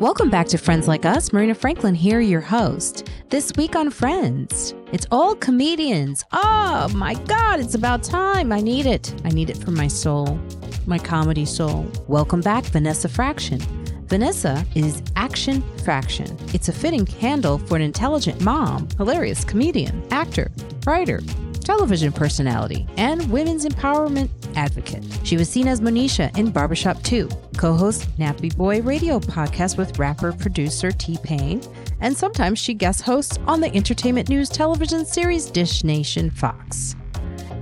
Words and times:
Welcome 0.00 0.30
back 0.30 0.46
to 0.46 0.56
Friends 0.56 0.88
Like 0.88 1.04
Us. 1.04 1.30
Marina 1.30 1.54
Franklin 1.54 1.94
here, 1.94 2.20
your 2.20 2.40
host. 2.40 3.06
This 3.28 3.52
week 3.58 3.76
on 3.76 3.90
Friends, 3.90 4.72
it's 4.92 5.06
all 5.10 5.34
comedians. 5.34 6.24
Oh 6.32 6.88
my 6.94 7.12
God, 7.12 7.60
it's 7.60 7.74
about 7.74 8.02
time. 8.02 8.50
I 8.50 8.62
need 8.62 8.86
it. 8.86 9.14
I 9.26 9.28
need 9.28 9.50
it 9.50 9.58
for 9.58 9.72
my 9.72 9.88
soul, 9.88 10.40
my 10.86 10.98
comedy 10.98 11.44
soul. 11.44 11.86
Welcome 12.08 12.40
back, 12.40 12.64
Vanessa 12.64 13.10
Fraction. 13.10 13.60
Vanessa 14.06 14.64
is 14.74 15.02
Action 15.16 15.62
Fraction. 15.84 16.34
It's 16.54 16.70
a 16.70 16.72
fitting 16.72 17.04
handle 17.04 17.58
for 17.58 17.76
an 17.76 17.82
intelligent 17.82 18.40
mom, 18.40 18.88
hilarious 18.96 19.44
comedian, 19.44 20.02
actor, 20.10 20.50
writer, 20.86 21.20
television 21.60 22.12
personality, 22.12 22.86
and 22.96 23.30
women's 23.30 23.64
empowerment 23.64 24.28
advocate. 24.56 25.04
She 25.24 25.36
was 25.36 25.48
seen 25.48 25.68
as 25.68 25.80
Monisha 25.80 26.36
in 26.36 26.50
Barbershop 26.50 27.02
2, 27.02 27.28
co 27.56 27.74
host 27.74 28.08
Nappy 28.18 28.56
Boy 28.56 28.82
radio 28.82 29.20
podcast 29.20 29.76
with 29.76 29.98
rapper 29.98 30.32
producer 30.32 30.90
T 30.90 31.18
Pain, 31.22 31.62
and 32.00 32.16
sometimes 32.16 32.58
she 32.58 32.74
guest 32.74 33.02
hosts 33.02 33.38
on 33.46 33.60
the 33.60 33.74
entertainment 33.74 34.28
news 34.28 34.48
television 34.48 35.04
series 35.04 35.50
Dish 35.50 35.84
Nation 35.84 36.30
Fox. 36.30 36.96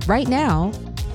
Right 0.07 0.27
now, 0.27 0.71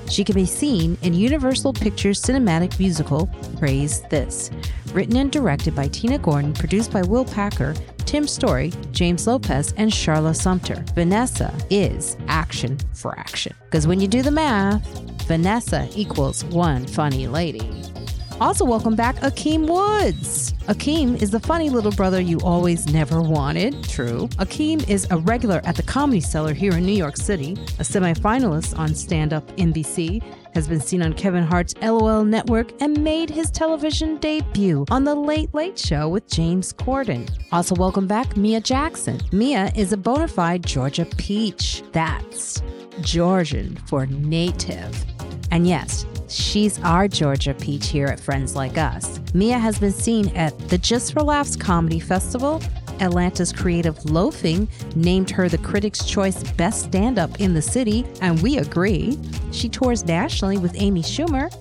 she 0.09 0.23
can 0.23 0.35
be 0.35 0.45
seen 0.45 0.97
in 1.01 1.13
Universal 1.13 1.73
Pictures 1.73 2.21
cinematic 2.21 2.79
musical 2.79 3.27
Praise 3.57 4.01
This, 4.09 4.51
written 4.95 5.17
and 5.17 5.31
directed 5.31 5.75
by 5.75 5.89
Tina 5.89 6.17
Gordon, 6.17 6.53
produced 6.53 6.91
by 6.91 7.01
Will 7.01 7.25
Packer, 7.25 7.75
Tim 8.05 8.27
Story, 8.27 8.71
James 8.91 9.27
Lopez, 9.27 9.73
and 9.77 9.91
Sharla 9.91 10.35
Sumpter. 10.35 10.83
Vanessa 10.95 11.53
is 11.69 12.15
action 12.27 12.77
for 12.93 13.17
action. 13.19 13.53
Because 13.65 13.87
when 13.87 13.99
you 13.99 14.07
do 14.07 14.21
the 14.21 14.31
math, 14.31 14.87
Vanessa 15.23 15.89
equals 15.95 16.45
one 16.45 16.87
funny 16.87 17.27
lady. 17.27 17.69
Also, 18.41 18.65
welcome 18.65 18.95
back 18.95 19.15
Akeem 19.17 19.65
Woods. 19.65 20.51
Akeem 20.67 21.21
is 21.21 21.31
the 21.31 21.39
funny 21.39 21.69
little 21.69 21.91
brother 21.91 22.19
you 22.19 22.37
always 22.41 22.91
never 22.91 23.21
wanted. 23.21 23.81
True. 23.85 24.27
Akeem 24.39 24.87
is 24.89 25.07
a 25.09 25.17
regular 25.17 25.61
at 25.63 25.75
the 25.75 25.83
Comedy 25.83 26.19
Cellar 26.19 26.53
here 26.53 26.73
in 26.73 26.85
New 26.85 26.91
York 26.91 27.15
City, 27.15 27.53
a 27.53 27.83
semifinalist 27.83 28.77
on 28.77 28.93
Stand 28.93 29.31
Up 29.31 29.47
NBC, 29.55 30.21
has 30.55 30.67
been 30.67 30.79
seen 30.79 31.03
on 31.03 31.13
Kevin 31.13 31.43
Hart's 31.43 31.75
LOL 31.81 32.23
network, 32.23 32.71
and 32.81 33.03
made 33.03 33.29
his 33.29 33.51
television 33.51 34.17
debut 34.17 34.85
on 34.89 35.03
The 35.03 35.13
Late 35.13 35.53
Late 35.53 35.77
Show 35.77 36.09
with 36.09 36.27
James 36.27 36.73
Corden. 36.73 37.29
Also, 37.51 37.75
welcome 37.75 38.07
back 38.07 38.35
Mia 38.37 38.61
Jackson. 38.61 39.19
Mia 39.31 39.71
is 39.75 39.91
a 39.91 39.97
bona 39.97 40.27
fide 40.27 40.65
Georgia 40.65 41.05
peach. 41.17 41.83
That's 41.91 42.63
Georgian 43.01 43.75
for 43.87 44.05
native. 44.05 45.05
And 45.51 45.67
yes, 45.67 46.05
she's 46.29 46.81
our 46.83 47.07
Georgia 47.07 47.53
peach 47.53 47.87
here 47.87 48.07
at 48.07 48.19
Friends 48.19 48.55
Like 48.55 48.77
Us. 48.77 49.19
Mia 49.33 49.59
has 49.59 49.77
been 49.77 49.91
seen 49.91 50.29
at 50.29 50.57
the 50.69 50.77
Just 50.77 51.13
for 51.13 51.21
Laughs 51.21 51.55
Comedy 51.55 51.99
Festival. 51.99 52.61
Atlanta's 53.01 53.51
Creative 53.51 54.03
Loafing 54.05 54.69
named 54.95 55.29
her 55.29 55.49
the 55.49 55.57
Critics' 55.57 56.05
Choice 56.05 56.49
Best 56.53 56.83
Stand 56.83 57.19
Up 57.19 57.41
in 57.41 57.53
the 57.53 57.61
City, 57.61 58.05
and 58.21 58.41
we 58.41 58.57
agree. 58.57 59.19
She 59.51 59.67
tours 59.67 60.05
nationally 60.05 60.44
with 60.53 60.73
Amy 60.75 61.01
Schumer. 61.01 61.51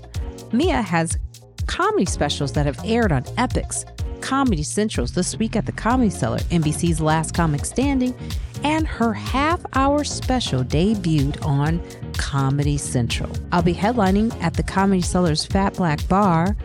Mia 0.53 0.83
has 0.83 1.19
comedy 1.67 2.05
specials 2.05 2.53
that 2.53 2.67
have 2.67 2.79
aired 2.85 3.13
on 3.13 3.23
Epix, 3.39 3.85
Comedy 4.21 4.63
Centrals 4.63 5.13
this 5.13 5.39
week 5.39 5.57
at 5.57 5.67
the 5.67 5.73
Comedy 5.73 6.11
Cellar, 6.11 6.39
NBC's 6.51 7.01
Last 7.01 7.35
Comic 7.35 7.65
Standing, 7.65 8.15
and 8.63 8.87
her 8.87 9.13
half 9.15 9.65
hour 9.75 10.05
special 10.05 10.63
debuted 10.63 11.45
on 11.45 11.83
Comedy 12.19 12.77
Central. 12.77 13.31
I'll 13.53 13.63
be 13.63 13.75
headlining 13.75 14.39
at 14.43 14.55
the 14.55 14.63
Comedy 14.63 15.01
Cellar's 15.01 15.45
Fat 15.45 15.75
Black 15.75 16.07
Bar. 16.09 16.57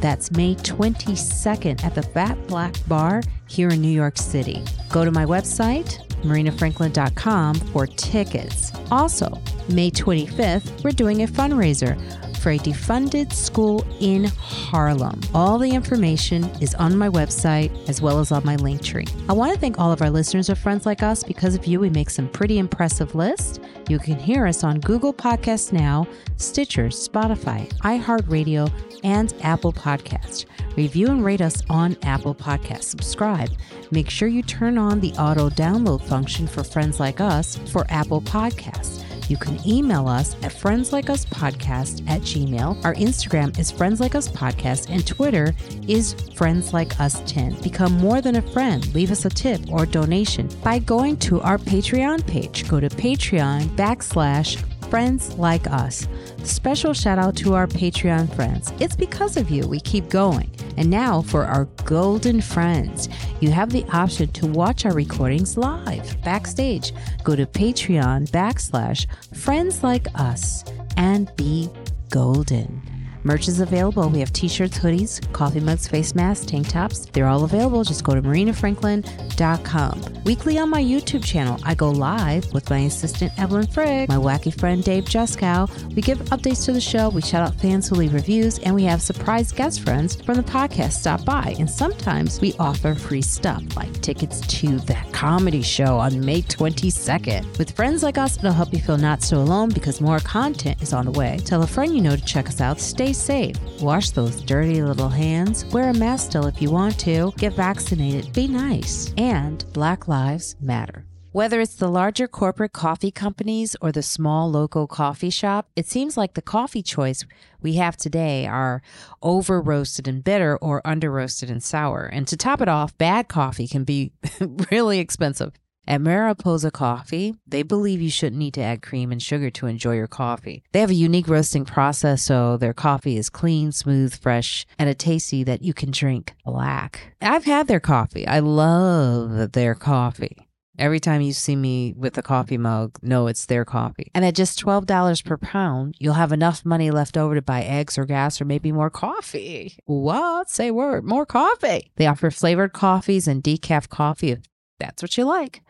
That's 0.00 0.30
May 0.30 0.54
22nd 0.54 1.84
at 1.84 1.94
the 1.94 2.02
Fat 2.02 2.36
Black 2.46 2.74
Bar 2.86 3.22
here 3.46 3.70
in 3.70 3.80
New 3.80 3.88
York 3.88 4.18
City. 4.18 4.62
Go 4.90 5.04
to 5.04 5.10
my 5.10 5.24
website, 5.24 5.98
marinafranklin.com, 6.22 7.54
for 7.54 7.86
tickets. 7.86 8.72
Also, 8.90 9.40
May 9.68 9.90
25th, 9.90 10.84
we're 10.84 10.90
doing 10.90 11.22
a 11.22 11.26
fundraiser 11.26 11.96
for 12.46 12.52
a 12.52 12.58
defunded 12.58 13.32
school 13.32 13.84
in 13.98 14.22
Harlem. 14.22 15.20
All 15.34 15.58
the 15.58 15.74
information 15.74 16.44
is 16.60 16.76
on 16.76 16.96
my 16.96 17.08
website 17.08 17.72
as 17.88 18.00
well 18.00 18.20
as 18.20 18.30
on 18.30 18.44
my 18.44 18.54
link 18.54 18.82
tree. 18.82 19.08
I 19.28 19.32
want 19.32 19.52
to 19.52 19.58
thank 19.58 19.80
all 19.80 19.90
of 19.90 20.00
our 20.00 20.10
listeners 20.10 20.48
of 20.48 20.56
Friends 20.56 20.86
Like 20.86 21.02
Us. 21.02 21.24
Because 21.24 21.56
of 21.56 21.66
you, 21.66 21.80
we 21.80 21.90
make 21.90 22.08
some 22.08 22.28
pretty 22.28 22.60
impressive 22.60 23.16
lists. 23.16 23.58
You 23.88 23.98
can 23.98 24.16
hear 24.16 24.46
us 24.46 24.62
on 24.62 24.78
Google 24.78 25.12
Podcasts 25.12 25.72
Now, 25.72 26.06
Stitcher, 26.36 26.86
Spotify, 26.86 27.66
iHeartRadio, 27.78 28.70
and 29.02 29.34
Apple 29.42 29.72
Podcast. 29.72 30.44
Review 30.76 31.08
and 31.08 31.24
rate 31.24 31.40
us 31.40 31.64
on 31.68 31.96
Apple 32.04 32.36
Podcasts. 32.36 32.84
Subscribe. 32.84 33.50
Make 33.90 34.08
sure 34.08 34.28
you 34.28 34.44
turn 34.44 34.78
on 34.78 35.00
the 35.00 35.10
auto 35.14 35.50
download 35.50 36.00
function 36.02 36.46
for 36.46 36.62
Friends 36.62 37.00
Like 37.00 37.20
Us 37.20 37.56
for 37.72 37.84
Apple 37.88 38.20
Podcasts. 38.20 39.05
You 39.28 39.36
can 39.36 39.58
email 39.66 40.08
us 40.08 40.34
at 40.42 40.52
friendslikeUsPodcast 40.52 42.08
at 42.08 42.20
gmail. 42.22 42.84
Our 42.84 42.94
Instagram 42.94 43.58
is 43.58 43.70
Friends 43.70 44.00
Like 44.00 44.14
Us 44.14 44.28
Podcast, 44.28 44.88
and 44.88 45.06
Twitter 45.06 45.54
is 45.88 46.14
Friends 46.34 46.72
Like 46.72 46.98
Us 47.00 47.22
10. 47.26 47.60
Become 47.62 47.92
more 47.94 48.20
than 48.20 48.36
a 48.36 48.42
friend. 48.42 48.86
Leave 48.94 49.10
us 49.10 49.24
a 49.24 49.30
tip 49.30 49.60
or 49.70 49.86
donation 49.86 50.48
by 50.62 50.78
going 50.78 51.16
to 51.18 51.40
our 51.40 51.58
Patreon 51.58 52.26
page. 52.26 52.68
Go 52.68 52.80
to 52.80 52.88
Patreon 52.88 53.64
backslash 53.76 54.62
friends 54.88 55.34
like 55.34 55.66
us. 55.66 56.06
Special 56.44 56.94
shout 56.94 57.18
out 57.18 57.36
to 57.36 57.54
our 57.54 57.66
Patreon 57.66 58.34
friends. 58.34 58.72
It's 58.78 58.96
because 58.96 59.36
of 59.36 59.50
you 59.50 59.66
we 59.66 59.80
keep 59.80 60.08
going. 60.08 60.50
And 60.76 60.90
now 60.90 61.22
for 61.22 61.44
our 61.44 61.64
golden 61.84 62.40
friends, 62.40 63.08
you 63.40 63.50
have 63.50 63.70
the 63.70 63.84
option 63.92 64.28
to 64.32 64.46
watch 64.46 64.84
our 64.84 64.92
recordings 64.92 65.56
live 65.56 66.22
backstage. 66.22 66.92
Go 67.24 67.34
to 67.36 67.46
Patreon 67.46 68.30
backslash 68.30 69.06
friends 69.34 69.82
like 69.82 70.06
us 70.14 70.64
and 70.96 71.34
be 71.36 71.70
golden. 72.10 72.95
Merch 73.26 73.48
is 73.48 73.58
available. 73.58 74.08
We 74.08 74.20
have 74.20 74.32
t 74.32 74.46
shirts, 74.46 74.78
hoodies, 74.78 75.20
coffee 75.32 75.58
mugs, 75.58 75.88
face 75.88 76.14
masks, 76.14 76.46
tank 76.46 76.68
tops. 76.68 77.06
They're 77.06 77.26
all 77.26 77.42
available. 77.42 77.82
Just 77.82 78.04
go 78.04 78.14
to 78.14 78.22
marinafranklin.com. 78.22 80.22
Weekly 80.24 80.58
on 80.58 80.70
my 80.70 80.82
YouTube 80.82 81.24
channel, 81.24 81.58
I 81.64 81.74
go 81.74 81.90
live 81.90 82.52
with 82.52 82.70
my 82.70 82.78
assistant 82.78 83.32
Evelyn 83.36 83.66
Frigg, 83.66 84.08
my 84.08 84.16
wacky 84.16 84.56
friend 84.56 84.84
Dave 84.84 85.06
Juskow. 85.06 85.68
We 85.94 86.02
give 86.02 86.18
updates 86.30 86.64
to 86.66 86.72
the 86.72 86.80
show, 86.80 87.08
we 87.08 87.20
shout 87.20 87.42
out 87.42 87.56
fans 87.56 87.88
who 87.88 87.96
leave 87.96 88.14
reviews, 88.14 88.60
and 88.60 88.74
we 88.74 88.84
have 88.84 89.02
surprise 89.02 89.50
guest 89.50 89.82
friends 89.82 90.14
from 90.22 90.36
the 90.36 90.44
podcast 90.44 90.92
stop 90.92 91.24
by. 91.24 91.56
And 91.58 91.68
sometimes 91.68 92.40
we 92.40 92.54
offer 92.60 92.94
free 92.94 93.22
stuff 93.22 93.62
like 93.76 93.92
tickets 94.02 94.40
to 94.58 94.78
that 94.80 95.12
comedy 95.12 95.62
show 95.62 95.98
on 95.98 96.24
May 96.24 96.42
22nd. 96.42 97.58
With 97.58 97.72
friends 97.72 98.04
like 98.04 98.18
us, 98.18 98.38
it'll 98.38 98.52
help 98.52 98.72
you 98.72 98.78
feel 98.78 98.98
not 98.98 99.22
so 99.22 99.38
alone 99.38 99.70
because 99.70 100.00
more 100.00 100.20
content 100.20 100.80
is 100.80 100.92
on 100.92 101.06
the 101.06 101.10
way. 101.10 101.40
Tell 101.44 101.64
a 101.64 101.66
friend 101.66 101.92
you 101.92 102.00
know 102.00 102.14
to 102.14 102.24
check 102.24 102.48
us 102.48 102.60
out. 102.60 102.80
Stay 102.80 103.15
safe. 103.16 103.56
Wash 103.80 104.10
those 104.10 104.40
dirty 104.42 104.82
little 104.82 105.08
hands. 105.08 105.64
Wear 105.66 105.90
a 105.90 105.94
mask 105.94 106.26
still 106.30 106.46
if 106.46 106.60
you 106.60 106.70
want 106.70 106.98
to. 107.00 107.32
Get 107.36 107.54
vaccinated. 107.54 108.32
Be 108.32 108.46
nice. 108.48 109.12
And 109.16 109.64
Black 109.72 110.08
Lives 110.08 110.56
Matter. 110.60 111.04
Whether 111.36 111.60
it's 111.60 111.74
the 111.74 111.88
larger 111.88 112.28
corporate 112.28 112.72
coffee 112.72 113.10
companies 113.10 113.76
or 113.82 113.92
the 113.92 114.02
small 114.02 114.50
local 114.50 114.86
coffee 114.86 115.28
shop, 115.28 115.68
it 115.76 115.86
seems 115.86 116.16
like 116.16 116.32
the 116.32 116.40
coffee 116.40 116.82
choice 116.82 117.26
we 117.60 117.74
have 117.74 117.94
today 117.94 118.46
are 118.46 118.80
over 119.22 119.60
roasted 119.60 120.08
and 120.08 120.24
bitter 120.24 120.56
or 120.56 120.80
under 120.86 121.10
roasted 121.10 121.50
and 121.50 121.62
sour. 121.62 122.06
And 122.06 122.26
to 122.28 122.38
top 122.38 122.62
it 122.62 122.68
off, 122.68 122.96
bad 122.96 123.28
coffee 123.28 123.68
can 123.68 123.84
be 123.84 124.12
really 124.70 124.98
expensive. 124.98 125.52
At 125.88 126.00
Mariposa 126.00 126.72
Coffee, 126.72 127.36
they 127.46 127.62
believe 127.62 128.02
you 128.02 128.10
shouldn't 128.10 128.40
need 128.40 128.54
to 128.54 128.60
add 128.60 128.82
cream 128.82 129.12
and 129.12 129.22
sugar 129.22 129.50
to 129.50 129.66
enjoy 129.68 129.94
your 129.94 130.08
coffee. 130.08 130.64
They 130.72 130.80
have 130.80 130.90
a 130.90 130.94
unique 130.94 131.28
roasting 131.28 131.64
process, 131.64 132.22
so 132.22 132.56
their 132.56 132.74
coffee 132.74 133.16
is 133.16 133.30
clean, 133.30 133.70
smooth, 133.70 134.12
fresh, 134.18 134.66
and 134.80 134.88
a 134.88 134.94
tasty 134.94 135.44
that 135.44 135.62
you 135.62 135.72
can 135.72 135.92
drink 135.92 136.34
black. 136.44 137.14
I've 137.22 137.44
had 137.44 137.68
their 137.68 137.78
coffee. 137.78 138.26
I 138.26 138.40
love 138.40 139.52
their 139.52 139.76
coffee. 139.76 140.48
Every 140.78 140.98
time 141.00 141.20
you 141.22 141.32
see 141.32 141.54
me 141.56 141.94
with 141.96 142.18
a 142.18 142.22
coffee 142.22 142.58
mug, 142.58 142.98
know 143.00 143.28
it's 143.28 143.46
their 143.46 143.64
coffee. 143.64 144.10
And 144.12 144.24
at 144.24 144.34
just 144.34 144.62
$12 144.62 145.24
per 145.24 145.36
pound, 145.38 145.94
you'll 145.98 146.14
have 146.14 146.32
enough 146.32 146.66
money 146.66 146.90
left 146.90 147.16
over 147.16 147.34
to 147.36 147.42
buy 147.42 147.62
eggs 147.62 147.96
or 147.96 148.04
gas 148.04 148.40
or 148.40 148.44
maybe 148.44 148.72
more 148.72 148.90
coffee. 148.90 149.78
What? 149.86 150.50
Say 150.50 150.70
word, 150.70 151.04
more 151.04 151.24
coffee. 151.24 151.92
They 151.96 152.06
offer 152.06 152.30
flavored 152.30 152.72
coffees 152.72 153.26
and 153.26 153.42
decaf 153.42 153.88
coffee 153.88 154.32
if 154.32 154.40
that's 154.78 155.02
what 155.02 155.16
you 155.16 155.24
like. 155.24 155.62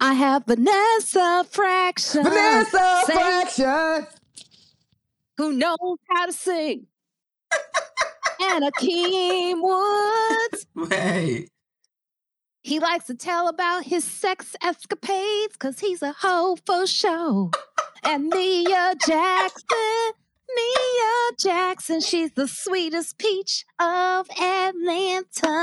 I 0.00 0.14
have 0.14 0.44
Vanessa 0.46 1.44
Fraction. 1.50 2.22
Vanessa 2.24 3.02
Say- 3.06 3.12
Fraction. 3.14 4.06
who 5.36 5.52
knows 5.52 5.98
how 6.10 6.26
to 6.26 6.32
sing. 6.32 6.86
and 8.40 8.64
Akeem 8.72 9.60
Woods. 9.62 10.66
Hey, 10.90 11.48
He 12.62 12.78
likes 12.80 13.06
to 13.06 13.14
tell 13.14 13.48
about 13.48 13.84
his 13.84 14.04
sex 14.04 14.54
escapades 14.62 15.52
because 15.54 15.78
he's 15.80 16.02
a 16.02 16.12
hoe 16.12 16.56
for 16.66 16.86
show. 16.86 17.50
And 18.04 18.28
Mia 18.28 18.94
Jackson, 19.06 20.12
Mia 20.54 21.36
Jackson, 21.38 22.00
she's 22.00 22.32
the 22.32 22.48
sweetest 22.48 23.18
peach 23.18 23.64
of 23.78 24.28
Atlanta. 24.30 25.54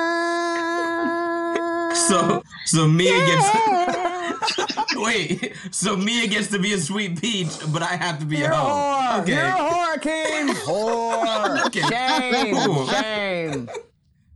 so 2.08 2.44
so 2.66 2.88
Mia 2.88 3.12
Yeah. 3.12 4.34
gets 4.40 4.96
wait, 4.96 5.54
so 5.72 5.96
Mia 5.98 6.28
gets 6.28 6.48
to 6.50 6.60
be 6.60 6.74
a 6.74 6.78
sweet 6.80 7.20
peach, 7.22 7.50
but 7.74 7.82
I 7.82 7.96
have 7.96 8.20
to 8.20 8.26
be 8.26 8.38
You're 8.38 8.52
a 8.52 8.54
a 8.54 8.58
hoe. 8.58 9.18
whore. 9.18 9.22
Okay, 9.22 9.34
You're 9.34 9.46
a 9.46 9.52
whore, 9.52 10.02
King. 10.02 10.48
Whore. 10.68 11.66
Okay. 11.68 11.82
Shame. 11.82 12.56
Cool. 12.56 12.88
Shame. 12.88 13.70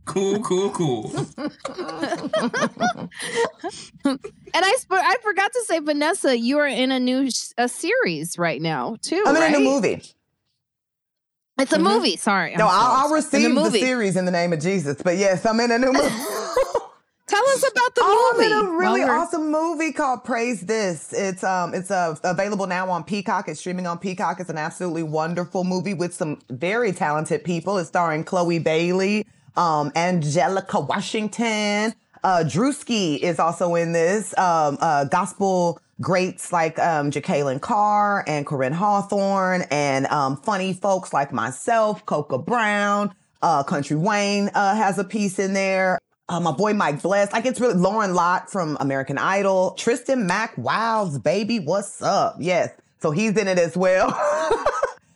cool, 0.04 0.40
cool, 0.40 0.70
cool. 0.70 1.12
And 4.52 4.64
I 4.64 4.74
sp- 4.82 4.92
I 4.98 5.16
forgot 5.22 5.52
to 5.52 5.64
say, 5.66 5.78
Vanessa, 5.78 6.36
you 6.36 6.58
are 6.58 6.66
in 6.66 6.90
a 6.90 6.98
new 6.98 7.26
s- 7.26 7.54
a 7.56 7.68
series 7.68 8.36
right 8.38 8.60
now 8.60 8.96
too. 9.00 9.22
I'm 9.26 9.36
in 9.36 9.42
a 9.54 9.58
new 9.58 9.64
movie. 9.64 10.02
It's 11.60 11.72
a 11.72 11.78
Mhm. 11.78 11.82
movie. 11.82 12.16
Sorry. 12.16 12.56
No, 12.56 12.66
I'm 12.66 12.70
I'll, 12.72 13.06
I'll 13.06 13.12
receive 13.12 13.42
the, 13.42 13.48
movie. 13.50 13.80
series 13.80 14.16
in 14.16 14.24
the 14.24 14.30
name 14.30 14.52
of 14.52 14.60
Jesus. 14.60 14.96
But 15.02 15.16
yes, 15.16 15.44
I'm 15.46 15.60
in 15.60 15.70
a 15.70 15.78
new 15.78 15.92
movie. 15.92 16.08
Tell 17.26 17.48
us 17.50 17.60
about 17.62 17.94
the 17.94 18.00
Oh, 18.02 18.34
movie. 18.36 18.52
I'm 18.52 18.60
in 18.60 18.66
a 18.66 18.70
really 18.70 19.00
while 19.00 19.08
we're- 19.08 19.18
awesome 19.20 19.50
movie 19.52 19.92
called 19.92 20.24
Praise 20.24 20.62
This. 20.62 21.12
It's 21.12 21.44
um 21.44 21.74
it's 21.74 21.90
uh, 21.90 22.16
available 22.24 22.66
now 22.66 22.90
on 22.90 23.04
Peacock. 23.04 23.48
It's 23.48 23.60
streaming 23.60 23.86
on 23.86 23.98
Peacock. 23.98 24.40
It's 24.40 24.50
an 24.50 24.58
absolutely 24.58 25.04
wonderful 25.04 25.62
movie 25.62 25.94
with 25.94 26.12
some 26.12 26.40
very 26.50 26.90
talented 26.92 27.44
people. 27.44 27.78
It's 27.78 27.88
starring 27.88 28.24
Chloe 28.24 28.58
Bailey, 28.58 29.26
um, 29.56 29.90
Anjelika 29.92 30.86
Washington. 30.88 31.94
Uh, 32.24 32.42
Druski 32.44 33.18
is 33.20 33.38
also 33.38 33.76
in 33.76 33.92
this. 33.92 34.36
Um, 34.36 34.76
uh, 34.80 35.04
gospel 35.04 35.80
greats 36.00 36.52
like 36.52 36.78
um, 36.78 37.10
Jekalyn 37.10 37.60
Carr 37.60 38.24
and 38.26 38.46
Koryn 38.46 38.72
Hawthorne, 38.72 39.62
and 39.70 40.06
um, 40.06 40.36
funny 40.36 40.72
folks 40.72 41.12
like 41.12 41.32
myself, 41.32 42.04
Coca 42.06 42.38
Brown. 42.38 43.14
Uh, 43.42 43.62
Country 43.62 43.96
Wayne 43.96 44.50
uh, 44.54 44.74
has 44.74 44.98
a 44.98 45.04
piece 45.04 45.38
in 45.38 45.54
there. 45.54 45.98
Uh, 46.28 46.38
my 46.40 46.52
boy 46.52 46.74
Mike 46.74 47.02
Bless. 47.02 47.32
Like 47.32 47.46
it's 47.46 47.60
really 47.60 47.74
Lauren 47.74 48.14
Lott 48.14 48.50
from 48.50 48.76
American 48.80 49.18
Idol. 49.18 49.72
Tristan 49.72 50.26
Mack 50.26 50.56
Wilds 50.58 51.18
baby. 51.18 51.58
What's 51.58 52.02
up? 52.02 52.36
Yes. 52.38 52.70
So 53.00 53.10
he's 53.10 53.36
in 53.36 53.48
it 53.48 53.58
as 53.58 53.76
well. 53.76 54.10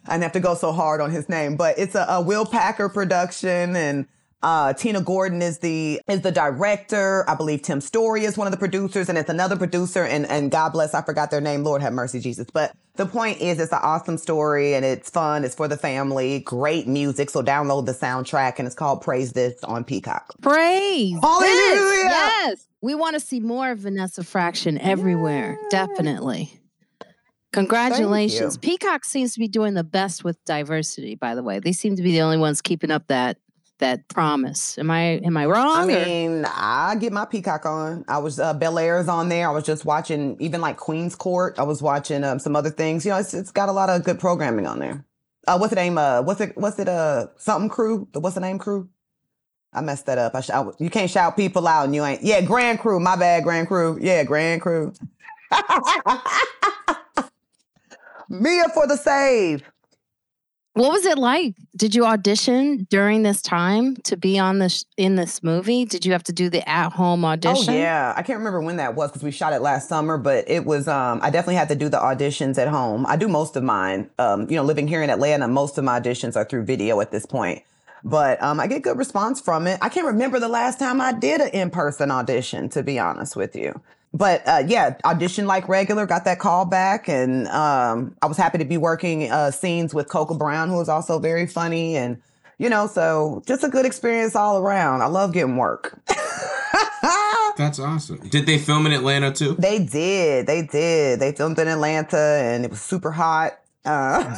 I 0.07 0.13
didn't 0.13 0.23
have 0.23 0.33
to 0.33 0.41
go 0.41 0.55
so 0.55 0.73
hard 0.73 1.01
on 1.01 1.11
his 1.11 1.29
name, 1.29 1.57
but 1.57 1.79
it's 1.79 1.95
a, 1.95 2.07
a 2.09 2.21
Will 2.21 2.45
Packer 2.47 2.89
production 2.89 3.77
and 3.77 4.07
uh, 4.45 4.75
Tina 4.75 5.01
Gordon 5.01 5.41
is 5.41 5.59
the 5.59 6.01
is 6.07 6.21
the 6.21 6.31
director. 6.31 7.29
I 7.29 7.35
believe 7.35 7.63
Tim 7.63 7.81
Story 7.81 8.27
is 8.27 8.37
one 8.37 8.47
of 8.47 8.51
the 8.51 8.59
producers, 8.59 9.09
and 9.09 9.17
it's 9.17 9.31
another 9.31 9.57
producer. 9.57 10.05
And 10.05 10.27
and 10.27 10.51
God 10.51 10.71
bless, 10.71 10.93
I 10.93 11.01
forgot 11.01 11.31
their 11.31 11.41
name. 11.41 11.65
Lord 11.65 11.81
have 11.81 11.95
mercy, 11.95 12.21
Jesus. 12.21 12.47
But 12.53 12.77
the 12.97 13.07
point 13.07 13.41
is, 13.41 13.59
it's 13.59 13.73
an 13.73 13.81
awesome 13.83 14.19
story, 14.19 14.75
and 14.75 14.85
it's 14.85 15.09
fun. 15.09 15.45
It's 15.45 15.55
for 15.55 15.67
the 15.67 15.79
family. 15.79 16.41
Great 16.41 16.87
music. 16.87 17.31
So 17.31 17.43
download 17.43 17.87
the 17.87 17.93
soundtrack, 17.93 18.59
and 18.59 18.67
it's 18.67 18.77
called 18.77 19.01
Praise 19.01 19.33
This 19.33 19.65
on 19.65 19.83
Peacock. 19.83 20.35
Praise. 20.43 21.17
Hallelujah. 21.23 21.49
this. 21.49 22.11
Yes. 22.11 22.67
We 22.83 22.95
want 22.95 23.15
to 23.15 23.21
see 23.21 23.41
more 23.41 23.71
of 23.71 23.79
Vanessa 23.79 24.23
Fraction 24.23 24.77
everywhere. 24.77 25.59
Definitely. 25.71 26.61
Congratulations. 27.55 28.59
Peacock 28.59 29.07
seems 29.07 29.33
to 29.33 29.39
be 29.39 29.49
doing 29.49 29.73
the 29.73 29.85
best 29.85 30.23
with 30.23 30.45
diversity, 30.45 31.15
by 31.15 31.35
the 31.35 31.43
way. 31.43 31.61
They 31.61 31.73
seem 31.73 31.97
to 31.97 32.03
be 32.03 32.13
the 32.13 32.21
only 32.21 32.37
ones 32.37 32.61
keeping 32.61 32.91
up 32.91 33.07
that 33.07 33.39
that 33.79 34.07
promise. 34.09 34.79
Am 34.79 34.91
I 34.91 35.21
am 35.25 35.37
I 35.37 35.47
wrong? 35.47 35.77
I 35.77 35.83
or- 35.83 35.87
mean, 36.07 36.45
I 36.47 36.95
get 36.99 37.13
my 37.13 37.25
Peacock 37.25 37.67
on. 37.67 38.05
I 38.09 38.19
was 38.19 38.39
uh, 38.39 38.55
Bel 38.55 38.79
Air's 38.79 39.09
on 39.09 39.29
there. 39.29 39.49
I 39.49 39.53
was 39.53 39.65
just 39.65 39.85
watching 39.85 40.37
even 40.41 40.61
like 40.61 40.77
Queen's 40.77 41.15
Court. 41.17 41.59
I 41.59 41.63
was 41.65 41.83
watching 41.83 42.23
um, 42.25 42.39
some 42.39 42.55
other 42.57 42.71
things. 42.71 43.05
You 43.05 43.11
know, 43.13 43.19
it's, 43.19 43.35
it's 43.35 43.51
got 43.51 43.69
a 43.69 43.73
lot 43.73 43.91
of 43.91 44.05
good 44.05 44.19
programming 44.21 44.67
on 44.67 44.79
there. 44.79 45.05
Uh, 45.47 45.59
what's 45.59 45.71
the 45.71 45.77
name? 45.77 45.99
Uh, 45.99 46.23
what's 46.23 46.41
it? 46.41 46.57
What's 46.57 46.79
it? 46.79 46.89
Uh, 46.89 47.27
something 47.37 47.69
crew. 47.69 48.09
The- 48.13 48.21
What's 48.21 48.35
the 48.37 48.41
name? 48.41 48.59
Crew. 48.59 48.89
I 49.73 49.81
messed 49.81 50.07
that 50.07 50.19
up. 50.19 50.37
I, 50.37 50.41
sh- 50.41 50.51
I 50.51 50.65
you 50.79 50.89
can't 50.89 51.11
shout 51.11 51.37
people 51.37 51.67
out 51.67 51.85
and 51.87 51.95
you 51.95 52.05
ain't. 52.05 52.23
Yeah, 52.23 52.41
Grand 52.43 52.79
Crew. 52.79 53.01
My 53.01 53.17
bad, 53.17 53.43
Grand 53.43 53.67
Crew. 53.67 53.99
Yeah, 54.01 54.23
Grand 54.23 54.63
Crew. 54.63 54.93
Mia 58.29 58.69
for 58.73 58.87
the 58.87 58.97
save. 58.97 59.63
What 60.75 60.91
was 60.91 61.07
it 61.07 61.19
like? 61.19 61.55
Did 61.77 61.95
you 61.95 62.05
audition 62.05 62.89
during 62.91 63.23
this 63.23 63.41
time 63.41 63.95
to 63.99 64.17
be 64.17 64.41
on 64.41 64.59
this 64.59 64.85
in 64.97 65.15
this 65.15 65.41
movie? 65.41 65.85
Did 65.85 66.05
you 66.05 66.11
have 66.11 66.25
to 66.25 66.33
do 66.33 66.51
the 66.51 66.69
at 66.69 66.91
home 66.91 67.25
audition? 67.25 67.75
Oh 67.75 67.77
yeah, 67.79 68.13
I 68.17 68.23
can't 68.23 68.39
remember 68.39 68.61
when 68.61 68.77
that 68.79 68.97
was 68.97 69.11
because 69.11 69.23
we 69.23 69.31
shot 69.31 69.53
it 69.53 69.63
last 69.63 69.89
summer, 69.89 70.19
but 70.19 70.51
it 70.51 70.65
was. 70.65 70.89
Um, 70.89 71.21
I 71.23 71.31
definitely 71.31 71.55
had 71.55 71.69
to 71.69 71.77
do 71.77 71.89
the 71.89 71.99
auditions 71.99 72.59
at 72.59 72.67
home. 72.67 73.07
I 73.07 73.15
do 73.15 73.29
most 73.29 73.55
of 73.55 73.63
mine. 73.63 74.11
Um, 74.19 74.51
you 74.51 74.57
know, 74.57 74.65
living 74.65 74.89
here 74.89 75.01
in 75.01 75.11
Atlanta, 75.11 75.47
most 75.47 75.79
of 75.79 75.85
my 75.85 76.01
auditions 76.01 76.35
are 76.35 76.45
through 76.45 76.65
video 76.65 77.01
at 77.01 77.13
this 77.13 77.25
point. 77.25 77.63
But 78.03 78.43
um, 78.43 78.59
I 78.59 78.67
get 78.67 78.83
good 78.83 78.99
response 78.99 79.41
from 79.41 79.69
it. 79.69 79.79
I 79.81 79.89
can't 79.89 80.07
remember 80.07 80.41
the 80.41 80.49
last 80.49 80.81
time 80.81 81.01
I 81.01 81.13
did 81.13 81.41
an 81.41 81.49
in 81.51 81.71
person 81.71 82.11
audition, 82.11 82.69
to 82.71 82.83
be 82.83 82.99
honest 82.99 83.37
with 83.37 83.55
you. 83.55 83.81
But 84.15 84.47
uh, 84.47 84.63
yeah, 84.67 84.97
auditioned 85.05 85.47
like 85.47 85.69
regular, 85.69 86.07
got 86.07 86.25
that 86.25 86.39
call 86.39 86.65
back, 86.65 87.09
and 87.09 87.49
um, 87.49 88.17
I 88.23 88.27
was 88.27 88.37
happy 88.37 88.59
to 88.59 88.65
be 88.65 88.77
working 88.77 89.29
uh, 89.31 89.51
scenes 89.51 89.93
with 89.93 90.09
Coca 90.09 90.35
Brown, 90.35 90.69
who 90.69 90.77
was 90.77 90.89
also 90.89 91.19
very 91.19 91.49
funny, 91.49 91.97
and 91.97 92.23
you 92.59 92.71
know, 92.71 92.87
so 92.87 93.43
just 93.47 93.65
a 93.65 93.69
good 93.69 93.85
experience 93.85 94.37
all 94.37 94.59
around. 94.59 95.03
I 95.03 95.07
love 95.07 95.33
getting 95.33 95.57
work. 95.57 95.99
That's 97.57 97.79
awesome. 97.79 98.19
Did 98.29 98.47
they 98.47 98.59
film 98.59 98.87
in 98.87 98.93
Atlanta 98.93 99.33
too? 99.33 99.55
They 99.59 99.79
did. 99.79 100.47
They 100.47 100.63
did. 100.63 101.21
They 101.21 101.33
filmed 101.33 101.59
in 101.59 101.69
Atlanta 101.69 102.17
and 102.17 102.65
it 102.65 102.71
was 102.71 102.81
super 102.81 103.13
hot. 103.13 103.53
Uh, 103.85 104.35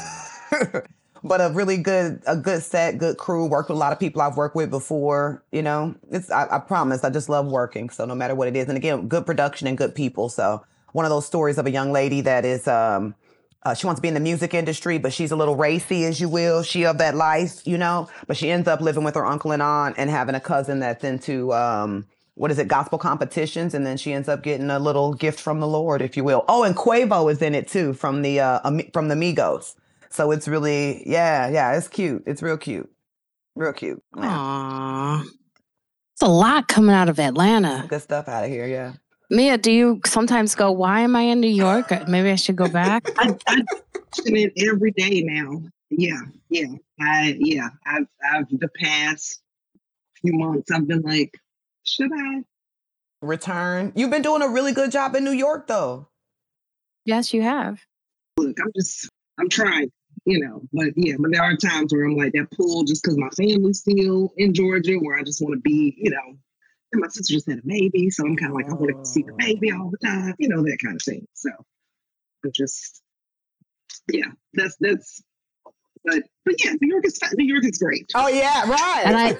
but 1.26 1.40
a 1.40 1.50
really 1.50 1.76
good, 1.76 2.22
a 2.26 2.36
good 2.36 2.62
set, 2.62 2.98
good 2.98 3.18
crew. 3.18 3.46
Worked 3.46 3.68
with 3.68 3.76
a 3.76 3.78
lot 3.78 3.92
of 3.92 4.00
people 4.00 4.22
I've 4.22 4.36
worked 4.36 4.56
with 4.56 4.70
before. 4.70 5.42
You 5.52 5.62
know, 5.62 5.94
it's, 6.10 6.30
I, 6.30 6.46
I 6.50 6.58
promise, 6.58 7.04
I 7.04 7.10
just 7.10 7.28
love 7.28 7.46
working. 7.46 7.90
So 7.90 8.04
no 8.04 8.14
matter 8.14 8.34
what 8.34 8.48
it 8.48 8.56
is. 8.56 8.68
And 8.68 8.76
again, 8.76 9.08
good 9.08 9.26
production 9.26 9.66
and 9.66 9.76
good 9.76 9.94
people. 9.94 10.28
So 10.28 10.64
one 10.92 11.04
of 11.04 11.10
those 11.10 11.26
stories 11.26 11.58
of 11.58 11.66
a 11.66 11.70
young 11.70 11.92
lady 11.92 12.22
that 12.22 12.44
is, 12.44 12.66
um, 12.66 13.14
uh, 13.64 13.74
she 13.74 13.84
wants 13.84 13.98
to 13.98 14.02
be 14.02 14.08
in 14.08 14.14
the 14.14 14.20
music 14.20 14.54
industry, 14.54 14.96
but 14.96 15.12
she's 15.12 15.32
a 15.32 15.36
little 15.36 15.56
racy, 15.56 16.04
as 16.04 16.20
you 16.20 16.28
will. 16.28 16.62
She 16.62 16.86
of 16.86 16.98
that 16.98 17.16
life, 17.16 17.66
you 17.66 17.76
know. 17.76 18.08
But 18.28 18.36
she 18.36 18.48
ends 18.48 18.68
up 18.68 18.80
living 18.80 19.02
with 19.02 19.16
her 19.16 19.26
uncle 19.26 19.50
and 19.50 19.60
aunt, 19.60 19.96
and 19.98 20.08
having 20.08 20.36
a 20.36 20.40
cousin 20.40 20.78
that's 20.78 21.02
into 21.02 21.52
um, 21.52 22.06
what 22.36 22.52
is 22.52 22.60
it, 22.60 22.68
gospel 22.68 22.96
competitions, 22.96 23.74
and 23.74 23.84
then 23.84 23.96
she 23.96 24.12
ends 24.12 24.28
up 24.28 24.44
getting 24.44 24.70
a 24.70 24.78
little 24.78 25.14
gift 25.14 25.40
from 25.40 25.58
the 25.58 25.66
Lord, 25.66 26.00
if 26.00 26.16
you 26.16 26.22
will. 26.22 26.44
Oh, 26.48 26.62
and 26.62 26.76
Quavo 26.76 27.32
is 27.32 27.42
in 27.42 27.56
it 27.56 27.66
too 27.66 27.92
from 27.92 28.22
the 28.22 28.38
uh, 28.38 28.60
from 28.92 29.08
the 29.08 29.16
Migos. 29.16 29.74
So 30.10 30.30
it's 30.30 30.48
really, 30.48 31.02
yeah, 31.08 31.48
yeah, 31.48 31.76
it's 31.76 31.88
cute. 31.88 32.22
It's 32.26 32.42
real 32.42 32.56
cute, 32.56 32.90
real 33.54 33.72
cute. 33.72 34.02
Yeah. 34.16 34.22
Aww. 34.24 35.22
It's 35.22 36.22
a 36.22 36.28
lot 36.28 36.68
coming 36.68 36.94
out 36.94 37.08
of 37.08 37.20
Atlanta. 37.20 37.84
Good 37.88 38.02
stuff 38.02 38.28
out 38.28 38.44
of 38.44 38.50
here, 38.50 38.66
yeah. 38.66 38.94
Mia, 39.28 39.58
do 39.58 39.70
you 39.72 40.00
sometimes 40.06 40.54
go, 40.54 40.70
why 40.70 41.00
am 41.00 41.16
I 41.16 41.22
in 41.22 41.40
New 41.40 41.48
York? 41.48 41.90
Maybe 42.08 42.30
I 42.30 42.36
should 42.36 42.56
go 42.56 42.68
back. 42.68 43.10
I, 43.18 43.36
I 43.48 43.62
watching 44.16 44.36
it 44.36 44.52
every 44.68 44.92
day 44.92 45.22
now. 45.22 45.62
Yeah, 45.90 46.20
yeah. 46.48 46.74
I 47.00 47.36
yeah. 47.38 47.68
I've 47.86 48.06
I've 48.32 48.48
the 48.50 48.68
past 48.80 49.40
few 50.20 50.32
months 50.32 50.70
I've 50.70 50.86
been 50.88 51.02
like, 51.02 51.38
should 51.84 52.10
I? 52.12 52.42
Return. 53.22 53.92
You've 53.94 54.10
been 54.10 54.22
doing 54.22 54.42
a 54.42 54.48
really 54.48 54.72
good 54.72 54.90
job 54.90 55.14
in 55.14 55.24
New 55.24 55.32
York, 55.32 55.66
though. 55.66 56.08
yes, 57.04 57.32
you 57.32 57.42
have. 57.42 57.80
Look, 58.38 58.56
I'm 58.60 58.72
just 58.76 59.08
I'm 59.38 59.48
trying, 59.48 59.90
you 60.26 60.40
know. 60.40 60.62
But 60.72 60.92
yeah, 60.96 61.14
but 61.18 61.32
there 61.32 61.42
are 61.42 61.56
times 61.56 61.92
where 61.92 62.04
I'm 62.04 62.16
like 62.16 62.32
that 62.32 62.50
pull 62.50 62.84
just 62.84 63.02
because 63.02 63.16
my 63.16 63.30
family's 63.30 63.80
still 63.80 64.32
in 64.36 64.52
Georgia, 64.52 64.96
where 64.96 65.18
I 65.18 65.22
just 65.22 65.40
want 65.40 65.54
to 65.54 65.60
be, 65.60 65.94
you 65.96 66.10
know. 66.10 66.36
And 66.92 67.00
my 67.00 67.08
sister 67.08 67.34
just 67.34 67.48
had 67.48 67.58
a 67.58 67.66
baby, 67.66 68.10
so 68.10 68.24
I'm 68.24 68.36
kind 68.36 68.52
of 68.52 68.56
like 68.56 68.68
I 68.68 68.74
want 68.74 68.96
to 68.96 69.10
see 69.10 69.22
the 69.22 69.32
baby 69.38 69.72
all 69.72 69.90
the 69.90 70.06
time, 70.06 70.34
you 70.38 70.48
know, 70.48 70.62
that 70.62 70.78
kind 70.82 70.96
of 70.96 71.02
thing. 71.02 71.26
So 71.34 71.50
I'm 72.44 72.52
just, 72.54 73.02
yeah, 74.12 74.30
that's 74.54 74.76
that's. 74.80 75.22
But 76.04 76.22
but 76.44 76.54
yeah, 76.64 76.72
New 76.80 76.88
York 76.88 77.04
is 77.06 77.18
New 77.34 77.52
York 77.52 77.64
is 77.64 77.78
great. 77.78 78.10
Oh 78.14 78.28
yeah, 78.28 78.68
right. 78.70 79.02
And 79.04 79.16
I, 79.16 79.36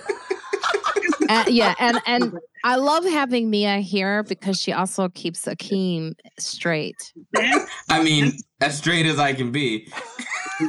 uh, 1.29 1.45
yeah, 1.49 1.75
and 1.81 2.01
and 2.07 2.39
I 2.65 2.77
love 2.77 3.05
having 3.05 3.51
Mia 3.51 3.79
here 3.79 4.23
because 4.23 4.59
she 4.59 4.73
also 4.73 5.09
keeps 5.09 5.47
Akeem 5.47 6.15
straight. 6.39 7.13
I 7.89 8.03
mean, 8.03 8.33
as 8.61 8.79
straight 8.79 9.07
as 9.07 9.19
I 9.19 9.33
can 9.33 9.53
be. 9.53 9.89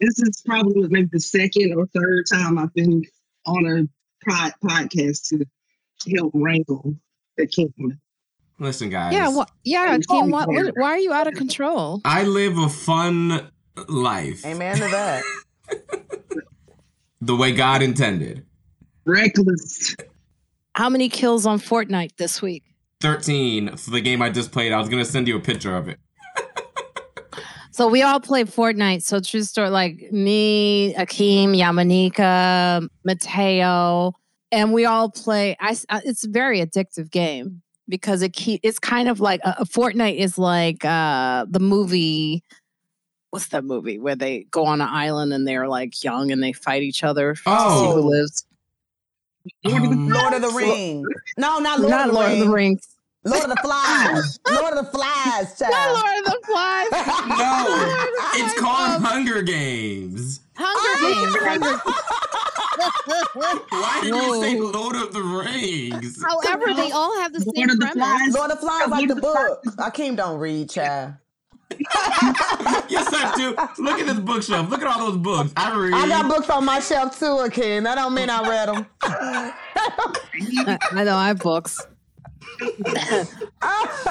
this 0.00 0.18
is 0.18 0.42
probably 0.46 0.88
maybe 0.88 1.08
the 1.12 1.20
second 1.20 1.74
or 1.76 1.86
third 1.86 2.24
time 2.32 2.58
I've 2.58 2.72
been 2.74 3.02
on 3.46 3.66
a 3.66 4.28
pod- 4.28 4.54
podcast 4.64 5.28
to 5.28 5.44
help 6.16 6.32
wrangle 6.34 6.94
the 7.36 7.46
Akeem. 7.46 7.98
Listen, 8.58 8.88
guys. 8.88 9.12
Yeah, 9.12 9.28
wha- 9.28 9.46
yeah, 9.64 9.94
It's 9.94 10.06
Kim. 10.06 10.30
What, 10.30 10.48
why 10.48 10.90
are 10.90 10.98
you 10.98 11.12
out 11.12 11.26
of 11.26 11.34
control? 11.34 12.00
I 12.04 12.22
live 12.22 12.56
a 12.56 12.68
fun 12.68 13.50
life 13.88 14.44
Amen 14.46 14.76
to 14.76 14.88
that. 14.88 15.22
The 17.26 17.36
way 17.36 17.52
God 17.52 17.82
intended. 17.82 18.44
Reckless. 19.06 19.96
How 20.74 20.88
many 20.88 21.08
kills 21.08 21.46
on 21.46 21.58
Fortnite 21.58 22.16
this 22.16 22.42
week? 22.42 22.64
13 23.00 23.76
for 23.76 23.90
the 23.90 24.00
game 24.00 24.22
I 24.22 24.30
just 24.30 24.50
played. 24.52 24.72
I 24.72 24.78
was 24.78 24.88
going 24.88 25.02
to 25.04 25.10
send 25.10 25.28
you 25.28 25.36
a 25.36 25.40
picture 25.40 25.76
of 25.76 25.88
it. 25.88 25.98
So 27.70 27.88
we 27.88 28.02
all 28.02 28.20
play 28.20 28.44
Fortnite. 28.44 29.02
So 29.02 29.18
true 29.18 29.42
story, 29.42 29.68
like 29.68 30.12
me, 30.12 30.94
Akeem, 30.94 31.56
Yamanika, 31.56 32.88
Mateo, 33.04 34.12
and 34.52 34.72
we 34.72 34.84
all 34.84 35.10
play. 35.10 35.56
I, 35.58 35.70
s- 35.70 35.84
uh, 35.88 36.00
it's 36.04 36.24
a 36.24 36.28
very 36.28 36.60
addictive 36.60 37.10
game 37.10 37.62
because 37.88 38.22
it 38.22 38.32
keep. 38.32 38.60
It's 38.62 38.78
kind 38.78 39.08
of 39.08 39.18
like 39.18 39.40
a, 39.44 39.56
a 39.60 39.64
Fortnite 39.64 40.18
is 40.18 40.38
like 40.38 40.84
uh 40.84 41.46
the 41.48 41.58
movie. 41.58 42.44
What's 43.34 43.48
that 43.48 43.64
movie 43.64 43.98
where 43.98 44.14
they 44.14 44.44
go 44.52 44.64
on 44.64 44.80
an 44.80 44.86
island 44.88 45.32
and 45.32 45.44
they're 45.44 45.66
like 45.66 46.04
young 46.04 46.30
and 46.30 46.40
they 46.40 46.52
fight 46.52 46.84
each 46.84 47.02
other? 47.02 47.34
to 47.34 47.40
see 47.40 47.42
Oh. 47.48 47.94
who 47.96 48.08
lives? 48.08 48.46
Um, 49.64 50.08
Lord 50.08 50.34
of 50.34 50.40
the 50.42 50.50
Rings. 50.50 51.08
No, 51.36 51.58
not 51.58 51.80
Lord, 51.80 51.90
Not 51.90 52.06
of, 52.06 52.14
the 52.14 52.20
Lord 52.20 52.30
of 52.30 52.38
the 52.38 52.48
Rings. 52.48 52.54
Rings. 52.54 52.88
Lord 53.24 53.42
of 53.42 53.50
the 53.50 53.56
Flies. 53.56 54.38
Lord 54.48 54.74
of 54.74 54.84
the 54.84 54.90
Flies, 54.92 55.60
Not. 55.60 55.70
Lord 55.72 56.18
of 56.20 56.24
the 56.26 56.38
Flies. 56.46 56.90
no, 57.26 58.06
it's 58.34 58.56
Um, 58.56 58.64
called 58.64 59.02
Hunger 59.02 59.42
Games. 59.42 60.38
Hunger 60.56 61.40
Games. 61.58 61.80
Why 63.72 64.00
did 64.00 64.14
you 64.14 64.40
say 64.42 64.60
Lord 64.60 64.94
of 64.94 65.12
the 65.12 65.22
Rings? 65.22 66.22
However, 66.22 66.72
they 66.72 66.92
all 66.92 67.18
have 67.18 67.32
the 67.32 67.40
Lord 67.44 67.56
same 67.56 67.70
of 67.70 67.80
the 67.80 67.86
premise. 67.86 67.94
Flies. 68.06 68.32
Lord 68.34 68.50
of 68.52 68.60
the 68.60 68.62
Flies, 68.64 68.88
like 68.90 69.08
the 69.08 69.16
book. 69.16 69.60
Akeem 69.78 70.14
don't 70.16 70.38
read, 70.38 70.70
child. 70.70 71.14
yes, 72.88 73.08
I 73.12 73.32
do. 73.36 73.50
Look 73.82 74.00
at 74.00 74.06
this 74.06 74.20
bookshelf. 74.20 74.70
Look 74.70 74.82
at 74.82 74.86
all 74.86 75.06
those 75.10 75.18
books. 75.18 75.52
I 75.56 75.74
read. 75.76 75.92
I 75.94 76.08
got 76.08 76.28
books 76.28 76.48
on 76.50 76.64
my 76.64 76.80
shelf 76.80 77.18
too, 77.18 77.24
Akeem. 77.26 77.84
That 77.84 77.96
don't 77.96 78.14
mean 78.14 78.30
I 78.30 78.48
read 78.48 78.68
them. 78.68 78.86
I 79.02 81.04
know 81.04 81.16
I 81.16 81.28
have 81.28 81.38
books. 81.38 81.80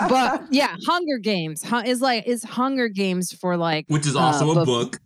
but 0.10 0.44
yeah, 0.50 0.76
Hunger 0.86 1.18
Games 1.18 1.64
is 1.86 2.02
like 2.02 2.28
is 2.28 2.44
Hunger 2.44 2.90
Games 2.90 3.32
for 3.32 3.56
like 3.58 3.86
Which 3.88 4.06
is 4.06 4.16
uh, 4.16 4.20
also 4.20 4.52
a 4.52 4.66
book- 4.66 4.66
book. 4.66 5.00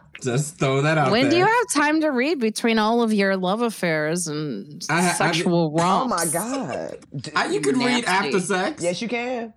Just 0.22 0.58
throw 0.58 0.82
that 0.82 0.98
out 0.98 1.12
When 1.12 1.22
there. 1.22 1.30
do 1.30 1.36
you 1.38 1.46
have 1.46 1.64
time 1.74 2.00
to 2.00 2.08
read 2.08 2.40
between 2.40 2.78
all 2.78 3.02
of 3.02 3.12
your 3.12 3.36
love 3.36 3.62
affairs 3.62 4.26
and 4.26 4.84
I 4.90 5.02
ha- 5.02 5.10
I 5.10 5.12
sexual 5.12 5.72
oh 5.78 6.08
my 6.08 6.26
God. 6.32 6.96
I, 7.36 7.46
you 7.52 7.60
can 7.60 7.78
read 7.78 8.04
after 8.04 8.40
sex. 8.40 8.82
Yes, 8.82 9.00
you 9.00 9.08
can. 9.08 9.54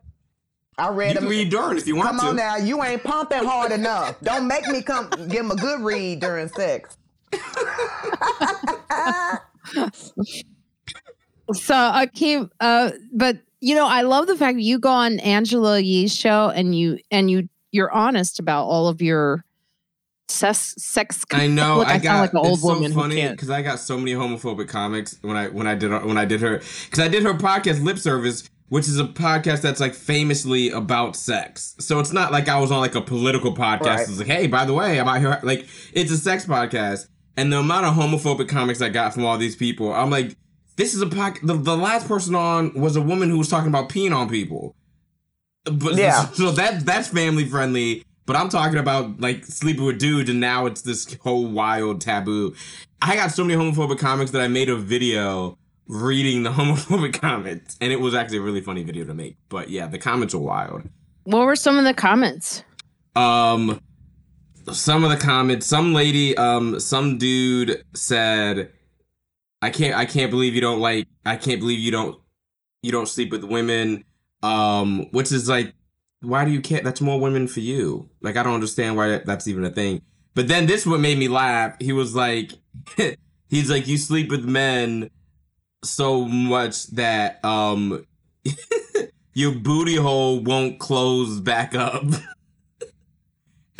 I 0.78 0.90
read 0.90 1.10
you 1.10 1.14
them. 1.16 1.24
can 1.24 1.30
read 1.32 1.50
during 1.50 1.78
if 1.78 1.88
you 1.88 1.96
want 1.96 2.10
Come 2.10 2.20
to. 2.20 2.26
on 2.28 2.36
now, 2.36 2.58
you 2.58 2.84
ain't 2.84 3.04
pumping 3.04 3.44
hard 3.44 3.72
enough. 3.72 4.20
Don't 4.22 4.48
make 4.48 4.68
me 4.68 4.82
come 4.84 5.10
give 5.30 5.46
him 5.46 5.52
a 5.52 5.56
good 5.56 5.82
read 5.82 6.20
during 6.20 6.48
sex. 6.48 6.96
So 11.54 11.74
Akeem, 11.74 12.50
uh, 12.62 12.92
but 13.14 13.38
you 13.60 13.76
know, 13.76 13.86
I 13.86 14.04
love 14.04 14.28
the 14.28 14.38
fact 14.38 14.56
that 14.56 14.62
you 14.64 14.80
go 14.80 14.90
on 14.90 15.20
Angela 15.20 15.80
Yee's 15.80 16.16
show 16.16 16.50
and 16.50 16.74
you 16.74 16.98
and 17.12 17.30
you 17.30 17.50
you're 17.72 17.92
honest 17.92 18.40
about 18.40 18.68
all 18.68 18.88
of 18.88 19.02
your 19.02 19.44
sex 20.32 20.76
sex. 20.78 21.26
I 21.32 21.48
know. 21.60 21.78
Look, 21.78 21.88
I, 21.88 21.96
I 21.96 21.98
got. 21.98 22.04
sound 22.04 22.22
like 22.22 22.32
an 22.34 22.38
old 22.38 22.54
it's 22.58 22.64
woman 22.64 22.92
so 22.92 22.96
who 22.96 23.02
funny 23.02 23.16
can't. 23.18 23.36
because 23.36 23.50
I 23.50 23.62
got 23.62 23.80
so 23.80 23.98
many 23.98 24.14
homophobic 24.14 24.68
comics 24.68 25.18
when 25.22 25.38
I 25.38 25.48
when 25.50 25.68
I 25.68 25.76
did 25.76 25.92
when 26.06 26.18
I 26.18 26.26
did 26.26 26.42
her 26.42 26.58
because 26.86 27.00
I 27.00 27.08
did 27.08 27.24
her 27.24 27.34
podcast 27.34 27.84
Lip 27.84 27.98
Service, 27.98 28.50
which 28.70 28.88
is 28.88 29.00
a 29.00 29.06
podcast 29.06 29.62
that's 29.62 29.80
like 29.80 29.94
famously 29.94 30.70
about 30.70 31.16
sex. 31.16 31.76
So 31.80 32.00
it's 32.00 32.14
not 32.14 32.32
like 32.32 32.48
I 32.50 32.60
was 32.60 32.72
on 32.72 32.80
like 32.80 32.96
a 32.96 33.02
political 33.02 33.54
podcast. 33.56 33.82
Right. 33.86 34.00
It's 34.02 34.18
like, 34.18 34.28
hey, 34.28 34.48
by 34.48 34.66
the 34.66 34.74
way, 34.74 35.00
I'm 35.00 35.08
out 35.08 35.20
here. 35.20 35.40
Like 35.44 35.68
it's 35.94 36.12
a 36.12 36.18
sex 36.18 36.46
podcast, 36.46 37.08
and 37.38 37.52
the 37.52 37.60
amount 37.60 37.86
of 37.86 37.94
homophobic 37.94 38.48
comics 38.50 38.82
I 38.82 38.90
got 38.90 39.14
from 39.14 39.26
all 39.26 39.38
these 39.38 39.56
people, 39.56 39.94
I'm 39.94 40.10
like, 40.10 40.36
this 40.78 40.94
is 40.94 41.02
a 41.02 41.06
podcast. 41.08 41.46
The, 41.46 41.54
the 41.54 41.78
last 41.78 42.08
person 42.08 42.34
on 42.36 42.74
was 42.74 42.96
a 42.96 43.02
woman 43.02 43.30
who 43.30 43.38
was 43.38 43.50
talking 43.50 43.68
about 43.70 43.90
peeing 43.90 44.16
on 44.16 44.30
people. 44.30 44.76
But 45.66 45.96
Yeah. 45.96 46.26
so 46.34 46.52
that 46.52 46.86
that's 46.86 47.10
family 47.10 47.46
friendly. 47.46 48.04
But 48.32 48.40
I'm 48.40 48.48
talking 48.48 48.78
about 48.78 49.20
like 49.20 49.44
sleeping 49.46 49.84
with 49.84 50.00
dudes, 50.00 50.30
and 50.30 50.40
now 50.40 50.66
it's 50.66 50.84
this 50.84 51.18
whole 51.20 51.48
wild 51.48 52.00
taboo. 52.00 52.56
I 53.02 53.18
got 53.18 53.34
so 53.34 53.44
many 53.44 53.62
homophobic 53.62 54.00
comics 54.00 54.32
that 54.32 54.42
I 54.42 54.48
made 54.48 54.70
a 54.70 54.78
video 54.78 55.58
reading 55.86 56.44
the 56.44 56.50
homophobic 56.54 57.20
comments, 57.20 57.76
and 57.82 57.92
it 57.92 58.00
was 58.00 58.16
actually 58.16 58.38
a 58.38 58.42
really 58.42 58.62
funny 58.62 58.84
video 58.84 59.04
to 59.04 59.14
make. 59.14 59.36
But 59.50 59.70
yeah, 59.70 59.88
the 59.88 59.98
comments 60.00 60.34
are 60.34 60.40
wild. 60.40 60.84
What 61.26 61.46
were 61.46 61.58
some 61.58 61.78
of 61.78 61.84
the 61.84 61.94
comments? 61.94 62.64
Um, 63.18 63.82
some 64.72 65.04
of 65.04 65.10
the 65.10 65.18
comments, 65.18 65.66
some 65.66 65.94
lady, 65.94 66.38
um, 66.38 66.80
some 66.80 67.18
dude 67.18 67.84
said, 67.94 68.72
"I 69.62 69.72
can't, 69.72 69.94
I 69.94 70.06
can't 70.06 70.32
believe 70.32 70.56
you 70.56 70.62
don't 70.62 70.80
like, 70.80 71.06
I 71.26 71.36
can't 71.36 71.60
believe 71.60 71.80
you 71.80 71.92
don't, 71.92 72.18
you 72.82 72.94
don't 72.94 73.10
sleep 73.10 73.30
with 73.30 73.44
women." 73.44 74.06
Um, 74.42 75.08
which 75.12 75.34
is 75.34 75.50
like, 75.50 75.74
why 76.22 76.46
do 76.46 76.52
you 76.52 76.62
care? 76.62 76.82
That's 76.82 77.02
more 77.02 77.20
women 77.20 77.48
for 77.48 77.60
you. 77.60 78.10
Like, 78.22 78.38
I 78.38 78.44
don't 78.44 78.54
understand 78.54 78.96
why 78.96 79.10
that, 79.10 79.26
that's 79.26 79.48
even 79.48 79.66
a 79.66 79.72
thing. 79.72 80.02
But 80.34 80.48
then 80.48 80.66
this 80.66 80.86
what 80.86 81.00
made 81.00 81.18
me 81.18 81.28
laugh. 81.28 81.76
He 81.80 81.92
was 81.92 82.16
like, 82.16 82.54
he's 83.50 83.70
like, 83.70 83.88
you 83.88 83.98
sleep 83.98 84.30
with 84.30 84.46
men 84.46 85.10
so 85.84 86.26
much 86.26 86.88
that 86.88 87.44
um 87.44 88.06
your 89.34 89.54
booty 89.54 89.96
hole 89.96 90.40
won't 90.42 90.80
close 90.80 91.40
back 91.40 91.76
up. 91.76 92.04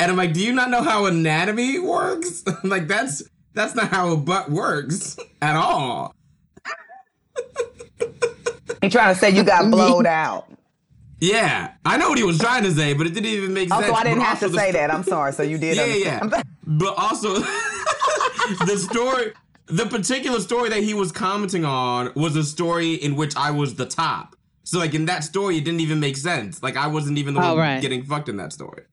And 0.00 0.10
I'm 0.10 0.16
like, 0.16 0.32
do 0.32 0.44
you 0.44 0.52
not 0.52 0.68
know 0.68 0.82
how 0.82 1.06
anatomy 1.06 1.78
works? 1.78 2.42
like 2.64 2.88
that's 2.88 3.22
that's 3.54 3.76
not 3.76 3.86
how 3.86 4.10
a 4.10 4.16
butt 4.16 4.50
works 4.50 5.16
at 5.40 5.54
all. 5.54 6.12
He 8.80 8.88
trying 8.88 9.14
to 9.14 9.20
say 9.20 9.30
you 9.30 9.44
got 9.44 9.70
blowed 9.70 10.06
out. 10.06 10.50
Yeah, 11.24 11.70
I 11.84 11.98
know 11.98 12.08
what 12.08 12.18
he 12.18 12.24
was 12.24 12.36
trying 12.38 12.64
to 12.64 12.72
say, 12.72 12.94
but 12.94 13.06
it 13.06 13.14
didn't 13.14 13.30
even 13.30 13.54
make 13.54 13.68
sense. 13.68 13.84
Also, 13.84 13.94
I 13.94 14.02
didn't 14.02 14.22
have 14.22 14.40
to 14.40 14.48
say 14.48 14.70
sto- 14.70 14.78
that. 14.78 14.92
I'm 14.92 15.04
sorry. 15.04 15.32
So 15.32 15.44
you 15.44 15.56
did. 15.56 15.76
Yeah, 15.76 15.84
yeah. 15.86 16.18
understand. 16.20 16.48
But 16.66 16.94
also, 16.98 17.34
the 18.66 18.76
story, 18.90 19.32
the 19.66 19.86
particular 19.86 20.40
story 20.40 20.68
that 20.70 20.82
he 20.82 20.94
was 20.94 21.12
commenting 21.12 21.64
on 21.64 22.10
was 22.16 22.34
a 22.34 22.42
story 22.42 22.94
in 22.94 23.14
which 23.14 23.36
I 23.36 23.52
was 23.52 23.76
the 23.76 23.86
top. 23.86 24.34
So, 24.64 24.78
like 24.80 24.94
in 24.94 25.04
that 25.06 25.22
story, 25.22 25.58
it 25.58 25.64
didn't 25.64 25.80
even 25.80 26.00
make 26.00 26.16
sense. 26.16 26.60
Like 26.60 26.76
I 26.76 26.88
wasn't 26.88 27.18
even 27.18 27.34
the 27.34 27.40
Oh, 27.40 27.50
one 27.50 27.58
right. 27.58 27.80
getting 27.80 28.02
fucked 28.04 28.28
in 28.28 28.36
that 28.38 28.52
story. 28.52 28.82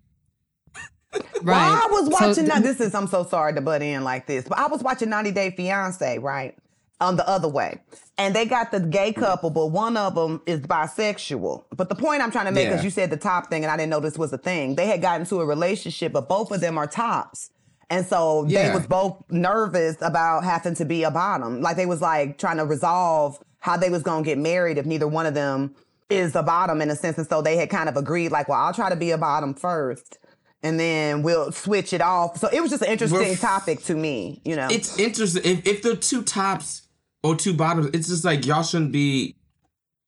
Well, 1.42 1.56
I 1.58 1.88
was 1.90 2.06
So 2.06 2.10
watching. 2.28 2.46
th- 2.46 2.48
now, 2.48 2.60
this 2.60 2.80
is. 2.80 2.94
I'm 2.94 3.08
so 3.08 3.24
sorry 3.26 3.54
to 3.56 3.62
butt 3.62 3.82
in 3.82 4.04
like 4.04 4.28
this, 4.28 4.46
but 4.48 4.60
I 4.60 4.68
was 4.68 4.84
watching 4.84 5.10
90 5.10 5.32
Day 5.32 5.50
Fiance, 5.52 6.20
right? 6.20 6.56
On 7.02 7.16
the 7.16 7.26
other 7.30 7.48
way, 7.48 7.80
and 8.18 8.36
they 8.36 8.46
got 8.46 8.72
the 8.72 8.80
gay 8.82 9.14
couple, 9.14 9.50
but 9.50 9.68
one 9.68 9.96
of 9.96 10.16
them 10.16 10.42
is 10.46 10.60
bisexual. 10.60 11.64
But 11.76 11.88
the 11.88 11.96
point 11.96 12.22
I'm 12.22 12.30
trying 12.30 12.48
to 12.48 12.52
make, 12.52 12.68
Yeah. 12.68 12.82
you 12.82 12.90
said 12.90 13.10
the 13.10 13.16
top 13.16 13.50
thing, 13.50 13.64
and 13.64 13.72
I 13.72 13.78
didn't 13.78 13.90
know 13.90 14.02
this 14.02 14.18
was 14.18 14.34
a 14.34 14.38
thing. 14.38 14.76
They 14.76 14.88
had 14.88 15.02
gotten 15.02 15.22
into 15.22 15.40
a 15.40 15.46
relationship, 15.46 16.12
but 16.12 16.28
both 16.28 16.52
of 16.52 16.60
them 16.60 16.78
are 16.78 16.88
tops. 16.88 17.52
And 17.90 18.06
so 18.06 18.44
they 18.50 18.72
was 18.74 18.86
both 18.86 19.24
nervous 19.30 19.96
about 20.02 20.44
having 20.44 20.76
to 20.76 20.86
be 20.86 21.04
a 21.04 21.10
bottom. 21.12 21.62
Like 21.62 21.78
they 21.78 21.86
was 21.86 22.02
like 22.02 22.38
trying 22.38 22.58
to 22.58 22.66
resolve 22.66 23.40
how 23.60 23.78
they 23.78 23.90
was 23.90 24.04
gonna 24.04 24.24
get 24.24 24.38
married 24.38 24.78
if 24.78 24.86
neither 24.86 25.08
one 25.08 25.26
of 25.26 25.34
them 25.34 25.74
is 26.10 26.36
a 26.36 26.44
bottom 26.44 26.82
in 26.82 26.90
a 26.90 26.96
sense. 26.96 27.18
And 27.18 27.28
so 27.28 27.42
they 27.42 27.56
had 27.56 27.70
kind 27.70 27.88
of 27.90 27.96
agreed, 27.98 28.32
like, 28.32 28.48
well, 28.50 28.60
I'll 28.60 28.74
try 28.74 28.90
to 28.90 28.96
be 28.96 29.12
a 29.12 29.18
bottom 29.18 29.54
first. 29.54 30.18
And 30.62 30.78
then 30.80 31.24
we'll 31.24 31.52
switch 31.54 31.94
it 31.94 32.02
off. 32.02 32.38
So 32.38 32.50
it 32.52 32.60
was 32.62 32.70
just 32.72 32.84
an 32.84 32.90
interesting 32.90 33.38
topic 33.38 33.82
to 33.84 33.96
me, 33.96 34.42
you 34.44 34.56
know. 34.58 34.68
It's 34.70 35.00
interesting. 35.00 35.42
If, 35.46 35.66
if 35.66 35.82
the 35.82 35.96
two 35.96 36.22
tops 36.24 36.82
or 37.24 37.36
two 37.36 37.54
bottoms, 37.54 37.90
it's 37.94 38.08
just 38.08 38.26
like 38.26 38.46
y'all 38.46 38.64
shouldn't 38.64 38.92
be. 38.92 39.36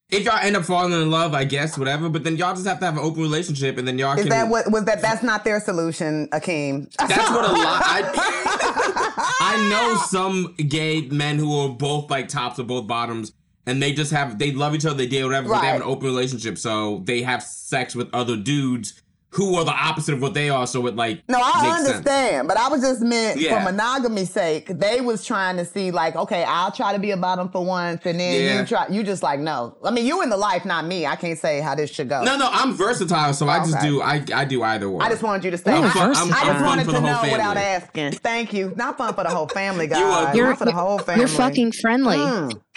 If 0.09 0.25
y'all 0.25 0.39
end 0.41 0.57
up 0.57 0.65
falling 0.65 0.91
in 0.91 1.09
love, 1.09 1.33
I 1.33 1.45
guess, 1.45 1.77
whatever. 1.77 2.09
But 2.09 2.25
then 2.25 2.35
y'all 2.35 2.53
just 2.53 2.67
have 2.67 2.79
to 2.79 2.85
have 2.85 2.95
an 2.97 3.03
open 3.03 3.21
relationship, 3.21 3.77
and 3.77 3.87
then 3.87 3.97
y'all 3.97 4.13
Is 4.17 4.23
can. 4.23 4.29
that 4.29 4.49
what 4.49 4.69
was 4.69 4.83
that? 4.85 5.01
That's 5.01 5.23
not 5.23 5.45
their 5.45 5.61
solution, 5.61 6.27
Akeem. 6.29 6.93
That's 6.97 7.29
what 7.29 7.49
a 7.49 7.53
lot. 7.53 7.81
I, 7.85 9.35
I 9.39 9.69
know 9.69 10.01
some 10.07 10.53
gay 10.55 11.07
men 11.07 11.37
who 11.37 11.57
are 11.59 11.69
both 11.69 12.11
like 12.11 12.27
tops 12.27 12.59
or 12.59 12.63
both 12.63 12.87
bottoms, 12.87 13.31
and 13.65 13.81
they 13.81 13.93
just 13.93 14.11
have 14.11 14.37
they 14.37 14.51
love 14.51 14.75
each 14.75 14.85
other, 14.85 14.95
they 14.95 15.07
date 15.07 15.23
whatever, 15.23 15.47
but 15.47 15.61
they 15.61 15.67
have 15.67 15.77
an 15.77 15.87
open 15.87 16.07
relationship, 16.07 16.57
so 16.57 17.03
they 17.05 17.21
have 17.21 17.41
sex 17.41 17.95
with 17.95 18.09
other 18.13 18.35
dudes 18.35 19.01
who 19.33 19.55
are 19.55 19.63
the 19.63 19.71
opposite 19.71 20.13
of 20.13 20.21
what 20.21 20.33
they 20.33 20.49
are, 20.49 20.67
so 20.67 20.85
it 20.87 20.95
like 20.97 21.23
No, 21.29 21.39
I 21.41 21.63
makes 21.63 21.75
sense. 21.85 21.87
understand, 21.89 22.47
but 22.49 22.57
I 22.57 22.67
was 22.67 22.81
just 22.81 22.99
meant 23.01 23.39
Yeah. 23.39 23.57
for 23.63 23.71
monogamy's 23.71 24.29
sake. 24.29 24.67
They 24.67 24.99
was 24.99 25.25
trying 25.25 25.55
to 25.55 25.63
see 25.65 25.89
like, 25.91 26.17
okay, 26.17 26.43
I'll 26.43 26.71
try 26.71 26.91
to 26.91 26.99
be 26.99 27.11
a 27.11 27.17
bottom 27.17 27.47
for 27.49 27.63
once, 27.65 28.01
and 28.05 28.19
then 28.19 28.41
Yeah. 28.43 28.59
you 28.59 28.65
try. 28.65 28.87
You 28.89 29.03
just 29.03 29.23
like, 29.23 29.39
no. 29.39 29.77
I 29.85 29.91
mean, 29.91 30.05
you 30.05 30.21
in 30.21 30.29
the 30.29 30.35
life, 30.37 30.65
not 30.65 30.85
me. 30.85 31.05
I 31.05 31.15
can't 31.15 31.39
say 31.39 31.61
how 31.61 31.75
this 31.75 31.89
should 31.89 32.09
go. 32.09 32.23
No, 32.23 32.35
no, 32.35 32.49
I'm 32.51 32.73
versatile, 32.73 33.33
so 33.33 33.47
I 33.47 33.59
just 33.59 33.77
Okay. 33.77 33.87
do 33.87 34.01
I 34.01 34.21
I 34.35 34.43
do 34.43 34.63
either 34.63 34.87
or. 34.87 35.01
I 35.01 35.07
just 35.09 35.23
wanted 35.23 35.45
you 35.45 35.51
to 35.51 35.57
stay. 35.57 35.71
Ooh, 35.71 35.83
I, 35.83 35.89
fun- 35.89 36.07
versatile. 36.09 36.33
I'm- 36.33 36.33
I 36.33 36.49
I'm 36.49 36.53
just 36.55 36.65
wanted 36.65 36.85
to 36.89 37.01
know 37.01 37.13
whole 37.13 37.31
without 37.31 37.55
asking. 37.57 38.11
Thank 38.13 38.51
you. 38.51 38.73
Not 38.75 38.97
fun 38.97 39.13
for 39.13 39.23
the 39.23 39.29
whole 39.29 39.47
family, 39.47 39.87
guys. 39.87 40.01
are- 40.01 40.35
You're, 40.35 40.47
Fun 40.47 40.55
for 40.57 40.65
the 40.65 40.71
whole 40.73 40.99
family. 40.99 41.21
you're 41.21 41.27
fucking 41.29 41.71
friendly. 41.71 42.17
Mm. 42.17 42.59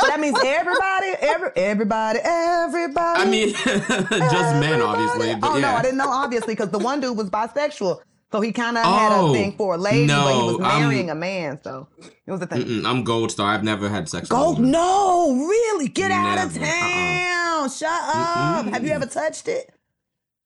so 0.00 0.06
that 0.08 0.18
means 0.20 0.36
everybody, 0.44 1.12
every, 1.20 1.50
everybody, 1.56 2.18
everybody. 2.22 3.20
I 3.20 3.24
mean, 3.26 3.52
just 3.54 4.54
men, 4.60 4.80
obviously. 4.80 5.34
But 5.36 5.50
oh 5.50 5.54
yeah. 5.56 5.60
no, 5.60 5.68
I 5.76 5.82
didn't 5.82 5.98
know 5.98 6.10
obviously 6.10 6.54
because 6.54 6.70
the 6.70 6.78
one 6.78 7.00
dude 7.00 7.16
was 7.16 7.30
bisexual, 7.30 8.00
so 8.32 8.40
he 8.40 8.52
kind 8.52 8.76
of 8.76 8.84
had 8.84 9.12
a 9.12 9.20
Oh, 9.20 9.32
thing 9.32 9.56
for 9.56 9.74
a 9.74 9.78
lady, 9.78 10.06
but 10.08 10.32
he 10.34 10.42
was 10.42 10.58
no, 10.58 10.64
I'm- 10.64 10.80
marrying 10.82 11.10
a 11.10 11.14
man, 11.14 11.60
so 11.62 11.88
it 12.26 12.30
was 12.32 12.40
a 12.42 12.46
thing. 12.46 12.84
I'm 12.84 13.04
gold 13.04 13.30
star. 13.30 13.52
I've 13.54 13.64
never 13.64 13.88
had 13.88 14.08
sex. 14.08 14.28
with 14.30 14.38
a 14.58 14.60
no, 14.60 15.32
really? 15.48 15.88
Get 15.88 16.10
out 16.10 16.44
of 16.44 16.54
Never, 16.54 16.66
uh-uh. 16.66 16.80
town! 16.80 17.70
Shut 17.70 17.90
up! 17.90 18.66
Have 18.66 18.84
you 18.84 18.90
ever 18.92 19.06
touched 19.06 19.48
it? 19.48 19.72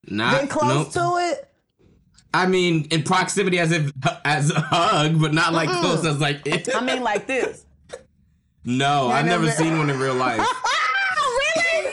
Not 0.06 0.38
Been 0.40 0.48
close 0.48 0.94
nope. 0.94 1.20
to 1.20 1.32
it? 1.32 1.44
I 2.34 2.46
mean, 2.46 2.86
in 2.90 3.02
proximity 3.02 3.58
as 3.58 3.72
if 3.72 3.90
as 4.24 4.50
a 4.50 4.60
hug, 4.60 5.18
but 5.20 5.32
not 5.32 5.54
like 5.54 5.68
close 5.70 6.04
as 6.04 6.20
like. 6.20 6.46
I 6.74 6.80
mean, 6.82 7.02
like 7.02 7.26
this. 7.26 7.64
No, 8.68 9.08
I've 9.08 9.26
never 9.26 9.44
never- 9.46 9.56
seen 9.56 9.78
one 9.78 9.90
in 9.90 9.98
real 9.98 10.14
life. 10.14 10.40
Oh, 10.42 11.52
really? 11.56 11.92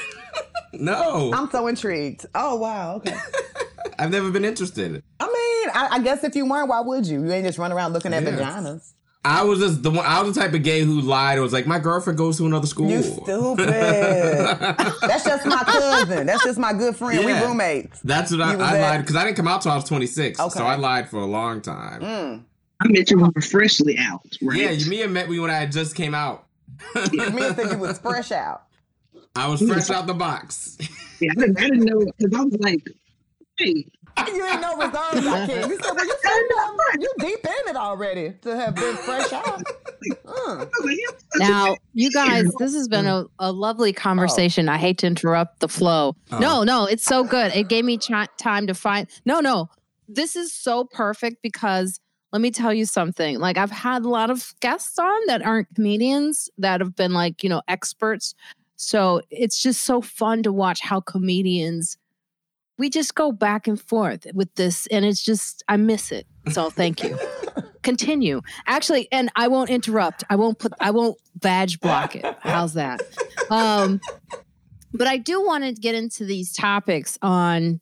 No, 0.73 1.31
I'm 1.33 1.49
so 1.49 1.67
intrigued. 1.67 2.25
Oh 2.35 2.55
wow. 2.55 2.95
Okay. 2.97 3.15
I've 3.99 4.11
never 4.11 4.29
been 4.29 4.43
interested. 4.43 5.01
I 5.21 5.25
mean, 5.25 5.69
I, 5.73 5.87
I 5.95 5.99
guess 5.99 6.23
if 6.25 6.35
you 6.35 6.45
weren't, 6.45 6.67
why 6.67 6.81
would 6.81 7.07
you? 7.07 7.23
You 7.23 7.31
ain't 7.31 7.45
just 7.45 7.57
run 7.57 7.71
around 7.71 7.93
looking 7.93 8.13
at 8.13 8.23
Yeah. 8.23 8.31
vaginas. 8.31 8.91
I 9.23 9.43
was 9.43 9.59
just 9.59 9.81
the 9.81 9.89
one. 9.89 10.05
I 10.05 10.21
was 10.21 10.35
the 10.35 10.41
type 10.41 10.53
of 10.53 10.61
gay 10.63 10.81
who 10.81 10.99
lied. 11.01 11.37
Or 11.39 11.41
was 11.41 11.53
like, 11.53 11.65
my 11.65 11.79
girlfriend 11.79 12.17
goes 12.17 12.37
to 12.37 12.45
another 12.45 12.67
school. 12.67 12.91
You 12.91 13.01
stupid. 13.01 13.67
That's 13.69 15.23
just 15.23 15.45
my 15.47 15.63
cousin. 15.65 16.27
That's 16.27 16.43
just 16.43 16.59
my 16.59 16.73
good 16.73 16.95
friend. 16.95 17.19
Yeah. 17.21 17.41
We 17.41 17.47
roommates. 17.47 18.01
That's 18.01 18.31
what 18.31 18.41
I, 18.41 18.51
You 18.51 18.57
was 18.59 18.67
I 18.67 18.81
lied 18.81 18.99
because 19.01 19.15
I 19.15 19.23
didn't 19.23 19.37
come 19.37 19.47
out 19.47 19.61
till 19.61 19.71
I 19.71 19.75
was 19.77 19.85
26. 19.85 20.39
Okay. 20.39 20.49
So 20.59 20.63
I 20.65 20.75
lied 20.75 21.09
for 21.09 21.21
a 21.21 21.25
long 21.25 21.61
time. 21.61 22.01
Mm. 22.01 22.43
I 22.81 22.87
met 22.89 23.09
you 23.09 23.17
when 23.17 23.27
we 23.27 23.31
were 23.35 23.41
freshly 23.41 23.97
out, 23.97 24.21
right? 24.43 24.59
Yeah, 24.59 24.71
you 24.71 24.87
me 24.89 25.01
and 25.01 25.13
met 25.13 25.27
me 25.29 25.39
when 25.39 25.49
I 25.49 25.65
just 25.65 25.95
came 25.95 26.13
out. 26.13 26.44
Me 27.11 27.19
and 27.45 27.55
said 27.55 27.71
you 27.71 27.77
was 27.77 27.99
fresh 28.03 28.31
out. 28.31 28.63
I 29.35 29.47
was 29.47 29.61
fresh 29.61 29.89
out 29.89 30.07
the 30.07 30.13
box. 30.13 30.77
Yeah, 31.19 31.31
I 31.31 31.39
didn't, 31.41 31.57
I 31.57 31.61
didn't 31.61 31.79
know 31.85 31.99
because 32.17 32.33
I 32.39 32.43
was 32.43 32.57
like, 32.59 32.81
hey, 33.57 33.85
You 34.33 34.45
ain't 34.45 34.61
no 34.61 34.77
reserves, 34.77 35.27
I 35.27 35.45
can't. 35.45 35.69
You 35.69 35.77
said, 35.77 35.91
well, 35.93 36.05
you 36.05 36.15
said 36.21 36.31
that. 36.31 36.97
You 36.99 37.11
deep 37.19 37.45
in 37.45 37.69
it 37.69 37.75
already 37.75 38.33
to 38.43 38.55
have 38.55 38.75
been 38.75 38.95
fresh 38.95 39.33
out. 39.33 39.61
Mm. 39.63 40.17
I 40.25 40.55
was 40.63 40.85
like, 40.85 40.97
"Yeah, 40.97 41.47
Now, 41.47 41.75
you 41.93 42.11
guys, 42.11 42.45
this 42.59 42.73
has 42.73 42.87
been 42.87 43.05
a, 43.07 43.25
a 43.39 43.51
lovely 43.51 43.91
conversation. 43.91 44.69
I 44.69 44.77
hate 44.77 44.99
to 44.99 45.07
interrupt 45.07 45.59
the 45.59 45.67
flow. 45.67 46.15
Oh. 46.31 46.39
No, 46.39 46.63
no, 46.63 46.85
it's 46.85 47.03
so 47.03 47.23
good. 47.25 47.53
It 47.53 47.67
gave 47.67 47.83
me 47.83 47.97
chi- 47.97 48.27
time 48.37 48.67
to 48.67 48.73
find. 48.73 49.07
No, 49.25 49.41
no, 49.41 49.69
this 50.07 50.35
is 50.37 50.53
so 50.53 50.85
perfect 50.85 51.41
because 51.41 51.99
let 52.35 52.41
me 52.41 52.51
tell 52.51 52.73
you 52.73 52.85
something. 52.85 53.39
Like, 53.39 53.57
I've 53.57 53.71
had 53.71 54.03
a 54.03 54.09
lot 54.09 54.29
of 54.29 54.53
guests 54.59 54.99
on 54.99 55.25
that 55.27 55.41
aren't 55.41 55.73
comedians 55.73 56.49
that 56.57 56.81
have 56.81 56.93
been 56.93 57.13
like, 57.13 57.43
you 57.43 57.49
know, 57.49 57.61
experts. 57.69 58.35
So 58.75 59.21
it's 59.31 59.63
just 59.63 59.83
so 59.83 60.01
fun 60.01 60.43
to 60.43 60.51
watch 60.51 60.81
how 60.81 60.99
comedians. 60.99 61.97
We 62.77 62.89
just 62.89 63.15
go 63.15 63.31
back 63.31 63.69
and 63.69 63.79
forth 63.79 64.27
with 64.33 64.53
this, 64.55 64.85
and 64.87 65.05
it's 65.05 65.23
just, 65.23 65.63
I 65.69 65.77
miss 65.77 66.11
it. 66.11 66.27
So 66.51 66.69
thank 66.69 67.03
you. 67.03 67.17
Continue. 67.83 68.41
Actually, 68.67 69.07
and 69.13 69.31
I 69.37 69.47
won't 69.47 69.69
interrupt. 69.69 70.25
I 70.29 70.35
won't 70.35 70.59
put 70.59 70.73
I 70.81 70.91
won't 70.91 71.17
badge 71.35 71.79
block 71.79 72.17
it. 72.17 72.25
How's 72.41 72.73
that? 72.73 73.01
Um 73.49 74.01
but 74.93 75.07
I 75.07 75.15
do 75.15 75.41
want 75.45 75.63
to 75.63 75.71
get 75.71 75.95
into 75.95 76.25
these 76.25 76.51
topics 76.51 77.17
on 77.21 77.79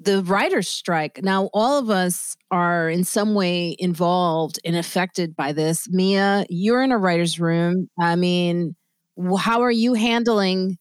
the 0.00 0.22
writer's 0.22 0.68
strike. 0.68 1.20
Now, 1.22 1.50
all 1.52 1.78
of 1.78 1.90
us 1.90 2.36
are 2.50 2.88
in 2.88 3.04
some 3.04 3.34
way 3.34 3.76
involved 3.78 4.58
and 4.64 4.74
affected 4.74 5.36
by 5.36 5.52
this. 5.52 5.88
Mia, 5.90 6.46
you're 6.48 6.82
in 6.82 6.90
a 6.90 6.98
writer's 6.98 7.38
room. 7.38 7.88
I 8.00 8.16
mean, 8.16 8.74
how 9.38 9.60
are 9.60 9.70
you 9.70 9.94
handling 9.94 10.78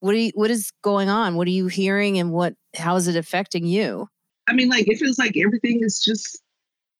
what 0.00 0.16
you, 0.16 0.32
what 0.34 0.50
is 0.50 0.72
going 0.82 1.08
on? 1.08 1.36
What 1.36 1.46
are 1.46 1.50
you 1.50 1.66
hearing 1.66 2.18
and 2.18 2.32
what 2.32 2.54
how 2.74 2.96
is 2.96 3.06
it 3.06 3.16
affecting 3.16 3.66
you? 3.66 4.08
I 4.48 4.54
mean, 4.54 4.68
like 4.68 4.88
it 4.88 4.98
feels 4.98 5.18
like 5.18 5.36
everything 5.36 5.80
is 5.82 6.00
just 6.00 6.42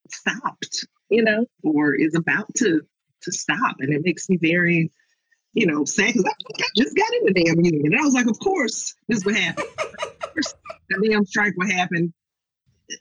stopped, 0.09 0.85
you 1.09 1.23
know, 1.23 1.45
or 1.63 1.95
is 1.95 2.15
about 2.15 2.53
to 2.57 2.81
to 3.23 3.31
stop, 3.31 3.77
and 3.79 3.93
it 3.93 4.01
makes 4.03 4.29
me 4.29 4.37
very, 4.37 4.91
you 5.53 5.65
know, 5.67 5.85
sad 5.85 6.13
because 6.13 6.25
I, 6.25 6.63
I 6.63 6.67
just 6.75 6.95
got 6.95 7.13
in 7.13 7.25
the 7.25 7.43
damn 7.43 7.63
union, 7.63 7.93
and 7.93 7.95
I 7.99 8.03
was 8.03 8.13
like, 8.13 8.27
of 8.27 8.39
course 8.39 8.95
this 9.07 9.23
would 9.25 9.35
happen. 9.35 9.65
The 10.89 11.09
damn 11.09 11.25
strike 11.25 11.53
would 11.57 11.71
happen 11.71 12.13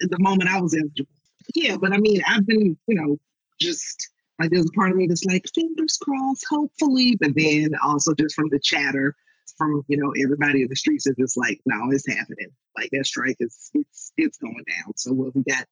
the 0.01 0.19
moment 0.19 0.51
I 0.51 0.61
was 0.61 0.75
eligible. 0.75 1.11
Yeah, 1.55 1.77
but 1.77 1.93
I 1.93 1.99
mean, 1.99 2.23
I've 2.27 2.47
been, 2.47 2.77
you 2.87 2.95
know, 2.95 3.19
just 3.61 4.09
like 4.39 4.51
there's 4.51 4.69
a 4.69 4.79
part 4.79 4.91
of 4.91 4.97
me 4.97 5.07
that's 5.07 5.25
like 5.25 5.45
fingers 5.55 5.99
crossed, 6.01 6.47
hopefully, 6.49 7.17
but 7.21 7.33
then 7.35 7.71
also 7.83 8.15
just 8.15 8.35
from 8.35 8.49
the 8.51 8.61
chatter 8.61 9.15
from 9.59 9.85
you 9.89 9.97
know 9.97 10.13
everybody 10.23 10.63
in 10.63 10.69
the 10.69 10.77
streets 10.77 11.07
is 11.07 11.17
just 11.19 11.37
like, 11.37 11.61
no, 11.67 11.91
it's 11.91 12.07
happening. 12.07 12.49
Like 12.77 12.91
that 12.93 13.07
strike 13.07 13.37
is 13.41 13.71
it's 13.75 14.13
it's 14.17 14.39
going 14.39 14.65
down. 14.69 14.97
So 14.97 15.13
what 15.13 15.35
we 15.35 15.43
got 15.43 15.67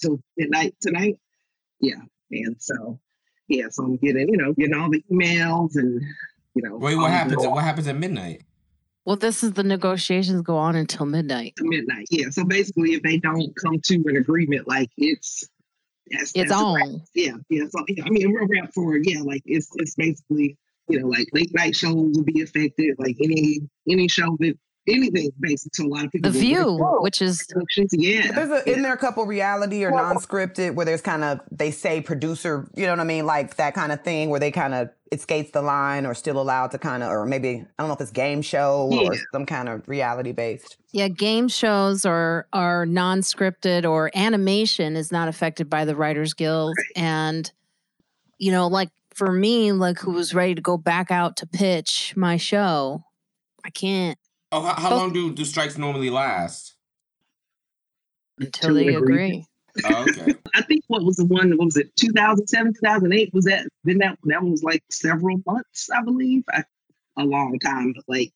till 0.00 0.20
midnight 0.36 0.76
tonight? 0.80 1.18
Yeah, 1.80 2.00
and 2.30 2.56
so 2.58 3.00
yeah, 3.48 3.66
so 3.70 3.84
I'm 3.84 3.96
getting 3.96 4.28
you 4.28 4.36
know 4.36 4.52
getting 4.52 4.74
all 4.74 4.90
the 4.90 5.02
emails 5.10 5.76
and 5.76 6.02
you 6.54 6.62
know 6.62 6.76
Wait, 6.76 6.96
what 6.96 7.08
the- 7.08 7.10
happens? 7.10 7.46
What 7.46 7.64
happens 7.64 7.88
at 7.88 7.96
midnight? 7.96 8.42
Well, 9.04 9.16
this 9.16 9.42
is 9.42 9.54
the 9.54 9.62
negotiations 9.62 10.42
go 10.42 10.58
on 10.58 10.76
until 10.76 11.06
midnight. 11.06 11.54
to 11.56 11.64
midnight. 11.64 12.08
Yeah. 12.10 12.28
So 12.28 12.44
basically, 12.44 12.92
if 12.92 13.02
they 13.02 13.16
don't 13.16 13.56
come 13.56 13.80
to 13.82 13.94
an 14.06 14.16
agreement, 14.16 14.68
like 14.68 14.90
it's 14.98 15.48
that's, 16.10 16.32
It's 16.34 16.50
that's 16.50 16.52
on. 16.52 17.02
Yeah, 17.14 17.36
yeah. 17.48 17.64
So 17.70 17.84
yeah, 17.88 18.04
I 18.04 18.10
mean, 18.10 18.30
we're 18.32 18.46
wrap 18.46 18.72
for 18.74 18.96
yeah, 18.98 19.20
like 19.22 19.42
it's 19.46 19.68
it's 19.76 19.94
basically 19.94 20.58
you 20.88 21.00
know 21.00 21.06
like 21.06 21.28
late 21.32 21.54
night 21.54 21.74
shows 21.74 21.94
will 21.94 22.24
be 22.24 22.42
affected, 22.42 22.96
like 22.98 23.16
any 23.22 23.60
any 23.88 24.08
show 24.08 24.36
that 24.40 24.58
anything 24.88 25.30
basically. 25.40 25.84
to 25.84 25.88
a 25.88 25.90
lot 25.94 26.04
of 26.04 26.12
people 26.12 26.30
The 26.30 26.38
View, 26.38 26.74
work 26.74 27.02
which 27.02 27.22
is. 27.22 27.46
Yeah, 27.92 28.32
There's 28.32 28.50
a, 28.50 28.54
yeah. 28.54 28.72
isn't 28.72 28.82
there 28.82 28.92
a 28.92 28.98
couple 28.98 29.24
reality 29.26 29.84
or 29.84 29.90
non-scripted 29.90 30.74
where 30.74 30.86
there's 30.86 31.02
kind 31.02 31.24
of 31.24 31.40
they 31.50 31.70
say 31.70 32.00
producer, 32.00 32.68
you 32.74 32.86
know 32.86 32.92
what 32.92 33.00
I 33.00 33.04
mean, 33.04 33.26
like 33.26 33.56
that 33.56 33.74
kind 33.74 33.92
of 33.92 34.02
thing 34.02 34.30
where 34.30 34.40
they 34.40 34.50
kind 34.50 34.74
of 34.74 34.90
it 35.10 35.20
skates 35.22 35.52
the 35.52 35.62
line 35.62 36.04
or 36.04 36.14
still 36.14 36.38
allowed 36.40 36.70
to 36.72 36.78
kind 36.78 37.02
of 37.02 37.10
or 37.10 37.24
maybe 37.24 37.48
I 37.48 37.82
don't 37.82 37.88
know 37.88 37.94
if 37.94 38.00
it's 38.00 38.10
game 38.10 38.42
show 38.42 38.90
or 38.92 39.14
some 39.32 39.46
kind 39.46 39.68
of 39.68 39.88
reality 39.88 40.32
based. 40.32 40.76
yeah, 40.92 41.08
game 41.08 41.48
shows 41.48 42.04
are 42.04 42.46
are 42.52 42.84
non-scripted 42.84 43.88
or 43.88 44.10
animation 44.14 44.96
is 44.96 45.10
not 45.10 45.28
affected 45.28 45.70
by 45.70 45.84
the 45.84 45.96
Writers 45.96 46.34
Guild, 46.34 46.76
and 46.94 47.50
you 48.38 48.52
know, 48.52 48.66
like 48.66 48.90
for 49.14 49.32
me, 49.32 49.72
like 49.72 49.98
who 49.98 50.12
was 50.12 50.34
ready 50.34 50.54
to 50.54 50.62
go 50.62 50.76
back 50.76 51.10
out 51.10 51.36
to 51.38 51.46
pitch 51.46 52.14
my 52.16 52.36
show, 52.36 53.02
I 53.64 53.70
can't 53.70 54.18
Oh, 54.50 54.62
how, 54.62 54.74
how 54.74 54.96
long 54.96 55.12
do, 55.12 55.32
do 55.32 55.44
strikes 55.44 55.76
normally 55.76 56.10
last? 56.10 56.78
until 58.40 58.74
they 58.74 58.88
an 58.88 58.96
agree. 58.96 59.44
Oh, 59.84 60.06
okay. 60.08 60.34
I 60.54 60.62
think 60.62 60.84
what 60.88 61.04
was 61.04 61.16
the 61.16 61.24
one? 61.24 61.50
What 61.56 61.66
was 61.66 61.76
it? 61.76 61.94
2007, 61.96 62.74
2008? 62.74 63.34
Was 63.34 63.44
that? 63.44 63.66
Then 63.84 63.98
that 63.98 64.18
that 64.24 64.42
was 64.42 64.62
like 64.62 64.82
several 64.90 65.40
months, 65.46 65.88
I 65.90 66.02
believe. 66.02 66.44
I, 66.50 66.64
a 67.16 67.24
long 67.24 67.58
time, 67.58 67.92
but 67.94 68.04
like 68.06 68.32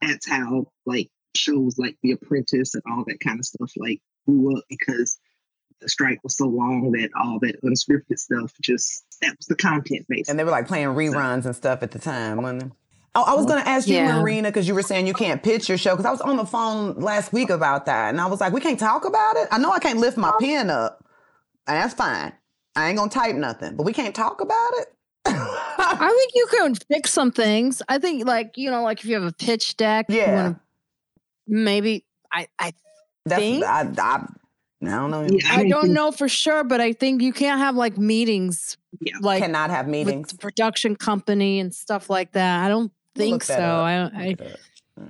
that's 0.00 0.28
how 0.28 0.66
like 0.86 1.10
shows 1.36 1.78
like 1.78 1.96
The 2.02 2.12
Apprentice 2.12 2.74
and 2.74 2.82
all 2.90 3.04
that 3.06 3.20
kind 3.20 3.38
of 3.38 3.44
stuff 3.44 3.72
like 3.76 4.00
grew 4.26 4.56
up 4.56 4.64
because 4.70 5.18
the 5.80 5.88
strike 5.88 6.18
was 6.22 6.36
so 6.36 6.46
long 6.46 6.92
that 6.92 7.10
all 7.14 7.38
that 7.40 7.60
unscripted 7.62 8.18
stuff 8.18 8.52
just 8.62 9.04
that 9.20 9.36
was 9.36 9.46
the 9.46 9.56
content 9.56 10.06
base. 10.08 10.28
And 10.28 10.38
they 10.38 10.44
were 10.44 10.50
like 10.50 10.66
playing 10.66 10.88
reruns 10.88 11.44
and 11.44 11.54
stuff 11.54 11.82
at 11.82 11.90
the 11.90 11.98
time, 11.98 12.38
wasn't 12.38 12.62
it? 12.62 12.72
Oh, 13.14 13.24
I 13.26 13.34
was 13.34 13.44
gonna 13.46 13.60
ask 13.60 13.88
you, 13.88 13.96
Yeah. 13.96 14.20
Marina, 14.20 14.48
because 14.48 14.66
you 14.66 14.74
were 14.74 14.82
saying 14.82 15.06
you 15.06 15.12
can't 15.12 15.42
pitch 15.42 15.68
your 15.68 15.76
show. 15.76 15.90
Because 15.90 16.06
I 16.06 16.10
was 16.10 16.20
on 16.22 16.36
the 16.38 16.46
phone 16.46 16.94
last 16.98 17.32
week 17.32 17.50
about 17.50 17.84
that, 17.86 18.08
and 18.08 18.20
I 18.20 18.26
was 18.26 18.40
like, 18.40 18.52
we 18.54 18.60
can't 18.60 18.80
talk 18.80 19.04
about 19.04 19.36
it. 19.36 19.48
I 19.50 19.58
know 19.58 19.70
I 19.70 19.78
can't 19.80 19.98
lift 19.98 20.16
my 20.16 20.32
pen 20.40 20.70
up, 20.70 21.04
and 21.66 21.76
that's 21.76 21.92
fine. 21.94 22.32
I 22.74 22.88
ain't 22.88 22.96
gonna 22.96 23.10
type 23.10 23.36
nothing, 23.36 23.76
but 23.76 23.84
we 23.84 23.92
can't 23.92 24.14
talk 24.14 24.40
about 24.40 24.70
it. 24.78 24.88
I 25.26 26.08
think 26.08 26.32
you 26.34 26.46
can 26.50 26.74
fix 26.74 27.10
some 27.12 27.30
things. 27.32 27.82
I 27.88 27.98
think, 27.98 28.26
like 28.26 28.56
you 28.56 28.70
know, 28.70 28.82
like 28.82 29.00
if 29.00 29.04
you 29.04 29.14
have 29.14 29.24
a 29.24 29.32
pitch 29.32 29.76
deck, 29.76 30.06
Yeah. 30.08 30.54
maybe 31.46 32.04
I 32.32 32.48
I 32.58 32.72
That's 33.26 33.40
Think? 33.40 33.64
I, 33.64 33.82
I, 33.82 34.24
I 34.84 34.84
don't 34.84 35.10
know. 35.10 35.22
Yeah, 35.30 35.38
I 35.52 35.56
don't 35.58 35.68
don't 35.68 35.92
know 35.92 36.10
for 36.12 36.28
sure, 36.28 36.64
but 36.64 36.80
I 36.80 36.92
think 36.92 37.20
you 37.22 37.32
can't 37.32 37.60
have 37.60 37.76
like 37.76 37.98
meetings, 37.98 38.78
Yeah. 39.00 39.12
like 39.20 39.42
Cannot 39.42 39.68
have 39.70 39.84
with 39.86 39.92
meetings. 39.92 40.30
the 40.32 40.38
production 40.38 40.96
company 40.96 41.60
and 41.60 41.74
stuff 41.74 42.08
like 42.10 42.32
that. 42.32 42.64
I 42.64 42.68
don't 42.68 42.80
We'll 42.80 42.90
think 43.14 43.32
look 43.32 43.42
so. 43.44 43.54
up. 43.54 43.84
I 43.84 44.10
I, 44.14 44.34
mm. 44.34 44.56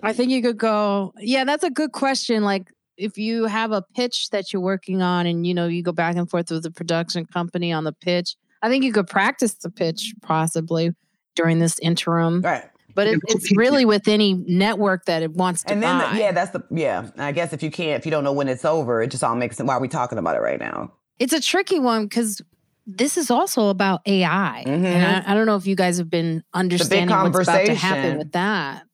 I 0.03 0.13
think 0.13 0.31
you 0.31 0.43
could 0.43 0.59
go. 0.59 1.13
Yeah, 1.19 1.45
that's 1.45 1.65
a 1.65 1.71
good 1.71 1.93
question. 1.93 2.43
Like 2.45 2.73
if 2.97 3.19
you 3.19 3.47
have 3.47 3.73
a 3.73 3.83
pitch 3.95 4.31
that 4.31 4.53
you're 4.53 4.63
working 4.63 5.03
on 5.03 5.27
and 5.27 5.47
you 5.47 5.55
know 5.55 5.67
you 5.67 5.83
go 5.83 5.93
back 5.93 6.17
and 6.17 6.29
forth 6.29 6.51
with 6.51 6.63
the 6.63 6.71
production 6.71 7.27
company 7.27 7.73
on 7.73 7.85
the 7.85 7.93
pitch, 7.93 8.37
I 8.63 8.69
think 8.69 8.85
you 8.85 8.93
could 8.93 9.09
practice 9.09 9.55
the 9.55 9.71
pitch 9.71 10.15
possibly 10.23 10.93
during 11.35 11.59
this 11.59 11.79
interim. 11.81 12.43
Right. 12.43 12.65
But 12.95 13.07
it, 13.07 13.21
it's 13.27 13.57
really 13.57 13.87
with 13.87 14.07
any 14.07 14.35
network 14.35 15.07
that 15.07 15.23
it 15.23 15.33
wants 15.33 15.63
to 15.63 15.73
And 15.73 15.83
then, 15.83 15.99
buy. 15.99 16.13
the, 16.13 16.19
yeah, 16.19 16.33
that's 16.33 16.51
the, 16.51 16.63
yeah. 16.71 17.09
I 17.17 17.33
guess 17.33 17.55
if 17.55 17.63
you 17.63 17.71
can't, 17.71 17.99
if 17.99 18.05
you 18.05 18.11
don't 18.11 18.23
know 18.23 18.35
when 18.35 18.49
it's 18.49 18.67
over, 18.67 19.01
it 19.01 19.11
just 19.11 19.25
all 19.25 19.35
makes 19.35 19.57
sense. 19.57 19.67
Why 19.67 19.77
are 19.77 19.81
we 19.81 19.89
talking 19.89 20.19
about 20.19 20.37
it 20.37 20.41
right 20.41 20.61
now? 20.61 20.93
It's 21.19 21.33
a 21.33 21.41
tricky 21.41 21.79
one 21.81 22.05
because 22.05 22.43
this 22.87 23.17
is 23.17 23.31
also 23.31 23.69
about 23.69 24.01
AI. 24.07 24.65
Mhm. 24.67 24.85
And 24.85 25.05
I, 25.27 25.31
I 25.31 25.35
don't 25.35 25.47
know 25.47 25.57
if 25.57 25.67
you 25.67 25.77
guys 25.77 25.99
have 25.99 26.11
been 26.11 26.43
understanding 26.53 27.17
what's 27.17 27.49
about 27.49 27.67
to 27.67 27.75
happen 27.75 28.19
with 28.19 28.33
that. 28.33 28.85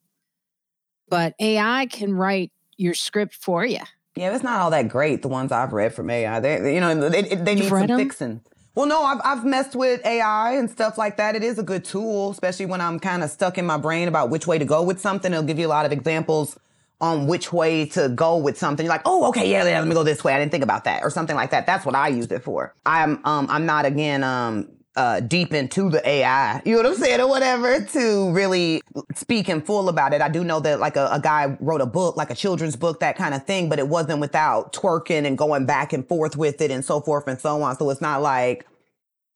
But 1.08 1.34
AI 1.40 1.86
can 1.86 2.12
write 2.14 2.52
your 2.76 2.94
script 2.94 3.34
for 3.34 3.64
you. 3.64 3.80
Yeah, 4.14 4.34
it's 4.34 4.42
not 4.44 4.60
all 4.60 4.70
that 4.70 4.88
great. 4.88 5.22
The 5.22 5.28
ones 5.28 5.52
I've 5.52 5.72
read 5.72 5.94
from 5.94 6.10
AI, 6.10 6.40
they, 6.40 6.74
you 6.74 6.80
know, 6.80 7.08
they, 7.08 7.22
they 7.22 7.54
need 7.54 7.64
some 7.68 7.72
read 7.78 7.90
'em? 7.90 7.98
fixing. 7.98 8.40
Well, 8.74 8.86
no, 8.86 9.02
I've 9.02 9.20
I've 9.24 9.44
messed 9.44 9.74
with 9.74 10.04
AI 10.06 10.52
and 10.52 10.70
stuff 10.70 10.98
like 10.98 11.16
that. 11.16 11.34
It 11.34 11.42
is 11.42 11.58
a 11.58 11.62
good 11.64 11.84
tool, 11.84 12.30
especially 12.30 12.66
when 12.66 12.80
I'm 12.80 13.00
kind 13.00 13.24
of 13.24 13.30
stuck 13.30 13.58
in 13.58 13.66
my 13.66 13.76
brain 13.76 14.06
about 14.06 14.30
which 14.30 14.46
way 14.46 14.58
to 14.58 14.64
go 14.64 14.82
with 14.82 15.00
something. 15.00 15.32
It'll 15.32 15.44
give 15.44 15.58
you 15.58 15.66
a 15.66 15.68
lot 15.68 15.86
of 15.86 15.92
examples 15.92 16.56
on 17.00 17.26
which 17.26 17.52
way 17.52 17.86
to 17.86 18.08
go 18.08 18.36
with 18.36 18.58
something. 18.58 18.84
You're 18.84 18.92
like, 18.92 19.02
oh, 19.04 19.28
okay, 19.28 19.48
yeah, 19.50 19.64
yeah, 19.64 19.78
let 19.78 19.86
me 19.86 19.94
go 19.94 20.02
this 20.02 20.24
way. 20.24 20.32
I 20.34 20.38
didn't 20.38 20.50
think 20.50 20.64
about 20.64 20.84
that, 20.84 21.02
or 21.02 21.10
something 21.10 21.36
like 21.36 21.50
that. 21.50 21.66
That's 21.66 21.86
what 21.86 21.94
I 21.94 22.08
used 22.08 22.32
it 22.32 22.42
for. 22.42 22.74
I'm 22.86 23.24
um 23.24 23.46
I'm 23.48 23.66
not 23.66 23.84
again 23.86 24.24
um 24.24 24.68
uh, 24.98 25.20
deep 25.20 25.54
into 25.54 25.88
the 25.90 26.06
AI, 26.06 26.60
you 26.64 26.72
know 26.72 26.78
what 26.78 26.86
I'm 26.86 26.96
saying, 26.96 27.20
or 27.20 27.28
whatever, 27.28 27.80
to 27.80 28.32
really 28.32 28.82
speak 29.14 29.48
in 29.48 29.60
full 29.60 29.88
about 29.88 30.12
it. 30.12 30.20
I 30.20 30.28
do 30.28 30.42
know 30.42 30.58
that 30.58 30.80
like 30.80 30.96
a, 30.96 31.08
a 31.12 31.20
guy 31.20 31.56
wrote 31.60 31.80
a 31.80 31.86
book, 31.86 32.16
like 32.16 32.30
a 32.30 32.34
children's 32.34 32.74
book, 32.74 32.98
that 32.98 33.16
kind 33.16 33.32
of 33.32 33.46
thing, 33.46 33.68
but 33.68 33.78
it 33.78 33.86
wasn't 33.86 34.18
without 34.18 34.72
twerking 34.72 35.24
and 35.24 35.38
going 35.38 35.66
back 35.66 35.92
and 35.92 36.06
forth 36.08 36.36
with 36.36 36.60
it 36.60 36.72
and 36.72 36.84
so 36.84 37.00
forth 37.00 37.28
and 37.28 37.40
so 37.40 37.62
on. 37.62 37.78
So 37.78 37.88
it's 37.90 38.00
not 38.00 38.22
like, 38.22 38.66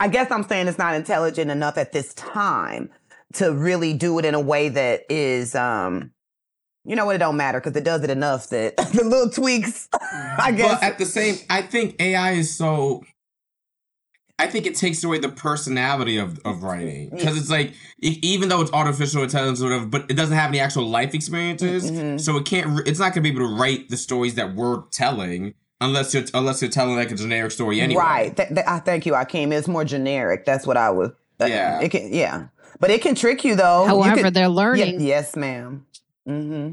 I 0.00 0.08
guess 0.08 0.32
I'm 0.32 0.42
saying 0.42 0.66
it's 0.66 0.78
not 0.78 0.96
intelligent 0.96 1.48
enough 1.48 1.78
at 1.78 1.92
this 1.92 2.12
time 2.14 2.90
to 3.34 3.52
really 3.52 3.94
do 3.94 4.18
it 4.18 4.24
in 4.24 4.34
a 4.34 4.40
way 4.40 4.68
that 4.68 5.02
is, 5.08 5.54
um, 5.54 6.10
you 6.84 6.96
know 6.96 7.06
what, 7.06 7.14
it 7.16 7.18
don't 7.18 7.36
matter 7.36 7.60
because 7.60 7.76
it 7.76 7.84
does 7.84 8.02
it 8.02 8.10
enough 8.10 8.48
that 8.50 8.76
the 8.92 9.04
little 9.04 9.30
tweaks, 9.30 9.88
I 9.92 10.52
guess. 10.56 10.74
But 10.80 10.82
at 10.82 10.98
the 10.98 11.06
same, 11.06 11.36
I 11.50 11.62
think 11.62 11.96
AI 12.00 12.32
is 12.32 12.56
so. 12.56 13.02
I 14.38 14.48
think 14.48 14.66
it 14.66 14.74
takes 14.74 15.04
away 15.04 15.18
the 15.18 15.28
personality 15.28 16.16
of, 16.18 16.40
of 16.44 16.64
writing 16.64 17.10
because 17.10 17.36
it's 17.38 17.50
like 17.50 17.74
e- 18.02 18.18
even 18.22 18.48
though 18.48 18.60
it's 18.60 18.72
artificial 18.72 19.22
intelligence 19.22 19.60
or 19.60 19.64
whatever, 19.66 19.86
but 19.86 20.10
it 20.10 20.14
doesn't 20.14 20.36
have 20.36 20.48
any 20.48 20.58
actual 20.58 20.86
life 20.88 21.14
experiences, 21.14 21.88
Mhm. 21.88 22.20
so 22.20 22.36
it 22.38 22.44
can't. 22.46 22.80
It's 22.88 22.98
not 22.98 23.14
going 23.14 23.22
to 23.22 23.30
be 23.30 23.30
able 23.30 23.48
to 23.48 23.54
write 23.54 23.88
the 23.88 23.96
stories 23.96 24.34
that 24.34 24.56
we're 24.56 24.82
telling 24.90 25.54
unless 25.80 26.12
you're 26.14 26.24
unless 26.34 26.60
you're 26.60 26.70
telling 26.72 26.96
like 26.96 27.12
a 27.12 27.14
generic 27.14 27.52
story 27.52 27.80
anyway. 27.80 28.02
Right. 28.02 28.36
Th- 28.36 28.48
th- 28.48 28.66
I 28.66 28.80
thank 28.80 29.06
you, 29.06 29.12
Akeem. 29.12 29.52
It's 29.52 29.68
more 29.68 29.84
generic. 29.84 30.44
That's 30.44 30.66
what 30.66 30.76
I 30.76 30.90
was. 30.90 31.10
uh, 31.40 31.44
Yeah. 31.44 31.80
It 31.80 31.90
can, 31.90 32.12
yeah. 32.12 32.46
But 32.80 32.90
it 32.90 33.00
can 33.02 33.14
trick 33.14 33.44
you 33.44 33.54
though. 33.54 33.82
You 33.84 33.88
However, 33.90 34.22
can- 34.22 34.32
they're 34.32 34.42
Yeah, 34.44 34.48
learning. 34.48 35.00
yes, 35.02 35.36
madam 35.36 35.86
Mm-hmm. 36.28 36.72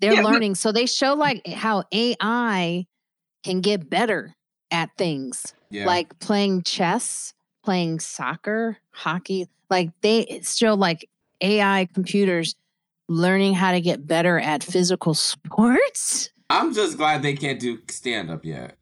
They're 0.00 0.14
Yeah, 0.14 0.22
but- 0.22 0.32
learning. 0.32 0.54
So 0.54 0.72
they 0.72 0.86
show 0.86 1.14
like 1.14 1.46
how 1.46 1.84
AI 1.92 2.86
can 3.42 3.60
get 3.60 3.88
better 3.90 4.34
at 4.70 4.90
things. 4.96 5.54
Yeah. 5.70 5.86
like 5.86 6.16
playing 6.20 6.62
chess, 6.62 7.34
playing 7.64 7.98
soccer, 7.98 8.78
hockey. 8.92 9.48
Like 9.70 9.90
they 10.02 10.40
show 10.44 10.74
like 10.74 11.08
AI 11.40 11.88
computers 11.92 12.54
learning 13.08 13.54
how 13.54 13.72
to 13.72 13.80
get 13.80 14.06
better 14.06 14.38
at 14.38 14.62
physical 14.62 15.14
sports. 15.58 16.30
I'm 16.48 16.72
just 16.74 16.96
glad 16.96 17.22
they 17.22 17.34
can't 17.34 17.58
do 17.58 17.78
stand 17.90 18.30
up 18.30 18.44
yet. 18.44 18.76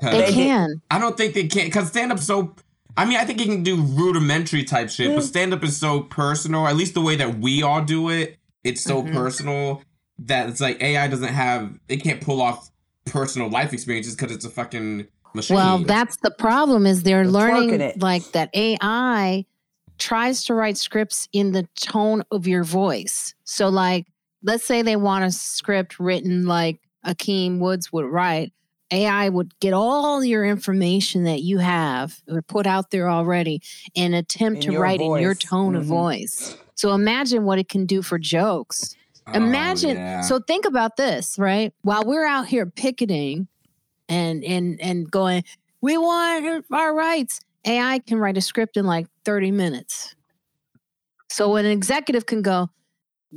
They 0.00 0.10
They- 0.20 0.32
can. 0.32 0.80
I 0.90 0.98
don't 1.00 1.16
think 1.16 1.34
they 1.34 1.46
can 1.48 1.66
because 1.66 1.88
stand 1.88 2.12
up 2.12 2.20
so. 2.20 2.54
I 2.96 3.04
mean, 3.06 3.16
I 3.18 3.24
think 3.24 3.40
you 3.40 3.46
can 3.46 3.62
do 3.62 3.76
rudimentary 3.82 4.64
type 4.64 4.90
shit, 4.90 5.10
Mm. 5.10 5.14
but 5.16 5.24
stand 5.24 5.52
up 5.54 5.62
is 5.64 5.76
so 5.76 6.00
personal. 6.00 6.66
At 6.66 6.76
least 6.76 6.94
the 6.94 7.00
way 7.00 7.16
that 7.16 7.38
we 7.38 7.62
all 7.62 7.82
do 7.82 8.08
it, 8.08 8.36
it's 8.64 8.82
so 8.82 9.02
Mm-hmm. 9.02 9.10
Mhm. 9.10 9.14
personal 9.14 9.82
that 10.20 10.48
it's 10.48 10.60
like 10.60 10.82
AI 10.82 11.08
doesn't 11.08 11.28
have. 11.32 11.78
It 11.88 12.02
can't 12.02 12.20
pull 12.20 12.42
off 12.42 12.70
personal 13.06 13.48
life 13.48 13.72
experiences 13.72 14.14
because 14.14 14.32
it's 14.34 14.44
a 14.44 14.50
fucking 14.50 15.06
machine. 15.34 15.54
Well, 15.56 15.78
that's 15.78 16.16
the 16.22 16.30
problem 16.30 16.86
is 16.86 17.02
they're 17.02 17.22
They're 17.24 17.32
learning 17.32 17.92
like 17.98 18.24
that 18.32 18.50
AI 18.54 19.46
tries 19.98 20.44
to 20.44 20.54
write 20.54 20.76
scripts 20.78 21.28
in 21.32 21.52
the 21.52 21.66
tone 21.80 22.22
of 22.30 22.46
your 22.46 22.64
voice. 22.64 23.34
So 23.44 23.68
like 23.68 24.06
let's 24.42 24.64
say 24.64 24.82
they 24.82 24.96
want 24.96 25.24
a 25.24 25.30
script 25.30 25.98
written 26.00 26.46
like 26.46 26.80
Akeem 27.06 27.58
Woods 27.58 27.92
would 27.92 28.06
write. 28.06 28.52
AI 28.92 29.28
would 29.28 29.58
get 29.60 29.72
all 29.72 30.24
your 30.24 30.44
information 30.44 31.24
that 31.24 31.42
you 31.42 31.58
have 31.58 32.20
or 32.28 32.42
put 32.42 32.66
out 32.66 32.90
there 32.90 33.08
already 33.08 33.62
and 33.94 34.14
attempt 34.14 34.56
In 34.64 34.66
to 34.66 34.72
your 34.72 34.82
write 34.82 35.00
in 35.00 35.18
your 35.18 35.34
tone 35.34 35.76
of 35.76 35.84
Mhm. 35.84 35.88
voice. 35.88 36.56
So 36.80 36.94
imagine 36.94 37.44
what 37.44 37.58
it 37.58 37.68
can 37.68 37.84
do 37.84 38.00
for 38.00 38.18
jokes. 38.18 38.96
Oh, 39.26 39.32
Imagine. 39.34 39.96
yeah. 39.96 40.22
So 40.22 40.40
think 40.40 40.64
about 40.64 40.96
this, 40.96 41.38
right? 41.38 41.74
While 41.82 42.04
we're 42.06 42.24
out 42.24 42.46
here 42.46 42.64
picketing 42.64 43.48
and 44.08 44.42
and 44.42 44.80
and 44.80 45.10
going, 45.10 45.44
we 45.82 45.98
want 45.98 46.64
our 46.72 46.94
rights. 46.94 47.40
AI 47.66 47.98
can 47.98 48.18
write 48.18 48.38
a 48.38 48.40
script 48.40 48.78
in 48.78 48.86
like 48.86 49.08
30 49.26 49.50
minutes. 49.50 50.14
So 51.28 51.56
an 51.56 51.66
executive 51.66 52.24
can 52.24 52.40
go, 52.40 52.70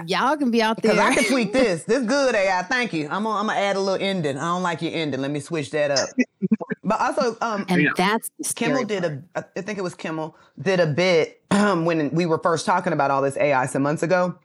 y'all 0.06 0.38
can 0.38 0.52
be 0.52 0.62
out 0.62 0.82
there. 0.82 0.94
Because 0.94 1.12
I 1.12 1.16
can 1.16 1.26
tweak 1.26 1.54
this. 1.54 1.84
This 1.84 2.06
good 2.06 2.36
AI. 2.36 2.64
Thank 2.64 2.94
you. 2.94 3.06
I'm 3.10 3.24
gonna, 3.24 3.40
I'm 3.40 3.48
gonna 3.48 3.60
add 3.60 3.76
a 3.76 3.80
little 3.80 4.06
ending. 4.06 4.38
I 4.38 4.46
don't 4.46 4.64
like 4.64 4.82
your 4.82 4.94
ending. 4.94 5.22
Let 5.22 5.32
me 5.32 5.40
switch 5.40 5.72
that 5.72 5.92
up. 5.92 6.10
but 6.84 7.00
also, 7.00 7.38
um, 7.42 7.66
and 7.70 7.90
that's 7.96 8.30
scary 8.42 8.72
Kimmel 8.72 8.86
did 8.86 9.04
a, 9.06 9.24
I 9.36 9.62
think 9.62 9.78
it 9.78 9.84
was 9.84 9.96
Kimmel 9.96 10.36
did 10.62 10.80
a 10.80 10.88
bit 10.88 11.42
um, 11.52 11.86
when 11.86 12.10
we 12.12 12.26
were 12.26 12.40
first 12.40 12.66
talking 12.66 12.94
about 12.94 13.12
all 13.12 13.22
this 13.22 13.38
AI 13.38 13.66
some 13.66 13.84
months 13.84 14.04
ago, 14.04 14.38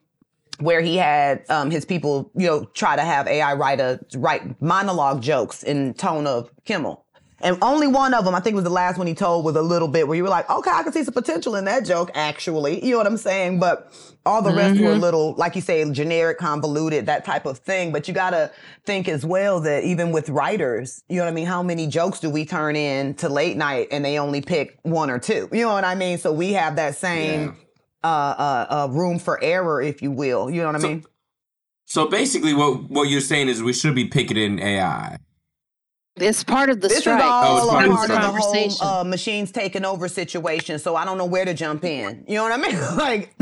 where 0.61 0.81
he 0.81 0.97
had 0.97 1.45
um, 1.49 1.71
his 1.71 1.85
people, 1.85 2.31
you 2.35 2.47
know, 2.47 2.65
try 2.75 2.97
to 2.97 3.03
have 3.03 3.27
AI 3.27 3.55
write 3.55 3.81
a 3.81 4.01
write 4.17 4.61
monologue 4.61 5.23
jokes 5.23 5.63
in 5.63 5.95
tone 5.95 6.27
of 6.27 6.51
Kimmel. 6.65 7.05
And 7.41 7.57
only 7.63 7.87
one 7.87 8.15
of 8.15 8.25
them, 8.25 8.35
I 8.35 8.41
think 8.41 8.55
it 8.55 8.57
was 8.57 8.65
the 8.65 8.71
last 8.71 8.99
one 8.99 9.07
he 9.07 9.15
told, 9.15 9.45
was 9.45 9.55
a 9.55 9.63
little 9.63 9.87
bit 9.87 10.09
where 10.09 10.17
you 10.17 10.25
were 10.25 10.29
like, 10.29 10.51
okay, 10.51 10.71
I 10.73 10.83
can 10.83 10.93
see 10.93 11.05
some 11.05 11.15
potential 11.15 11.55
in 11.55 11.67
that 11.67 11.85
joke, 11.85 12.11
actually. 12.15 12.85
You 12.85 12.93
know 12.93 12.99
what 12.99 13.07
I'm 13.07 13.17
saying? 13.17 13.61
But 13.61 13.93
all 14.27 14.43
the 14.43 14.53
rest 14.53 14.81
were 14.81 14.93
a 14.93 14.97
little, 14.97 15.35
like 15.35 15.55
you 15.55 15.63
say, 15.63 15.89
generic, 15.93 16.39
convoluted, 16.39 17.07
that 17.07 17.25
type 17.25 17.47
of 17.47 17.59
thing. 17.59 17.93
But 17.93 18.09
you 18.09 18.15
gotta 18.15 18.51
think 18.85 19.09
as 19.09 19.25
well 19.25 19.61
that 19.61 19.85
even 19.85 20.11
with 20.11 20.29
writers, 20.29 21.03
you 21.09 21.17
know 21.17 21.25
what 21.25 21.31
I 21.31 21.35
mean? 21.35 21.47
How 21.47 21.63
many 21.63 21.87
jokes 21.87 22.19
do 22.19 22.29
we 22.29 22.45
turn 22.45 22.75
in 22.75 23.15
to 23.15 23.29
late 23.29 23.57
night 23.57 23.89
and 23.93 24.05
they 24.05 24.19
only 24.19 24.41
pick 24.41 24.79
one 24.83 25.09
or 25.09 25.19
two? 25.21 25.49
You 25.53 25.63
know 25.63 25.73
what 25.73 25.85
I 25.85 25.95
mean? 25.95 26.19
So 26.19 26.33
we 26.33 26.55
have 26.55 26.77
that 26.77 26.97
same 26.97 27.57
uh, 28.03 28.07
uh, 28.07 28.67
uh, 28.69 28.89
room 28.93 29.19
for 29.19 29.43
error, 29.43 29.81
if 29.81 30.03
you 30.03 30.11
will. 30.11 30.51
You 30.51 30.63
know 30.63 30.73
what 30.73 30.85
I 30.85 30.89
mean? 30.89 31.05
So 31.87 32.07
basically, 32.09 32.53
what 32.53 32.91
what 32.91 33.09
you're 33.09 33.21
saying 33.21 33.49
is 33.49 33.63
we 33.63 33.73
should 33.73 33.95
be 33.95 34.07
picketing 34.07 34.59
AI. 34.59 35.19
It's 36.23 36.45
part 36.45 36.71
of 36.71 36.81
the 36.81 36.89
This 36.89 36.99
strike. 36.99 37.19
is 37.19 37.25
all 37.25 37.57
it's 37.59 37.67
part 37.71 37.85
of 37.85 37.91
the 37.91 37.97
part 37.97 38.11
of 38.11 38.17
the 38.17 38.23
conversation. 38.23 38.77
whole 38.87 39.01
uh, 39.01 39.05
machines 39.05 39.51
taking 39.53 39.85
over 39.85 40.09
situation. 40.09 40.79
So 40.79 40.97
I 40.97 41.05
don't 41.05 41.19
know 41.19 41.27
where 41.27 41.45
to 41.45 41.55
jump 41.55 41.85
in. 41.85 42.25
You 42.29 42.35
know 42.37 42.43
what 42.45 42.53
I 42.53 42.57
mean? 42.57 42.97
like, 42.97 43.35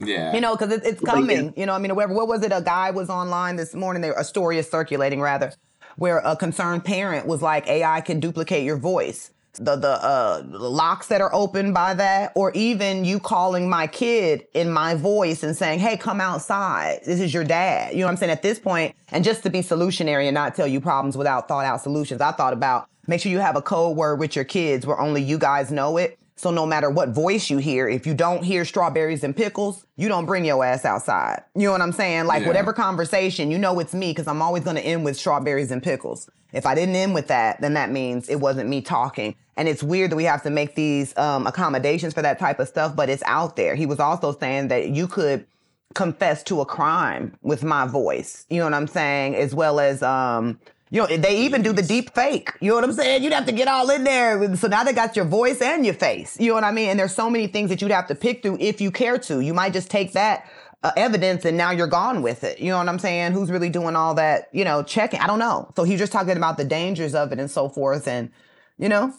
Yeah. 0.00 0.34
you 0.34 0.40
know, 0.40 0.56
because 0.56 0.72
it, 0.72 0.82
it's 0.84 1.00
coming. 1.00 1.52
You 1.56 1.66
know, 1.66 1.74
I 1.74 1.78
mean, 1.78 1.94
whatever. 1.94 2.14
What 2.14 2.28
was 2.28 2.42
it? 2.42 2.52
A 2.52 2.60
guy 2.60 2.90
was 2.90 3.08
online 3.10 3.56
this 3.56 3.74
morning. 3.74 4.02
There, 4.02 4.14
a 4.14 4.24
story 4.24 4.58
is 4.58 4.68
circulating 4.68 5.20
rather, 5.20 5.52
where 5.96 6.18
a 6.18 6.34
concerned 6.36 6.84
parent 6.84 7.26
was 7.26 7.42
like, 7.42 7.66
AI 7.68 8.00
can 8.00 8.18
duplicate 8.20 8.64
your 8.64 8.76
voice. 8.78 9.30
The 9.54 9.76
the 9.76 10.02
uh, 10.02 10.42
locks 10.46 11.08
that 11.08 11.20
are 11.20 11.32
open 11.34 11.74
by 11.74 11.92
that, 11.94 12.32
or 12.34 12.52
even 12.52 13.04
you 13.04 13.20
calling 13.20 13.68
my 13.68 13.86
kid 13.86 14.46
in 14.54 14.70
my 14.70 14.94
voice 14.94 15.42
and 15.42 15.54
saying, 15.54 15.80
"Hey, 15.80 15.98
come 15.98 16.22
outside. 16.22 17.00
This 17.04 17.20
is 17.20 17.34
your 17.34 17.44
dad." 17.44 17.92
You 17.92 18.00
know 18.00 18.06
what 18.06 18.12
I'm 18.12 18.16
saying? 18.16 18.32
At 18.32 18.42
this 18.42 18.58
point, 18.58 18.94
and 19.10 19.22
just 19.22 19.42
to 19.42 19.50
be 19.50 19.60
solutionary 19.60 20.24
and 20.24 20.34
not 20.34 20.54
tell 20.54 20.66
you 20.66 20.80
problems 20.80 21.18
without 21.18 21.48
thought 21.48 21.66
out 21.66 21.82
solutions, 21.82 22.22
I 22.22 22.32
thought 22.32 22.54
about 22.54 22.88
make 23.06 23.20
sure 23.20 23.30
you 23.30 23.40
have 23.40 23.56
a 23.56 23.62
code 23.62 23.94
word 23.94 24.18
with 24.18 24.36
your 24.36 24.46
kids 24.46 24.86
where 24.86 24.98
only 24.98 25.22
you 25.22 25.36
guys 25.36 25.70
know 25.70 25.98
it. 25.98 26.18
So 26.42 26.50
no 26.50 26.66
matter 26.66 26.90
what 26.90 27.10
voice 27.10 27.50
you 27.50 27.58
hear, 27.58 27.88
if 27.88 28.04
you 28.04 28.14
don't 28.14 28.42
hear 28.42 28.64
strawberries 28.64 29.22
and 29.22 29.34
pickles, 29.34 29.86
you 29.96 30.08
don't 30.08 30.26
bring 30.26 30.44
your 30.44 30.64
ass 30.64 30.84
outside. 30.84 31.44
You 31.54 31.66
know 31.66 31.70
what 31.70 31.80
I'm 31.80 31.92
saying? 31.92 32.24
Like 32.24 32.42
Yeah. 32.42 32.48
whatever 32.48 32.72
conversation, 32.72 33.48
you 33.52 33.58
know 33.58 33.78
it's 33.78 33.94
me 33.94 34.10
because 34.10 34.26
I'm 34.26 34.42
always 34.42 34.64
going 34.64 34.74
to 34.74 34.82
end 34.82 35.04
with 35.04 35.16
strawberries 35.16 35.70
and 35.70 35.80
pickles. 35.80 36.28
If 36.52 36.66
I 36.66 36.74
didn't 36.74 36.96
end 36.96 37.14
with 37.14 37.28
that, 37.28 37.60
then 37.60 37.74
that 37.74 37.92
means 37.92 38.28
it 38.28 38.40
wasn't 38.40 38.68
me 38.68 38.80
talking. 38.80 39.36
And 39.56 39.68
it's 39.68 39.84
weird 39.84 40.10
that 40.10 40.16
we 40.16 40.24
have 40.24 40.42
to 40.42 40.50
make 40.50 40.74
these 40.74 41.16
um, 41.16 41.46
accommodations 41.46 42.12
for 42.12 42.22
that 42.22 42.40
type 42.40 42.58
of 42.58 42.66
stuff, 42.66 42.96
but 42.96 43.08
it's 43.08 43.22
out 43.24 43.54
there. 43.54 43.76
He 43.76 43.86
was 43.86 44.00
also 44.00 44.36
saying 44.36 44.66
that 44.66 44.88
you 44.88 45.06
could 45.06 45.46
confess 45.94 46.42
to 46.44 46.60
a 46.60 46.66
crime 46.66 47.36
with 47.42 47.62
my 47.62 47.86
voice. 47.86 48.46
You 48.50 48.58
know 48.58 48.64
what 48.64 48.74
I'm 48.74 48.88
saying? 48.88 49.36
As 49.36 49.54
well 49.54 49.78
as 49.78 50.02
um 50.02 50.58
you 50.92 51.00
know, 51.02 51.08
they 51.08 51.38
even 51.42 51.62
do 51.62 51.72
the 51.72 51.82
deep 51.82 52.14
fake. 52.14 52.52
You 52.60 52.70
know 52.70 52.76
what 52.76 52.84
I'm 52.84 52.92
saying? 52.94 53.24
You'd 53.24 53.34
have 53.34 53.46
to 53.46 53.52
get 53.52 53.68
all 53.68 53.90
in 53.90 54.04
there. 54.04 54.56
So 54.56 54.68
now 54.68 54.84
they 54.84 54.94
got 54.94 55.16
your 55.16 55.26
voice 55.26 55.62
and 55.62 55.86
your 55.86 55.94
face. 55.94 56.40
You 56.40 56.50
know 56.50 56.54
what 56.56 56.64
I 56.64 56.72
mean? 56.72 56.90
And 56.90 57.00
there's 57.00 57.14
so 57.14 57.30
many 57.30 57.48
things 57.48 57.70
that 57.70 57.82
you'd 57.82 57.92
have 57.92 58.08
to 58.08 58.16
pick 58.16 58.42
through 58.42 58.58
if 58.60 58.82
you 58.82 58.90
care 58.92 59.18
to. 59.20 59.40
You 59.40 59.54
might 59.54 59.74
just 59.74 59.90
take 59.90 60.14
that 60.14 60.50
uh, 60.84 60.92
evidence 60.96 61.46
and 61.46 61.56
now 61.58 61.72
you're 61.72 61.88
gone 61.88 62.22
with 62.22 62.44
it. 62.44 62.60
You 62.60 62.70
know 62.70 62.78
what 62.78 62.90
I'm 62.90 63.00
saying? 63.00 63.32
Who's 63.34 63.52
really 63.52 63.70
doing 63.70 63.96
all 63.96 64.14
that, 64.16 64.50
you 64.52 64.64
know, 64.64 64.82
checking? 64.84 65.20
I 65.20 65.28
don't 65.28 65.40
know. 65.40 65.72
So 65.76 65.84
he's 65.84 66.00
just 66.00 66.12
talking 66.12 66.38
about 66.38 66.58
the 66.58 66.66
dangers 66.66 67.14
of 67.14 67.32
it 67.32 67.40
and 67.40 67.50
so 67.50 67.70
forth. 67.70 68.08
And, 68.08 68.30
you 68.78 68.90
know, 68.90 69.14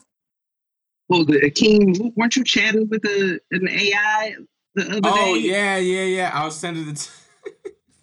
Well, 1.10 1.26
the 1.26 1.40
Akeem, 1.42 2.14
weren't 2.16 2.36
you 2.36 2.44
chatting 2.44 2.90
with 2.90 3.06
a, 3.06 3.40
an 3.52 3.70
AI 3.70 4.36
the 4.76 4.90
other 4.98 5.02
Oh 5.04 5.14
day? 5.14 5.32
Oh, 5.32 5.36
yeah, 5.36 5.78
yeah, 5.78 6.04
yeah. 6.04 6.32
I 6.34 6.46
was 6.46 6.56
sending 6.58 6.90
it. 6.90 7.12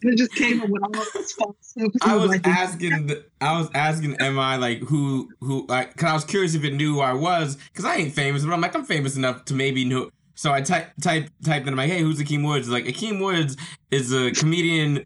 It 0.03 0.17
just 0.17 0.33
came 0.33 0.61
up 0.61 0.69
with 0.69 0.83
all 0.83 1.03
this 1.13 1.31
false 1.33 1.55
stuff. 1.61 1.91
I 2.01 2.15
was 2.15 2.29
like, 2.29 2.47
asking. 2.47 3.07
The, 3.07 3.25
I 3.39 3.57
was 3.59 3.69
asking, 3.73 4.17
am 4.19 4.39
I 4.39 4.55
like 4.55 4.79
who 4.79 5.29
who? 5.39 5.65
Like, 5.67 5.95
cause 5.95 6.09
I 6.09 6.13
was 6.13 6.25
curious 6.25 6.55
if 6.55 6.63
it 6.63 6.73
knew 6.73 6.95
who 6.95 6.99
I 7.01 7.13
was, 7.13 7.57
cause 7.73 7.85
I 7.85 7.95
ain't 7.95 8.13
famous, 8.13 8.43
but 8.43 8.53
I'm 8.53 8.61
like 8.61 8.75
I'm 8.75 8.85
famous 8.85 9.15
enough 9.15 9.45
to 9.45 9.53
maybe 9.53 9.85
know. 9.85 10.09
So 10.35 10.51
I 10.51 10.61
type 10.61 10.91
type 11.01 11.29
typed 11.43 11.67
in, 11.67 11.73
I'm 11.73 11.77
like, 11.77 11.89
hey, 11.89 12.01
who's 12.01 12.19
Akeem 12.19 12.45
Woods? 12.45 12.67
Like 12.67 12.85
Akeem 12.85 13.21
Woods 13.21 13.57
is 13.91 14.11
a 14.11 14.31
comedian 14.31 15.05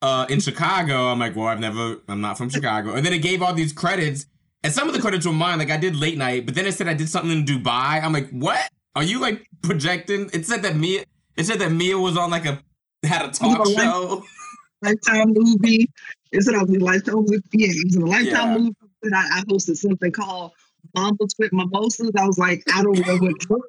uh, 0.00 0.26
in 0.28 0.40
Chicago. 0.40 1.06
I'm 1.06 1.20
like, 1.20 1.36
well, 1.36 1.46
I've 1.46 1.60
never, 1.60 1.98
I'm 2.08 2.20
not 2.20 2.36
from 2.36 2.50
Chicago. 2.50 2.94
And 2.94 3.06
then 3.06 3.12
it 3.12 3.20
gave 3.20 3.42
all 3.42 3.54
these 3.54 3.72
credits, 3.72 4.26
and 4.64 4.72
some 4.72 4.88
of 4.88 4.94
the 4.94 5.00
credits 5.00 5.24
were 5.24 5.32
mine. 5.32 5.58
Like 5.58 5.70
I 5.70 5.76
did 5.76 5.94
late 5.94 6.18
night, 6.18 6.46
but 6.46 6.54
then 6.54 6.66
it 6.66 6.72
said 6.72 6.88
I 6.88 6.94
did 6.94 7.08
something 7.08 7.30
in 7.30 7.44
Dubai. 7.44 8.02
I'm 8.02 8.12
like, 8.12 8.28
what? 8.30 8.68
Are 8.94 9.04
you 9.04 9.20
like 9.20 9.46
projecting? 9.62 10.28
It 10.32 10.46
said 10.46 10.62
that 10.62 10.76
Mia. 10.76 11.04
It 11.36 11.44
said 11.44 11.60
that 11.60 11.72
Mia 11.72 11.96
was 11.96 12.16
on 12.16 12.30
like 12.30 12.44
a 12.44 12.60
had 13.08 13.26
a 13.26 13.30
talk 13.30 13.66
You 13.66 13.74
know, 13.76 13.82
like- 13.82 13.84
show. 13.84 14.24
Lifetime 14.82 15.32
movie. 15.36 15.88
Is 16.32 16.48
it 16.48 16.56
on 16.56 16.66
the 16.66 16.78
Lifetime 16.80 17.14
movie? 17.18 17.38
Yeah, 17.52 17.68
it 17.70 17.86
was 17.86 17.96
a 17.96 18.00
Lifetime 18.04 18.52
Yeah. 18.52 18.58
movie. 18.58 18.74
And 19.04 19.14
I, 19.14 19.38
I 19.38 19.42
hosted 19.42 19.76
something 19.76 20.10
called 20.10 20.50
Mumbles 20.96 21.34
with 21.38 21.52
Mimosas. 21.52 22.10
I 22.18 22.26
was 22.26 22.36
like, 22.38 22.64
I 22.74 22.82
don't 22.82 22.98
know 23.06 23.16
what. 23.18 23.60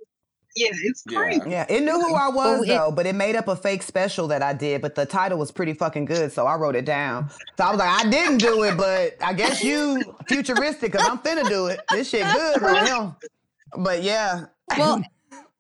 Yeah, 0.56 0.70
it's 0.84 1.04
Yeah. 1.08 1.18
crazy. 1.20 1.42
yeah, 1.50 1.66
it 1.70 1.82
knew 1.84 1.92
who 2.00 2.14
I 2.16 2.28
oh, 2.28 2.32
was 2.32 2.60
Oh, 2.60 2.64
it- 2.64 2.68
though, 2.68 2.92
but 2.92 3.06
it 3.06 3.14
made 3.14 3.36
up 3.36 3.48
a 3.48 3.56
fake 3.56 3.84
special 3.84 4.28
that 4.30 4.42
I 4.42 4.54
did. 4.54 4.82
But 4.82 4.96
the 4.96 5.06
title 5.06 5.38
was 5.38 5.52
pretty 5.52 5.74
fucking 5.74 6.06
good, 6.06 6.32
so 6.32 6.48
I 6.48 6.56
wrote 6.56 6.76
it 6.76 6.86
down. 6.86 7.30
So 7.58 7.64
I 7.64 7.70
was 7.70 7.78
like, 7.80 8.06
I 8.06 8.10
didn't 8.10 8.38
do 8.40 8.64
it, 8.64 8.76
but 8.76 9.16
I 9.24 9.34
guess 9.34 9.64
you 9.64 10.02
futuristic 10.28 10.92
because 10.94 11.08
I'm 11.08 11.20
finna 11.20 11.48
do 11.48 11.68
it. 11.68 11.80
This 11.92 12.10
shit 12.10 12.26
good 12.34 12.62
right 12.62 12.86
now. 12.86 13.18
But 13.78 14.02
yeah, 14.04 14.46
Well, 14.78 15.04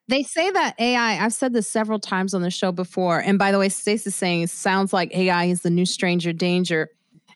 they 0.07 0.23
say 0.23 0.49
that 0.51 0.75
AI, 0.79 1.23
I've 1.23 1.33
said 1.33 1.53
this 1.53 1.67
several 1.67 1.99
times 1.99 2.33
on 2.33 2.41
the 2.41 2.49
show 2.49 2.71
before. 2.71 3.19
And 3.19 3.39
by 3.39 3.51
the 3.51 3.59
way, 3.59 3.69
Stacey's 3.69 4.15
saying 4.15 4.47
sounds 4.47 4.91
like 4.93 5.15
AI 5.15 5.45
is 5.45 5.61
the 5.61 5.69
new 5.69 5.85
stranger 5.85 6.33
danger. 6.33 6.89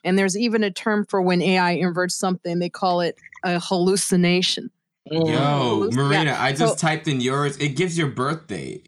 And 0.04 0.18
there's 0.18 0.36
even 0.36 0.62
a 0.62 0.70
term 0.70 1.04
for 1.08 1.20
when 1.22 1.42
AI 1.42 1.72
inverts 1.72 2.14
something, 2.14 2.58
they 2.58 2.68
call 2.68 3.00
it 3.00 3.16
a 3.44 3.58
hallucination. 3.58 4.70
Yo, 5.06 5.24
Yeah. 5.26 5.88
Marina, 5.96 6.36
I 6.38 6.52
just 6.52 6.78
So- 6.78 6.86
typed 6.86 7.08
in 7.08 7.20
yours. 7.20 7.56
It 7.56 7.70
gives 7.70 7.96
your 7.96 8.08
birthday. 8.08 8.82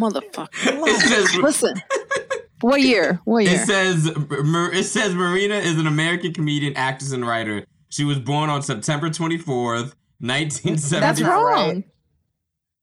Motherfucker. 0.00 0.48
It 0.86 1.00
says 1.00 1.36
Listen. 1.42 1.74
What 2.60 2.80
year? 2.80 3.20
What 3.24 3.44
year? 3.44 3.54
it 3.54 3.66
says 3.66 4.06
it 4.06 4.84
says 4.84 5.14
Marina 5.14 5.54
is 5.56 5.78
an 5.78 5.86
American 5.86 6.32
comedian, 6.32 6.74
actress, 6.76 7.12
and 7.12 7.26
writer. 7.26 7.64
She 7.90 8.04
was 8.04 8.18
born 8.18 8.50
on 8.50 8.62
September 8.62 9.10
twenty 9.10 9.38
fourth, 10.20 10.28
nineteen 10.28 10.78
seventy. 10.78 11.06
That's 11.06 11.22
wrong. 11.22 11.84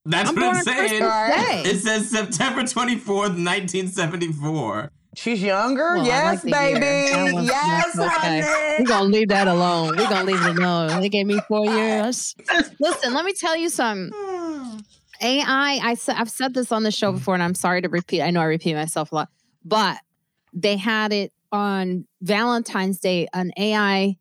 That's 0.06 0.30
I'm 0.30 0.36
what 0.36 0.44
I'm 0.56 0.64
saying. 0.64 0.78
Christmas 0.78 1.02
Alright. 1.02 1.64
Day. 1.64 1.70
It 1.70 1.78
says 1.80 2.10
September 2.10 2.66
twenty 2.66 2.98
fourth, 2.98 3.36
nineteen 3.38 3.88
seventy 3.88 4.32
four. 4.32 4.92
she's 5.16 5.44
younger. 5.44 5.96
Well, 5.98 6.06
yes, 6.06 6.44
like 6.44 6.54
baby. 6.54 6.80
That 6.80 7.34
was- 7.36 7.46
yes, 7.46 7.94
that's 7.96 8.18
okay. 8.18 8.42
honey. 8.42 8.76
We're 8.80 8.88
gonna 8.88 9.10
leave 9.10 9.28
that 9.30 9.48
alone. 9.48 9.96
We're 9.98 10.10
gonna 10.10 10.24
leave 10.24 10.44
it 10.46 10.58
alone. 10.58 11.02
They 11.02 11.10
gave 11.10 11.28
me 11.28 11.40
four 11.48 11.66
years. 11.66 12.36
Listen, 12.80 13.14
let 13.14 13.26
me 13.26 13.34
tell 13.34 13.56
you 13.56 13.70
something. 13.70 14.12
AI, 15.24 15.80
I 15.84 15.94
said 15.94 16.16
I've 16.18 16.32
said 16.32 16.54
this 16.56 16.72
on 16.72 16.82
the 16.84 16.92
show 16.92 17.12
before, 17.12 17.36
and 17.36 17.44
I'm 17.44 17.54
sorry 17.54 17.82
to 17.84 17.90
repeat. 17.90 18.22
I 18.24 18.32
know 18.32 18.42
I 18.42 18.46
repeat 18.46 18.74
myself 18.74 19.12
a 19.12 19.16
lot, 19.16 19.30
but 19.64 19.98
they 20.54 20.78
had 20.78 21.14
it 21.14 21.32
on 21.52 22.08
Valentine's 22.22 23.00
Day. 23.00 23.28
An 23.34 23.52
AI 23.56 24.18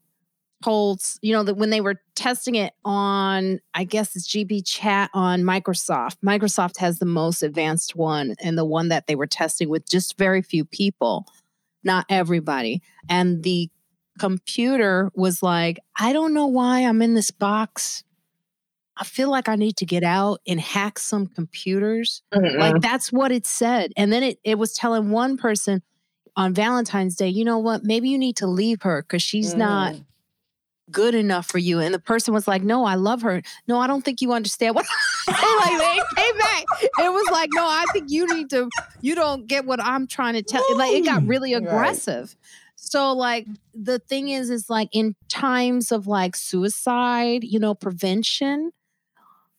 told 0.62 1.02
you 1.22 1.32
know 1.32 1.42
that 1.42 1.54
when 1.54 1.70
they 1.70 1.80
were 1.80 2.00
testing 2.14 2.54
it 2.54 2.72
on, 2.84 3.60
I 3.74 3.84
guess 3.84 4.14
it's 4.16 4.28
GB 4.28 4.66
Chat 4.66 5.10
on 5.14 5.42
Microsoft. 5.42 6.16
Microsoft 6.24 6.78
has 6.78 6.98
the 6.98 7.06
most 7.06 7.42
advanced 7.42 7.96
one, 7.96 8.34
and 8.42 8.56
the 8.58 8.64
one 8.64 8.88
that 8.88 9.06
they 9.06 9.14
were 9.14 9.26
testing 9.26 9.68
with 9.68 9.88
just 9.88 10.18
very 10.18 10.42
few 10.42 10.64
people, 10.64 11.26
not 11.84 12.06
everybody. 12.08 12.82
And 13.08 13.42
the 13.42 13.70
computer 14.18 15.10
was 15.14 15.42
like, 15.42 15.78
I 15.98 16.12
don't 16.12 16.34
know 16.34 16.46
why 16.46 16.80
I'm 16.80 17.00
in 17.02 17.14
this 17.14 17.30
box. 17.30 18.04
I 18.96 19.04
feel 19.04 19.30
like 19.30 19.48
I 19.48 19.56
need 19.56 19.78
to 19.78 19.86
get 19.86 20.02
out 20.04 20.40
and 20.46 20.60
hack 20.60 20.98
some 20.98 21.26
computers. 21.26 22.22
Like 22.58 22.82
that's 22.82 23.10
what 23.10 23.32
it 23.32 23.46
said. 23.46 23.92
And 23.96 24.12
then 24.12 24.22
it, 24.22 24.38
it 24.44 24.58
was 24.58 24.74
telling 24.74 25.10
one 25.10 25.38
person 25.38 25.82
on 26.36 26.52
Valentine's 26.52 27.16
Day, 27.16 27.28
you 27.28 27.44
know 27.46 27.56
what? 27.56 27.82
Maybe 27.82 28.10
you 28.10 28.18
need 28.18 28.36
to 28.36 28.46
leave 28.46 28.82
her 28.82 29.00
because 29.02 29.22
she's 29.22 29.54
not 29.56 29.94
Mm. 29.94 30.04
Good 30.90 31.14
enough 31.14 31.46
for 31.46 31.58
you. 31.58 31.78
And 31.80 31.94
the 31.94 31.98
person 31.98 32.34
was 32.34 32.46
like, 32.48 32.62
No, 32.62 32.84
I 32.84 32.94
love 32.94 33.22
her. 33.22 33.42
No, 33.66 33.78
I 33.78 33.86
don't 33.86 34.04
think 34.04 34.20
you 34.20 34.32
understand 34.32 34.74
what 34.74 34.86
like 35.28 35.38
they 35.78 36.00
came 36.16 36.38
back. 36.38 36.64
It 36.82 37.12
was 37.12 37.30
like, 37.30 37.50
no, 37.52 37.64
I 37.64 37.84
think 37.92 38.06
you 38.10 38.26
need 38.26 38.50
to, 38.50 38.68
you 39.00 39.14
don't 39.14 39.46
get 39.46 39.64
what 39.66 39.80
I'm 39.82 40.06
trying 40.06 40.34
to 40.34 40.42
tell. 40.42 40.62
Like 40.76 40.92
it 40.92 41.04
got 41.04 41.26
really 41.26 41.54
Right. 41.54 41.62
aggressive. 41.62 42.34
So 42.76 43.12
like 43.12 43.46
the 43.74 43.98
thing 43.98 44.28
is, 44.30 44.50
is 44.50 44.70
like 44.70 44.88
in 44.92 45.14
times 45.28 45.92
of 45.92 46.06
like 46.06 46.34
suicide, 46.36 47.44
you 47.44 47.58
know, 47.58 47.74
prevention, 47.74 48.72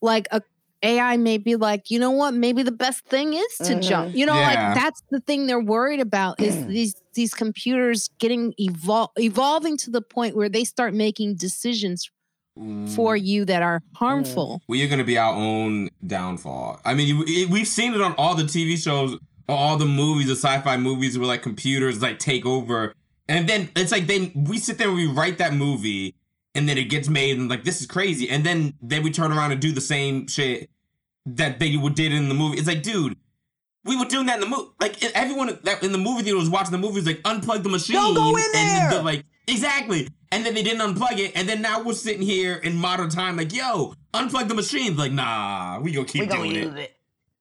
like 0.02 0.28
a 0.32 0.42
AI 0.84 1.18
may 1.18 1.38
be 1.38 1.56
like, 1.56 1.92
you 1.92 2.00
know 2.00 2.12
what? 2.12 2.34
Maybe 2.34 2.64
the 2.64 2.72
best 2.72 3.06
thing 3.06 3.34
is 3.34 3.58
to 3.60 3.80
jump. 3.80 4.10
Mm-hmm. 4.10 4.18
You 4.18 4.26
know, 4.26 4.34
Yeah. 4.36 4.48
like 4.48 4.76
that's 4.76 5.04
the 5.12 5.20
thing 5.20 5.46
they're 5.46 5.60
worried 5.60 6.00
about 6.00 6.40
is 6.40 6.56
mm. 6.56 6.68
these 6.68 6.96
these 7.14 7.34
computers 7.34 8.10
getting 8.20 8.54
evol- 8.60 9.10
evolving 9.20 9.78
to 9.78 9.92
the 9.92 10.02
point 10.02 10.36
where 10.36 10.50
they 10.50 10.64
start 10.64 10.94
making 10.94 11.36
decisions 11.36 12.10
for 12.56 13.16
mm. 13.16 13.26
you 13.26 13.46
that 13.46 13.62
are 13.64 13.80
mm. 13.80 13.98
harmful. 13.98 14.62
we 14.68 14.84
are 14.84 14.88
going 14.88 15.00
to 15.00 15.06
be 15.06 15.18
our 15.18 15.34
own 15.34 15.90
downfall. 16.06 16.80
I 16.84 16.94
mean, 16.94 17.24
we've 17.50 17.68
seen 17.68 17.94
it 17.94 18.02
on 18.02 18.14
all 18.18 18.36
the 18.36 18.44
TV 18.44 18.78
shows, 18.78 19.18
all 19.48 19.78
the 19.78 19.86
movies, 19.86 20.28
the 20.28 20.36
sci-fi 20.36 20.78
movies, 20.78 21.18
where 21.18 21.28
like 21.28 21.42
computers 21.42 22.02
like 22.02 22.20
take 22.20 22.46
over, 22.46 22.94
and 23.28 23.48
then 23.48 23.70
it's 23.76 23.92
like 23.92 24.08
then 24.08 24.32
we 24.36 24.58
sit 24.58 24.78
there 24.78 24.88
and 24.88 24.98
we 24.98 25.08
write 25.08 25.38
that 25.38 25.54
movie, 25.54 26.16
and 26.56 26.68
then 26.68 26.78
it 26.78 26.86
gets 26.86 27.10
made, 27.10 27.38
and 27.38 27.50
like 27.50 27.64
this 27.64 27.82
is 27.82 27.88
crazy, 27.88 28.30
and 28.30 28.44
then 28.46 28.74
then 28.82 29.04
we 29.04 29.12
turn 29.12 29.32
around 29.32 29.52
and 29.52 29.62
do 29.62 29.72
the 29.72 29.82
same 29.82 30.28
shit 30.28 30.70
that 31.26 31.60
they 31.60 31.78
would 31.78 31.96
did 31.96 32.12
in 32.12 32.30
the 32.30 32.36
movie. 32.36 32.58
It's 32.58 32.68
like, 32.68 32.84
dude. 32.84 33.18
We 33.84 33.98
were 33.98 34.06
doing 34.06 34.28
that 34.28 34.36
in 34.36 34.42
the 34.42 34.46
movie. 34.48 34.70
Like 34.80 35.04
everyone 35.16 35.58
that 35.64 35.82
in 35.82 35.92
the 35.92 35.98
movie 35.98 36.22
theater 36.22 36.38
was 36.38 36.52
watching 36.52 36.72
the 36.72 36.78
movie 36.78 36.98
was 36.98 37.08
like 37.08 37.20
unplug 37.24 37.64
the 37.64 37.70
machine. 37.70 37.96
Don't 37.96 38.14
go 38.14 38.30
in 38.38 38.44
And 38.54 38.54
there! 38.54 38.92
the, 38.92 39.02
like 39.02 39.26
exactly. 39.48 40.08
And 40.32 40.46
then 40.46 40.54
they 40.54 40.62
didn't 40.62 40.82
unplug 40.82 41.18
it. 41.18 41.32
And 41.36 41.50
then 41.50 41.64
now 41.64 41.82
we're 41.82 41.94
sitting 41.96 42.22
here 42.22 42.58
in 42.58 42.76
modern 42.78 43.10
time, 43.10 43.38
like, 43.38 43.52
yo, 43.52 43.96
unplug 44.14 44.50
the 44.50 44.54
machine. 44.54 44.96
Like, 44.96 45.12
nah, 45.14 45.80
we 45.80 45.94
gonna 45.94 46.06
keep 46.06 46.22
we 46.22 46.28
gonna 46.28 46.44
doing 46.44 46.56
use 46.56 46.76
it. 46.76 46.96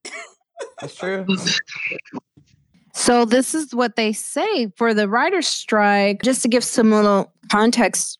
it. 0.07 0.13
That's 0.81 0.95
true. 0.95 1.27
So 2.95 3.25
this 3.25 3.55
is 3.55 3.75
what 3.75 3.97
they 3.97 4.13
say 4.15 4.69
for 4.77 4.95
the 4.95 5.09
writer's 5.09 5.47
strike. 5.47 6.23
Just 6.23 6.43
to 6.43 6.49
give 6.49 6.65
some 6.65 6.91
little 6.91 7.33
context, 7.51 8.19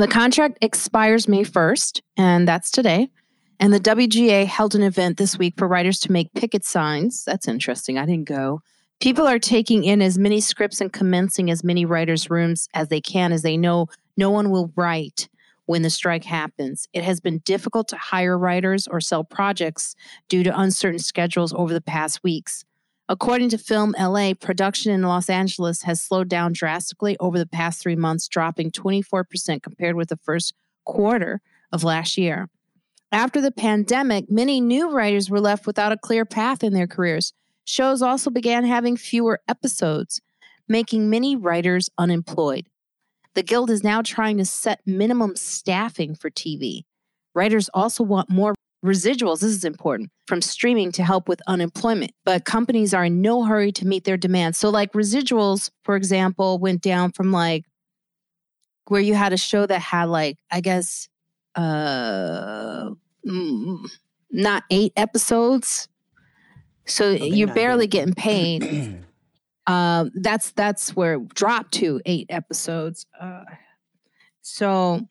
the 0.00 0.08
contract 0.08 0.58
expires 0.60 1.28
May 1.28 1.44
1st, 1.44 2.00
and 2.16 2.46
that's 2.46 2.70
today. 2.70 3.10
And 3.58 3.72
the 3.72 3.80
WGA 3.80 4.46
held 4.46 4.74
an 4.74 4.82
event 4.82 5.18
this 5.18 5.38
week 5.38 5.54
for 5.56 5.68
writers 5.68 5.98
to 6.00 6.12
make 6.12 6.32
picket 6.32 6.64
signs. 6.64 7.24
That's 7.24 7.46
interesting. 7.46 7.98
I 7.98 8.06
didn't 8.06 8.28
go. 8.28 8.62
People 9.00 9.26
are 9.26 9.38
taking 9.38 9.84
in 9.84 10.00
as 10.02 10.18
many 10.18 10.40
scripts 10.40 10.80
and 10.80 10.92
commencing 10.92 11.50
as 11.50 11.64
many 11.64 11.84
writers' 11.84 12.30
rooms 12.30 12.68
as 12.74 12.88
they 12.88 13.00
can, 13.00 13.32
as 13.32 13.42
they 13.42 13.56
know 13.56 13.86
no 14.16 14.30
one 14.30 14.50
will 14.50 14.72
write 14.76 15.28
when 15.66 15.82
the 15.82 15.90
strike 15.90 16.24
happens. 16.24 16.88
It 16.92 17.04
has 17.04 17.20
been 17.20 17.38
difficult 17.44 17.88
to 17.88 17.96
hire 17.96 18.36
writers 18.38 18.88
or 18.88 19.00
sell 19.00 19.24
projects 19.24 19.94
due 20.28 20.42
to 20.42 20.58
uncertain 20.58 20.98
schedules 20.98 21.52
over 21.52 21.72
the 21.72 21.80
past 21.80 22.22
weeks. 22.22 22.64
According 23.10 23.48
to 23.48 23.58
Film 23.58 23.92
LA, 23.98 24.34
production 24.34 24.92
in 24.92 25.02
Los 25.02 25.28
Angeles 25.28 25.82
has 25.82 26.00
slowed 26.00 26.28
down 26.28 26.52
drastically 26.52 27.16
over 27.18 27.40
the 27.40 27.46
past 27.46 27.82
three 27.82 27.96
months, 27.96 28.28
dropping 28.28 28.70
24% 28.70 29.64
compared 29.64 29.96
with 29.96 30.10
the 30.10 30.16
first 30.18 30.54
quarter 30.84 31.40
of 31.72 31.82
last 31.82 32.16
year. 32.16 32.48
After 33.10 33.40
the 33.40 33.50
pandemic, 33.50 34.30
many 34.30 34.60
new 34.60 34.92
writers 34.92 35.28
were 35.28 35.40
left 35.40 35.66
without 35.66 35.90
a 35.90 35.98
clear 35.98 36.24
path 36.24 36.62
in 36.62 36.72
their 36.72 36.86
careers. 36.86 37.32
Shows 37.64 38.00
also 38.00 38.30
began 38.30 38.64
having 38.64 38.96
fewer 38.96 39.40
episodes, 39.48 40.20
making 40.68 41.10
many 41.10 41.34
writers 41.34 41.90
unemployed. 41.98 42.68
The 43.34 43.42
Guild 43.42 43.70
is 43.70 43.82
now 43.82 44.02
trying 44.02 44.38
to 44.38 44.44
set 44.44 44.86
minimum 44.86 45.34
staffing 45.34 46.14
for 46.14 46.30
TV. 46.30 46.84
Writers 47.34 47.68
also 47.74 48.04
want 48.04 48.30
more 48.30 48.54
residuals, 48.84 49.40
this 49.40 49.50
is 49.50 49.64
important, 49.64 50.10
from 50.26 50.40
streaming 50.42 50.92
to 50.92 51.02
help 51.02 51.28
with 51.28 51.40
unemployment. 51.46 52.12
But 52.24 52.44
companies 52.44 52.94
are 52.94 53.04
in 53.04 53.20
no 53.20 53.44
hurry 53.44 53.72
to 53.72 53.86
meet 53.86 54.04
their 54.04 54.16
demands. 54.16 54.58
So, 54.58 54.70
like 54.70 54.92
residuals, 54.92 55.70
for 55.84 55.96
example, 55.96 56.58
went 56.58 56.80
down 56.82 57.12
from 57.12 57.32
like 57.32 57.64
where 58.86 59.00
you 59.00 59.14
had 59.14 59.32
a 59.32 59.36
show 59.36 59.66
that 59.66 59.80
had 59.80 60.04
like, 60.08 60.38
I 60.50 60.60
guess, 60.60 61.08
uh, 61.54 62.90
not 64.32 64.64
eight 64.70 64.92
episodes, 64.96 65.88
So 66.86 67.10
you're 67.10 67.52
barely 67.54 67.86
getting- 67.86 68.14
getting 68.14 68.60
paid. 68.60 69.04
um, 69.66 70.10
that's 70.14 70.50
that's 70.52 70.96
where 70.96 71.14
it 71.14 71.28
dropped 71.34 71.72
to 71.74 72.00
eight 72.06 72.26
episodes. 72.30 73.06
Uh, 73.20 73.44
so, 74.42 75.06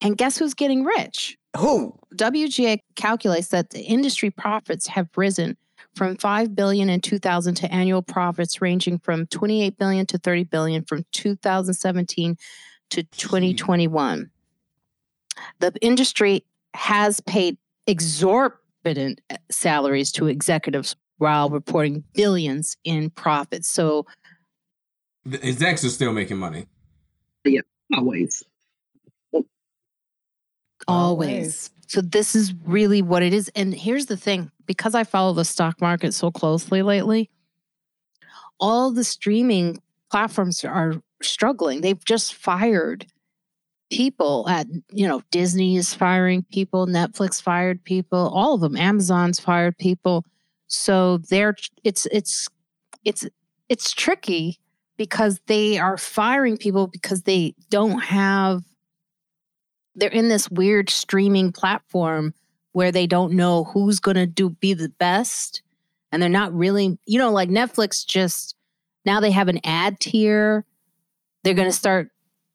and 0.00 0.16
guess 0.16 0.38
who's 0.38 0.54
getting 0.54 0.84
rich? 0.84 1.36
Who? 1.58 1.98
WGA 2.14 2.80
calculates 2.94 3.48
that 3.48 3.70
the 3.70 3.80
industry 3.80 4.30
profits 4.30 4.86
have 4.88 5.08
risen 5.16 5.56
from 5.94 6.16
5 6.16 6.54
billion 6.54 6.90
in 6.90 7.00
2000 7.00 7.54
to 7.56 7.72
annual 7.72 8.02
profits 8.02 8.60
ranging 8.60 8.98
from 8.98 9.26
28 9.26 9.78
billion 9.78 10.06
to 10.06 10.18
30 10.18 10.44
billion 10.44 10.84
from 10.84 11.04
2017 11.12 12.36
to 12.90 13.02
2021. 13.02 14.30
The 15.60 15.72
industry 15.80 16.44
has 16.74 17.20
paid 17.20 17.56
exorbitant 17.86 19.20
uh, 19.30 19.36
salaries 19.50 20.12
to 20.12 20.26
executives 20.26 20.96
while 21.18 21.48
reporting 21.48 22.04
billions 22.14 22.76
in 22.84 23.10
profits. 23.10 23.68
So 23.68 24.06
The 25.24 25.42
execs 25.44 25.84
are 25.84 25.90
still 25.90 26.12
making 26.12 26.36
money. 26.36 26.66
Yeah, 27.44 27.62
always. 27.96 28.44
Always. 30.88 31.70
So 31.88 32.00
this 32.00 32.34
is 32.34 32.52
really 32.64 33.02
what 33.02 33.22
it 33.22 33.32
is. 33.32 33.50
And 33.54 33.74
here's 33.74 34.06
the 34.06 34.16
thing 34.16 34.50
because 34.66 34.94
I 34.94 35.04
follow 35.04 35.32
the 35.32 35.44
stock 35.44 35.80
market 35.80 36.14
so 36.14 36.30
closely 36.30 36.82
lately, 36.82 37.30
all 38.58 38.90
the 38.90 39.04
streaming 39.04 39.80
platforms 40.10 40.64
are 40.64 40.94
struggling. 41.22 41.80
They've 41.80 42.04
just 42.04 42.34
fired 42.34 43.06
people 43.90 44.48
at, 44.48 44.66
you 44.90 45.06
know, 45.06 45.22
Disney 45.30 45.76
is 45.76 45.94
firing 45.94 46.44
people, 46.50 46.86
Netflix 46.86 47.40
fired 47.40 47.84
people, 47.84 48.30
all 48.34 48.54
of 48.54 48.60
them, 48.60 48.76
Amazon's 48.76 49.38
fired 49.38 49.78
people. 49.78 50.24
So 50.66 51.18
they're 51.18 51.54
it's 51.84 52.06
it's 52.10 52.48
it's 53.04 53.26
it's 53.68 53.92
tricky 53.92 54.58
because 54.96 55.40
they 55.46 55.78
are 55.78 55.96
firing 55.96 56.56
people 56.56 56.88
because 56.88 57.22
they 57.22 57.54
don't 57.70 58.00
have 58.00 58.62
they're 59.96 60.10
in 60.10 60.28
this 60.28 60.50
weird 60.50 60.90
streaming 60.90 61.52
platform 61.52 62.34
where 62.72 62.92
they 62.92 63.06
don't 63.06 63.32
know 63.32 63.64
who's 63.64 63.98
going 63.98 64.16
to 64.16 64.26
do 64.26 64.50
be 64.50 64.74
the 64.74 64.90
best. 64.90 65.62
And 66.12 66.22
they're 66.22 66.28
not 66.28 66.54
really 66.54 66.98
you 67.06 67.18
know 67.18 67.32
like 67.32 67.48
netflix 67.48 68.06
just 68.06 68.54
now 69.04 69.20
they 69.20 69.30
have 69.30 69.48
an 69.48 69.60
ad 69.64 70.00
tier. 70.00 70.64
They're 71.42 71.54
going 71.54 71.68
to 71.68 71.76
start 71.76 72.10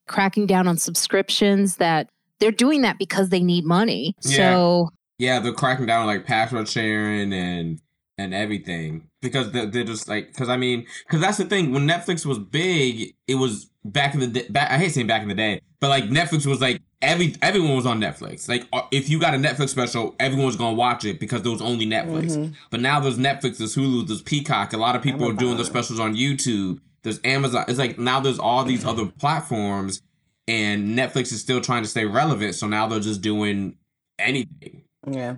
cracking 0.08 0.46
down 0.46 0.68
on 0.68 0.78
subscriptions 0.78 1.78
that 1.78 2.10
they're 2.40 2.52
doing 2.52 2.82
that 2.82 3.00
because 3.00 3.30
they 3.30 3.40
need 3.40 3.64
money. 3.64 4.16
Yeah. 4.24 4.38
so 4.38 4.90
Yeah, 5.18 5.40
they're 5.40 5.54
cracking 5.54 5.86
down 5.86 6.02
on, 6.02 6.08
like 6.08 6.26
password 6.26 6.68
sharing 6.68 7.34
and 7.34 7.80
and 8.17 8.34
everything. 8.34 9.08
Because 9.21 9.52
they're, 9.52 9.65
they're 9.65 9.84
just 9.84 10.08
like 10.08 10.28
because 10.28 10.50
I 10.50 10.58
mean 10.58 10.86
because 11.06 11.21
that's 11.21 11.38
the 11.38 11.45
thing 11.45 11.71
when 11.71 11.88
Netflix 11.88 12.26
was 12.26 12.39
big 12.39 13.13
it 13.28 13.36
was 13.36 13.69
back 13.84 14.13
in 14.13 14.19
the 14.19 14.28
day, 14.28 14.47
back, 14.50 14.71
I 14.71 14.78
hate 14.78 14.91
saying 14.91 15.08
back 15.08 15.21
in 15.21 15.28
the 15.28 15.36
day 15.36 15.62
but 15.80 15.89
like 15.89 16.06
Netflix 16.06 16.45
was 16.45 16.62
like 16.62 16.82
every 17.02 17.36
everyone 17.41 17.76
was 17.76 17.86
on 17.86 18.00
Netflix. 18.00 18.47
Like 18.50 18.67
uh, 18.74 18.84
if 18.91 19.10
you 19.10 19.19
got 19.19 19.34
a 19.34 19.38
Netflix 19.38 19.69
special 19.69 20.15
everyone 20.19 20.45
was 20.47 20.56
gonna 20.56 20.76
watch 20.76 21.06
it 21.06 21.19
because 21.19 21.41
there 21.43 21.52
was 21.52 21.62
only 21.62 21.86
Netflix. 21.86 22.38
Mhm. 22.38 22.54
but 22.69 22.80
now 22.80 23.00
there's 23.00 23.17
Netflix 23.17 23.58
there's 23.58 23.76
Hulu 23.76 24.08
there's 24.08 24.21
Peacock 24.21 24.74
a 24.74 24.78
lot 24.78 24.95
of 24.95 25.02
people 25.02 25.30
are 25.30 25.34
doing 25.34 25.56
their 25.56 25.65
specials 25.65 26.00
on 26.00 26.15
YouTube 26.15 26.80
there's 27.04 27.19
Amazon 27.24 27.65
it's 27.67 27.80
like 27.80 28.00
now 28.00 28.19
there's 28.19 28.39
all 28.39 28.63
these 28.63 28.86
other 28.86 29.06
platforms 29.19 30.02
and 30.47 30.97
Netflix 30.97 31.32
is 31.32 31.41
still 31.41 31.62
trying 31.62 31.84
to 31.84 31.89
stay 31.89 32.06
relevant 32.06 32.56
so 32.56 32.67
now 32.67 32.88
they're 32.88 33.00
just 33.00 33.21
doing 33.21 33.78
anything. 34.19 34.84
Yeah. 35.10 35.38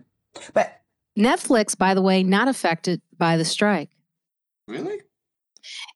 But 0.53 0.81
netflix 1.17 1.77
by 1.77 1.93
the 1.93 2.01
way 2.01 2.23
not 2.23 2.47
affected 2.47 3.01
by 3.17 3.37
the 3.37 3.45
strike 3.45 3.89
really. 4.67 4.99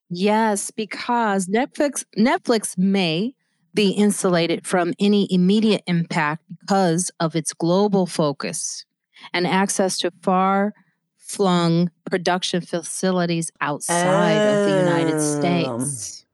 Yes, 0.10 0.72
because 0.72 1.48
Netflix 1.48 2.06
Netflix 2.18 2.78
may 2.78 3.34
be 3.74 3.92
insulated 3.92 4.66
from 4.66 4.94
any 5.00 5.28
immediate 5.30 5.84
impact 5.88 6.44
because 6.50 7.12
of 7.20 7.36
its 7.36 7.54
global 7.54 8.06
focus 8.06 8.86
and 9.34 9.46
access 9.46 9.98
to 10.00 10.12
far 10.22 10.74
flung 11.18 11.92
production 12.10 12.62
facilities 12.62 13.52
outside 13.60 14.38
of 14.38 14.66
the 14.66 14.80
United 14.80 15.16
Um. 15.16 15.86
States. 15.86 16.26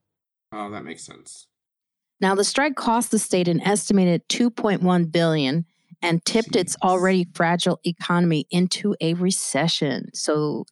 Oh, 0.52 0.70
that 0.70 0.86
makes 0.86 1.04
sense. 1.04 1.48
Now 2.22 2.36
the 2.36 2.44
strike 2.44 2.76
cost 2.76 3.12
the 3.12 3.20
state 3.20 3.48
an 3.48 3.60
estimated 3.62 4.28
2.1 4.30 5.12
billion 5.12 5.66
and 6.04 6.24
tipped 6.26 6.56
its 6.56 6.76
already 6.84 7.28
fragile 7.34 7.80
economy 7.86 8.46
into 8.52 8.96
a 9.02 9.16
recession. 9.16 10.12
So 10.14 10.66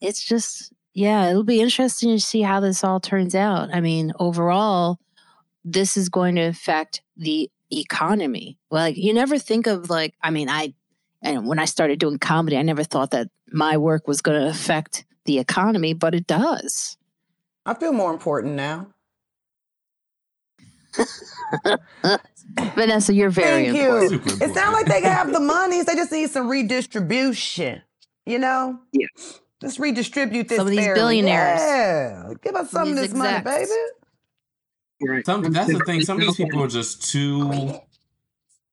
it's 0.00 0.24
just 0.24 0.72
yeah, 0.94 1.28
it'll 1.28 1.44
be 1.44 1.60
interesting 1.60 2.16
to 2.16 2.20
see 2.20 2.40
how 2.40 2.58
this 2.60 2.82
all 2.82 3.00
turns 3.00 3.34
out. 3.34 3.68
I 3.72 3.80
mean, 3.80 4.12
overall, 4.18 4.98
this 5.62 5.98
is 5.98 6.08
going 6.08 6.36
to 6.36 6.42
affect 6.42 7.02
the 7.18 7.50
economy. 7.70 8.58
Like 8.70 8.96
you 8.96 9.12
never 9.12 9.38
think 9.38 9.66
of 9.66 9.90
like 9.90 10.14
I 10.22 10.30
mean, 10.30 10.48
I 10.48 10.72
and 11.22 11.46
when 11.46 11.58
I 11.58 11.66
started 11.66 11.98
doing 11.98 12.18
comedy, 12.18 12.56
I 12.56 12.62
never 12.62 12.84
thought 12.84 13.10
that 13.10 13.28
my 13.52 13.76
work 13.76 14.08
was 14.08 14.22
going 14.22 14.40
to 14.40 14.48
affect 14.48 15.04
the 15.26 15.38
economy, 15.38 15.92
but 15.92 16.14
it 16.14 16.26
does. 16.26 16.96
I 17.66 17.74
feel 17.74 17.92
more 17.92 18.12
important 18.12 18.54
now. 18.54 18.88
Vanessa, 22.74 23.12
you're 23.14 23.30
very 23.30 23.66
Thank 23.66 23.78
important. 23.78 24.02
you. 24.12 24.18
Super 24.18 24.28
It 24.28 24.32
important. 24.32 24.54
sounds 24.56 24.72
like 24.74 24.86
they 24.86 25.00
have 25.02 25.32
the 25.32 25.40
monies. 25.40 25.84
They 25.86 25.94
just 25.94 26.12
need 26.12 26.30
some 26.30 26.48
redistribution. 26.48 27.82
You 28.24 28.38
know? 28.38 28.78
Yeah. 28.92 29.06
Just 29.60 29.78
redistribute 29.78 30.48
this. 30.48 30.58
Some 30.58 30.66
of 30.66 30.70
these 30.70 30.80
fairly. 30.84 31.00
billionaires. 31.00 31.60
Yeah. 31.60 32.32
Give 32.42 32.54
us 32.56 32.70
some 32.70 32.88
of 32.88 32.96
These 32.96 33.12
this 33.12 33.14
money, 33.14 33.42
baby. 33.42 33.70
Right. 35.00 35.24
Some 35.26 35.42
that's 35.52 35.72
the 35.72 35.78
thing. 35.86 36.02
Some 36.02 36.18
of 36.20 36.26
these 36.26 36.36
people 36.36 36.62
are 36.62 36.68
just 36.68 37.10
too 37.10 37.72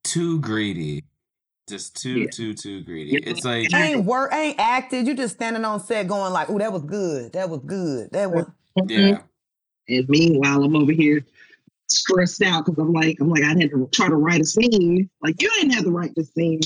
too 0.03 0.39
greedy. 0.39 1.03
Just 1.69 2.01
too 2.01 2.21
Yeah. 2.21 2.29
too 2.31 2.53
too 2.53 2.81
greedy. 2.83 3.11
Yeah. 3.11 3.29
It's 3.31 3.45
like 3.45 3.73
Ain't 3.73 4.05
work, 4.05 4.33
ain't 4.33 4.59
acted. 4.59 5.07
You 5.07 5.15
just 5.15 5.35
standing 5.35 5.63
on 5.63 5.79
set 5.79 6.07
going 6.07 6.33
like, 6.33 6.49
"Oh, 6.49 6.59
that 6.59 6.71
was 6.73 6.81
good. 6.83 7.33
That 7.33 7.49
was 7.49 7.61
good. 7.65 8.09
That 8.11 8.31
was." 8.31 8.45
Mm-hmm. 8.77 8.89
yeah. 8.89 9.19
And 9.87 10.09
meanwhile, 10.09 10.63
I'm 10.63 10.75
over 10.75 10.91
here 10.91 11.25
stressed 11.89 12.41
out 12.41 12.65
because 12.65 12.79
I'm 12.79 12.93
like, 12.93 13.17
I'm 13.19 13.29
like, 13.29 13.43
I 13.43 13.49
had 13.49 13.69
to 13.71 13.89
try 13.91 14.07
to 14.07 14.15
write 14.15 14.41
a 14.41 14.45
scene. 14.45 15.09
Like, 15.21 15.41
you 15.41 15.49
didn't 15.55 15.71
have 15.71 15.83
to 15.85 15.91
write 15.91 16.13
this 16.15 16.33
scene. 16.33 16.61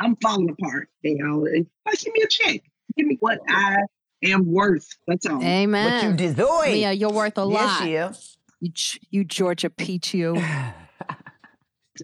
I'm 0.00 0.16
falling 0.16 0.50
apart. 0.50 0.88
And 1.04 1.18
y'all, 1.18 1.42
like, 1.42 1.66
give 2.00 2.12
me 2.12 2.22
a 2.22 2.28
check. 2.28 2.62
Give 2.96 3.06
me 3.06 3.16
what 3.20 3.38
I 3.48 3.76
am 4.22 4.50
worth. 4.50 4.88
That's 5.06 5.26
all. 5.26 5.42
Amen. 5.42 5.88
But 5.88 6.02
you 6.02 6.08
Amen. 6.10 6.16
deserve. 6.16 6.76
Yeah, 6.76 6.90
you're 6.90 7.12
worth 7.12 7.38
a 7.38 7.44
lot. 7.44 7.88
Yes, 7.88 8.36
You, 8.60 8.72
you 9.10 9.24
Georgia 9.24 9.70
peach, 9.70 10.14
you. 10.14 10.42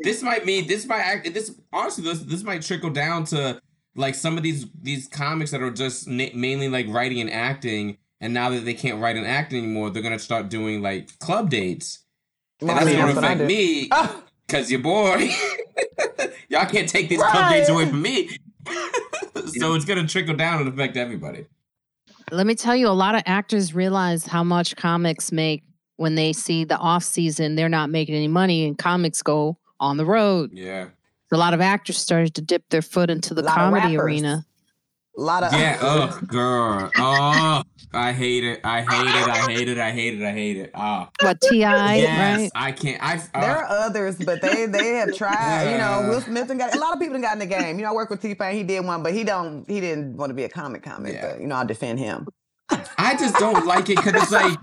This 0.02 0.22
might 0.22 0.44
mean 0.44 0.66
this 0.66 0.85
might 0.85 1.00
act 1.00 1.32
this 1.32 1.59
honestly 1.72 2.04
this 2.04 2.18
this 2.20 2.42
might 2.42 2.61
trickle 2.61 2.90
down 2.90 3.24
to 3.26 3.59
like 3.94 4.14
some 4.14 4.37
of 4.37 4.42
these 4.42 4.66
these 4.82 5.09
comics 5.09 5.52
that 5.52 5.62
are 5.62 5.70
just 5.70 6.06
na- 6.06 6.35
mainly 6.35 6.68
like 6.68 6.87
writing 6.88 7.18
and 7.20 7.30
acting 7.30 7.96
and 8.20 8.35
now 8.35 8.50
that 8.50 8.66
they 8.66 8.74
can't 8.74 9.00
write 9.00 9.16
and 9.16 9.26
act 9.26 9.54
anymore 9.54 9.88
they're 9.88 10.02
gonna 10.02 10.18
start 10.18 10.50
doing 10.50 10.82
like 10.82 11.18
club 11.18 11.48
dates 11.48 12.00
and 12.61 12.69
Well, 12.69 12.77
I 12.77 12.85
that's 12.85 12.87
mean, 12.87 12.97
gonna 12.97 13.07
that's 13.12 13.16
what 13.16 13.25
I 13.25 13.33
affect 13.35 13.49
me 13.49 13.88
Ah, 13.90 14.23
Cause 14.49 14.71
your 14.71 14.81
boy, 14.81 15.29
y'all 16.49 16.66
can't 16.66 16.88
take 16.88 17.09
these 17.09 17.21
club 17.23 17.51
dates 17.51 17.69
away 17.69 17.87
from 17.88 18.01
me. 18.03 18.31
so 19.59 19.75
it's 19.75 19.85
gonna 19.85 20.07
trickle 20.07 20.35
down 20.37 20.61
and 20.61 20.69
affect 20.69 20.97
everybody. 20.97 21.47
Let 22.31 22.47
me 22.47 22.55
tell 22.55 22.75
you, 22.77 22.88
a 22.88 22.90
lot 22.90 23.14
of 23.14 23.23
actors 23.27 23.75
realize 23.75 24.27
how 24.27 24.42
much 24.45 24.77
comics 24.77 25.31
make 25.33 25.62
when 25.97 26.14
they 26.16 26.33
see 26.33 26.64
the 26.64 26.77
off 26.79 27.03
season. 27.05 27.55
They're 27.57 27.69
not 27.69 27.90
making 27.90 28.14
any 28.14 28.29
money, 28.29 28.64
and 28.66 28.77
comics 28.79 29.23
go 29.23 29.59
on 29.81 29.97
the 29.97 30.05
road. 30.07 30.51
Yeah, 30.53 30.88
A 31.33 31.37
lot 31.37 31.53
of 31.55 31.61
actors 31.61 31.99
started 31.99 32.35
to 32.37 32.42
dip 32.42 32.69
their 32.71 32.83
foot 32.83 33.11
into 33.11 33.35
the 33.35 33.42
comedy 33.42 33.97
arena. 33.97 34.45
A 35.16 35.20
lot 35.20 35.42
of. 35.42 35.52
yeah. 35.52 35.79
Oh, 35.81 36.18
girl. 36.26 36.90
Oh, 36.96 37.62
I 37.94 38.12
hate 38.12 38.44
it. 38.44 38.61
I 38.64 38.83
hate 38.83 39.07
it. 39.07 39.29
I 39.29 39.50
hate 39.52 39.68
it. 39.68 39.79
I 39.79 39.90
hate 39.90 40.20
it. 40.20 40.22
I 40.26 40.33
hate 40.33 40.57
it. 40.59 40.70
Oh, 40.74 41.09
What 41.22 41.40
Ti, 41.40 41.59
yes. 41.59 42.40
right? 42.40 42.50
I 42.55 42.72
can't. 42.72 43.02
I. 43.02 43.16
There 43.16 43.57
Uh, 43.57 43.61
are 43.61 43.64
others, 43.64 44.16
but 44.16 44.42
they 44.42 44.66
they 44.66 44.94
have 44.96 45.14
tried. 45.16 45.70
You 45.72 45.79
know, 45.79 46.09
Will 46.11 46.20
Smith 46.20 46.50
and 46.50 46.59
got 46.59 46.74
a 46.74 46.79
lot 46.79 46.92
of 46.92 46.98
people 47.00 47.14
done 47.14 47.22
got 47.22 47.33
in 47.35 47.38
the 47.38 47.46
game. 47.46 47.79
You 47.79 47.85
know, 47.85 47.90
I 47.92 47.94
work 47.94 48.11
with 48.11 48.20
T 48.20 48.35
Pain. 48.35 48.55
He 48.57 48.62
did 48.62 48.85
one, 48.85 49.02
but 49.02 49.12
he 49.14 49.24
don't. 49.24 49.68
He 49.68 49.81
didn't 49.81 50.16
want 50.16 50.31
to 50.31 50.35
be 50.35 50.44
a 50.44 50.48
comic 50.48 50.83
comic. 50.83 51.14
Yeah. 51.14 51.33
But 51.33 51.40
you 51.40 51.46
know, 51.46 51.57
I 51.57 51.64
defend 51.64 51.98
him. 51.98 52.26
I 52.99 53.16
just 53.16 53.36
don't 53.36 53.64
like 53.66 53.88
it 53.88 53.97
because 53.97 54.14
it's 54.22 54.32
like. 54.32 54.59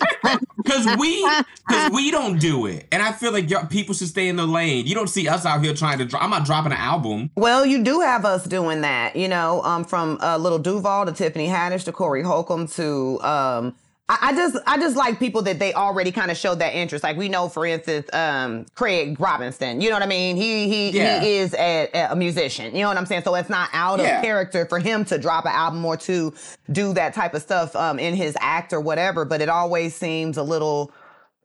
Because 0.56 0.96
we, 0.98 1.28
because 1.66 1.90
we 1.92 2.10
don't 2.10 2.38
do 2.38 2.66
it, 2.66 2.86
and 2.90 3.02
I 3.02 3.12
feel 3.12 3.32
like 3.32 3.48
people 3.70 3.94
should 3.94 4.08
stay 4.08 4.28
in 4.28 4.36
the 4.36 4.46
lane. 4.46 4.86
You 4.86 4.94
don't 4.94 5.08
see 5.08 5.28
us 5.28 5.46
out 5.46 5.62
here 5.62 5.74
trying 5.74 5.98
to. 5.98 6.04
Dro- 6.04 6.20
I'm 6.20 6.30
not 6.30 6.44
dropping 6.44 6.72
an 6.72 6.78
album. 6.78 7.30
Well, 7.36 7.64
you 7.64 7.82
do 7.82 8.00
have 8.00 8.24
us 8.24 8.44
doing 8.44 8.82
that. 8.82 9.16
You 9.16 9.28
know, 9.28 9.62
um, 9.62 9.84
from 9.84 10.18
uh, 10.20 10.36
Lil 10.38 10.58
Duval 10.58 11.06
to 11.06 11.12
Tiffany 11.12 11.48
Haddish 11.48 11.84
to 11.84 11.92
Corey 11.92 12.22
Holcomb 12.22 12.66
to 12.68 13.20
um, 13.22 13.74
I, 14.10 14.32
just 14.34 14.56
I 14.66 14.78
just 14.78 14.96
like 14.96 15.18
people 15.18 15.42
that 15.42 15.58
they 15.58 15.74
already 15.74 16.10
kind 16.12 16.30
of 16.30 16.36
showed 16.38 16.60
that 16.60 16.74
interest. 16.74 17.04
Like 17.04 17.18
we 17.18 17.28
know, 17.28 17.48
for 17.48 17.66
instance, 17.66 18.08
um, 18.14 18.64
Craig 18.74 19.20
Robinson. 19.20 19.82
You 19.82 19.90
know 19.90 19.96
what 19.96 20.02
I 20.02 20.06
mean? 20.06 20.36
He 20.36 20.66
he 20.68 20.90
Yeah. 20.96 21.20
he 21.20 21.36
is 21.36 21.54
a, 21.54 21.90
a 22.10 22.16
musician. 22.16 22.74
You 22.74 22.82
know 22.82 22.88
what 22.88 22.96
I'm 22.96 23.04
saying? 23.06 23.22
So 23.24 23.34
it's 23.34 23.50
not 23.50 23.68
out 23.74 24.00
of 24.00 24.06
character 24.06 24.64
for 24.66 24.78
him 24.78 25.04
to 25.06 25.18
drop 25.18 25.44
an 25.44 25.52
album 25.52 25.84
or 25.84 25.96
to 25.98 26.32
do 26.72 26.94
that 26.94 27.12
type 27.12 27.34
of 27.34 27.42
stuff 27.42 27.76
um, 27.76 27.98
in 27.98 28.14
his 28.14 28.34
act 28.40 28.72
or 28.72 28.80
whatever. 28.80 29.26
But 29.26 29.42
it 29.42 29.50
always 29.50 29.94
seems 29.94 30.38
a 30.38 30.42
little 30.42 30.90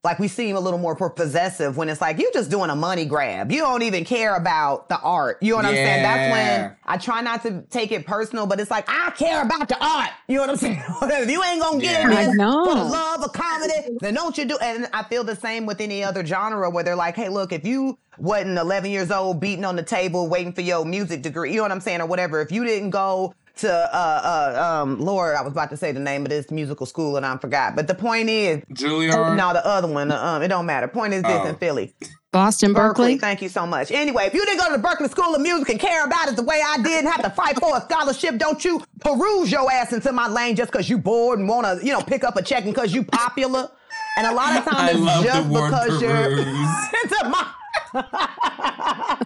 like 0.03 0.19
we 0.19 0.27
seem 0.27 0.57
a 0.57 0.59
little 0.59 0.79
more 0.79 0.95
possessive 1.09 1.77
when 1.77 1.87
it's 1.87 2.01
like 2.01 2.19
you're 2.19 2.31
just 2.33 2.51
doing 2.51 2.69
a 2.69 2.75
money 2.75 3.05
grab. 3.05 3.53
You 3.53 3.59
don't 3.59 3.83
even 3.83 4.03
care 4.03 4.35
about 4.35 4.89
the 4.89 4.99
art. 4.99 5.37
You 5.41 5.51
know 5.51 5.57
what 5.57 5.65
I'm 5.67 5.75
saying? 5.75 6.03
That's 6.03 6.31
when 6.31 6.75
I 6.83 6.97
try 6.97 7.21
not 7.21 7.41
to 7.43 7.61
take 7.69 7.93
it 7.93 8.05
personal, 8.05 8.45
but 8.45 8.59
it's 8.59 8.69
like 8.69 8.83
I 8.89 9.11
care 9.11 9.41
about 9.41 9.69
the 9.69 9.81
art. 9.81 10.09
You 10.27 10.35
know 10.35 10.41
what 10.41 10.49
I'm 10.49 10.57
saying? 10.57 10.83
if 11.03 11.29
you 11.29 11.41
ain't 11.41 11.61
gonna 11.61 11.79
get 11.79 12.03
in 12.03 12.11
Yeah. 12.11 12.17
I 12.17 12.25
this 12.25 12.35
for 12.35 12.75
the 12.75 12.83
love 12.83 13.23
of 13.23 13.31
comedy, 13.31 13.95
then 14.01 14.13
don't 14.13 14.37
you 14.37 14.43
do? 14.43 14.57
And 14.57 14.89
I 14.91 15.03
feel 15.03 15.23
the 15.23 15.37
same 15.37 15.65
with 15.65 15.79
any 15.79 16.03
other 16.03 16.25
genre 16.25 16.69
where 16.69 16.83
they're 16.83 16.97
like, 16.97 17.15
hey, 17.15 17.29
look, 17.29 17.53
if 17.53 17.65
you 17.65 17.97
wasn't 18.17 18.57
11 18.57 18.91
years 18.91 19.09
old 19.09 19.39
beating 19.39 19.63
on 19.63 19.77
the 19.77 19.83
table 19.83 20.27
waiting 20.27 20.51
for 20.51 20.61
your 20.61 20.83
music 20.83 21.21
degree, 21.21 21.51
you 21.51 21.57
know 21.57 21.63
what 21.63 21.71
I'm 21.71 21.79
saying, 21.79 22.01
or 22.01 22.07
whatever. 22.07 22.41
If 22.41 22.51
you 22.51 22.65
didn't 22.65 22.89
go 22.89 23.33
to 23.57 23.71
uh 23.71 24.55
uh 24.55 24.81
um 24.81 24.99
Lord, 24.99 25.35
I 25.35 25.41
was 25.41 25.51
about 25.51 25.69
to 25.69 25.77
say 25.77 25.91
the 25.91 25.99
name 25.99 26.23
of 26.23 26.29
this 26.29 26.49
musical 26.49 26.85
school 26.85 27.17
and 27.17 27.25
I 27.25 27.37
forgot. 27.37 27.75
But 27.75 27.87
the 27.87 27.95
point 27.95 28.29
is, 28.29 28.61
Juilliard. 28.73 29.35
no, 29.37 29.53
the 29.53 29.65
other 29.65 29.87
one, 29.87 30.11
um, 30.11 30.41
it 30.41 30.47
don't 30.47 30.65
matter. 30.65 30.87
Point 30.87 31.13
is 31.13 31.23
this 31.23 31.31
Oh. 31.43 31.47
in 31.47 31.55
Philly. 31.55 31.93
Boston, 32.31 32.73
Berklee. 32.73 33.19
Thank 33.19 33.43
you 33.43 33.49
so 33.49 33.67
much. 33.67 33.91
Anyway, 33.91 34.25
if 34.25 34.33
you 34.33 34.43
didn't 34.43 34.59
go 34.59 34.73
to 34.75 34.81
the 34.81 34.87
Berklee 34.87 35.09
School 35.11 35.35
of 35.35 35.41
Music 35.41 35.69
and 35.69 35.79
care 35.79 36.03
about 36.03 36.29
it 36.29 36.35
the 36.35 36.41
way 36.41 36.63
I 36.65 36.77
did 36.77 37.05
and 37.05 37.07
have 37.07 37.21
to 37.21 37.29
fight 37.29 37.59
for 37.59 37.77
a 37.77 37.81
scholarship, 37.81 38.39
don't 38.39 38.65
you 38.65 38.81
peruse 39.01 39.51
your 39.51 39.71
ass 39.71 39.93
into 39.93 40.11
my 40.11 40.27
lane 40.27 40.55
just 40.55 40.71
because 40.71 40.89
you 40.89 40.97
bored 40.97 41.37
and 41.37 41.47
want 41.47 41.67
to, 41.79 41.85
you 41.85 41.93
know, 41.93 42.01
pick 42.01 42.23
up 42.23 42.35
a 42.35 42.41
check 42.41 42.63
and 42.65 42.73
because 42.73 42.91
you 42.91 43.03
popular. 43.03 43.69
And 44.17 44.25
a 44.25 44.33
lot 44.33 44.57
of 44.57 44.65
times 44.73 44.99
it's 44.99 45.23
just 45.23 45.47
the 45.47 45.53
word 45.53 45.69
because 45.69 46.01
you're 46.01 46.11
peruse. 46.11 46.93
into 47.03 47.29
my 47.29 47.47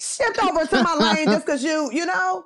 shift 0.00 0.38
over 0.42 0.64
to 0.66 0.82
my 0.82 0.94
lane 0.94 1.26
just 1.26 1.44
because 1.44 1.62
you, 1.62 1.90
you 1.92 2.06
know. 2.06 2.44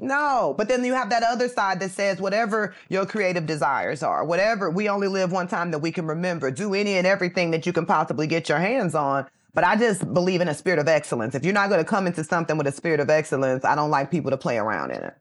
No, 0.00 0.54
but 0.56 0.68
then 0.68 0.84
you 0.84 0.94
have 0.94 1.10
that 1.10 1.24
other 1.24 1.48
side 1.48 1.80
that 1.80 1.90
says 1.90 2.20
whatever 2.20 2.74
your 2.88 3.04
creative 3.04 3.46
desires 3.46 4.02
are, 4.02 4.24
whatever 4.24 4.70
we 4.70 4.88
only 4.88 5.08
live 5.08 5.32
one 5.32 5.48
time 5.48 5.72
that 5.72 5.80
we 5.80 5.90
can 5.90 6.06
remember. 6.06 6.50
Do 6.52 6.72
any 6.74 6.94
and 6.94 7.06
everything 7.06 7.50
that 7.50 7.66
you 7.66 7.72
can 7.72 7.84
possibly 7.84 8.28
get 8.28 8.48
your 8.48 8.58
hands 8.58 8.94
on. 8.94 9.26
But 9.54 9.64
I 9.64 9.74
just 9.74 10.12
believe 10.14 10.40
in 10.40 10.48
a 10.48 10.54
spirit 10.54 10.78
of 10.78 10.86
excellence. 10.86 11.34
If 11.34 11.44
you're 11.44 11.54
not 11.54 11.68
going 11.68 11.80
to 11.80 11.84
come 11.88 12.06
into 12.06 12.22
something 12.22 12.56
with 12.56 12.68
a 12.68 12.72
spirit 12.72 13.00
of 13.00 13.10
excellence, 13.10 13.64
I 13.64 13.74
don't 13.74 13.90
like 13.90 14.08
people 14.10 14.30
to 14.30 14.36
play 14.36 14.56
around 14.56 14.92
in 14.92 15.02
it. 15.02 15.14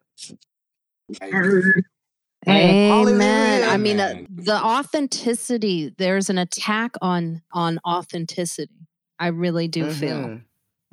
Amen. 2.47 3.63
I 3.67 3.77
mean, 3.77 3.99
uh, 3.99 4.23
the 4.29 4.55
authenticity. 4.63 5.93
There's 5.97 6.29
an 6.29 6.37
attack 6.37 6.95
on 7.01 7.41
on 7.51 7.79
authenticity. 7.85 8.87
I 9.17 9.27
really 9.27 9.67
do 9.67 9.91
feel. 9.91 10.17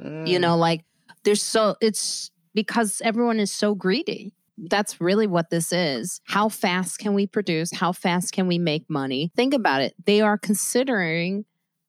Mhm. 0.01 0.27
You 0.27 0.39
Mm. 0.39 0.41
know, 0.41 0.57
like 0.57 0.85
there's 1.25 1.43
so 1.43 1.77
it's 1.81 2.31
because 2.55 3.01
everyone 3.05 3.41
is 3.41 3.51
so 3.53 3.75
greedy. 3.75 4.33
That's 4.57 5.01
really 5.01 5.27
what 5.27 5.51
this 5.51 5.73
is. 5.73 6.21
How 6.25 6.49
fast 6.49 6.99
can 6.99 7.13
we 7.15 7.27
produce? 7.27 7.73
How 7.73 7.93
fast 7.93 8.33
can 8.33 8.47
we 8.47 8.59
make 8.59 8.89
money? 8.89 9.33
Think 9.35 9.53
about 9.53 9.83
it. 9.83 9.95
They 10.07 10.21
are 10.21 10.39
considering, 10.39 11.45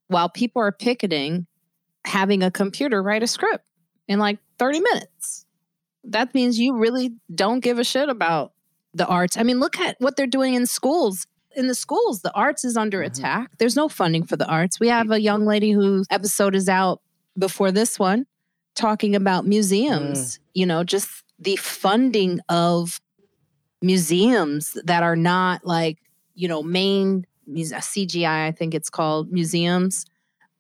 while 0.08 0.30
people 0.30 0.62
are 0.62 0.72
picketing, 0.72 1.46
having 2.06 2.42
a 2.44 2.50
computer 2.52 3.02
write 3.04 3.24
a 3.24 3.28
script 3.28 3.66
in 4.08 4.18
like 4.20 4.40
30 4.58 4.80
minutes. 4.80 5.46
That 6.04 6.34
means 6.34 6.60
you 6.60 6.76
really 6.76 7.12
don't 7.34 7.60
give 7.62 7.80
a 7.80 7.84
shit 7.84 8.10
about 8.10 8.54
the 8.94 9.06
arts. 9.08 9.38
I 9.38 9.44
mean, 9.44 9.60
look 9.60 9.80
at 9.80 9.96
what 10.00 10.16
they're 10.16 10.28
doing 10.28 10.54
in 10.56 10.66
schools. 10.66 11.28
In 11.56 11.68
the 11.68 11.76
schools, 11.76 12.22
the 12.22 12.34
arts 12.34 12.64
is 12.66 12.76
under 12.78 13.02
Mhm. 13.02 13.08
attack. 13.08 13.58
There's 13.60 13.76
no 13.76 13.90
funding 13.90 14.26
for 14.26 14.38
the 14.38 14.48
arts. 14.48 14.80
We 14.80 14.88
have 14.90 15.10
a 15.12 15.22
young 15.22 15.46
lady 15.46 15.72
whose 15.72 16.06
episode 16.10 16.56
is 16.56 16.68
out 16.70 17.02
before 17.38 17.72
this 17.72 17.98
one 18.00 18.26
talking 18.76 19.16
about 19.16 19.46
museums, 19.46 20.38
mm. 20.38 20.40
you 20.54 20.66
know, 20.66 20.84
just 20.84 21.24
the 21.40 21.56
funding 21.56 22.40
of 22.50 23.00
museums 23.82 24.78
that 24.84 25.04
are 25.04 25.16
not 25.16 25.66
like, 25.66 25.98
you 26.34 26.48
know, 26.48 26.62
main 26.62 27.26
uh, 27.48 27.80
CGI, 27.80 28.48
I 28.48 28.52
think 28.52 28.74
it's 28.74 28.90
called 28.90 29.32
museums, 29.32 30.06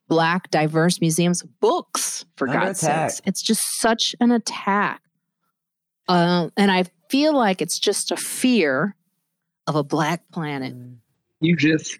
black, 0.07 0.49
diverse 0.51 1.01
museums, 1.01 1.43
books, 1.59 2.26
for 2.38 2.47
Under 2.47 2.59
God's 2.59 2.84
attack. 2.84 3.11
sakes. 3.11 3.22
It's 3.26 3.41
just 3.41 3.80
such 3.80 4.16
an 4.20 4.32
attack. 4.32 5.01
Uh, 6.07 6.49
and 6.55 6.72
I 6.72 6.86
feel 7.09 7.34
like 7.34 7.61
it's 7.61 7.80
just 7.80 8.11
a 8.11 8.18
fear 8.18 8.95
of 9.68 9.76
a 9.76 9.84
black 9.84 10.22
planet. 10.32 10.76
Mm. 10.76 10.97
You 11.41 11.55
just 11.55 11.97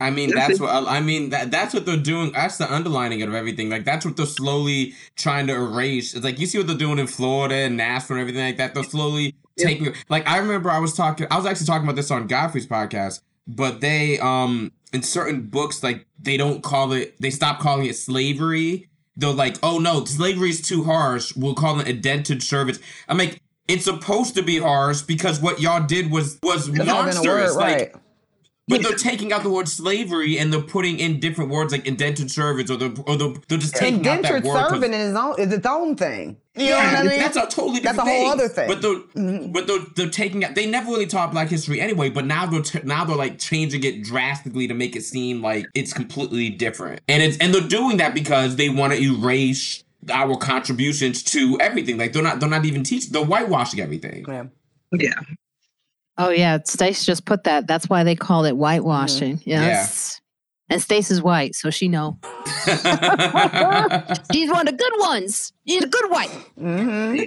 I 0.00 0.10
mean, 0.10 0.30
That's 0.30 0.58
that's 0.58 0.60
what 0.60 0.70
I 0.88 1.00
mean. 1.00 1.30
That 1.30 1.50
that's 1.50 1.74
what 1.74 1.84
they're 1.84 1.96
doing. 1.96 2.32
That's 2.32 2.56
the 2.56 2.72
underlining 2.72 3.22
of 3.22 3.34
everything. 3.34 3.68
Like 3.68 3.84
that's 3.84 4.04
what 4.06 4.16
they're 4.16 4.24
slowly 4.26 4.94
trying 5.16 5.46
to 5.48 5.54
erase. 5.54 6.14
It's 6.14 6.24
like 6.24 6.38
you 6.38 6.46
see 6.46 6.56
what 6.58 6.66
they're 6.66 6.76
doing 6.76 6.98
in 6.98 7.06
Florida 7.06 7.54
and 7.54 7.76
Nashville 7.76 8.16
and 8.16 8.22
everything 8.22 8.44
like 8.44 8.56
that. 8.56 8.74
They're 8.74 8.82
slowly 8.82 9.34
Yeah. 9.56 9.66
taking. 9.66 9.94
Like 10.08 10.26
I 10.26 10.38
remember 10.38 10.70
I 10.70 10.78
was 10.78 10.94
talking. 10.94 11.26
I 11.30 11.36
was 11.36 11.44
actually 11.46 11.66
talking 11.66 11.84
about 11.84 11.96
this 11.96 12.10
on 12.10 12.26
Godfrey's 12.26 12.66
podcast. 12.66 13.20
But 13.46 13.80
they 13.80 14.18
um 14.20 14.72
in 14.92 15.02
certain 15.02 15.42
books 15.42 15.82
like 15.82 16.06
they 16.18 16.36
don't 16.36 16.62
call 16.62 16.92
it. 16.92 17.20
They 17.20 17.30
stop 17.30 17.60
calling 17.60 17.86
it 17.86 17.96
slavery. 17.96 18.88
They're 19.16 19.30
like, 19.32 19.56
oh 19.62 19.78
no, 19.78 20.04
slavery 20.06 20.50
is 20.50 20.62
too 20.62 20.84
harsh. 20.84 21.34
We'll 21.36 21.54
call 21.54 21.78
it 21.80 21.88
indentured 21.88 22.42
service. 22.42 22.78
I'm 23.08 23.18
like. 23.18 23.40
It's 23.68 23.84
supposed 23.84 24.34
to 24.34 24.42
be 24.42 24.58
harsh 24.58 25.02
because 25.02 25.38
what 25.40 25.60
y'all 25.60 25.86
did 25.86 26.10
was 26.10 26.40
was 26.42 26.66
That's 26.66 26.88
not 26.88 27.06
even 27.08 27.10
a 27.10 27.14
monstrous. 27.14 27.54
word, 27.54 27.60
Like 27.60 27.76
right? 27.76 27.94
But 28.70 28.82
they're 28.82 28.96
taking 28.96 29.32
out 29.32 29.42
the 29.42 29.50
word 29.50 29.68
slavery 29.68 30.38
and 30.38 30.52
they're 30.52 30.60
putting 30.62 30.98
in 30.98 31.20
different 31.20 31.50
words 31.50 31.72
like 31.72 31.86
indentured 31.86 32.30
servants 32.30 32.70
or 32.70 32.76
they're, 32.78 32.92
or 33.06 33.16
they're, 33.16 33.32
they're 33.48 33.58
just 33.58 33.74
taking 33.76 34.06
out 34.08 34.16
Indentured 34.18 34.42
that 34.44 34.48
word. 34.48 34.54
'cause- 34.54 34.70
servant 34.70 34.94
is, 34.94 35.14
own, 35.14 35.34
is 35.38 35.52
its 35.52 35.66
own 35.66 35.96
thing. 35.96 36.36
You 36.56 36.64
know 36.70 36.76
yeah, 36.76 36.92
what 36.92 37.06
I 37.06 37.08
mean? 37.08 37.20
that's 37.20 37.36
a 37.36 37.40
totally 37.46 37.80
That's 37.80 37.96
different 37.96 37.98
a 37.98 38.12
whole 38.12 38.22
thing. 38.22 38.32
other 38.32 38.48
thing. 38.48 38.68
But 38.68 38.82
they're 38.82 39.22
Mhm. 39.22 39.52
but 39.52 39.66
they're, 39.66 39.78
they're 39.96 40.10
taking 40.10 40.44
out. 40.44 40.54
They 40.56 40.66
never 40.66 40.90
really 40.90 41.06
taught 41.06 41.30
Black 41.30 41.48
history 41.48 41.80
anyway. 41.80 42.10
But 42.10 42.26
now 42.26 42.46
they're 42.46 42.60
t- 42.62 42.80
now 42.84 43.04
they're 43.04 43.16
like 43.16 43.38
changing 43.38 43.84
it 43.84 44.02
drastically 44.02 44.66
to 44.66 44.74
make 44.74 44.96
it 44.96 45.04
seem 45.04 45.42
like 45.42 45.66
it's 45.74 45.92
completely 45.92 46.50
different. 46.50 47.00
And 47.08 47.22
it's 47.22 47.36
and 47.38 47.54
they're 47.54 47.60
doing 47.68 47.98
that 47.98 48.14
because 48.14 48.56
they 48.56 48.68
want 48.68 48.92
to 48.92 49.00
erase 49.00 49.84
our 50.12 50.36
contributions 50.36 51.22
to 51.24 51.56
everything. 51.60 51.96
Like 51.98 52.12
they're 52.12 52.22
not 52.22 52.40
they're 52.40 52.48
not 52.48 52.64
even 52.64 52.82
teaching. 52.82 53.12
They're 53.12 53.24
whitewashing 53.24 53.78
everything. 53.80 54.24
Yeah. 54.26 54.44
yeah. 54.92 55.14
Oh 56.20 56.28
yeah, 56.30 56.58
Stace 56.64 57.04
just 57.06 57.24
put 57.24 57.44
that. 57.44 57.66
That's 57.66 57.88
why 57.88 58.04
they 58.04 58.14
call 58.14 58.44
it 58.44 58.52
whitewashing. 58.56 59.40
Yes. 59.44 60.20
And 60.68 60.80
Stace 60.80 61.10
is 61.10 61.20
white, 61.22 61.54
so 61.54 61.70
she 61.70 61.88
know. 61.88 62.18
She's 64.32 64.50
one 64.50 64.60
of 64.60 64.66
the 64.66 64.76
good 64.78 64.92
ones. 65.00 65.52
She's 65.66 65.82
a 65.82 65.88
good 65.88 66.10
white. 66.10 66.30
hmm 66.58 67.22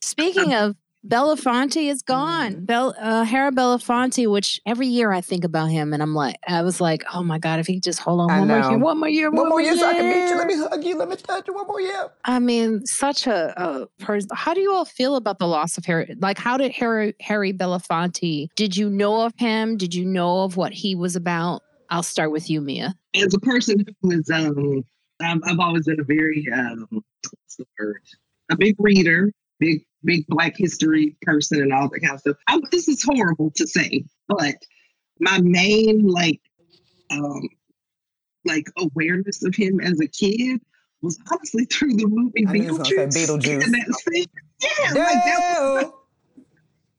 Speaking 0.00 0.54
of 0.54 0.74
Belafonte 1.06 1.90
is 1.90 2.02
gone. 2.02 2.64
Bel 2.64 2.94
uh 2.98 3.24
Harry 3.24 3.50
Belafonte, 3.50 4.30
which 4.30 4.60
every 4.66 4.86
year 4.86 5.12
I 5.12 5.20
think 5.20 5.44
about 5.44 5.66
him 5.66 5.92
and 5.92 6.02
I'm 6.02 6.14
like, 6.14 6.36
I 6.48 6.62
was 6.62 6.80
like, 6.80 7.04
oh 7.14 7.22
my 7.22 7.38
God, 7.38 7.60
if 7.60 7.66
he 7.66 7.80
just 7.80 8.00
hold 8.00 8.20
on 8.20 8.30
I 8.30 8.40
one 8.40 8.48
more 8.48 8.58
year, 8.58 8.78
one 8.78 8.98
more 8.98 9.08
year, 9.08 9.30
One 9.30 9.48
more 9.48 9.60
year 9.60 9.76
so 9.76 9.86
I 9.86 9.94
can 9.94 10.04
meet 10.04 10.30
you. 10.30 10.36
Let 10.36 10.46
me 10.46 10.56
hug 10.56 10.84
you. 10.84 10.98
Let 10.98 11.08
me 11.08 11.16
touch 11.16 11.46
you. 11.46 11.54
One 11.54 11.66
more 11.66 11.80
year. 11.80 12.10
I 12.24 12.38
mean, 12.38 12.84
such 12.86 13.26
a, 13.26 13.54
a 13.56 13.86
person. 14.04 14.28
How 14.34 14.54
do 14.54 14.60
you 14.60 14.72
all 14.72 14.84
feel 14.84 15.16
about 15.16 15.38
the 15.38 15.46
loss 15.46 15.78
of 15.78 15.84
Harry? 15.84 16.14
Like, 16.18 16.38
how 16.38 16.56
did 16.56 16.72
Harry 16.72 17.14
Harry 17.20 17.52
Belafonte? 17.52 18.48
Did 18.56 18.76
you 18.76 18.90
know 18.90 19.22
of 19.22 19.32
him? 19.36 19.76
Did 19.76 19.94
you 19.94 20.04
know 20.04 20.44
of 20.44 20.56
what 20.56 20.72
he 20.72 20.94
was 20.94 21.16
about? 21.16 21.62
I'll 21.90 22.02
start 22.02 22.32
with 22.32 22.50
you, 22.50 22.60
Mia. 22.60 22.94
As 23.14 23.32
a 23.32 23.40
person 23.40 23.84
who 24.02 24.10
is 24.10 24.28
um 24.30 24.82
I've, 25.20 25.40
I've 25.44 25.60
always 25.60 25.86
been 25.86 26.00
a 26.00 26.04
very 26.04 26.46
um 26.52 26.86
what's 26.90 27.56
the 27.56 27.64
word? 27.78 28.02
A 28.50 28.56
big 28.56 28.76
reader, 28.78 29.32
big 29.58 29.84
big 30.06 30.26
black 30.28 30.54
history 30.56 31.16
person 31.22 31.60
and 31.60 31.72
all 31.72 31.88
that 31.88 32.00
kind 32.00 32.14
of 32.14 32.20
stuff. 32.20 32.36
I, 32.46 32.60
this 32.70 32.88
is 32.88 33.02
horrible 33.02 33.50
to 33.56 33.66
say, 33.66 34.04
but 34.28 34.56
my 35.20 35.40
main 35.40 36.06
like 36.06 36.40
um 37.10 37.48
like 38.44 38.66
awareness 38.78 39.44
of 39.44 39.54
him 39.54 39.80
as 39.80 40.00
a 40.00 40.06
kid 40.06 40.60
was 41.02 41.18
honestly 41.30 41.64
through 41.66 41.94
the 41.94 42.06
movie 42.06 42.46
I 42.46 42.52
knew 42.52 42.62
you 42.64 42.76
was 42.76 42.90
gonna 42.90 43.10
say 43.12 43.24
Beetlejuice. 43.24 43.42
Beetlejuice. 43.42 43.64
And 43.64 43.74
that 43.74 43.94
scene, 43.94 44.26
yeah, 44.60 44.92
like 44.94 45.24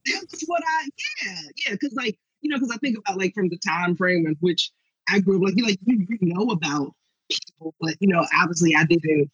that 0.05 0.21
was 0.31 0.43
what 0.45 0.63
I 0.65 0.87
yeah 1.23 1.33
yeah 1.65 1.73
because 1.73 1.93
like 1.93 2.17
you 2.41 2.49
know 2.49 2.57
because 2.57 2.71
I 2.71 2.77
think 2.77 2.97
about 2.97 3.17
like 3.17 3.33
from 3.33 3.49
the 3.49 3.57
time 3.57 3.95
frame 3.95 4.25
in 4.27 4.35
which 4.39 4.71
I 5.09 5.19
grew 5.19 5.37
up 5.37 5.43
like 5.43 5.57
you 5.57 5.65
like 5.65 5.79
you, 5.85 6.05
you 6.09 6.33
know 6.33 6.51
about 6.51 6.93
people 7.29 7.73
but 7.79 7.95
you 7.99 8.07
know 8.07 8.25
obviously 8.37 8.75
I 8.75 8.85
didn't 8.85 9.31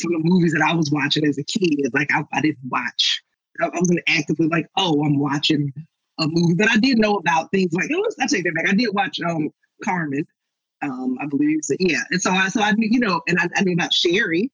from 0.00 0.12
the 0.12 0.20
movies 0.22 0.52
that 0.52 0.62
I 0.62 0.74
was 0.74 0.90
watching 0.90 1.26
as 1.26 1.38
a 1.38 1.44
kid 1.44 1.90
like 1.92 2.10
I, 2.12 2.24
I 2.32 2.40
didn't 2.40 2.68
watch. 2.68 3.22
I, 3.60 3.68
wasn't 3.68 4.00
actively 4.08 4.48
like 4.48 4.66
oh 4.76 5.04
I'm 5.04 5.18
watching 5.18 5.72
a 6.18 6.26
movie. 6.26 6.54
But 6.54 6.70
I 6.70 6.78
did 6.78 6.98
know 6.98 7.16
about 7.16 7.50
things 7.50 7.72
like 7.72 7.90
oh 7.94 8.08
I 8.20 8.26
take 8.26 8.44
that 8.44 8.54
back. 8.54 8.68
I 8.68 8.74
did 8.74 8.90
watch 8.92 9.20
um 9.20 9.50
Carmen 9.84 10.26
um 10.82 11.18
I 11.20 11.26
believe. 11.26 11.60
So 11.62 11.74
yeah. 11.78 12.02
And 12.10 12.20
so 12.20 12.30
I 12.30 12.48
so 12.48 12.62
I 12.62 12.72
knew 12.72 12.88
you 12.90 13.00
know 13.00 13.20
and 13.28 13.38
I, 13.38 13.48
I 13.56 13.62
knew 13.62 13.74
about 13.74 13.92
Shari 13.92 14.50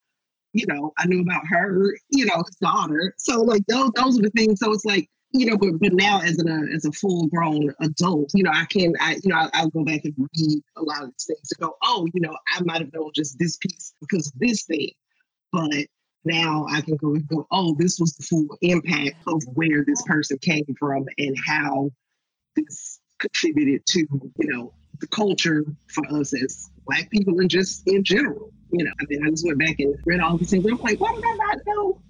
you 0.54 0.64
know 0.66 0.92
I 0.98 1.06
knew 1.06 1.22
about 1.22 1.42
her 1.48 1.94
you 2.10 2.26
know 2.26 2.42
daughter. 2.60 3.14
So 3.18 3.42
like 3.42 3.64
those 3.66 3.90
those 3.94 4.18
are 4.18 4.22
the 4.22 4.30
things. 4.30 4.60
So 4.60 4.72
it's 4.72 4.84
like 4.84 5.08
you 5.32 5.46
know, 5.46 5.56
but 5.56 5.78
but 5.80 5.92
now 5.92 6.20
as 6.20 6.38
uh, 6.38 6.74
as 6.74 6.84
a 6.84 6.92
full 6.92 7.26
grown 7.28 7.72
adult, 7.80 8.30
you 8.34 8.42
know, 8.42 8.50
I 8.52 8.64
can 8.64 8.94
I 9.00 9.16
you 9.22 9.30
know 9.30 9.36
I, 9.36 9.50
I'll 9.54 9.68
go 9.68 9.84
back 9.84 10.00
and 10.04 10.14
read 10.16 10.62
a 10.76 10.82
lot 10.82 11.02
of 11.02 11.10
these 11.10 11.26
things 11.26 11.48
to 11.48 11.54
go, 11.56 11.76
oh, 11.82 12.06
you 12.14 12.20
know, 12.20 12.36
I 12.54 12.62
might 12.62 12.80
have 12.80 12.92
known 12.92 13.10
just 13.14 13.38
this 13.38 13.56
piece 13.56 13.94
because 14.00 14.28
of 14.28 14.32
this 14.38 14.64
thing, 14.64 14.90
but 15.52 15.86
now 16.24 16.66
I 16.68 16.80
can 16.80 16.96
go 16.96 17.14
and 17.14 17.26
go, 17.28 17.46
oh, 17.50 17.74
this 17.78 17.98
was 17.98 18.14
the 18.14 18.24
full 18.24 18.58
impact 18.60 19.16
of 19.26 19.42
where 19.54 19.84
this 19.84 20.02
person 20.02 20.38
came 20.38 20.66
from 20.78 21.06
and 21.16 21.36
how 21.46 21.90
this 22.56 23.00
contributed 23.18 23.84
to 23.84 24.00
you 24.00 24.48
know 24.48 24.72
the 25.00 25.06
culture 25.08 25.64
for 25.88 26.04
us 26.14 26.32
as 26.40 26.70
black 26.86 27.10
people 27.10 27.38
and 27.40 27.50
just 27.50 27.86
in 27.86 28.02
general. 28.04 28.50
You 28.70 28.84
know, 28.84 28.90
I 29.00 29.04
mean, 29.08 29.26
I 29.26 29.30
just 29.30 29.46
went 29.46 29.58
back 29.58 29.76
and 29.78 29.96
read 30.04 30.20
all 30.20 30.36
these 30.36 30.50
things. 30.50 30.66
I'm 30.66 30.76
like, 30.78 31.00
why 31.00 31.14
did 31.14 31.24
I 31.24 31.34
not 31.36 31.58
know 31.66 32.02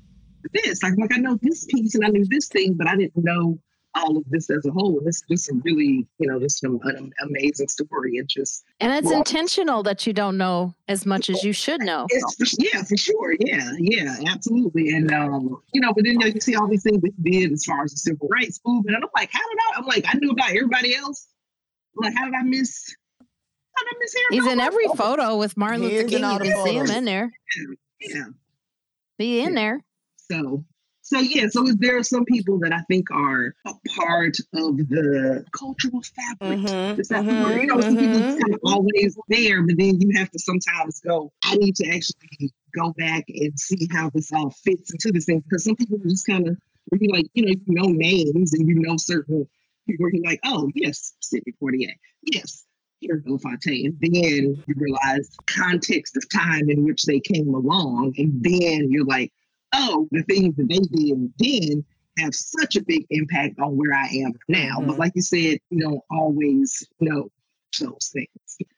this? 0.53 0.83
Like, 0.83 0.95
like 0.99 1.15
I 1.15 1.19
know 1.19 1.39
this 1.41 1.65
piece 1.67 1.95
and 1.95 2.05
I 2.05 2.09
knew 2.09 2.25
this 2.29 2.49
thing, 2.49 2.75
but 2.75 2.89
I 2.89 2.97
didn't 2.97 3.13
know 3.17 3.59
all 3.95 4.17
of 4.17 4.25
this 4.29 4.51
as 4.51 4.65
a 4.67 4.71
whole. 4.71 5.01
This 5.05 5.23
just 5.31 5.49
a 5.51 5.55
really, 5.65 6.07
you 6.19 6.29
know, 6.29 6.39
just 6.39 6.63
an, 6.63 6.79
an 6.85 7.13
amazing 7.23 7.69
story. 7.69 8.13
It 8.17 8.29
just 8.29 8.65
And 8.81 8.93
it's 8.93 9.07
well, 9.07 9.19
intentional 9.19 9.83
that 9.85 10.07
you 10.07 10.13
don't 10.13 10.37
know 10.37 10.75
as 10.89 11.07
much 11.07 11.31
as 11.31 11.43
you 11.43 11.53
should 11.53 11.81
know. 11.81 12.07
It's 12.11 12.57
yeah, 12.59 12.83
for 12.83 12.97
sure. 12.97 13.35
Yeah, 13.41 13.71
yeah, 13.79 14.17
absolutely. 14.29 14.91
And 14.91 15.13
um, 15.13 15.61
you 15.73 15.81
know, 15.81 15.93
but 15.93 16.05
then 16.05 16.15
you, 16.15 16.19
know, 16.19 16.27
you 16.27 16.41
see 16.41 16.55
all 16.55 16.69
these 16.69 16.83
things 16.83 17.01
we 17.03 17.13
did 17.31 17.53
as 17.53 17.65
far 17.65 17.85
as 17.85 17.93
the 17.93 17.99
civil 17.99 18.29
rights 18.29 18.61
movement, 18.65 18.97
and 18.97 19.05
I'm 19.05 19.11
like, 19.17 19.31
how 19.33 19.41
did 19.41 19.59
I? 19.59 19.79
I'm 19.79 19.87
like, 19.87 20.05
I 20.09 20.17
knew 20.19 20.31
about 20.31 20.51
everybody 20.51 20.95
else. 20.95 21.29
I'm 21.97 22.07
like, 22.07 22.15
how 22.17 22.25
did 22.27 22.35
I 22.35 22.43
miss? 22.43 22.95
How 23.21 23.85
did 23.85 23.97
I 23.97 23.99
miss 24.01 24.15
He's 24.31 24.47
in 24.47 24.61
every 24.61 24.87
photo 24.97 25.37
with 25.37 25.57
Martin 25.57 25.83
He 25.83 25.89
Luther 25.89 25.97
is 25.97 26.03
in 26.05 26.09
King. 26.11 26.25
all 26.25 26.33
You 26.45 26.53
can 26.53 26.65
see 26.65 26.77
him 26.77 26.91
in 26.91 27.05
there. 27.05 27.31
Yeah. 28.01 28.25
Be 29.19 29.41
in 29.41 29.55
there. 29.55 29.83
So, 30.31 30.65
so 31.09 31.21
yeah. 31.21 31.49
So 31.49 31.65
there 31.79 31.97
are 31.97 32.03
some 32.03 32.27
people 32.27 32.59
that 32.59 32.73
I 32.73 32.83
think 32.83 33.11
are 33.11 33.55
a 33.67 33.73
part 33.97 34.37
of 34.53 34.77
the 34.77 35.43
cultural 35.53 36.03
fabric. 36.03 36.59
Mhm, 36.59 36.99
Is 36.99 37.09
that 37.09 37.25
the 37.25 37.33
mhm, 37.33 37.41
word? 37.43 37.63
You 37.63 37.67
know, 37.69 37.81
some 37.81 37.97
people 37.97 38.21
mhm. 38.21 38.39
kind 38.39 38.53
of 38.53 38.61
always 38.63 39.17
there, 39.29 39.63
but 39.63 39.79
then 39.79 39.99
you 40.03 40.11
have 40.19 40.31
to 40.33 40.39
sometimes 40.39 41.01
go. 41.01 41.33
I 41.43 41.55
need 41.57 41.77
to 41.77 41.89
actually 41.89 42.53
go 42.75 42.93
back 42.93 43.25
and 43.29 43.59
see 43.59 43.89
how 43.91 44.11
this 44.11 44.31
all 44.35 44.51
fits 44.51 44.93
into 44.93 45.11
this 45.13 45.25
thing 45.25 45.41
because 45.41 45.65
some 45.65 45.77
people 45.77 45.97
are 45.97 46.09
just 46.11 46.27
kind 46.27 46.47
of, 46.47 46.59
you 47.01 47.09
like, 47.11 47.27
you 47.33 47.47
know, 47.47 47.53
you 47.53 47.75
know 47.75 47.89
names 47.89 48.53
and 48.53 48.69
you 48.69 48.75
know 48.75 48.99
certain 48.99 49.49
people. 49.87 50.11
You're 50.13 50.25
like, 50.27 50.41
oh 50.45 50.71
yes, 50.75 51.15
Sidney 51.21 51.55
Poitier, 51.63 51.95
yes. 52.23 52.67
Harry, 53.03 53.23
Belafonte, 53.23 53.87
and 53.87 53.97
then 54.01 54.13
you 54.67 54.75
realize 54.77 55.31
context 55.47 56.17
of 56.17 56.29
time 56.31 56.69
in 56.69 56.85
which 56.85 57.05
they 57.05 57.21
came 57.21 57.55
along, 57.55 58.13
and 58.19 58.43
then 58.43 58.91
you're 58.91 59.05
like, 59.05 59.33
oh, 59.75 60.09
the 60.11 60.23
things 60.25 60.57
that 60.57 60.69
they 60.69 60.79
did 60.79 61.33
then 61.39 61.85
have 62.19 62.35
such 62.35 62.77
a 62.77 62.83
big 62.83 63.07
impact 63.11 63.59
on 63.61 63.77
where 63.77 63.95
I 63.95 64.07
am 64.09 64.33
now. 64.49 64.81
But 64.81 64.97
Mhm. 64.97 64.99
like 64.99 65.13
you 65.15 65.23
said, 65.23 65.59
you 65.71 65.81
don't 65.81 66.01
always 66.11 66.87
know 67.01 67.31
those 67.81 68.11
things. 68.13 68.29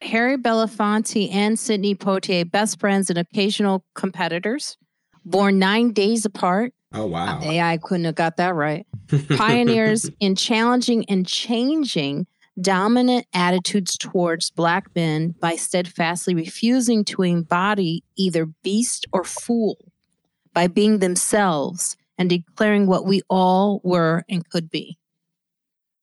Harry 0.03 0.37
Belafonte 0.37 1.33
and 1.33 1.59
Sidney 1.59 1.95
Poitier, 1.95 2.51
best 2.51 2.79
friends 2.81 3.09
and 3.09 3.19
occasional 3.19 3.85
competitors, 3.95 4.77
born 5.25 5.59
nine 5.59 5.93
days 5.93 6.25
apart. 6.27 6.75
Oh 6.93 7.07
wow. 7.07 7.41
AI 7.43 7.79
couldn't 7.79 8.05
have 8.05 8.17
got 8.17 8.37
that 8.39 8.55
right. 8.55 8.85
Pioneers 9.37 10.11
in 10.21 10.35
challenging 10.35 11.05
and 11.09 11.27
changing 11.27 12.27
dominant 12.61 13.27
attitudes 13.33 13.97
towards 13.97 14.51
Black 14.51 14.85
men 14.95 15.35
by 15.41 15.55
steadfastly 15.57 16.35
refusing 16.35 17.05
to 17.07 17.23
embody 17.23 18.03
either 18.17 18.47
beast 18.65 19.07
or 19.13 19.25
fool, 19.25 19.90
by 20.55 20.67
being 20.67 20.99
themselves 20.99 21.97
and 22.19 22.29
declaring 22.29 22.87
what 22.87 23.05
we 23.07 23.23
all 23.31 23.81
were 23.85 24.25
and 24.29 24.49
could 24.49 24.71
be. 24.71 24.99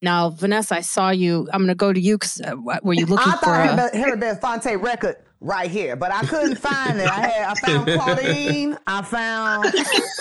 Now, 0.01 0.29
Vanessa, 0.29 0.75
I 0.75 0.81
saw 0.81 1.09
you. 1.09 1.47
I'm 1.51 1.61
going 1.61 1.69
to 1.69 1.75
go 1.75 1.91
to 1.91 1.99
you 1.99 2.15
because 2.17 2.39
uh, 2.41 2.55
were 2.83 2.93
you 2.93 3.05
looking 3.07 3.31
I 3.31 3.37
for? 3.37 3.45
thought 3.45 3.59
I 3.59 3.65
a- 3.65 3.75
had 3.75 3.91
the 3.93 3.97
Harry 3.97 4.17
Belafonte 4.17 4.81
record 4.81 5.15
right 5.41 5.69
here, 5.69 5.95
but 5.95 6.11
I 6.11 6.21
couldn't 6.25 6.57
find 6.57 6.99
it. 6.99 7.07
I 7.07 7.19
had 7.27 7.51
I 7.51 7.53
found 7.55 7.87
Claudine, 7.87 8.77
I 8.87 9.01
found 9.01 9.73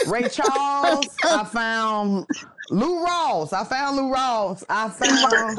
Ray 0.08 0.28
Charles, 0.28 1.06
I 1.24 1.44
found 1.44 2.26
Lou 2.70 3.04
Rawls, 3.04 3.52
I 3.52 3.64
found 3.64 3.96
Lou 3.96 4.12
Rawls, 4.14 4.64
I 4.68 4.88
found 4.88 5.58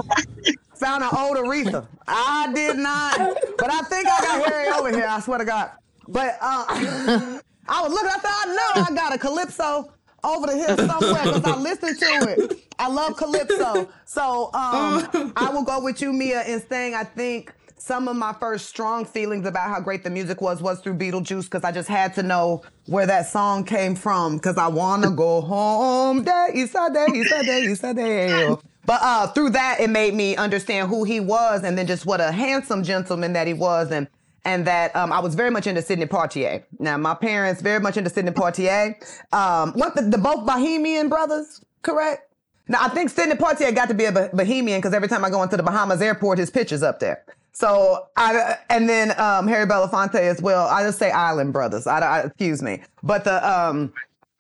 found 0.76 1.04
an 1.04 1.10
old 1.16 1.38
Aretha. 1.38 1.88
I 2.08 2.52
did 2.54 2.78
not, 2.78 3.18
but 3.58 3.72
I 3.72 3.82
think 3.84 4.08
I 4.08 4.20
got 4.22 4.48
Harry 4.52 4.68
over 4.70 4.92
here. 4.96 5.08
I 5.08 5.20
swear 5.20 5.38
to 5.40 5.46
God. 5.46 5.72
But 6.08 6.38
uh, 6.42 7.40
I 7.68 7.82
was 7.82 7.92
looking. 7.92 8.10
I 8.10 8.18
thought 8.18 8.46
I 8.48 8.56
know 8.56 8.84
I 8.84 8.96
got 8.96 9.16
a 9.16 9.18
Calypso 9.18 9.92
over 10.24 10.48
the 10.48 10.56
here 10.56 10.78
somewhere 10.78 11.24
because 11.24 11.44
I 11.44 11.56
listened 11.58 12.00
to 12.00 12.30
it. 12.30 12.64
I 12.80 12.88
love 12.88 13.18
Calypso. 13.18 13.90
So 14.06 14.46
um, 14.54 15.34
I 15.36 15.50
will 15.52 15.64
go 15.64 15.82
with 15.82 16.02
you, 16.02 16.14
Mia, 16.14 16.44
in 16.46 16.66
saying 16.68 16.96
I 16.96 17.04
think 17.04 17.54
some 17.78 18.08
of 18.08 18.16
my 18.16 18.34
first 18.34 18.68
strong 18.68 19.06
feelings 19.06 19.46
about 19.46 19.70
how 19.70 19.80
great 19.80 20.04
the 20.04 20.10
music 20.10 20.42
was 20.42 20.62
was 20.62 20.82
through 20.82 20.96
Beetlejuice 20.96 21.44
because 21.44 21.64
I 21.64 21.72
just 21.72 21.88
had 21.88 22.14
to 22.16 22.24
know 22.24 22.64
where 22.86 23.06
that 23.06 23.28
song 23.28 23.64
came 23.64 23.96
from 23.96 24.38
because 24.38 24.58
I 24.58 24.68
want 24.68 25.04
to 25.04 25.12
go 25.12 25.42
home. 25.42 26.24
Day, 26.24 26.50
Day, 26.54 27.44
Day, 27.44 27.94
Day. 27.94 28.56
But 28.86 29.00
uh, 29.02 29.28
through 29.28 29.52
that, 29.52 29.82
it 29.82 29.90
made 29.90 30.14
me 30.14 30.38
understand 30.38 30.90
who 30.90 31.04
he 31.04 31.20
was 31.20 31.64
and 31.64 31.78
then 31.78 31.88
just 31.88 32.06
what 32.06 32.22
a 32.22 32.32
handsome 32.32 32.84
gentleman 32.84 33.34
that 33.34 33.46
he 33.46 33.54
was. 33.54 33.92
And 33.92 34.08
and 34.48 34.66
that 34.66 34.96
um, 34.96 35.12
I 35.12 35.20
was 35.20 35.36
very 35.36 35.52
much 35.52 35.68
into 35.68 35.82
Sidney 35.82 36.06
Poitier. 36.06 36.64
Now, 36.80 36.98
my 36.98 37.14
parents 37.14 37.62
very 37.62 37.82
much 37.82 37.98
into 37.98 38.10
Sidney 38.10 38.32
Poitier. 38.32 38.96
Um, 39.34 39.74
what 39.74 39.94
the, 39.94 40.04
the 40.04 40.18
both 40.18 40.48
Bahamian 40.48 41.10
brothers, 41.10 41.62
correct? 41.82 42.32
Now, 42.70 42.82
I 42.82 42.88
think 42.88 43.10
Sidney 43.10 43.36
Poitier 43.36 43.76
got 43.76 43.90
to 43.90 43.94
be 43.94 44.06
a 44.06 44.12
Bahamian 44.12 44.78
because 44.78 44.94
every 44.94 45.10
time 45.10 45.26
I 45.26 45.30
go 45.30 45.44
into 45.44 45.58
the 45.58 45.64
Bahamas 45.64 46.02
airport, 46.02 46.38
his 46.38 46.50
picture's 46.50 46.82
up 46.82 47.00
there. 47.00 47.26
So 47.52 48.08
I 48.16 48.58
and 48.70 48.88
then 48.88 49.20
um, 49.20 49.48
Harry 49.48 49.66
Belafonte 49.66 50.16
as 50.16 50.42
well. 50.42 50.68
I 50.68 50.84
just 50.84 50.98
say 50.98 51.12
Island 51.12 51.52
Brothers. 51.52 51.86
I, 51.86 52.00
I 52.00 52.20
excuse 52.22 52.62
me, 52.62 52.84
but 53.04 53.24
the 53.24 53.46
um, 53.50 53.92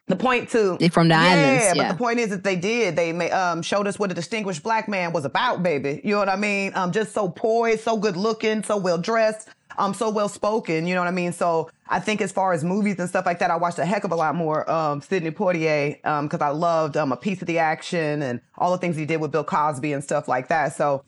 the 0.08 0.16
point 0.16 0.50
too. 0.50 0.78
From 0.92 1.10
the 1.10 1.16
yeah, 1.16 1.22
islands, 1.22 1.64
Yeah, 1.66 1.74
but 1.74 1.92
the 1.94 1.98
point 1.98 2.20
is 2.20 2.30
that 2.30 2.44
they 2.44 2.56
did. 2.56 2.96
They 2.96 3.12
um, 3.32 3.62
showed 3.62 3.88
us 3.88 4.00
what 4.00 4.12
a 4.12 4.14
distinguished 4.14 4.64
black 4.64 4.88
man 4.88 5.12
was 5.14 5.26
about, 5.26 5.64
baby. 5.64 6.00
You 6.04 6.12
know 6.12 6.20
what 6.20 6.30
I 6.30 6.36
mean? 6.36 6.72
Um, 6.76 6.92
just 6.92 7.12
so 7.12 7.28
poised, 7.28 7.82
so 7.82 7.98
good 7.98 8.16
looking, 8.16 8.64
so 8.64 8.78
well 8.78 8.98
dressed, 8.98 9.50
um, 9.78 9.94
so 9.94 10.10
well 10.10 10.30
spoken. 10.30 10.88
You 10.88 10.96
know 10.96 11.02
what 11.02 11.08
I 11.08 11.12
mean? 11.12 11.34
So 11.34 11.70
I 11.88 12.00
think 12.00 12.22
as 12.22 12.32
far 12.32 12.54
as 12.54 12.64
movies 12.64 13.00
and 13.00 13.08
stuff 13.08 13.26
like 13.26 13.40
that, 13.40 13.52
I 13.52 13.56
watched 13.56 13.80
a 13.80 13.86
heck 13.86 14.04
of 14.04 14.12
a 14.12 14.16
lot 14.16 14.36
more 14.36 14.70
um, 14.70 15.02
Sidney 15.02 15.32
Poitier 15.32 15.96
because 16.24 16.42
I 16.42 16.50
loved 16.50 16.98
um, 16.98 17.12
a 17.12 17.18
piece 17.18 17.42
of 17.42 17.48
the 17.48 17.60
action 17.60 18.22
and 18.22 18.42
all 18.58 18.72
the 18.72 18.78
things 18.78 18.96
he 18.96 19.06
did 19.06 19.22
with 19.22 19.32
Bill 19.32 19.44
Cosby 19.44 19.94
and 19.94 20.04
stuff 20.04 20.28
like 20.28 20.48
that. 20.50 20.74
So 20.76 21.04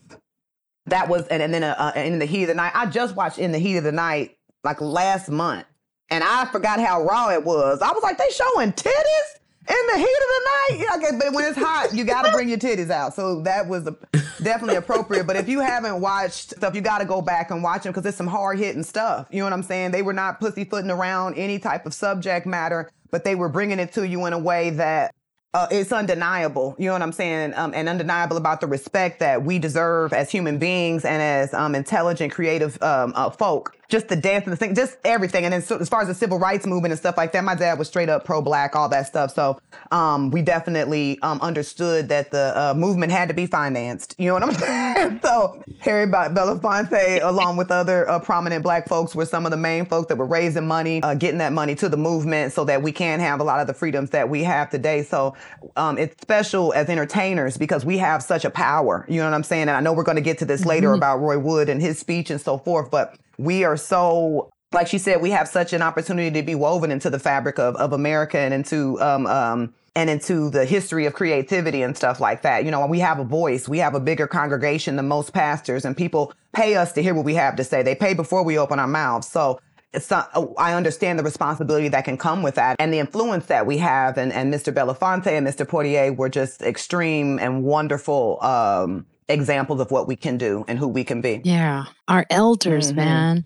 that 0.86 1.10
was 1.10 1.28
and, 1.28 1.42
and 1.42 1.54
then 1.54 1.64
uh, 1.64 1.92
uh, 1.96 2.00
in 2.00 2.20
the 2.20 2.26
heat 2.26 2.44
of 2.44 2.48
the 2.50 2.56
night. 2.56 2.72
I 2.76 2.86
just 2.86 3.16
watched 3.16 3.40
in 3.40 3.52
the 3.52 3.60
heat 3.60 3.78
of 3.78 3.84
the 3.84 3.92
night 3.92 4.38
like 4.64 4.82
last 4.82 5.30
month, 5.30 5.66
and 6.10 6.24
I 6.24 6.46
forgot 6.46 6.80
how 6.80 7.04
raw 7.04 7.30
it 7.30 7.44
was. 7.44 7.82
I 7.82 7.92
was 7.92 8.04
like, 8.04 8.18
they 8.18 8.30
showing 8.30 8.74
titties 8.74 9.39
in 9.68 9.88
the 9.94 9.98
heat 9.98 10.04
of 10.04 10.08
the 10.08 10.50
night. 10.50 10.98
Okay, 10.98 11.18
but 11.18 11.34
when 11.34 11.46
it's 11.46 11.58
hot, 11.58 11.94
you 11.94 12.04
got 12.04 12.26
to 12.26 12.32
bring 12.32 12.50
your 12.50 12.58
titties 12.58 12.90
out. 12.90 13.14
So 13.14 13.42
that 13.42 13.68
was 13.68 13.88
a, 13.88 13.96
definitely 14.42 14.76
appropriate. 14.76 15.28
But 15.28 15.36
if 15.36 15.48
you 15.48 15.60
haven't 15.60 16.02
watched 16.02 16.52
stuff, 16.52 16.74
you 16.76 16.82
got 16.82 17.00
to 17.00 17.06
go 17.06 17.22
back 17.22 17.52
and 17.52 17.62
watch 17.62 17.84
them 17.84 17.92
because 17.92 18.06
it's 18.06 18.18
some 18.18 18.28
hard 18.28 18.58
hitting 18.58 18.84
stuff. 18.84 19.28
You 19.32 19.40
know 19.40 19.46
what 19.46 19.54
I'm 19.54 19.64
saying? 19.64 19.92
They 19.92 20.02
were 20.02 20.14
not 20.14 20.40
pussyfooting 20.40 20.92
around 20.92 21.36
any 21.36 21.60
type 21.60 21.86
of 21.86 21.94
subject 21.94 22.46
matter, 22.46 22.90
but 23.12 23.24
they 23.24 23.36
were 23.36 23.50
bringing 23.50 23.80
it 23.80 23.94
to 23.94 24.08
you 24.08 24.26
in 24.26 24.34
a 24.34 24.40
way 24.40 24.72
that 24.72 25.14
uh, 25.54 25.68
it's 25.72 25.92
undeniable, 25.92 26.76
you 26.78 26.86
know 26.86 26.94
what 26.94 27.02
I'm 27.02 27.12
saying, 27.12 27.54
um, 27.56 27.74
and 27.74 27.90
undeniable 27.90 28.38
about 28.38 28.62
the 28.62 28.68
respect 28.68 29.20
that 29.20 29.44
we 29.44 29.58
deserve 29.58 30.14
as 30.14 30.30
human 30.30 30.60
beings 30.60 31.06
and 31.06 31.22
as 31.22 31.54
um, 31.56 31.74
intelligent, 31.74 32.32
creative 32.32 32.82
um, 32.84 33.14
uh, 33.16 33.32
folk. 33.32 33.76
Just 33.90 34.08
the 34.08 34.16
dance 34.16 34.46
and 34.46 34.54
the 34.54 34.58
thing, 34.58 34.76
just 34.76 34.98
everything. 35.04 35.44
And 35.46 35.54
then 35.54 35.62
so, 35.62 35.78
as 35.78 35.90
far 35.90 36.02
as 36.02 36.08
the 36.08 36.14
civil 36.14 36.40
rights 36.40 36.66
movement 36.66 36.92
and 36.92 37.00
stuff 37.00 37.18
like 37.18 37.32
that, 37.32 37.44
my 37.44 37.56
dad 37.56 37.78
was 37.80 37.88
straight 37.88 38.08
up 38.08 38.24
pro-black, 38.24 38.76
all 38.76 38.88
that 38.90 39.08
stuff. 39.08 39.34
So 39.34 39.60
um, 39.92 40.30
we 40.30 40.42
definitely 40.42 41.20
um, 41.22 41.42
understood 41.42 42.08
that 42.10 42.32
the 42.32 42.54
uh, 42.56 42.74
movement 42.76 43.12
had 43.12 43.28
to 43.30 43.34
be 43.34 43.48
financed. 43.48 44.16
You 44.18 44.28
know 44.28 44.34
what 44.36 44.44
I'm 44.44 44.54
saying? 44.54 45.20
so 45.24 45.64
Harry 45.80 46.06
Be- 46.06 46.12
Belafonte, 46.12 47.24
along 47.24 47.58
with 47.58 47.72
other 47.72 48.08
uh, 48.10 48.20
prominent 48.20 48.64
black 48.64 48.88
folks, 48.88 49.16
were 49.16 49.26
some 49.26 49.46
of 49.46 49.52
the 49.52 49.58
main 49.58 49.86
folks 49.86 50.08
that 50.10 50.18
were 50.18 50.26
raising 50.26 50.68
money, 50.68 51.02
uh, 51.02 51.16
getting 51.16 51.40
that 51.40 51.54
money 51.54 51.74
to 51.76 51.90
the 51.90 51.98
movement, 51.98 52.54
so 52.54 52.64
that 52.66 52.82
we 52.84 52.92
can 52.92 53.20
have 53.20 53.40
a 53.40 53.44
lot 53.44 53.60
of 53.60 53.68
the 53.68 53.74
freedoms 53.74 54.12
that 54.12 54.30
we 54.30 54.44
have 54.44 54.70
today. 54.70 55.04
So 55.04 55.36
um, 55.76 55.98
it's 55.98 56.20
special 56.22 56.74
as 56.74 56.90
entertainers 56.90 57.58
because 57.58 57.84
we 57.86 57.98
have 57.98 58.22
such 58.22 58.46
a 58.46 58.50
power. 58.50 59.06
You 59.08 59.18
know 59.18 59.26
what 59.26 59.34
I'm 59.34 59.44
saying? 59.44 59.64
And 59.64 59.72
I 59.72 59.80
know 59.80 59.94
we're 59.94 60.04
going 60.04 60.16
to 60.16 60.22
get 60.22 60.38
to 60.40 60.46
this 60.46 60.66
later 60.66 60.94
about 60.94 61.18
Roy 61.18 61.40
Wood 61.40 61.70
and 61.70 61.82
his 61.82 61.98
speech 61.98 62.30
and 62.30 62.40
so 62.40 62.58
forth, 62.58 62.92
but 62.92 63.16
we 63.40 63.64
are 63.64 63.78
so 63.78 64.50
like 64.72 64.88
she 64.88 65.00
said, 65.00 65.20
we 65.20 65.32
have 65.32 65.48
such 65.48 65.74
an 65.74 65.82
opportunity 65.82 66.30
to 66.40 66.46
be 66.46 66.54
woven 66.54 66.92
into 66.92 67.10
the 67.10 67.18
fabric 67.18 67.58
of, 67.58 67.76
of 67.78 67.92
America 67.92 68.38
and 68.38 68.54
into 68.54 69.02
um, 69.02 69.26
um, 69.26 69.74
and 69.96 70.12
into 70.12 70.52
the 70.52 70.64
history 70.64 71.08
of 71.08 71.14
creativity 71.14 71.82
and 71.82 71.98
stuff 71.98 72.20
like 72.20 72.44
that. 72.44 72.66
You 72.66 72.72
know, 72.72 72.86
we 72.86 73.00
have 73.00 73.18
a 73.18 73.24
voice. 73.24 73.68
We 73.68 73.80
have 73.80 73.96
a 73.96 74.00
bigger 74.00 74.28
congregation 74.28 74.96
than 74.96 75.08
most 75.08 75.34
pastors, 75.34 75.86
and 75.86 75.98
people 75.98 76.34
pay 76.54 76.76
us 76.76 76.92
to 76.94 77.02
hear 77.02 77.16
what 77.16 77.26
we 77.26 77.34
have 77.34 77.56
to 77.56 77.64
say. 77.64 77.82
They 77.82 77.96
pay 77.96 78.14
before 78.14 78.44
we 78.44 78.60
open 78.60 78.78
our 78.78 78.88
mouths. 78.88 79.28
So 79.28 79.60
it's 79.92 80.12
not, 80.12 80.30
oh, 80.36 80.54
I 80.58 80.74
understand 80.74 81.18
the 81.18 81.24
responsibility 81.24 81.88
that 81.88 82.06
can 82.06 82.18
come 82.18 82.44
with 82.44 82.56
that 82.56 82.76
and 82.78 82.94
the 82.94 83.00
influence 83.00 83.48
that 83.48 83.66
we 83.66 83.80
have. 83.80 84.20
And, 84.20 84.32
and 84.32 84.54
Mr. 84.54 84.72
Belafonte 84.72 85.28
and 85.28 85.48
Mr. 85.48 85.66
Poitier 85.66 86.16
were 86.16 86.30
just 86.30 86.62
extreme 86.62 87.40
and 87.40 87.64
wonderful 87.64 88.42
um, 88.44 89.08
examples 89.30 89.80
of 89.80 89.92
what 89.92 90.08
we 90.08 90.16
can 90.16 90.38
do 90.38 90.66
and 90.68 90.78
who 90.78 90.88
we 90.88 91.04
can 91.04 91.22
be. 91.22 91.42
Yeah. 91.44 91.86
Our 92.08 92.26
elders, 92.30 92.92
Mhm. 92.92 92.96
man. 92.96 93.44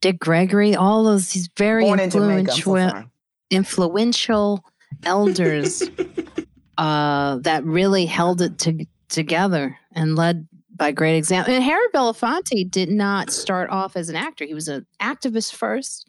Dick 0.00 0.18
Gregory, 0.20 0.76
all 0.76 1.02
those, 1.04 1.30
these 1.32 1.48
very 1.56 1.84
Born 1.84 1.98
in 1.98 2.10
Jamaica. 2.10 2.52
So 2.52 2.56
influential, 2.76 3.10
influential 3.50 4.64
elders 5.04 5.82
uh, 6.78 7.36
that 7.38 7.64
really 7.64 8.06
held 8.06 8.42
it 8.42 8.58
to, 8.58 8.86
together 9.08 9.78
and 9.92 10.14
led 10.14 10.46
by 10.76 10.92
great 10.92 11.16
example. 11.16 11.54
And 11.54 11.62
Harry 11.64 11.86
Belafonte 11.94 12.70
did 12.70 12.90
not 12.90 13.30
start 13.30 13.70
off 13.70 13.96
as 13.96 14.08
an 14.08 14.16
actor. 14.16 14.44
He 14.44 14.54
was 14.54 14.68
an 14.68 14.86
activist 15.00 15.54
first, 15.54 16.08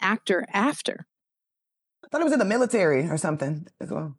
actor 0.00 0.46
after. 0.52 1.06
I 2.04 2.08
thought 2.08 2.20
it 2.20 2.24
was 2.24 2.32
in 2.32 2.38
the 2.38 2.44
military 2.44 3.08
or 3.08 3.16
something 3.18 3.66
as 3.80 3.90
well. 3.90 4.16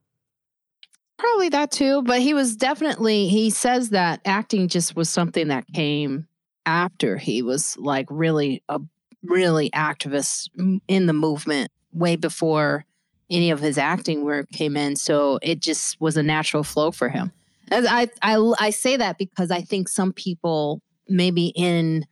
Probably 1.18 1.49
that 1.49 1.72
too, 1.72 2.03
but 2.03 2.22
he 2.22 2.34
was 2.34 2.55
definitely, 2.55 3.28
he 3.28 3.49
says 3.49 3.89
that 3.89 4.22
acting 4.26 4.68
just 4.68 4.95
was 4.95 5.09
something 5.09 5.47
that 5.47 5.65
came 5.74 6.28
after 6.65 7.18
he 7.18 7.41
was 7.41 7.78
like 7.78 8.05
really 8.09 8.61
a 8.70 8.80
really 9.24 9.70
activist 9.72 10.49
in 10.88 11.05
the 11.05 11.13
movement 11.13 11.72
way 11.91 12.15
before 12.15 12.86
any 13.30 13.49
of 13.51 13.59
his 13.59 13.78
acting 13.78 14.24
work 14.24 14.49
came 14.51 14.78
in. 14.78 14.95
So 14.95 15.39
it 15.41 15.59
just 15.59 15.99
was 15.99 16.18
a 16.18 16.24
natural 16.24 16.63
flow 16.63 16.91
for 16.91 17.09
him. 17.09 17.32
As 17.72 17.86
I, 17.86 18.09
I, 18.22 18.53
I 18.59 18.70
say 18.70 18.95
that 18.97 19.18
because 19.18 19.51
I 19.51 19.61
think 19.61 19.89
some 19.89 20.13
people 20.13 20.82
maybe 21.09 21.47
in 21.55 22.05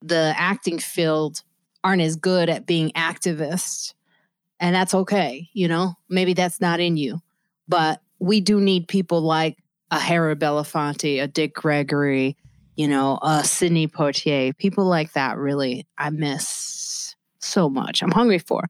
the 0.00 0.32
acting 0.36 0.78
field 0.78 1.42
aren't 1.82 2.02
as 2.02 2.16
good 2.16 2.48
at 2.48 2.66
being 2.66 2.90
activists. 2.92 3.94
And 4.60 4.74
that's 4.74 4.94
okay, 4.94 5.48
you 5.52 5.68
know? 5.68 5.94
Maybe 6.08 6.34
that's 6.34 6.60
not 6.60 6.80
in 6.80 6.96
you. 6.96 7.20
But 7.68 8.00
we 8.18 8.40
do 8.40 8.60
need 8.60 8.88
people 8.88 9.20
like 9.20 9.56
a 9.90 9.98
Harry 9.98 10.36
Belafonte, 10.36 11.22
a 11.22 11.26
Dick 11.26 11.54
Gregory, 11.54 12.36
you 12.76 12.88
know, 12.88 13.18
a 13.22 13.44
Sidney 13.44 13.88
Poitier. 13.88 14.56
People 14.56 14.84
like 14.84 15.12
that 15.12 15.36
really 15.36 15.86
I 15.96 16.10
miss 16.10 17.14
so 17.40 17.68
much. 17.68 18.02
I'm 18.02 18.10
hungry 18.10 18.38
for. 18.38 18.64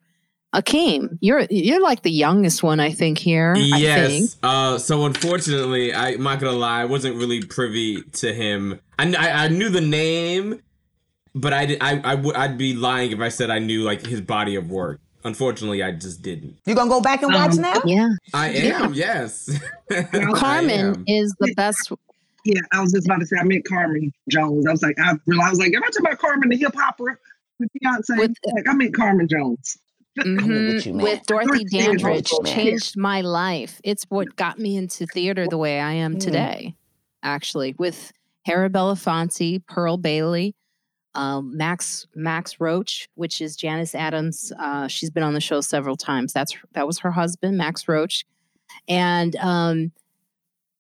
Akeem, 0.55 1.19
you're 1.21 1.47
you're 1.51 1.83
like 1.83 2.03
the 2.03 2.11
youngest 2.11 2.63
one, 2.63 2.81
I 2.81 2.91
think, 2.91 3.19
here. 3.19 3.53
I 3.55 3.61
think. 3.61 3.83
Yes. 3.83 4.37
Uh, 4.43 4.79
so 4.79 5.05
unfortunately, 5.05 5.93
I, 5.93 6.11
I'm 6.11 6.23
not 6.23 6.41
gonna 6.41 6.57
lie, 6.57 6.81
I 6.81 6.85
wasn't 6.87 7.17
really 7.17 7.43
privy 7.43 8.03
to 8.03 8.33
him. 8.33 8.81
I, 8.99 9.15
I, 9.15 9.45
I 9.45 9.49
knew 9.49 9.69
the 9.69 9.83
name, 9.83 10.63
but 11.35 11.53
I, 11.53 11.67
did, 11.67 11.79
I, 11.83 12.01
I 12.03 12.15
would, 12.15 12.35
I'd 12.35 12.57
be 12.57 12.75
lying 12.75 13.13
if 13.13 13.21
I 13.21 13.29
said 13.29 13.51
I 13.51 13.59
knew 13.59 13.83
like 13.83 14.07
his 14.07 14.23
body 14.23 14.55
of 14.55 14.71
work. 14.71 15.01
Unfortunately, 15.25 15.83
I 15.83 15.93
just 15.93 16.23
didn't. 16.23 16.57
You 16.67 16.75
gonna 16.75 16.89
go 16.91 17.01
back 17.01 17.23
and 17.23 17.33
watch 17.35 17.53
Um, 17.57 17.63
now? 17.63 17.75
Yeah. 17.85 18.09
I 18.33 18.51
Yeah. 18.51 18.83
am, 18.85 18.95
yes. 18.95 19.51
Carmen 20.35 20.71
am. 20.97 21.05
is 21.07 21.35
the 21.41 21.53
best. 21.55 21.91
Yeah, 22.45 22.61
I 22.73 22.81
was 22.81 22.93
just 22.93 23.07
about 23.07 23.19
to 23.21 23.27
say 23.27 23.37
I 23.39 23.43
meant 23.45 23.65
Carmen 23.67 24.13
Jones. 24.31 24.67
I 24.67 24.71
was 24.71 24.83
like, 24.83 24.99
I 25.01 25.15
realized, 25.27 25.47
I 25.49 25.51
was 25.51 25.59
like, 25.59 25.75
am 25.75 25.83
I 25.83 25.87
talking 25.89 26.07
about 26.07 26.19
Carmen 26.19 26.49
the 26.49 26.57
hip 26.57 26.73
hopper 26.75 27.19
with 27.59 27.69
Beyonce? 27.83 28.17
With- 28.19 28.33
like, 28.55 28.69
I 28.69 28.73
meant 28.75 28.95
Carmen 28.95 29.29
Jones. 29.29 29.77
Mhm, 30.21 30.75
what 30.75 30.87
you 30.87 30.95
meant. 30.95 31.03
with 31.09 31.27
Dorothy 31.27 31.47
Dorothy 31.49 31.65
Dandridge. 31.79 32.03
Dandridge 32.03 32.31
What 32.31 32.31
you 32.33 32.43
meant. 32.45 32.57
changed 32.57 32.97
my 32.97 33.21
life. 33.21 33.81
It's 33.85 34.05
what 34.09 34.35
got 34.37 34.59
me 34.59 34.77
into 34.77 35.07
theater 35.07 35.47
the 35.49 35.59
way 35.59 35.79
I 35.81 35.93
am 35.93 36.15
Mm. 36.17 36.21
today, 36.21 36.75
actually, 37.23 37.75
with 37.79 38.13
Harry 38.47 38.69
Belafonte, 38.71 39.65
Pearl 39.67 39.97
Bailey, 39.97 40.55
um, 41.19 41.57
Max 41.57 42.07
Max 42.15 42.61
Roach, 42.61 43.09
which 43.17 43.41
is 43.41 43.57
Janus 43.57 43.93
Adams. 43.93 44.53
Uh, 44.57 44.87
she's 44.87 45.11
been 45.11 45.25
on 45.25 45.35
the 45.35 45.41
show 45.41 45.61
several 45.61 45.97
times. 45.97 46.33
That's 46.33 46.57
that 46.75 46.87
was 46.87 47.01
her 47.01 47.11
husband, 47.11 47.59
Max 47.59 47.89
Roach, 47.89 48.25
and 48.89 49.35
um, 49.37 49.91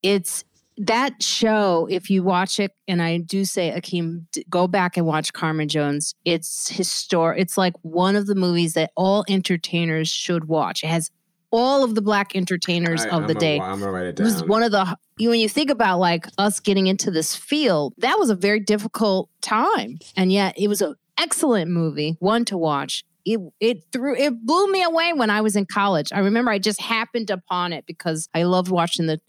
it's 0.01 0.45
that 0.76 1.20
show. 1.20 1.89
If 1.91 2.09
you 2.09 2.22
watch 2.22 2.61
it, 2.61 2.70
and 2.86 3.03
I 3.03 3.18
do 3.18 3.45
say, 3.45 3.72
Akeem, 3.76 4.26
go 4.49 4.68
back 4.68 4.97
and 4.97 5.05
watch 5.05 5.32
Carmen 5.32 5.68
Jones. 5.68 6.14
It's 6.24 6.68
historic. 6.68 7.41
It's 7.41 7.59
like 7.59 7.74
one 7.82 8.14
of 8.14 8.28
the 8.28 8.36
movies 8.36 8.74
that 8.74 8.93
all 8.97 9.24
entertainers 9.28 10.09
should 10.09 10.45
watch. 10.45 10.84
It 10.84 10.89
has 10.89 11.11
all 11.51 11.82
of 11.84 11.94
the 11.94 12.03
black 12.03 12.34
entertainers 12.36 13.05
I- 13.05 13.09
of 13.09 13.14
I'm 13.14 13.26
the 13.26 13.34
gonna- 13.34 13.40
day. 13.40 13.61
I'm 13.61 13.80
gonna 13.80 13.92
write 13.92 14.07
it 14.07 14.16
down. 14.16 14.26
It 14.26 14.30
was 14.32 14.44
one 14.44 14.62
of 14.62 14.70
the 14.72 14.96
when 15.20 15.40
you 15.40 15.49
think 15.49 15.70
about 15.70 15.99
like 15.99 16.26
us 16.38 16.61
getting 16.61 16.86
into 16.86 17.11
this 17.11 17.34
field, 17.34 17.94
that 17.99 18.18
was 18.18 18.30
a 18.30 18.34
very 18.34 18.61
difficult 18.61 19.28
time, 19.40 19.99
and 20.16 20.30
yet 20.32 20.55
it 20.59 20.68
was 20.68 20.80
an 20.82 20.94
excellent 21.18 21.70
movie, 21.70 22.16
one 22.20 22.44
to 22.46 22.57
watch. 22.59 23.05
It 23.24 23.40
it 23.61 23.78
threw 23.92 24.14
it 24.16 24.44
blew 24.46 24.70
me 24.70 24.82
away 24.82 25.12
when 25.12 25.30
I 25.30 25.40
was 25.40 25.57
in 25.57 25.66
college. 25.66 26.12
I 26.12 26.20
remember 26.20 26.51
I 26.51 26.59
just 26.59 26.80
happened 26.80 27.30
upon 27.30 27.72
it 27.72 27.84
because 27.86 28.28
I 28.34 28.44
loved 28.44 28.70
watching 28.70 29.07
the 29.07 29.20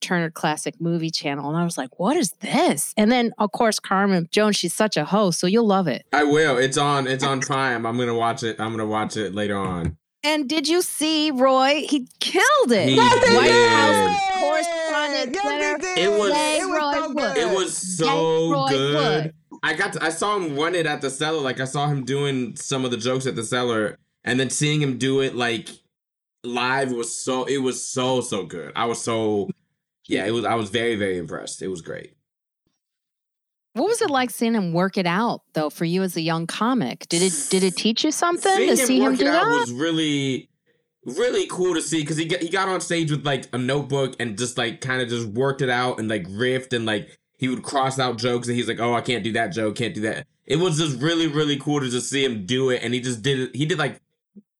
Turner 0.00 0.30
Classic 0.30 0.74
Movie 0.80 1.10
Channel, 1.10 1.48
and 1.48 1.56
I 1.56 1.64
was 1.64 1.78
like, 1.78 1.98
"What 1.98 2.16
is 2.16 2.32
this?" 2.40 2.92
And 2.96 3.10
then 3.10 3.32
of 3.38 3.52
course 3.52 3.78
Carmen 3.80 4.28
Jones, 4.32 4.56
she's 4.56 4.74
such 4.74 4.96
a 4.96 5.04
host, 5.04 5.38
so 5.40 5.46
you'll 5.46 5.66
love 5.66 5.86
it. 5.88 6.04
I 6.12 6.24
will. 6.24 6.58
It's 6.58 6.76
on. 6.76 7.06
It's 7.06 7.22
on 7.24 7.40
Prime. 7.40 7.86
I'm 7.86 7.96
gonna 7.96 8.14
watch 8.14 8.42
it. 8.42 8.60
I'm 8.60 8.72
gonna 8.72 8.86
watch 8.86 9.16
it 9.16 9.32
later 9.34 9.56
on. 9.56 9.96
And 10.24 10.48
did 10.48 10.68
you 10.68 10.82
see 10.82 11.30
Roy? 11.30 11.84
He 11.88 12.06
killed 12.20 12.70
it. 12.72 12.88
He 12.88 12.94
Yes, 12.94 13.28
he 13.28 13.36
White 13.36 13.48
did. 13.48 13.70
House 13.72 14.40
correspondent 14.40 15.34
Yes, 15.34 15.42
he 15.42 15.48
Twitter. 15.48 15.78
did. 15.78 15.98
It 15.98 16.10
was- 16.18 16.30
It 16.32 16.68
was 16.68 16.94
so 16.94 17.14
good. 17.14 17.36
It 17.36 17.54
was 17.56 17.76
so 17.76 18.50
Roy 18.52 18.68
good. 18.68 18.94
Wood. 19.24 19.34
I 19.64 19.74
got. 19.74 19.92
To, 19.94 20.02
I 20.04 20.08
saw 20.10 20.36
him 20.36 20.56
run 20.56 20.74
it 20.74 20.86
at 20.86 21.00
the 21.00 21.10
cellar. 21.10 21.40
Like 21.40 21.60
I 21.60 21.64
saw 21.64 21.86
him 21.86 22.04
doing 22.04 22.56
some 22.56 22.84
of 22.84 22.90
the 22.90 22.96
jokes 22.96 23.26
at 23.26 23.36
the 23.36 23.44
cellar, 23.44 23.96
and 24.24 24.38
then 24.40 24.50
seeing 24.50 24.80
him 24.82 24.98
do 24.98 25.20
it 25.20 25.34
like 25.36 25.68
live 26.44 26.90
was 26.92 27.14
so. 27.14 27.44
It 27.44 27.58
was 27.58 27.82
so 27.84 28.20
so 28.22 28.44
good. 28.44 28.72
I 28.74 28.86
was 28.86 29.00
so. 29.02 29.48
Yeah, 30.08 30.26
it 30.26 30.32
was. 30.32 30.44
I 30.44 30.54
was 30.56 30.70
very 30.70 30.96
very 30.96 31.16
impressed. 31.18 31.62
It 31.62 31.68
was 31.68 31.80
great. 31.80 32.14
What 33.74 33.88
was 33.88 34.02
it 34.02 34.10
like 34.10 34.30
seeing 34.30 34.54
him 34.54 34.72
work 34.72 34.98
it 34.98 35.06
out 35.06 35.42
though 35.54 35.70
for 35.70 35.84
you 35.84 36.02
as 36.02 36.16
a 36.16 36.20
young 36.20 36.46
comic? 36.46 37.08
Did 37.08 37.22
it 37.22 37.46
did 37.50 37.62
it 37.62 37.76
teach 37.76 38.04
you 38.04 38.12
something 38.12 38.52
Seeing 38.52 38.68
to 38.68 38.76
see 38.76 38.98
him 39.00 39.12
work 39.12 39.18
do 39.18 39.26
it 39.26 39.30
out 39.30 39.44
that? 39.46 39.60
was 39.60 39.72
really 39.72 40.50
really 41.04 41.46
cool 41.48 41.74
to 41.74 41.82
see 41.82 42.00
because 42.02 42.16
he 42.16 42.26
got 42.26 42.40
he 42.40 42.48
got 42.48 42.68
on 42.68 42.80
stage 42.80 43.10
with 43.10 43.24
like 43.24 43.46
a 43.52 43.58
notebook 43.58 44.14
and 44.20 44.36
just 44.36 44.58
like 44.58 44.80
kind 44.80 45.00
of 45.00 45.08
just 45.08 45.26
worked 45.28 45.62
it 45.62 45.70
out 45.70 45.98
and 45.98 46.08
like 46.08 46.24
riffed 46.28 46.72
and 46.74 46.84
like 46.84 47.18
he 47.38 47.48
would 47.48 47.62
cross 47.62 47.98
out 47.98 48.18
jokes 48.18 48.46
and 48.46 48.56
he's 48.56 48.68
like 48.68 48.78
oh 48.78 48.94
I 48.94 49.00
can't 49.00 49.24
do 49.24 49.32
that 49.32 49.48
joke 49.48 49.76
can't 49.76 49.94
do 49.94 50.02
that. 50.02 50.26
It 50.44 50.56
was 50.56 50.78
just 50.78 51.00
really 51.00 51.26
really 51.26 51.56
cool 51.56 51.80
to 51.80 51.88
just 51.88 52.10
see 52.10 52.24
him 52.24 52.44
do 52.44 52.68
it 52.70 52.82
and 52.82 52.92
he 52.92 53.00
just 53.00 53.22
did 53.22 53.38
it. 53.38 53.56
He 53.56 53.64
did 53.64 53.78
like 53.78 54.00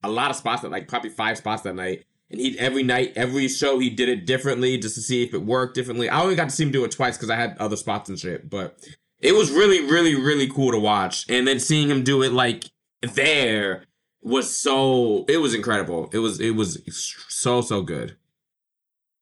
a 0.02 0.08
lot 0.08 0.30
of 0.30 0.36
spots 0.36 0.62
that 0.62 0.70
like 0.70 0.88
probably 0.88 1.10
five 1.10 1.36
spots 1.36 1.62
that 1.62 1.74
night. 1.74 2.04
And 2.30 2.40
he 2.40 2.58
every 2.58 2.82
night, 2.82 3.12
every 3.14 3.46
show, 3.48 3.78
he 3.78 3.90
did 3.90 4.08
it 4.08 4.24
differently 4.24 4.78
just 4.78 4.94
to 4.94 5.02
see 5.02 5.22
if 5.22 5.34
it 5.34 5.42
worked 5.42 5.74
differently. 5.74 6.08
I 6.08 6.22
only 6.22 6.34
got 6.34 6.48
to 6.48 6.54
see 6.54 6.64
him 6.64 6.70
do 6.72 6.82
it 6.84 6.90
twice 6.90 7.18
because 7.18 7.28
I 7.28 7.36
had 7.36 7.58
other 7.58 7.76
spots 7.76 8.08
and 8.08 8.18
shit. 8.18 8.48
But 8.48 8.78
it 9.22 9.32
was 9.32 9.50
really, 9.52 9.80
really, 9.88 10.16
really 10.16 10.48
cool 10.48 10.72
to 10.72 10.78
watch. 10.78 11.24
And 11.30 11.46
then 11.46 11.60
seeing 11.60 11.88
him 11.88 12.02
do 12.02 12.22
it 12.22 12.32
like 12.32 12.64
there 13.00 13.84
was 14.20 14.54
so 14.58 15.24
it 15.28 15.38
was 15.38 15.54
incredible. 15.54 16.10
It 16.12 16.18
was 16.18 16.40
it 16.40 16.50
was 16.50 16.82
so 17.28 17.60
so 17.62 17.82
good. 17.82 18.16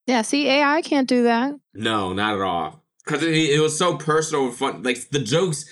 yeah, 0.06 0.22
see, 0.22 0.48
AI 0.48 0.82
can't 0.82 1.08
do 1.08 1.22
that. 1.24 1.54
No, 1.74 2.12
not 2.12 2.34
at 2.34 2.40
all. 2.40 2.82
Cause 3.06 3.22
it, 3.22 3.34
it 3.34 3.60
was 3.60 3.78
so 3.78 3.96
personal 3.96 4.46
and 4.46 4.54
fun. 4.54 4.82
Like 4.82 5.10
the 5.10 5.18
jokes, 5.20 5.64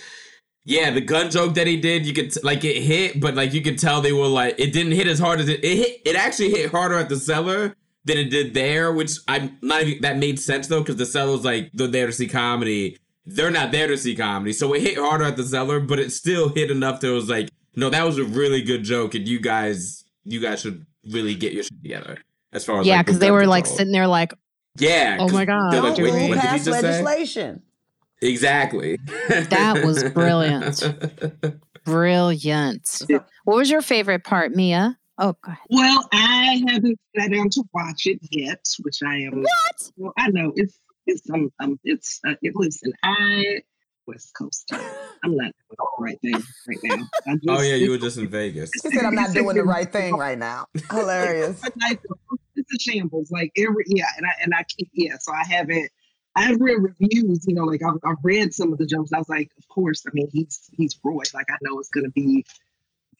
yeah, 0.64 0.91
the 0.91 1.01
gun 1.01 1.31
joke 1.31 1.55
that 1.55 1.66
he 1.66 1.79
did, 1.81 2.07
you 2.07 2.12
could 2.12 2.33
t- 2.33 2.41
like 2.43 2.64
it 2.64 2.83
hit, 2.83 3.20
but 3.20 3.35
like 3.35 3.53
you 3.53 3.62
could 3.62 3.79
tell 3.79 4.01
they 4.01 4.12
were 4.12 4.26
like 4.26 4.55
it 4.59 4.72
didn't 4.72 4.93
hit 4.93 5.07
as 5.07 5.18
hard 5.18 5.41
as 5.41 5.49
it 5.49 5.64
it 5.64 5.76
hit. 5.76 6.03
It 6.05 6.16
actually 6.16 6.51
hit 6.51 6.70
harder 6.70 6.97
at 6.99 7.09
the 7.09 7.16
cellar 7.16 7.76
than 8.05 8.18
it 8.18 8.31
did 8.31 8.55
there, 8.55 8.93
which 8.93 9.12
I'm 9.29 9.59
not 9.62 9.83
even 9.83 10.03
that 10.03 10.16
made 10.18 10.39
sense 10.41 10.66
though, 10.66 10.81
because 10.81 10.97
the 10.97 11.07
cellar 11.07 11.33
was 11.33 11.45
like 11.45 11.70
they're 11.72 11.87
there 11.87 12.07
to 12.07 12.12
see 12.12 12.29
comedy. 12.29 12.99
They're 13.35 13.51
not 13.51 13.72
there 13.72 13.87
to 13.89 13.97
see 13.99 14.14
comedy, 14.16 14.53
so 14.53 14.72
it 14.74 14.83
hit 14.83 14.97
harder 14.99 15.24
at 15.24 15.37
the 15.37 15.45
cellar, 15.45 15.81
but 15.81 15.99
it 15.99 16.12
still 16.12 16.49
hit 16.49 16.70
enough 16.70 17.01
that 17.01 17.09
it 17.09 17.12
was 17.14 17.29
like, 17.29 17.51
no, 17.76 17.91
that 17.91 18.05
was 18.05 18.18
a 18.18 18.24
really 18.24 18.62
good 18.62 18.83
joke, 18.85 19.14
and 19.14 19.29
you 19.29 19.39
guys, 19.41 20.05
you 20.24 20.41
guys 20.41 20.61
should 20.61 20.87
really 21.11 21.35
get 21.35 21.53
your 21.53 21.62
shit 21.62 21.83
together. 21.83 22.18
As 22.53 22.64
far 22.64 22.81
as 22.81 22.87
Yeah, 22.87 23.03
because 23.03 23.16
the 23.16 23.20
they 23.20 23.26
gun 23.26 23.35
were 23.37 23.47
like 23.47 23.66
sitting 23.66 23.93
there 23.93 24.07
like, 24.07 24.33
Yeah. 24.79 25.18
Oh 25.20 25.24
'cause 25.26 25.33
my 25.35 25.45
God. 25.45 25.72
they're 25.72 25.83
like, 25.83 25.99
wait, 25.99 26.05
rule 26.12 26.29
what 26.29 26.35
did 26.35 26.43
he 26.43 26.49
past 26.49 26.64
just 26.64 26.81
say? 26.81 26.87
legislation. 27.03 27.62
Exactly. 28.22 28.99
That 29.29 29.83
was 29.85 30.03
brilliant. 30.14 30.83
brilliant. 31.85 33.03
What 33.45 33.57
was 33.57 33.70
your 33.70 33.83
favorite 33.83 34.24
part, 34.24 34.53
Mia? 34.53 34.99
Oh, 35.18 35.35
go 35.43 35.53
ahead. 35.53 35.59
Well, 35.70 36.09
I 36.12 36.62
haven't 36.68 36.99
sat 37.18 37.31
down 37.33 37.51
to 37.51 37.64
watch 37.74 38.07
it 38.07 38.18
yet, 38.31 38.64
which 38.83 38.99
I 39.05 39.16
am. 39.18 39.43
What? 39.43 39.91
Well, 39.97 40.12
I 40.16 40.29
know 40.31 40.53
it's 40.57 40.79
it's 41.09 41.28
um, 41.30 41.50
um 41.59 41.80
it's 41.84 42.20
uh, 42.26 42.34
it, 42.42 42.54
listen. 42.54 42.92
I 43.02 43.61
West 44.06 44.32
Coast. 44.34 44.70
I'm 44.72 45.36
not 45.36 45.52
doing 45.52 45.76
the 45.78 45.86
right 45.98 46.20
thing 46.20 46.42
right 46.66 46.78
now. 46.82 47.34
Just, 47.34 47.40
oh 47.48 47.62
yeah, 47.62 47.74
you 47.74 47.90
were 47.90 47.98
just 47.98 48.16
in 48.18 48.28
Vegas. 48.28 48.70
She 48.82 48.96
said, 48.96 49.04
I'm 49.04 49.14
not 49.14 49.34
doing 49.34 49.56
the 49.56 49.64
right 49.64 49.90
thing 49.90 50.16
right 50.16 50.38
now. 50.38 50.66
Hilarious. 50.90 51.62
it's 52.56 52.74
a 52.74 52.78
shambles. 52.78 53.30
Like 53.30 53.52
every 53.56 53.84
yeah, 53.88 54.06
and 54.16 54.26
I 54.26 54.30
and 54.42 54.52
I 54.54 54.64
keep 54.64 54.90
yeah. 54.94 55.16
So 55.20 55.32
I 55.32 55.44
haven't. 55.44 55.90
I've 56.36 56.61
read 56.61 56.78
reviews. 56.80 57.44
You 57.46 57.54
know, 57.54 57.64
like 57.64 57.82
I've, 57.82 57.98
I've 58.04 58.22
read 58.22 58.54
some 58.54 58.72
of 58.72 58.78
the 58.78 58.86
jokes. 58.86 59.12
I 59.12 59.18
was 59.18 59.28
like, 59.28 59.50
of 59.59 59.68
course. 59.68 60.04
I 60.06 60.11
mean, 60.12 60.28
he's 60.32 60.68
he's 60.72 60.98
Roy. 61.04 61.22
Like 61.34 61.46
I 61.50 61.56
know 61.62 61.78
it's 61.78 61.90
gonna 61.90 62.11
be 62.11 62.44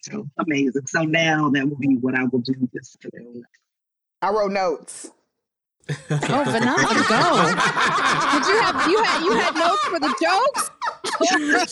So 0.01 0.27
amazing. 0.37 0.87
So 0.87 1.03
now 1.03 1.49
that 1.49 1.67
will 1.69 1.77
be 1.77 1.97
what 1.97 2.15
I 2.15 2.23
will 2.23 2.39
do 2.39 2.67
this 2.73 2.95
afternoon. 2.95 3.43
I 4.21 4.31
wrote 4.31 4.51
notes. 4.51 5.11
Oh, 6.11 6.43
Vanessa, 6.45 6.93
go. 7.09 7.23
Did 8.31 8.45
you 8.47 8.61
have 8.61 8.89
you 8.91 9.03
had 9.03 9.23
you 9.23 9.31
had 9.37 9.55
notes 9.55 9.83
for 9.85 9.99
the 9.99 10.13
jokes? 10.21 10.71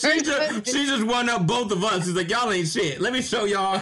she 0.00 0.20
just 0.20 0.66
she 0.66 0.86
just 0.86 1.04
won 1.04 1.28
up 1.28 1.46
both 1.46 1.70
of 1.72 1.84
us. 1.84 2.04
She's 2.04 2.14
like, 2.14 2.28
y'all 2.30 2.50
ain't 2.50 2.66
shit. 2.68 3.00
Let 3.00 3.12
me 3.12 3.22
show 3.22 3.44
y'all. 3.44 3.80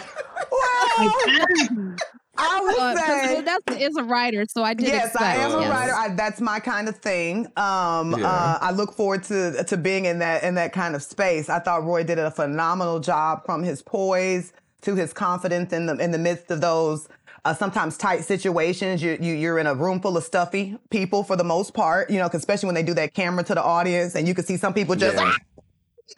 Well, 0.50 1.94
I 2.38 2.60
would 2.62 2.76
Uh, 2.76 2.94
'cause 2.94 3.06
say. 3.06 3.34
Vanessa 3.36 3.82
is 3.86 3.96
a 3.96 4.04
writer, 4.04 4.44
so 4.46 4.62
I 4.62 4.74
did. 4.74 4.88
Yes, 4.88 5.16
I 5.16 5.32
expect, 5.36 5.38
am 5.52 5.58
a 5.58 5.60
yes. 5.62 5.70
writer. 5.70 5.94
I, 5.94 6.08
that's 6.14 6.40
my 6.40 6.60
kind 6.60 6.88
of 6.88 6.96
thing. 6.98 7.46
Um, 7.56 8.14
Yeah. 8.18 8.26
uh, 8.28 8.58
I 8.60 8.72
look 8.72 8.92
forward 8.94 9.22
to 9.24 9.64
to 9.64 9.76
being 9.78 10.04
in 10.04 10.18
that 10.18 10.42
in 10.42 10.54
that 10.56 10.72
kind 10.74 10.94
of 10.94 11.02
space. 11.02 11.48
I 11.48 11.60
thought 11.60 11.84
Roy 11.84 12.04
did 12.04 12.18
a 12.18 12.30
phenomenal 12.30 13.00
job 13.00 13.44
from 13.46 13.62
his 13.62 13.80
poise 13.82 14.52
to 14.82 14.94
his 14.94 15.12
confidence 15.14 15.72
in 15.72 15.86
the 15.86 15.96
in 15.96 16.10
the 16.10 16.18
midst 16.18 16.50
of 16.50 16.60
those 16.60 17.08
uh, 17.46 17.54
sometimes 17.54 17.96
tight 17.96 18.24
situations. 18.24 19.02
You, 19.02 19.16
you 19.20 19.34
you're 19.34 19.58
in 19.58 19.66
a 19.66 19.74
room 19.74 20.00
full 20.00 20.16
of 20.16 20.24
stuffy 20.24 20.76
people 20.90 21.22
for 21.24 21.36
the 21.36 21.44
most 21.44 21.74
part. 21.74 22.10
You 22.10 22.18
know, 22.18 22.28
'cause 22.28 22.40
especially 22.40 22.66
when 22.68 22.74
they 22.74 22.82
do 22.82 22.94
that 22.94 23.14
camera 23.14 23.44
to 23.44 23.54
the 23.54 23.62
audience, 23.62 24.14
and 24.16 24.26
you 24.28 24.34
can 24.34 24.44
see 24.44 24.56
some 24.56 24.74
people 24.74 24.94
just. 24.96 25.16
Yeah. 25.16 25.32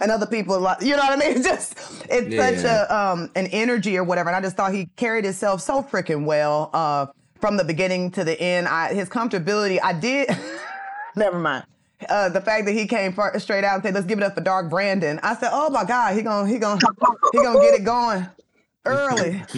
And 0.00 0.10
other 0.10 0.26
people, 0.26 0.60
like, 0.60 0.82
you 0.82 0.90
know 0.96 1.02
what 1.02 1.12
I 1.12 1.16
mean? 1.16 1.36
It's 1.38 1.46
Just 1.46 1.74
it's 2.10 2.36
such 2.36 2.62
Yeah. 2.64 2.84
a 2.90 2.94
um 3.12 3.30
an 3.36 3.46
energy 3.48 3.96
or 3.96 4.04
whatever. 4.04 4.28
And 4.28 4.36
I 4.36 4.40
just 4.40 4.56
thought 4.56 4.72
he 4.74 4.86
carried 4.96 5.24
himself 5.24 5.62
so 5.62 5.82
freaking 5.82 6.24
well. 6.24 6.70
Uh, 6.74 7.06
from 7.40 7.56
the 7.56 7.64
beginning 7.64 8.10
to 8.10 8.24
the 8.24 8.38
end. 8.40 8.66
I, 8.66 8.92
his 8.92 9.08
comfortability, 9.08 9.78
I 9.82 9.92
did. 9.92 10.28
never 11.16 11.38
mind. 11.38 11.64
Uh, 12.08 12.28
the 12.28 12.40
fact 12.40 12.66
that 12.66 12.72
he 12.72 12.86
came 12.86 13.12
straight 13.38 13.64
out 13.64 13.74
and 13.74 13.82
said, 13.82 13.94
"Let's 13.94 14.06
give 14.06 14.18
it 14.18 14.24
up 14.24 14.34
for 14.34 14.40
Dark 14.40 14.68
Brandon." 14.68 15.18
I 15.22 15.34
said, 15.36 15.50
"Oh 15.52 15.70
my 15.70 15.84
God, 15.84 16.14
he 16.16 16.22
gonna 16.22 16.48
he 16.48 16.58
gonna 16.58 16.80
he 17.32 17.38
gonna 17.42 17.60
get 17.60 17.74
it 17.74 17.84
going 17.84 18.26
early." 18.84 19.42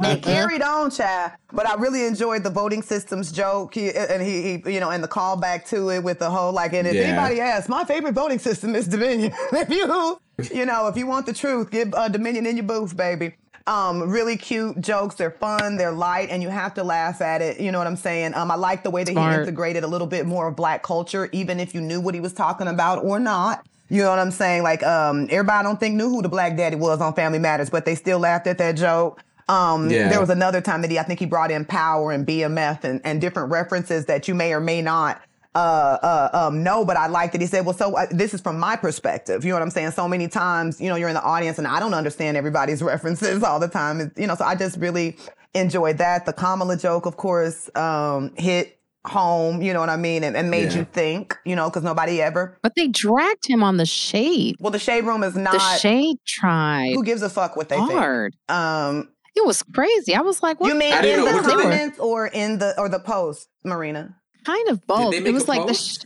and 0.00 0.22
carried 0.22 0.62
on, 0.62 0.90
child. 0.90 1.32
But 1.52 1.68
I 1.68 1.74
really 1.74 2.06
enjoyed 2.06 2.42
the 2.42 2.50
voting 2.50 2.82
systems 2.82 3.32
joke, 3.32 3.74
he, 3.74 3.90
and 3.92 4.22
he, 4.22 4.42
he, 4.64 4.74
you 4.74 4.80
know, 4.80 4.90
and 4.90 5.02
the 5.02 5.08
callback 5.08 5.66
to 5.68 5.90
it 5.90 6.02
with 6.02 6.18
the 6.18 6.30
whole 6.30 6.52
like, 6.52 6.72
and 6.72 6.86
if 6.86 6.94
Yeah. 6.94 7.02
anybody 7.02 7.40
asks, 7.40 7.68
my 7.68 7.84
favorite 7.84 8.14
voting 8.14 8.38
system 8.38 8.74
is 8.74 8.88
Dominion. 8.88 9.32
if 9.52 9.70
you, 9.70 10.18
you 10.52 10.66
know, 10.66 10.88
if 10.88 10.96
you 10.96 11.06
want 11.06 11.26
the 11.26 11.32
truth, 11.32 11.70
give 11.70 11.94
uh, 11.94 12.08
Dominion 12.08 12.46
in 12.46 12.56
your 12.56 12.66
booth, 12.66 12.96
baby. 12.96 13.34
Um, 13.66 14.10
really 14.10 14.36
cute 14.36 14.78
jokes. 14.82 15.14
They're 15.14 15.30
fun. 15.30 15.76
They're 15.78 15.90
light, 15.90 16.28
and 16.28 16.42
you 16.42 16.50
have 16.50 16.74
to 16.74 16.84
laugh 16.84 17.22
at 17.22 17.40
it. 17.40 17.58
You 17.60 17.72
know 17.72 17.78
what 17.78 17.86
I'm 17.86 17.96
saying? 17.96 18.34
Um, 18.34 18.50
I 18.50 18.56
like 18.56 18.82
the 18.82 18.90
way 18.90 19.04
that 19.04 19.12
he 19.12 19.16
integrated 19.16 19.84
a 19.84 19.86
little 19.86 20.06
bit 20.06 20.26
more 20.26 20.48
of 20.48 20.54
black 20.56 20.82
culture, 20.82 21.30
even 21.32 21.58
if 21.58 21.74
you 21.74 21.80
knew 21.80 21.98
what 21.98 22.14
he 22.14 22.20
was 22.20 22.34
talking 22.34 22.66
about 22.68 23.02
or 23.02 23.18
not. 23.18 23.64
You 23.88 24.02
know 24.02 24.10
what 24.10 24.18
I'm 24.18 24.30
saying? 24.30 24.62
Like, 24.62 24.82
um, 24.82 25.24
everybody 25.30 25.58
I 25.58 25.62
don't 25.62 25.78
think 25.78 25.94
knew 25.96 26.08
who 26.08 26.22
the 26.22 26.28
black 26.28 26.56
daddy 26.56 26.76
was 26.76 27.00
on 27.00 27.14
Family 27.14 27.38
Matters, 27.38 27.70
but 27.70 27.84
they 27.84 27.94
still 27.94 28.18
laughed 28.18 28.46
at 28.46 28.58
that 28.58 28.76
joke. 28.76 29.22
Um, 29.48 29.90
Yeah. 29.90 30.08
there 30.08 30.20
was 30.20 30.30
another 30.30 30.60
time 30.62 30.80
that 30.82 30.90
he, 30.90 30.98
I 30.98 31.02
think 31.02 31.20
he 31.20 31.26
brought 31.26 31.50
in 31.50 31.64
power 31.66 32.12
and 32.12 32.26
BMF 32.26 32.82
and, 32.84 33.00
and 33.04 33.20
different 33.20 33.50
references 33.50 34.06
that 34.06 34.26
you 34.26 34.34
may 34.34 34.54
or 34.54 34.60
may 34.60 34.80
not 34.80 35.20
uh, 35.54 35.58
uh, 36.02 36.28
um, 36.48 36.62
know, 36.64 36.84
but 36.84 36.96
I 36.96 37.06
like 37.06 37.30
that 37.32 37.40
he 37.40 37.46
said, 37.46 37.64
well, 37.64 37.76
so 37.76 37.94
uh, 37.96 38.06
this 38.10 38.34
is 38.34 38.40
from 38.40 38.58
my 38.58 38.74
perspective. 38.74 39.44
You 39.44 39.50
know 39.50 39.56
what 39.56 39.62
I'm 39.62 39.70
saying? 39.70 39.92
So 39.92 40.08
many 40.08 40.26
times, 40.26 40.80
you 40.80 40.88
know, 40.88 40.96
you're 40.96 41.08
in 41.10 41.14
the 41.14 41.22
audience 41.22 41.58
and 41.58 41.66
I 41.66 41.78
don't 41.78 41.94
understand 41.94 42.36
everybody's 42.36 42.82
references 42.94 43.42
all 43.42 43.60
the 43.60 43.68
time. 43.68 44.10
You 44.16 44.26
know, 44.26 44.34
so 44.34 44.44
I 44.44 44.56
just 44.56 44.78
really 44.78 45.16
enjoyed 45.54 45.98
that. 45.98 46.26
The 46.26 46.32
Kamala 46.32 46.76
joke, 46.76 47.06
of 47.06 47.16
course, 47.16 47.70
um, 47.76 48.32
hit 48.36 48.78
home, 49.06 49.60
you 49.62 49.72
know 49.72 49.80
what 49.80 49.90
I 49.90 49.96
mean? 49.96 50.24
And, 50.24 50.36
and 50.36 50.50
made 50.50 50.72
Yeah. 50.72 50.78
you 50.78 50.84
think, 50.92 51.36
you 51.44 51.54
know, 51.56 51.68
because 51.68 51.82
nobody 51.82 52.20
ever. 52.22 52.58
But 52.62 52.72
they 52.76 52.88
dragged 52.88 53.46
him 53.46 53.62
on 53.62 53.76
the 53.76 53.86
shade. 53.86 54.56
Well, 54.60 54.70
the 54.70 54.78
shade 54.78 55.04
room 55.04 55.22
is 55.22 55.36
not. 55.36 55.52
The 55.52 55.58
shade 55.78 56.16
tribe. 56.26 56.94
who 56.94 57.04
gives 57.04 57.22
a 57.22 57.28
fuck 57.30 57.56
what 57.56 57.68
they 57.68 57.76
hard. 57.78 58.34
think? 58.48 58.58
Um, 58.58 59.08
It 59.36 59.44
was 59.44 59.62
crazy. 59.62 60.14
I 60.14 60.20
was 60.22 60.42
like, 60.42 60.60
what? 60.60 60.68
you 60.68 60.74
mean 60.74 60.94
in 60.94 61.02
know 61.02 61.26
the 61.26 61.32
what 61.34 61.46
they 61.46 61.56
were. 61.56 61.62
comments 61.62 61.98
or 61.98 62.26
in 62.28 62.58
the 62.58 62.74
or 62.80 62.88
the 62.88 63.00
post, 63.00 63.48
Marina? 63.64 64.16
kind 64.46 64.68
of 64.68 64.86
both. 64.86 65.12
they 65.12 65.18
It 65.24 65.32
was 65.32 65.44
a 65.44 65.48
like 65.48 65.66
the 65.66 65.74
sh- 65.74 65.98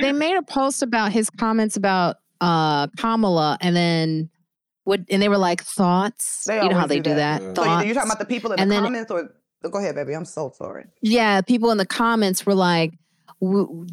they 0.00 0.12
made 0.12 0.36
a 0.36 0.42
post 0.42 0.82
about 0.82 1.12
his 1.12 1.28
comments 1.30 1.76
about 1.76 2.16
uh 2.40 2.86
Kamala 2.98 3.58
and 3.60 3.74
then 3.76 4.30
what 4.84 5.00
and 5.10 5.20
they 5.22 5.28
were 5.28 5.38
like 5.38 5.62
thoughts. 5.62 6.44
They 6.46 6.56
you 6.62 6.68
know 6.68 6.74
how 6.74 6.82
always 6.82 6.88
they 6.88 7.00
do 7.00 7.10
do 7.10 7.14
that. 7.16 7.40
that. 7.40 7.40
So 7.40 7.46
you- 7.48 7.54
So 7.56 7.62
you, 7.62 7.68
Thoughts. 7.70 7.86
you're 7.86 7.94
talking 7.94 8.10
about 8.10 8.18
the 8.18 8.24
people 8.26 8.52
in 8.52 8.60
And 8.60 8.70
the 8.70 8.74
then- 8.76 8.84
comments, 8.84 9.10
or 9.10 9.30
go 9.70 9.78
ahead, 9.78 9.94
baby. 9.94 10.14
I'm 10.14 10.24
so 10.24 10.52
sorry. 10.56 10.84
yeah, 11.02 11.40
people 11.40 11.70
in 11.70 11.78
the 11.78 11.86
comments 11.86 12.44
were 12.46 12.54
like, 12.54 12.94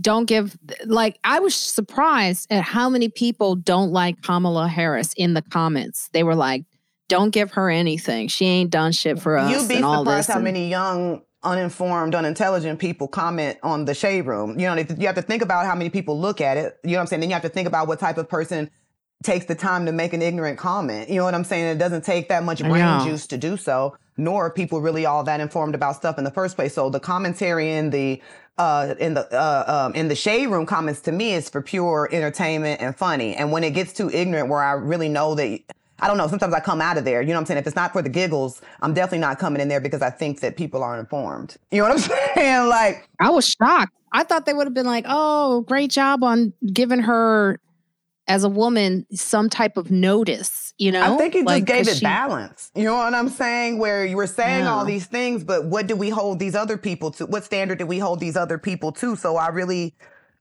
don't 0.01 0.25
give, 0.25 0.57
like, 0.85 1.19
I 1.23 1.39
was 1.39 1.55
surprised 1.55 2.51
at 2.51 2.63
how 2.63 2.89
many 2.89 3.09
people 3.09 3.55
don't 3.55 3.91
like 3.91 4.21
Kamala 4.21 4.67
Harris 4.67 5.13
in 5.17 5.33
the 5.33 5.41
comments. 5.41 6.09
They 6.13 6.23
were 6.23 6.35
like, 6.35 6.63
don't 7.09 7.31
give 7.31 7.51
her 7.51 7.69
anything. 7.69 8.29
She 8.29 8.45
ain't 8.45 8.69
done 8.69 8.93
shit 8.93 9.19
for 9.19 9.37
us. 9.37 9.51
You'd 9.51 9.67
be 9.67 9.75
and 9.75 9.85
all 9.85 10.03
surprised 10.05 10.29
this. 10.29 10.33
how 10.33 10.35
and- 10.35 10.45
many 10.45 10.69
young, 10.69 11.23
uninformed, 11.43 12.15
unintelligent 12.15 12.79
people 12.79 13.07
comment 13.07 13.57
on 13.63 13.85
the 13.85 13.93
shade 13.93 14.21
room. 14.25 14.57
You 14.59 14.67
know, 14.67 14.75
you 14.75 15.07
have 15.07 15.15
to 15.15 15.21
think 15.21 15.41
about 15.41 15.65
how 15.65 15.75
many 15.75 15.89
people 15.89 16.17
look 16.19 16.39
at 16.39 16.55
it. 16.55 16.77
You 16.83 16.91
know 16.91 16.97
what 16.97 17.01
I'm 17.01 17.07
saying? 17.07 17.19
Then 17.19 17.29
you 17.29 17.33
have 17.33 17.43
to 17.43 17.49
think 17.49 17.67
about 17.67 17.87
what 17.87 17.99
type 17.99 18.17
of 18.17 18.29
person 18.29 18.69
takes 19.23 19.45
the 19.45 19.55
time 19.55 19.85
to 19.87 19.91
make 19.91 20.13
an 20.13 20.21
ignorant 20.21 20.57
comment. 20.57 21.09
You 21.09 21.15
know 21.17 21.25
what 21.25 21.35
I'm 21.35 21.43
saying? 21.43 21.65
It 21.65 21.77
doesn't 21.77 22.05
take 22.05 22.29
that 22.29 22.43
much 22.43 22.59
brain 22.63 23.03
juice 23.05 23.27
to 23.27 23.37
do 23.37 23.57
so, 23.57 23.97
nor 24.21 24.45
are 24.45 24.49
people 24.51 24.81
really 24.81 25.05
all 25.05 25.23
that 25.23 25.39
informed 25.39 25.75
about 25.75 25.95
stuff 25.95 26.17
in 26.17 26.23
the 26.23 26.31
first 26.31 26.55
place. 26.55 26.73
So 26.73 26.89
the 26.89 26.99
commentary 26.99 27.73
in 27.73 27.89
the 27.89 28.21
uh, 28.57 28.93
in 28.99 29.15
the 29.15 29.31
uh, 29.33 29.87
um, 29.87 29.95
in 29.95 30.07
the 30.07 30.15
shade 30.15 30.47
room 30.47 30.65
comments 30.65 31.01
to 31.01 31.11
me 31.11 31.33
is 31.33 31.49
for 31.49 31.61
pure 31.61 32.07
entertainment 32.11 32.81
and 32.81 32.95
funny. 32.95 33.35
And 33.35 33.51
when 33.51 33.63
it 33.63 33.71
gets 33.71 33.93
too 33.93 34.09
ignorant, 34.11 34.49
where 34.49 34.61
I 34.61 34.73
really 34.73 35.09
know 35.09 35.33
that 35.35 35.61
I 35.99 36.07
don't 36.07 36.17
know, 36.17 36.27
sometimes 36.27 36.53
I 36.53 36.59
come 36.59 36.81
out 36.81 36.97
of 36.97 37.05
there. 37.05 37.21
You 37.21 37.29
know 37.29 37.35
what 37.35 37.41
I'm 37.41 37.45
saying? 37.47 37.57
If 37.59 37.67
it's 37.67 37.75
not 37.75 37.93
for 37.93 38.01
the 38.01 38.09
giggles, 38.09 38.61
I'm 38.81 38.93
definitely 38.93 39.19
not 39.19 39.39
coming 39.39 39.61
in 39.61 39.67
there 39.67 39.81
because 39.81 40.01
I 40.01 40.09
think 40.09 40.39
that 40.41 40.57
people 40.57 40.83
are 40.83 40.99
informed. 40.99 41.57
You 41.71 41.79
know 41.79 41.89
what 41.89 42.11
I'm 42.11 42.19
saying? 42.35 42.69
Like, 42.69 43.07
I 43.19 43.29
was 43.29 43.47
shocked. 43.47 43.93
I 44.11 44.23
thought 44.23 44.45
they 44.45 44.53
would 44.53 44.67
have 44.67 44.73
been 44.73 44.85
like, 44.85 45.05
oh, 45.07 45.61
great 45.61 45.89
job 45.91 46.23
on 46.23 46.53
giving 46.73 46.99
her 46.99 47.59
as 48.27 48.43
a 48.43 48.49
woman 48.49 49.05
some 49.13 49.49
type 49.49 49.77
of 49.77 49.91
notice, 49.91 50.60
you 50.77 50.91
know? 50.91 51.01
I 51.15 51.17
think 51.17 51.35
it 51.35 51.47
just 51.47 51.65
gave 51.65 51.87
it 51.87 51.97
she- 51.97 52.03
balance. 52.05 52.71
You 52.75 52.83
know 52.85 52.95
what 52.95 53.13
I'm 53.13 53.29
saying? 53.29 53.77
Where 53.77 54.05
you 54.05 54.15
were 54.17 54.27
saying 54.27 54.65
all 54.65 54.85
these 54.85 55.05
things, 55.05 55.43
but 55.43 55.65
what 55.65 55.87
do 55.87 55.95
we 55.95 56.09
hold 56.09 56.39
these 56.39 56.55
other 56.55 56.77
people 56.77 57.11
to? 57.11 57.25
What 57.25 57.43
standard 57.43 57.77
do 57.79 57.85
we 57.85 57.99
hold 57.99 58.19
these 58.19 58.35
other 58.37 58.57
people 58.57 58.91
to? 58.93 59.15
So 59.15 59.37
I 59.37 59.49
really, 59.49 59.93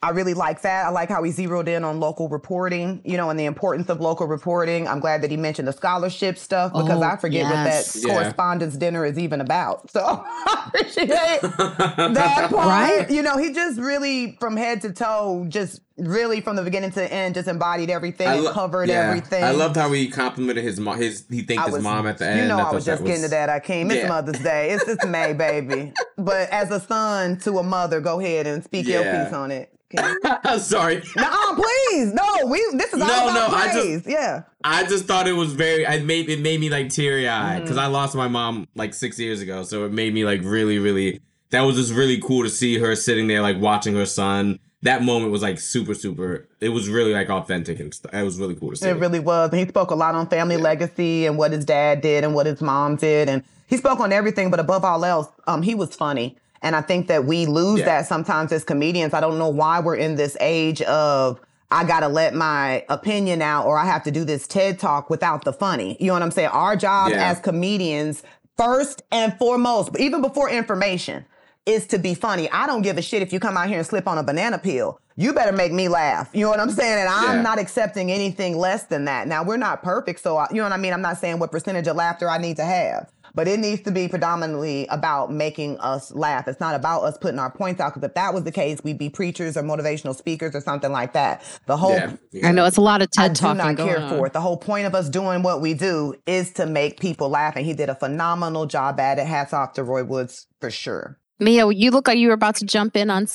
I 0.02 0.10
really 0.10 0.32
like 0.32 0.62
that. 0.62 0.86
I 0.86 0.88
like 0.88 1.10
how 1.10 1.22
he 1.22 1.30
zeroed 1.30 1.68
in 1.68 1.84
on 1.84 2.00
local 2.00 2.28
reporting, 2.30 3.02
you 3.04 3.18
know, 3.18 3.28
and 3.28 3.38
the 3.38 3.44
importance 3.44 3.90
of 3.90 4.00
local 4.00 4.26
reporting. 4.26 4.88
I'm 4.88 4.98
glad 4.98 5.20
that 5.22 5.30
he 5.30 5.36
mentioned 5.36 5.68
the 5.68 5.74
scholarship 5.74 6.38
stuff 6.38 6.72
because 6.72 6.88
Oh, 7.00 7.02
I 7.02 7.16
forget 7.16 7.42
yes. 7.42 7.50
what 7.96 8.02
that 8.04 8.08
Yeah. 8.08 8.14
correspondence 8.14 8.76
dinner 8.76 9.04
is 9.04 9.18
even 9.18 9.42
about. 9.42 9.90
So 9.90 10.00
I 10.26 10.64
appreciate 10.68 11.08
that 11.42 12.48
part. 12.50 12.52
Right? 12.52 13.10
You 13.10 13.22
know, 13.22 13.36
he 13.36 13.52
just 13.52 13.78
really, 13.78 14.36
from 14.40 14.56
head 14.56 14.80
to 14.82 14.92
toe, 14.92 15.44
just 15.48 15.80
really 16.00 16.40
from 16.40 16.56
the 16.56 16.62
beginning 16.62 16.90
to 16.90 17.00
the 17.00 17.12
end, 17.12 17.34
just 17.34 17.48
embodied 17.48 17.90
everything 17.90 18.26
I 18.28 18.34
and 18.34 18.44
lo- 18.44 18.52
covered 18.52 18.88
yeah. 18.88 19.08
everything. 19.08 19.44
I 19.44 19.50
loved 19.52 19.76
how 19.76 19.90
he 19.92 20.08
complimented 20.08 20.64
his 20.64 20.80
mom. 20.80 20.98
His 21.00 21.24
he 21.30 21.42
thanked 21.42 21.68
I 21.68 21.70
his 21.70 21.82
mom 21.82 22.06
at 22.06 22.18
the 22.18 22.28
end. 22.28 22.40
You 22.40 22.48
know, 22.48 22.58
I, 22.58 22.62
thought 22.64 22.74
was 22.74 22.84
just 22.84 23.04
getting 23.04 23.22
to 23.22 23.28
that. 23.28 23.48
I 23.48 23.60
came. 23.60 23.90
It's 23.90 24.02
Yeah. 24.02 24.08
Mother's 24.08 24.40
Day. 24.40 24.70
It's 24.70 24.88
it's 24.88 25.06
May, 25.06 25.32
baby. 25.32 25.92
But 26.18 26.48
as 26.50 26.70
a 26.70 26.80
son 26.80 27.38
to 27.40 27.58
a 27.58 27.62
mother, 27.62 28.00
go 28.00 28.20
ahead 28.20 28.46
and 28.46 28.62
speak 28.64 28.86
your 28.86 29.02
piece 29.02 29.32
on 29.32 29.50
it. 29.50 29.72
Okay. 29.92 30.14
Sorry, 30.58 31.02
No, 31.16 31.54
please, 31.56 32.12
no. 32.14 32.46
We 32.46 32.64
this 32.74 32.92
is 32.94 33.02
all 33.02 33.08
No, 33.08 33.28
about 33.30 33.50
no, 33.50 33.56
I 33.56 33.64
just- 33.72 33.74
praise. 33.74 34.02
yeah. 34.06 34.42
I 34.62 34.84
just 34.84 35.06
thought 35.06 35.26
it 35.26 35.32
was 35.32 35.52
very. 35.52 35.84
I 35.86 35.98
made 35.98 36.28
it 36.28 36.40
made 36.40 36.60
me 36.60 36.70
like 36.70 36.90
teary 36.90 37.28
eyed 37.28 37.54
Mm-hmm. 37.56 37.62
because 37.64 37.76
I 37.76 37.86
lost 37.86 38.14
my 38.14 38.28
mom 38.28 38.68
like 38.76 38.94
six 38.94 39.18
years 39.18 39.40
ago, 39.40 39.64
so 39.64 39.84
it 39.86 39.92
made 39.92 40.14
me 40.14 40.24
like 40.24 40.42
really, 40.44 40.78
really. 40.78 41.20
That 41.50 41.62
was 41.62 41.74
just 41.74 41.92
really 41.92 42.20
cool 42.20 42.44
to 42.44 42.48
see 42.50 42.78
her 42.78 42.94
sitting 42.94 43.26
there 43.26 43.42
like 43.42 43.58
watching 43.58 43.96
her 43.96 44.06
son. 44.06 44.60
That 44.82 45.02
moment 45.02 45.30
was 45.30 45.42
like 45.42 45.58
super, 45.58 45.94
super. 45.94 46.48
It 46.60 46.70
was 46.70 46.88
really 46.88 47.12
like 47.12 47.28
authentic 47.28 47.80
and 47.80 47.92
stuff. 47.92 48.14
It 48.14 48.22
was 48.22 48.38
really 48.38 48.54
cool 48.54 48.70
to 48.70 48.76
see. 48.76 48.88
It 48.88 48.96
really 48.96 49.20
was. 49.20 49.50
And 49.50 49.60
he 49.60 49.66
spoke 49.68 49.90
a 49.90 49.94
lot 49.94 50.14
on 50.14 50.26
family 50.28 50.56
legacy 50.56 51.26
and 51.26 51.36
what 51.36 51.52
his 51.52 51.64
dad 51.66 52.00
did 52.00 52.24
and 52.24 52.34
what 52.34 52.46
his 52.46 52.62
mom 52.62 52.96
did. 52.96 53.28
And 53.28 53.42
he 53.66 53.76
spoke 53.76 54.00
on 54.00 54.10
everything, 54.12 54.50
but 54.50 54.58
above 54.58 54.84
all 54.84 55.04
else, 55.04 55.28
um, 55.46 55.60
he 55.62 55.74
was 55.74 55.94
funny. 55.94 56.38
And 56.62 56.74
I 56.74 56.80
think 56.80 57.08
that 57.08 57.26
we 57.26 57.44
lose 57.46 57.80
Yeah. 57.80 57.86
that 57.86 58.06
sometimes 58.06 58.52
as 58.52 58.64
comedians. 58.64 59.12
I 59.12 59.20
don't 59.20 59.38
know 59.38 59.48
why 59.50 59.80
we're 59.80 59.96
in 59.96 60.16
this 60.16 60.36
age 60.40 60.80
of 60.82 61.40
I 61.70 61.84
gotta 61.84 62.08
let 62.08 62.34
my 62.34 62.84
opinion 62.88 63.42
out 63.42 63.64
or 63.66 63.78
I 63.78 63.84
have 63.84 64.02
to 64.04 64.10
do 64.10 64.24
this 64.24 64.46
TED 64.48 64.78
talk 64.80 65.08
without 65.08 65.44
the 65.44 65.52
funny. 65.52 65.96
You 66.00 66.08
know 66.08 66.14
what 66.14 66.22
I'm 66.22 66.30
saying? 66.32 66.48
Our 66.48 66.74
job 66.74 67.10
Yeah. 67.10 67.30
as 67.30 67.38
comedians, 67.38 68.22
first 68.56 69.02
and 69.12 69.36
foremost, 69.38 69.90
even 69.98 70.20
before 70.20 70.50
information, 70.50 71.24
is 71.70 71.86
to 71.88 71.98
be 71.98 72.14
funny. 72.14 72.50
I 72.50 72.66
don't 72.66 72.82
give 72.82 72.98
a 72.98 73.02
shit 73.02 73.22
if 73.22 73.32
you 73.32 73.40
come 73.40 73.56
out 73.56 73.68
here 73.68 73.78
and 73.78 73.86
slip 73.86 74.06
on 74.08 74.18
a 74.18 74.22
banana 74.22 74.58
peel. 74.58 74.98
You 75.16 75.32
better 75.34 75.52
make 75.52 75.72
me 75.72 75.88
laugh. 75.88 76.30
You 76.32 76.42
know 76.44 76.50
what 76.50 76.60
I'm 76.60 76.70
saying? 76.70 77.00
And 77.00 77.08
I'm 77.08 77.36
Yeah. 77.36 77.42
not 77.42 77.58
accepting 77.58 78.10
anything 78.10 78.56
less 78.56 78.84
than 78.84 79.04
that. 79.04 79.28
Now 79.28 79.42
we're 79.42 79.58
not 79.58 79.82
perfect, 79.82 80.20
so 80.20 80.36
I, 80.38 80.46
you 80.50 80.56
know 80.56 80.62
what 80.64 80.72
I 80.72 80.78
mean. 80.78 80.92
I'm 80.94 81.02
not 81.02 81.18
saying 81.18 81.38
what 81.38 81.50
percentage 81.50 81.86
of 81.88 81.96
laughter 81.96 82.28
I 82.30 82.38
need 82.38 82.56
to 82.56 82.64
have, 82.64 83.10
but 83.34 83.46
it 83.46 83.60
needs 83.60 83.82
to 83.82 83.90
be 83.90 84.08
predominantly 84.08 84.86
about 84.86 85.30
making 85.30 85.78
us 85.80 86.10
laugh. 86.12 86.48
It's 86.48 86.58
not 86.60 86.74
about 86.74 87.02
us 87.02 87.18
putting 87.18 87.38
our 87.38 87.50
points 87.50 87.82
out. 87.82 87.92
Because 87.92 88.08
if 88.08 88.14
that 88.14 88.32
was 88.32 88.44
the 88.44 88.52
case, 88.52 88.78
we'd 88.82 88.96
be 88.98 89.10
preachers 89.10 89.58
or 89.58 89.62
motivational 89.62 90.16
speakers 90.16 90.54
or 90.54 90.62
something 90.62 90.90
like 90.92 91.12
that. 91.12 91.42
The 91.66 91.76
whole 91.76 91.92
Yeah, 91.96 92.12
yeah. 92.32 92.48
I 92.48 92.52
know 92.52 92.64
it's 92.64 92.78
a 92.78 92.80
lot 92.80 93.02
of 93.02 93.08
I 93.18 93.28
TED 93.28 93.34
do 93.36 93.40
talking 93.40 93.58
not 93.58 93.76
going 93.76 93.88
care 93.90 94.00
on. 94.00 94.08
for 94.16 94.26
it. 94.26 94.32
The 94.32 94.40
whole 94.40 94.56
point 94.56 94.86
of 94.86 94.94
us 94.94 95.10
doing 95.10 95.42
what 95.42 95.60
we 95.60 95.74
do 95.74 96.14
is 96.26 96.50
to 96.52 96.64
make 96.64 96.98
people 96.98 97.28
laugh, 97.28 97.56
and 97.56 97.66
he 97.66 97.74
did 97.74 97.90
a 97.90 97.94
phenomenal 97.94 98.64
job 98.64 98.98
at 98.98 99.18
it. 99.18 99.26
Hats 99.26 99.52
off 99.52 99.74
to 99.74 99.84
Roy 99.84 100.02
Woods 100.02 100.46
for 100.62 100.70
sure. 100.70 101.18
Mia, 101.40 101.68
you 101.70 101.90
look 101.90 102.06
like 102.06 102.18
you 102.18 102.28
were 102.28 102.34
about 102.34 102.56
to 102.56 102.64
jump 102.64 102.96
in 102.96 103.10
on 103.10 103.26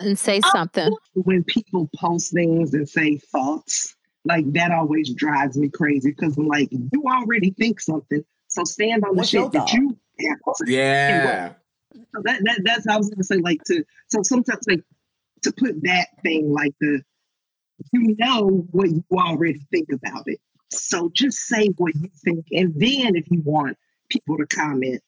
and 0.00 0.18
say 0.18 0.40
Oh, 0.44 0.50
something. 0.52 0.94
when 1.14 1.44
people 1.44 1.88
post 1.96 2.32
things 2.32 2.74
and 2.74 2.88
say 2.88 3.18
thoughts, 3.18 3.94
like 4.24 4.50
that 4.52 4.72
always 4.72 5.12
drives 5.14 5.56
me 5.56 5.68
crazy 5.68 6.10
because 6.10 6.36
I'm 6.36 6.46
like, 6.46 6.68
you 6.72 7.04
already 7.06 7.50
think 7.52 7.80
something, 7.80 8.24
so 8.48 8.64
stand 8.64 9.04
on 9.04 9.12
the 9.12 9.18
What's 9.18 9.32
your 9.32 9.44
shit 9.44 9.52
that 9.52 9.72
you 9.72 9.96
have. 10.28 10.38
to 10.38 10.66
say. 10.66 10.72
Yeah. 10.72 11.52
So 12.14 12.22
that, 12.24 12.40
that 12.44 12.60
that's 12.64 12.86
I 12.86 12.96
was 12.96 13.08
gonna 13.10 13.24
say 13.24 13.36
like 13.36 13.62
to 13.64 13.84
so 14.08 14.22
sometimes 14.22 14.60
like 14.68 14.82
to 15.42 15.52
put 15.52 15.82
that 15.82 16.08
thing 16.22 16.50
like 16.52 16.72
the 16.80 17.02
you 17.92 18.16
know 18.18 18.66
what 18.70 18.90
you 18.90 19.04
already 19.12 19.60
think 19.70 19.88
about 19.92 20.24
it. 20.26 20.40
So 20.70 21.10
just 21.14 21.38
say 21.38 21.66
what 21.76 21.94
you 21.94 22.08
think, 22.24 22.46
and 22.52 22.72
then 22.74 23.14
if 23.16 23.26
you 23.30 23.42
want 23.44 23.76
people 24.08 24.36
to 24.38 24.46
comment, 24.46 25.02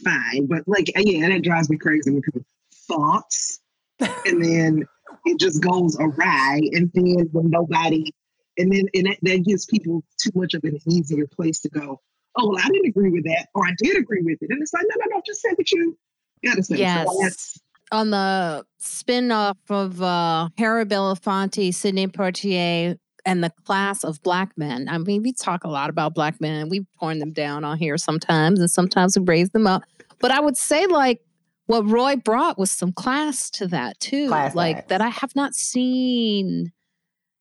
fine. 0.00 0.46
But 0.46 0.66
like 0.66 0.90
yeah, 0.96 1.28
that 1.28 1.42
drives 1.42 1.70
me 1.70 1.76
crazy 1.76 2.10
when 2.10 2.22
people 2.22 2.42
thoughts, 2.88 3.60
and 4.00 4.44
then 4.44 4.86
it 5.24 5.38
just 5.38 5.62
goes 5.62 5.96
awry, 6.00 6.60
and 6.72 6.90
then 6.94 7.28
when 7.32 7.50
nobody, 7.50 8.12
and 8.58 8.72
then 8.72 8.86
and 8.94 9.06
that, 9.06 9.18
that 9.22 9.44
gives 9.44 9.66
people 9.66 10.02
too 10.20 10.30
much 10.34 10.54
of 10.54 10.64
an 10.64 10.78
easier 10.88 11.26
place 11.26 11.60
to 11.60 11.68
go. 11.68 12.00
Oh 12.36 12.48
well, 12.48 12.58
I 12.58 12.68
didn't 12.68 12.86
agree 12.88 13.10
with 13.10 13.24
that, 13.24 13.48
or 13.54 13.66
I 13.66 13.74
did 13.78 13.96
agree 13.96 14.22
with 14.22 14.38
it, 14.40 14.50
and 14.50 14.62
it's 14.62 14.72
like 14.72 14.84
no, 14.88 14.96
no, 15.04 15.16
no, 15.16 15.22
just 15.26 15.40
say 15.42 15.50
what 15.54 15.70
you 15.70 15.96
gotta 16.44 16.62
say. 16.62 16.76
So 16.76 16.80
Yes. 16.80 17.06
that's- 17.20 17.60
on 17.92 18.10
the 18.10 18.64
spin-off 18.78 19.58
of 19.68 20.00
uh 20.00 20.48
Harry 20.56 20.84
Belafonte, 20.84 21.74
Sidney 21.74 22.06
Poitier, 22.06 22.96
and 23.24 23.44
the 23.44 23.50
class 23.64 24.04
of 24.04 24.22
black 24.22 24.56
men. 24.56 24.88
I 24.88 24.98
mean, 24.98 25.22
we 25.22 25.32
talk 25.32 25.64
a 25.64 25.68
lot 25.68 25.90
about 25.90 26.14
black 26.14 26.40
men 26.40 26.68
we've 26.68 26.86
torn 26.98 27.18
them 27.18 27.32
down 27.32 27.64
on 27.64 27.78
here 27.78 27.98
sometimes, 27.98 28.60
and 28.60 28.70
sometimes 28.70 29.18
we 29.18 29.24
raise 29.24 29.50
them 29.50 29.66
up. 29.66 29.82
But 30.20 30.30
I 30.30 30.40
would 30.40 30.56
say 30.56 30.86
like 30.86 31.20
what 31.66 31.88
Roy 31.88 32.16
brought 32.16 32.58
was 32.58 32.70
some 32.70 32.92
class 32.92 33.48
to 33.50 33.68
that 33.68 34.00
too. 34.00 34.26
Class 34.28 34.54
like 34.56 34.78
acts. 34.78 34.88
that 34.88 35.00
I 35.00 35.08
have 35.08 35.36
not 35.36 35.54
seen 35.54 36.72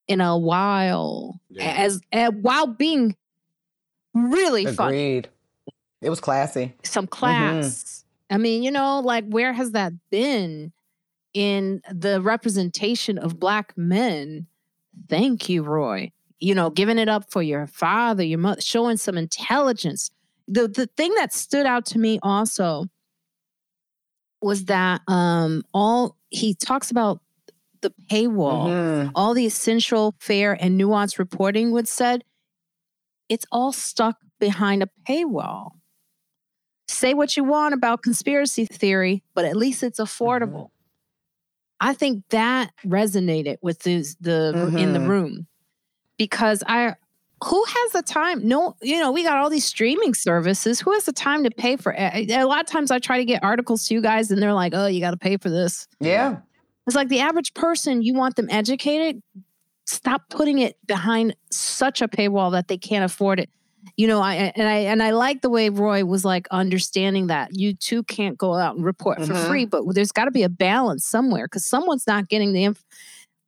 in 0.08 0.22
a 0.22 0.38
while. 0.38 1.42
Yeah. 1.50 1.74
As, 1.78 2.00
as 2.12 2.32
while 2.40 2.68
being 2.68 3.16
really 4.14 4.66
fun 4.68 4.94
It 4.94 5.30
was 6.02 6.20
classy. 6.20 6.76
some 6.84 7.06
mm-hmm. 7.06 7.10
class. 7.10 8.06
I 8.30 8.38
mean, 8.38 8.62
you 8.62 8.72
know, 8.72 9.00
like 9.00 9.26
where 9.28 9.54
has 9.54 9.72
that 9.72 9.94
been 10.12 10.74
in 11.34 11.82
the 11.92 12.22
representation 12.22 13.18
of 13.18 13.40
black 13.40 13.76
men? 13.76 14.48
Thank 15.08 15.50
you, 15.50 15.64
Roy. 15.64 16.12
You 16.39 16.56
know, 16.56 16.70
giving 16.70 16.97
it 16.97 17.10
up 17.10 17.32
for 17.32 17.41
your 17.43 17.68
father, 17.68 18.24
your 18.24 18.39
mother, 18.39 18.62
showing 18.62 18.97
some 18.97 19.18
intelligence. 19.18 20.12
The 20.47 20.68
the 20.68 20.88
thing 20.88 21.14
that 21.16 21.34
stood 21.34 21.66
out 21.66 21.86
to 21.88 22.00
me 22.00 22.20
also 22.24 22.86
was 24.41 24.66
that 24.66 25.02
um 25.08 25.64
all 25.74 26.16
he 26.30 26.54
talks 26.54 26.91
about 26.91 27.22
the 27.82 27.93
paywall 28.12 28.68
Mhm. 28.68 29.12
all 29.16 29.34
the 29.34 29.45
essential, 29.45 30.16
fair, 30.20 30.54
and 30.54 30.80
nuanced 30.80 31.18
reporting 31.18 31.72
would 31.72 31.88
said, 31.88 32.24
it's 33.30 33.45
all 33.52 33.72
stuck 33.72 34.18
behind 34.39 34.84
a 34.84 34.89
paywall. 35.08 35.72
Say 36.88 37.14
what 37.14 37.38
you 37.38 37.43
want 37.43 37.74
about 37.74 38.02
conspiracy 38.04 38.66
theory, 38.66 39.24
but 39.34 39.45
at 39.45 39.56
least 39.56 39.84
it's 39.84 40.00
affordable. 40.00 40.72
I 41.82 41.94
think 41.94 42.24
that 42.30 42.72
resonated 42.86 43.58
with 43.62 43.80
this, 43.80 44.16
the 44.20 44.72
in 44.78 44.94
the 44.94 45.00
mm-hmm. 45.00 45.08
room 45.08 45.48
because 46.18 46.64
I 46.68 46.96
who 47.44 47.64
has 47.64 47.92
the 47.94 48.02
time? 48.02 48.46
No, 48.46 48.76
you 48.82 49.00
know, 49.00 49.12
we 49.12 49.24
got 49.24 49.38
all 49.38 49.50
these 49.50 49.64
streaming 49.64 50.14
services. 50.14 50.82
Who 50.82 50.92
has 50.92 51.06
the 51.06 51.14
time 51.14 51.44
to 51.46 51.52
pay 51.52 51.78
for 51.78 51.94
it? 51.98 52.30
A 52.30 52.44
lot 52.44 52.60
of 52.60 52.68
times 52.68 52.92
I 52.92 53.00
try 53.00 53.18
to 53.18 53.26
get 53.26 53.44
articles 53.44 53.86
to 53.88 53.94
you 53.94 54.02
guys 54.02 54.30
and 54.30 54.42
they're 54.42 54.54
like, 54.54 54.74
"Oh, 54.76 54.88
you 54.88 55.00
got 55.00 55.12
to 55.12 55.18
pay 55.18 55.38
for 55.38 55.50
this." 55.50 55.88
Yeah. 56.00 56.40
It's 56.86 56.96
like 56.96 57.08
the 57.08 57.20
average 57.20 57.54
person, 57.54 58.02
you 58.02 58.14
want 58.14 58.36
them 58.36 58.48
educated. 58.50 59.22
Stop 59.86 60.24
putting 60.30 60.60
it 60.60 60.76
behind 60.88 61.36
such 61.52 62.02
a 62.02 62.08
paywall 62.08 62.52
that 62.52 62.68
they 62.68 62.78
can't 62.78 63.06
afford 63.06 63.40
it. 63.40 63.50
You 63.96 64.08
know, 64.08 64.22
I 64.22 64.36
and 64.56 64.68
I 64.68 64.76
and 64.80 65.02
I 65.04 65.12
like 65.12 65.42
the 65.42 65.50
way 65.50 65.70
Roy 65.70 66.04
was 66.06 66.24
like 66.26 66.48
understanding 66.52 67.28
that 67.28 67.58
you 67.58 67.74
too 67.74 68.04
can't 68.04 68.38
go 68.38 68.54
out 68.56 68.76
and 68.76 68.84
report 68.86 69.18
for 69.26 69.34
Mhm. 69.34 69.48
free, 69.48 69.66
but 69.66 69.84
there's 69.94 70.12
got 70.12 70.26
to 70.26 70.32
be 70.32 70.44
a 70.44 70.50
balance 70.50 71.06
somewhere 71.06 71.46
because 71.46 71.66
someone's 71.66 72.06
not 72.08 72.28
getting 72.30 72.54
the 72.54 72.64
inf- 72.66 72.84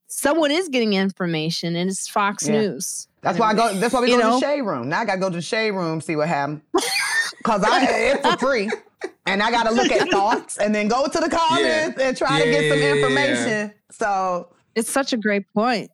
someone 0.07 0.51
is 0.51 0.67
getting 0.69 0.93
information, 0.93 1.75
and 1.75 1.89
it's 1.89 2.07
Fox 2.07 2.47
Yeah. 2.47 2.61
News. 2.61 3.07
That's 3.21 3.37
why 3.39 3.51
I 3.51 3.53
go. 3.53 3.73
That's 3.75 3.93
why 3.93 4.01
we 4.01 4.09
You 4.11 4.17
go 4.17 4.21
to 4.23 4.27
know? 4.29 4.39
the 4.39 4.45
shade 4.45 4.61
room. 4.61 4.89
Now 4.89 5.01
I 5.01 5.05
gotta 5.05 5.19
go 5.19 5.29
to 5.29 5.35
the 5.35 5.41
shade 5.41 5.71
room 5.71 6.01
see 6.01 6.15
what 6.15 6.27
happened. 6.27 6.61
Cause 7.43 7.63
I 7.63 7.85
it's 7.85 8.27
for 8.27 8.37
free, 8.37 8.69
and 9.25 9.41
I 9.43 9.51
gotta 9.51 9.71
look 9.73 9.91
at 9.91 10.09
thoughts 10.09 10.57
and 10.57 10.73
then 10.75 10.87
go 10.87 11.07
to 11.07 11.19
the 11.19 11.29
comments 11.29 11.99
and 11.99 12.15
try 12.17 12.41
to 12.41 12.45
Yeah, 12.45 12.51
get 12.51 12.69
some 12.69 12.79
yeah, 12.79 12.85
yeah, 12.85 12.93
yeah. 12.93 12.95
information. 13.05 13.73
So 13.91 14.49
It's 14.75 14.89
such 14.91 15.11
a 15.13 15.17
great 15.17 15.45
point. 15.53 15.91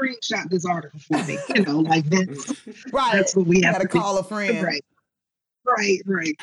Screenshot 0.00 0.48
this 0.50 0.64
article 0.64 1.00
for 1.00 1.22
me. 1.24 1.38
You 1.54 1.62
know, 1.62 1.80
like 1.80 2.04
that's 2.06 2.66
right, 2.92 3.12
that's 3.12 3.36
what 3.36 3.46
we 3.46 3.62
have 3.62 3.74
gotta 3.74 3.88
to 3.88 3.92
be- 3.92 3.98
call 3.98 4.18
a 4.18 4.24
friend. 4.24 4.62
Right, 4.62 4.84
right, 5.66 6.00
right. 6.06 6.36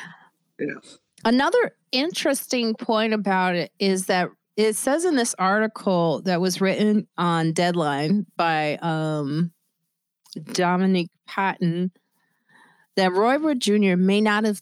Another 1.24 1.76
interesting 1.92 2.74
point 2.74 3.12
about 3.12 3.54
it 3.54 3.72
is 3.78 4.06
that 4.06 4.28
it 4.56 4.76
says 4.76 5.04
in 5.04 5.16
this 5.16 5.34
article 5.38 6.22
that 6.22 6.40
was 6.40 6.60
written 6.60 7.06
on 7.16 7.52
Deadline 7.52 8.26
by 8.36 8.76
um, 8.82 9.52
Dominic 10.52 11.08
Patten 11.26 11.90
that 12.96 13.12
Roy 13.12 13.38
Wood 13.38 13.60
Jr. 13.60 13.96
may 13.96 14.20
not 14.20 14.44
have 14.44 14.60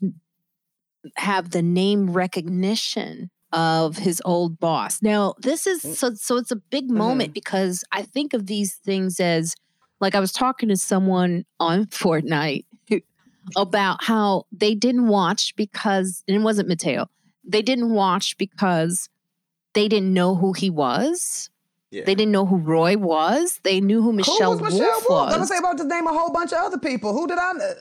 have 1.16 1.51
the 1.51 1.62
name 1.62 2.11
recognition 2.11 3.30
of 3.53 3.96
his 3.96 4.22
old 4.24 4.61
boss. 4.61 5.03
Now, 5.03 5.34
this 5.38 5.66
is 5.66 5.82
mm. 5.82 5.94
so 5.94 6.14
so 6.14 6.36
it's 6.36 6.51
a 6.51 6.57
big 6.57 6.86
mm-hmm. 6.86 6.98
moment 6.98 7.34
because 7.34 7.84
I 7.92 8.03
think 8.03 8.32
of 8.34 8.46
these 8.46 8.74
things 8.76 9.20
as 9.20 9.55
like 10.01 10.14
I 10.14 10.20
was 10.20 10.32
talking 10.32 10.68
to 10.68 10.76
someone 10.76 11.44
on 11.59 11.86
Fortnite 11.86 12.64
about 13.57 14.05
how 14.05 14.44
they 14.53 14.74
didn't 14.74 15.09
watch 15.09 15.55
because 15.57 16.22
and 16.28 16.36
it 16.36 16.40
wasn't 16.40 16.68
Mateo. 16.68 17.09
They 17.44 17.62
didn't 17.62 17.90
watch 17.90 18.36
because 18.38 19.09
they 19.72 19.88
didn't 19.88 20.12
know 20.12 20.34
who 20.34 20.53
he 20.53 20.70
was. 20.70 21.51
Yeah. 21.90 22.05
They 22.05 22.14
didn't 22.14 22.32
know 22.32 22.46
who 22.46 22.57
Roy 22.57 22.96
was. 22.96 23.59
They 23.64 23.80
knew 23.80 24.01
who 24.01 24.12
Michelle, 24.12 24.57
Who 24.57 24.62
was 24.62 24.74
Michelle 24.74 24.88
Wolf 24.88 25.05
Wolf? 25.09 25.26
was. 25.26 25.32
I'm 25.32 25.38
gonna 25.40 25.46
say 25.46 25.59
about 25.59 25.78
to 25.78 25.84
name 25.84 26.07
a 26.07 26.12
whole 26.12 26.30
bunch 26.32 26.53
of 26.53 26.59
other 26.59 26.78
people. 26.78 27.12
Who 27.12 27.26
did 27.26 27.38
I? 27.38 27.53
Know? 27.53 27.72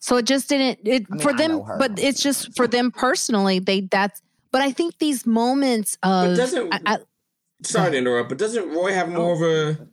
So 0.00 0.16
it 0.16 0.26
just 0.26 0.48
didn't 0.48 0.86
it 0.86 1.06
I 1.10 1.14
mean, 1.14 1.22
for 1.22 1.32
them, 1.32 1.62
but 1.78 1.98
it's 1.98 2.22
just 2.22 2.54
for 2.56 2.66
them 2.66 2.90
personally. 2.90 3.58
They 3.58 3.82
that's. 3.82 4.22
But 4.50 4.62
I 4.62 4.72
think 4.72 4.98
these 4.98 5.26
moments 5.26 5.98
of 6.02 6.36
doesn't- 6.36 6.72
I, 6.72 6.80
I, 6.86 6.98
Sorry 7.62 7.90
to 7.90 7.96
interrupt, 7.98 8.28
but 8.28 8.38
doesn't 8.38 8.68
Roy 8.70 8.92
have 8.92 9.08
more 9.10 9.32
of 9.32 9.42
a 9.42 9.88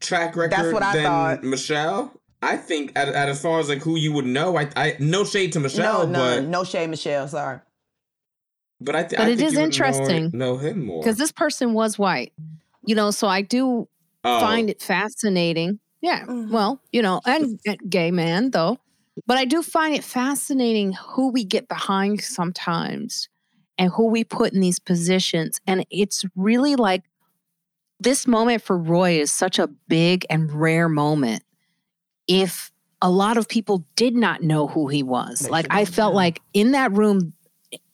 track 0.00 0.36
record 0.36 0.52
That's 0.52 0.72
what 0.72 0.82
I 0.82 0.92
than 0.94 1.04
thought. 1.04 1.42
Michelle? 1.44 2.12
I 2.42 2.56
think 2.56 2.92
at, 2.94 3.08
at 3.08 3.28
as 3.28 3.40
far 3.40 3.58
as 3.58 3.68
like 3.70 3.78
who 3.82 3.96
you 3.96 4.12
would 4.12 4.26
know, 4.26 4.56
I, 4.58 4.68
I 4.76 4.96
no 4.98 5.24
shade 5.24 5.52
to 5.54 5.60
Michelle, 5.60 6.06
no, 6.06 6.12
but 6.12 6.40
none. 6.42 6.50
No 6.50 6.62
shade, 6.64 6.88
Michelle. 6.90 7.26
Sorry. 7.28 7.60
but 8.82 8.94
I, 8.96 9.02
th- 9.04 9.18
But 9.18 9.28
I 9.28 9.30
it 9.30 9.36
think 9.38 9.48
is 9.48 9.54
you 9.54 9.60
interesting 9.60 10.30
know, 10.32 10.52
know 10.52 10.56
him 10.58 10.84
more 10.86 11.00
because 11.02 11.16
this 11.16 11.32
person 11.32 11.72
was 11.72 11.98
white, 11.98 12.32
you 12.84 12.94
know. 12.94 13.10
So 13.10 13.26
I 13.28 13.40
do 13.42 13.88
Oh, 14.22 14.40
find 14.40 14.68
it 14.68 14.82
fascinating. 14.82 15.80
Yeah, 16.02 16.26
Mhm. 16.26 16.50
well, 16.50 16.82
you 16.92 17.00
know, 17.00 17.22
and, 17.24 17.58
and 17.66 17.78
gay 17.88 18.10
man 18.10 18.50
though, 18.50 18.76
but 19.26 19.38
I 19.38 19.46
do 19.46 19.62
find 19.62 19.94
it 19.94 20.04
fascinating 20.04 20.92
who 20.92 21.30
we 21.32 21.44
get 21.44 21.66
behind 21.68 22.20
sometimes 22.20 23.29
and 23.80 23.90
who 23.92 24.06
we 24.06 24.22
put 24.22 24.52
in 24.52 24.60
these 24.60 24.78
positions, 24.78 25.60
and 25.66 25.84
it's 25.90 26.24
really 26.36 26.76
like 26.76 27.02
this 27.98 28.26
moment 28.26 28.62
for 28.62 28.76
Roy 28.78 29.20
is 29.20 29.32
such 29.32 29.58
a 29.58 29.66
big 29.88 30.24
and 30.30 30.52
rare 30.52 30.88
moment. 30.88 31.42
If 32.28 32.70
a 33.02 33.10
lot 33.10 33.36
of 33.38 33.48
people 33.48 33.84
did 33.96 34.14
not 34.14 34.42
know 34.42 34.66
who 34.66 34.88
he 34.88 35.02
was, 35.02 35.40
They 35.40 35.48
like 35.48 35.66
I 35.70 35.84
felt 35.84 36.12
now. 36.12 36.16
like 36.16 36.40
in 36.52 36.72
that 36.72 36.92
room 36.92 37.32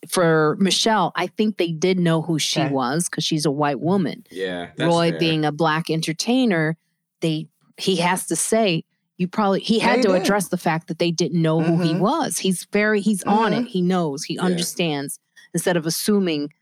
for 0.08 0.56
Michelle, 0.60 1.12
I 1.16 1.26
think 1.28 1.56
they 1.56 1.70
did 1.72 1.98
know 1.98 2.22
who 2.22 2.38
she 2.38 2.60
Okay. 2.60 2.70
was 2.72 3.08
because 3.08 3.24
she's 3.24 3.46
a 3.46 3.50
white 3.50 3.80
woman. 3.80 4.24
yeah. 4.30 4.70
Roy 4.78 5.10
fair. 5.10 5.18
being 5.18 5.44
a 5.44 5.52
black 5.52 5.88
entertainer, 5.90 6.76
they 7.20 7.48
he 7.78 7.96
has 7.96 8.26
to 8.26 8.36
say 8.36 8.84
you 9.18 9.28
probably 9.28 9.60
he 9.60 9.78
Yeah, 9.78 9.84
had 9.84 9.96
he 9.98 10.02
to 10.02 10.08
did. 10.08 10.22
address 10.22 10.48
the 10.48 10.56
fact 10.56 10.88
that 10.88 10.98
they 10.98 11.10
didn't 11.10 11.40
know 11.40 11.60
who 11.62 11.80
he 11.82 11.94
Mhm. 11.94 12.00
was. 12.00 12.38
He's 12.38 12.66
very 12.72 13.00
he's 13.00 13.22
on 13.24 13.52
it. 13.52 13.64
Mhm. 13.64 13.68
He 13.68 13.82
knows. 13.82 14.24
He 14.24 14.34
Yeah. 14.34 14.42
understands 14.42 15.18
instead 15.56 15.76
of 15.78 15.86
assuming, 15.86 16.52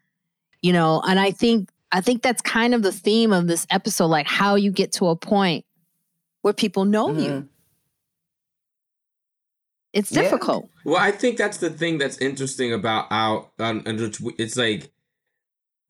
you 0.62 0.72
know. 0.72 1.03
And 1.07 1.18
I 1.18 1.32
think 1.32 1.68
I 1.92 2.01
think 2.01 2.22
that's 2.22 2.40
kind 2.42 2.74
of 2.74 2.82
the 2.82 2.92
theme 2.92 3.32
of 3.32 3.47
this 3.49 3.66
episode, 3.70 4.07
like 4.07 4.26
how 4.26 4.55
you 4.55 4.70
get 4.70 4.92
to 4.92 5.09
a 5.09 5.16
point 5.16 5.64
where 6.42 6.55
people 6.55 6.84
know 6.84 7.09
you. 7.11 7.30
Mhm. 7.30 7.49
It's 9.92 10.11
Yeah. 10.12 10.22
difficult. 10.22 10.70
Well, 10.84 10.97
I 10.97 11.11
think 11.12 11.36
that's 11.38 11.59
the 11.59 11.70
thing 11.70 11.99
that's 11.99 12.18
interesting 12.18 12.72
about 12.72 13.07
our. 13.11 13.49
Um, 13.59 13.82
it's- 13.86 14.20
it's 14.38 14.57
like, 14.57 14.92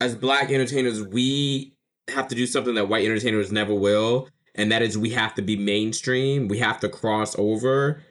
as 0.00 0.14
black 0.14 0.50
entertainers, 0.50 1.02
we 1.02 1.74
have 2.09 2.28
to 2.28 2.34
do 2.34 2.46
something 2.46 2.74
that 2.74 2.88
white 2.88 3.05
entertainers 3.05 3.50
never 3.50 3.74
will, 3.74 4.28
and 4.55 4.70
that 4.72 4.82
is 4.82 4.98
we 4.98 5.11
have 5.11 5.34
to 5.36 5.42
be 5.42 5.57
mainstream. 5.57 6.48
We 6.48 6.59
have 6.59 6.80
to 6.80 6.88
cross 6.88 7.34
over. 7.38 8.02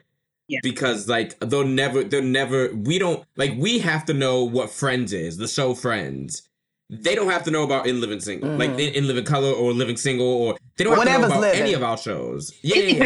Yeah. 0.54 0.60
Because 0.64 1.08
like 1.08 1.38
they'll 1.40 1.66
never, 1.66 2.04
they'll 2.04 2.22
never. 2.24 2.74
We 2.74 3.00
don't 3.00 3.24
like. 3.38 3.54
We 3.58 3.80
have 3.80 4.06
to 4.06 4.14
know 4.14 4.44
what 4.44 4.70
Friends 4.70 5.14
is, 5.14 5.38
the 5.38 5.48
show 5.48 5.74
Friends. 5.74 6.44
They 6.90 7.16
don't 7.16 7.30
have 7.30 7.44
to 7.46 7.52
know 7.52 7.64
about 7.64 7.88
In 7.88 8.02
Living 8.02 8.20
Single, 8.20 8.50
like 8.56 8.70
Mhm. 8.72 8.88
in, 8.88 8.94
in 8.96 9.08
Living 9.08 9.26
Color 9.26 9.52
or 9.52 9.74
Living 9.74 9.98
Single, 9.98 10.28
or 10.28 10.58
they 10.78 10.84
don't 10.84 10.92
have 10.94 11.00
Whatever's 11.00 11.24
to 11.30 11.30
know 11.30 11.38
about 11.40 11.42
living. 11.42 11.62
any 11.62 11.74
of 11.74 11.82
our 11.84 11.98
shows. 11.98 12.54
Yeah, 12.62 12.76
yeah, 12.78 13.06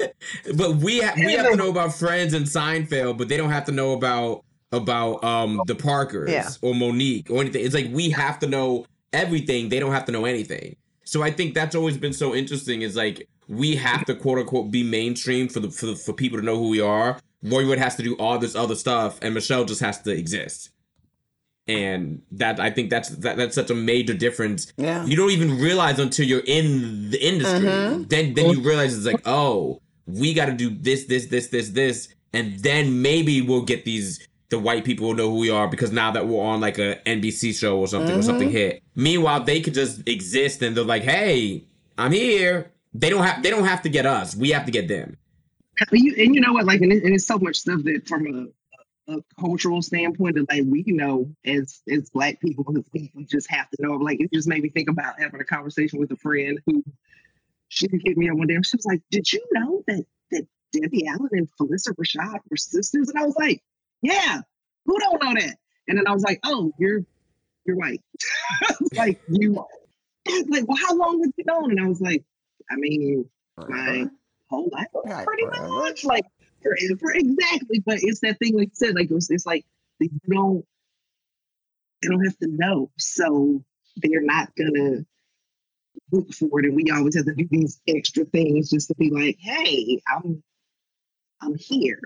yeah. 0.00 0.06
but 0.56 0.76
we 0.76 1.00
ha- 1.00 1.12
we 1.16 1.32
have 1.34 1.50
to 1.50 1.56
know 1.56 1.68
about 1.70 1.94
Friends 1.94 2.34
and 2.34 2.46
Seinfeld, 2.46 3.18
but 3.18 3.28
they 3.28 3.36
don't 3.36 3.50
have 3.50 3.64
to 3.66 3.72
know 3.72 3.92
about 3.92 4.44
about 4.72 5.22
um 5.22 5.60
the 5.66 5.74
Parkers 5.74 6.30
Yeah. 6.30 6.48
or 6.62 6.74
Mo'Nique 6.74 7.30
or 7.30 7.40
anything. 7.42 7.64
It's 7.64 7.74
like 7.74 7.88
we 7.92 8.10
have 8.10 8.38
to 8.40 8.46
know 8.46 8.86
everything. 9.12 9.68
They 9.68 9.78
don't 9.78 9.92
have 9.92 10.06
to 10.06 10.12
know 10.12 10.24
anything. 10.24 10.76
So 11.04 11.22
I 11.22 11.30
think 11.30 11.54
that's 11.54 11.74
always 11.76 11.96
been 11.98 12.14
so 12.14 12.34
interesting. 12.34 12.82
Is 12.82 12.96
like 12.96 13.28
we 13.48 13.76
have 13.76 14.04
to 14.06 14.14
quote 14.14 14.38
unquote 14.38 14.70
be 14.70 14.82
mainstream 14.82 15.48
for 15.48 15.60
the 15.60 15.70
for, 15.70 15.86
the, 15.86 15.96
for 15.96 16.12
people 16.12 16.38
to 16.38 16.44
know 16.44 16.56
who 16.56 16.68
we 16.68 16.80
are. 16.80 17.18
Roy 17.42 17.66
Wood 17.66 17.78
has 17.78 17.96
to 17.96 18.02
do 18.02 18.14
all 18.16 18.38
this 18.38 18.54
other 18.54 18.76
stuff, 18.76 19.18
and 19.20 19.34
Michelle 19.34 19.64
just 19.64 19.80
has 19.80 20.00
to 20.02 20.10
exist. 20.12 20.70
And 21.68 22.22
that 22.32 22.58
I 22.58 22.70
think 22.70 22.90
that's 22.90 23.10
that, 23.10 23.36
that's 23.36 23.54
such 23.54 23.70
a 23.70 23.74
major 23.74 24.14
difference 24.14 24.72
Yeah. 24.76 25.04
you 25.06 25.14
don't 25.16 25.30
even 25.30 25.58
realize 25.60 26.00
until 26.00 26.26
you're 26.26 26.42
in 26.44 27.10
the 27.10 27.24
industry. 27.24 27.60
Mhm. 27.60 28.08
Then 28.08 28.34
then 28.34 28.50
you 28.50 28.60
realize 28.60 28.96
it's 28.96 29.06
like, 29.06 29.22
oh, 29.26 29.80
we 30.06 30.34
got 30.34 30.46
to 30.46 30.52
do 30.52 30.70
this, 30.70 31.04
this, 31.04 31.26
this, 31.26 31.48
this, 31.48 31.68
this, 31.70 32.08
and 32.32 32.58
then 32.60 33.00
maybe 33.02 33.40
we'll 33.42 33.62
get 33.62 33.84
these. 33.84 34.26
The 34.48 34.58
white 34.58 34.84
people 34.84 35.06
will 35.06 35.14
know 35.14 35.30
who 35.30 35.38
we 35.38 35.48
are 35.50 35.66
because 35.66 35.92
now 35.92 36.10
that 36.10 36.26
we're 36.26 36.42
on 36.44 36.60
like 36.60 36.76
a 36.78 36.96
NBC 37.06 37.54
show 37.58 37.78
or 37.78 37.86
something 37.88 38.18
or 38.18 38.22
something 38.22 38.50
hit. 38.50 38.82
Meanwhile, 38.94 39.44
they 39.44 39.62
could 39.62 39.72
just 39.72 40.06
exist 40.06 40.60
and 40.60 40.76
they're 40.76 40.84
like, 40.84 41.04
hey, 41.04 41.64
I'm 41.96 42.12
here. 42.12 42.70
They 42.94 43.10
don't 43.10 43.24
have 43.24 43.42
they 43.42 43.50
don't 43.50 43.64
have 43.64 43.82
to 43.82 43.88
get 43.88 44.06
us. 44.06 44.36
We 44.36 44.50
have 44.50 44.66
to 44.66 44.72
get 44.72 44.88
them. 44.88 45.16
you, 45.92 46.14
and 46.18 46.34
you 46.34 46.40
know 46.40 46.52
what? 46.52 46.66
Like, 46.66 46.80
and, 46.82 46.92
it, 46.92 47.02
and 47.02 47.14
it's 47.14 47.26
so 47.26 47.38
much 47.38 47.56
stuff 47.56 47.82
that 47.84 48.06
from 48.06 48.52
a, 49.08 49.14
a 49.14 49.24
cultural 49.40 49.82
standpoint 49.82 50.36
that 50.36 50.48
like 50.50 50.64
we 50.66 50.84
know 50.86 51.34
as 51.44 51.80
as 51.90 52.10
black 52.10 52.40
people, 52.40 52.64
we 52.92 53.10
just 53.24 53.50
have 53.50 53.68
to 53.70 53.76
know. 53.82 53.92
Like, 53.92 54.20
it 54.20 54.32
just 54.32 54.48
made 54.48 54.62
me 54.62 54.68
think 54.68 54.90
about 54.90 55.18
having 55.18 55.40
a 55.40 55.44
conversation 55.44 55.98
with 55.98 56.10
a 56.12 56.16
friend 56.16 56.60
who 56.66 56.84
she 57.68 57.86
hit 57.90 58.16
me 58.18 58.28
up 58.28 58.36
one 58.36 58.46
day. 58.46 58.56
She 58.62 58.76
was 58.76 58.84
like, 58.84 59.00
"Did 59.10 59.32
you 59.32 59.42
know 59.52 59.82
that 59.86 60.04
that 60.30 60.46
Debbie 60.72 61.06
Allen 61.06 61.30
and 61.32 61.48
Phylicia 61.58 61.94
Rashad 61.94 62.40
were 62.50 62.56
sisters?" 62.58 63.08
And 63.08 63.18
I 63.18 63.24
was 63.24 63.36
like, 63.36 63.62
"Yeah, 64.02 64.42
who 64.84 64.98
don't 64.98 65.22
know 65.22 65.40
that?" 65.40 65.56
And 65.88 65.96
then 65.96 66.06
I 66.06 66.12
was 66.12 66.22
like, 66.22 66.40
"Oh, 66.44 66.72
you're 66.78 67.00
you're 67.64 67.76
white." 67.76 68.02
like 68.94 69.20
you, 69.28 69.64
like, 70.48 70.68
well, 70.68 70.76
how 70.76 70.94
long 70.94 71.22
have 71.22 71.32
you 71.36 71.44
known? 71.46 71.70
And 71.70 71.80
I 71.80 71.88
was 71.88 72.00
like, 72.00 72.22
I 72.70 72.76
mean, 72.76 73.28
my 73.56 74.06
whole 74.48 74.68
life 74.72 74.86
pretty 75.24 75.44
much 75.46 76.04
like 76.04 76.24
forever 76.62 77.12
exactly 77.14 77.82
but 77.84 77.98
it's 78.02 78.20
that 78.20 78.38
thing 78.38 78.56
like 78.56 78.68
you 78.68 78.74
said 78.74 78.94
like 78.94 79.10
it 79.10 79.14
was 79.14 79.30
it's 79.30 79.46
like 79.46 79.64
you 79.98 80.10
don't 80.28 80.64
they 82.02 82.08
don't 82.08 82.24
have 82.24 82.36
to 82.38 82.48
know 82.48 82.90
so 82.98 83.64
they're 83.96 84.20
not 84.22 84.54
gonna 84.56 85.04
look 86.10 86.32
for 86.34 86.60
it 86.60 86.66
and 86.66 86.76
we 86.76 86.90
always 86.90 87.16
have 87.16 87.24
to 87.24 87.34
do 87.34 87.48
these 87.50 87.80
extra 87.88 88.24
things 88.26 88.70
just 88.70 88.88
to 88.88 88.94
be 88.94 89.10
like 89.10 89.36
hey 89.40 90.00
i'm 90.06 90.42
i'm 91.40 91.54
here 91.56 92.00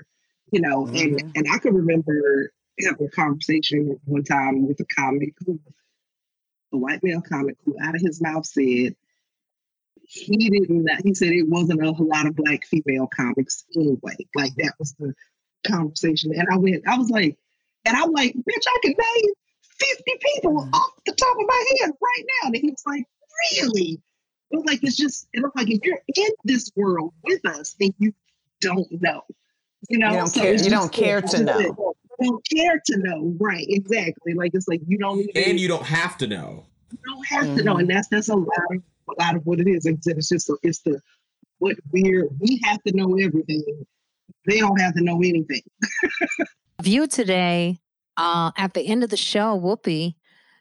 you 0.52 0.60
know 0.60 0.86
Mhm. 0.86 1.02
and 1.02 1.32
and 1.34 1.46
i 1.52 1.58
can 1.58 1.74
remember 1.74 2.50
having 2.80 3.06
a 3.06 3.10
conversation 3.10 3.98
one 4.04 4.24
time 4.24 4.66
with 4.66 4.78
a 4.80 4.84
comic 4.86 5.34
who 5.44 5.58
a 6.72 6.76
white 6.78 7.02
male 7.02 7.22
comic 7.22 7.56
who 7.64 7.76
out 7.82 7.94
of 7.94 8.00
his 8.00 8.20
mouth 8.22 8.46
said 8.46 8.94
he 10.04 10.36
didn't 10.36 10.88
he 11.04 11.14
said 11.14 11.28
it 11.28 11.48
wasn't 11.48 11.84
a 11.84 11.90
lot 11.90 12.26
of 12.26 12.36
black 12.36 12.64
female 12.66 13.08
comics 13.14 13.64
anyway. 13.74 14.16
Like 14.34 14.54
that 14.56 14.74
was 14.78 14.94
the 14.98 15.14
conversation. 15.66 16.32
And 16.34 16.46
I 16.50 16.56
went, 16.58 16.86
I 16.86 16.96
was 16.96 17.10
like, 17.10 17.36
and 17.84 17.96
I'm 17.96 18.12
like, 18.12 18.34
bitch, 18.34 18.64
I 18.66 18.78
can 18.82 18.94
name 18.98 19.34
50 19.78 20.04
people 20.34 20.52
mm. 20.52 20.70
off 20.72 20.90
the 21.04 21.12
top 21.12 21.36
of 21.38 21.46
my 21.46 21.64
head 21.80 21.90
right 21.90 22.24
now. 22.42 22.48
And 22.48 22.56
he 22.56 22.70
was 22.70 22.82
like, 22.86 23.04
really? 23.52 24.00
It 24.50 24.56
was 24.56 24.64
like 24.64 24.82
it's 24.82 24.96
just 24.96 25.28
it 25.32 25.42
was 25.42 25.52
like 25.56 25.70
if 25.70 25.80
you're 25.84 26.00
in 26.14 26.30
this 26.44 26.70
world 26.76 27.12
with 27.24 27.44
us, 27.46 27.74
then 27.80 27.92
you 27.98 28.12
don't 28.60 28.86
know. 28.90 29.22
You 29.88 29.98
know, 29.98 30.10
You 30.10 30.16
don't 30.16 30.26
So 30.28 30.40
care- 30.40 30.54
you 30.54 30.70
don't 30.70 30.92
care 30.92 31.20
to 31.20 31.42
know. 31.42 31.58
that 31.58 31.64
You 31.64 31.94
don't 32.22 32.48
care 32.48 32.80
to 32.86 32.98
know, 32.98 33.34
right? 33.38 33.66
Exactly. 33.68 34.34
Like 34.34 34.52
it's 34.54 34.68
like 34.68 34.80
you 34.86 34.98
don't 34.98 35.20
even 35.20 35.50
And 35.50 35.60
you 35.60 35.68
don't 35.68 35.84
have 35.84 36.16
to 36.18 36.26
know. 36.26 36.66
you 36.92 36.98
don't 37.04 37.26
have 37.26 37.56
to 37.56 37.62
know, 37.64 37.72
mm-hmm. 37.72 37.80
and 37.80 37.90
that's 37.90 38.08
that's 38.08 38.28
a 38.28 38.36
lot 38.36 38.48
of 38.70 38.82
a 39.08 39.22
lot 39.22 39.36
of 39.36 39.46
what 39.46 39.60
it 39.60 39.68
is. 39.68 39.84
Like 39.84 39.96
I 39.96 39.98
said, 40.00 40.18
it's 40.18 40.28
just 40.28 40.50
it's 40.62 40.80
the 40.80 41.00
what 41.58 41.76
we're 41.92 42.28
we 42.40 42.60
have 42.64 42.82
to 42.84 42.96
know 42.96 43.16
everything. 43.16 43.64
They 44.46 44.58
don't 44.60 44.80
have 44.80 44.94
to 44.94 45.02
know 45.02 45.16
anything. 45.18 45.62
View 46.82 47.06
today, 47.06 47.78
uh, 48.16 48.52
at 48.56 48.74
the 48.74 48.82
end 48.86 49.02
of 49.02 49.10
the 49.10 49.16
show, 49.16 49.58
Whoopi, 49.58 50.14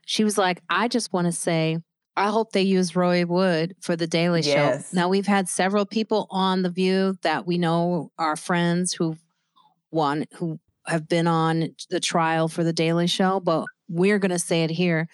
she 0.05 0.23
was 0.23 0.37
like, 0.37 0.61
I 0.69 0.87
just 0.87 1.13
want 1.13 1.25
to 1.25 1.31
say, 1.31 1.77
I 2.15 2.29
hope 2.29 2.51
they 2.51 2.61
use 2.61 2.95
Roy 2.95 3.25
Wood 3.25 3.75
for 3.81 3.95
the 3.95 4.07
Daily 4.07 4.41
Yes. 4.41 4.91
Show. 4.91 4.95
Now, 4.95 5.09
we've 5.09 5.27
had 5.27 5.49
several 5.49 5.85
people 5.85 6.27
on 6.31 6.61
The 6.61 6.69
View 6.69 7.17
that 7.21 7.45
we 7.45 7.57
know 7.57 8.11
are 8.17 8.35
friends 8.35 8.93
who've 8.93 9.19
won, 9.91 10.25
who 10.35 10.59
have 10.87 11.07
been 11.09 11.27
on 11.27 11.75
the 11.89 11.99
trial 11.99 12.47
for 12.47 12.63
the 12.63 12.73
Daily 12.73 13.07
Show, 13.07 13.39
but 13.39 13.65
we're 13.89 14.19
going 14.19 14.31
to 14.31 14.39
say 14.39 14.63
it 14.63 14.69
here. 14.69 15.07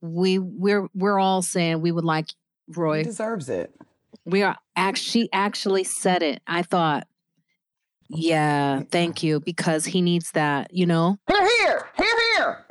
We 0.00 0.38
we're 0.38 0.86
we're 0.94 1.18
all 1.18 1.42
saying 1.42 1.80
we 1.80 1.90
would 1.90 2.04
like 2.04 2.28
He 2.66 2.72
Roy. 2.80 3.04
deserves 3.04 3.48
it. 3.48 3.74
We 4.24 4.42
are 4.42 4.56
act. 4.76 4.98
She 4.98 5.28
actually 5.32 5.84
said 5.84 6.22
it. 6.22 6.40
I 6.46 6.62
thought, 6.62 7.06
yeah, 8.08 8.82
thank 8.90 9.22
you, 9.22 9.40
because 9.40 9.84
he 9.84 10.00
needs 10.02 10.30
that. 10.32 10.72
You 10.72 10.86
know. 10.86 11.18
Here, 11.28 11.48
here, 11.58 11.86
here, 11.96 12.06
here. 12.36 12.64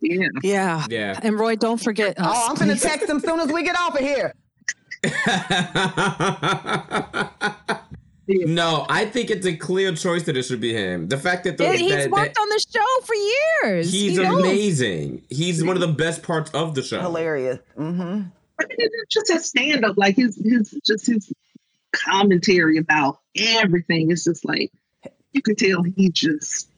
Yeah. 0.00 0.28
Yeah. 0.42 0.84
Yeah. 0.88 1.20
And 1.22 1.38
Roy, 1.38 1.56
don't 1.56 1.80
forget. 1.80 2.14
Oh, 2.18 2.24
us, 2.24 2.36
Oh, 2.36 2.46
I'm 2.50 2.54
gonna 2.56 2.72
please. 2.72 2.82
text 2.82 3.08
him 3.08 3.20
soon 3.20 3.38
as 3.40 3.52
we 3.52 3.62
get 3.62 3.76
off 3.78 3.94
of 3.94 4.00
here. 4.00 4.34
no, 8.28 8.86
I 8.88 9.04
think 9.06 9.30
it's 9.30 9.46
a 9.46 9.56
clear 9.56 9.94
choice 9.94 10.24
that 10.24 10.36
it 10.36 10.42
should 10.44 10.60
be 10.60 10.72
him. 10.72 11.08
The 11.08 11.18
fact 11.18 11.44
that, 11.44 11.58
the, 11.58 11.64
Yeah, 11.64 11.72
he's 11.72 11.90
that- 11.90 11.98
that 12.04 12.10
worked 12.10 12.38
on 12.38 12.48
the 12.48 12.64
show 12.72 13.06
for 13.06 13.14
years. 13.14 13.92
he's 13.92 14.16
He 14.18 14.24
amazing. 14.24 15.22
He's 15.28 15.62
one 15.64 15.76
of 15.76 15.80
the 15.80 15.88
best 15.88 16.22
parts 16.22 16.50
of 16.52 16.74
the 16.74 16.82
show. 16.82 17.00
Hilarious. 17.00 17.58
Mm-hmm. 17.76 18.00
I 18.60 18.64
mean, 18.66 18.76
it's 18.78 19.12
just 19.12 19.32
his 19.32 19.46
stand 19.46 19.84
up, 19.84 19.96
like 19.96 20.14
his 20.16 20.36
his 20.36 20.70
just 20.86 21.06
his 21.06 21.32
commentary 21.92 22.78
about 22.78 23.18
everything. 23.36 24.10
It's 24.10 24.24
just 24.24 24.44
like 24.44 24.70
you 25.32 25.42
could 25.42 25.58
tell 25.58 25.82
he 25.82 26.10
just 26.10 26.68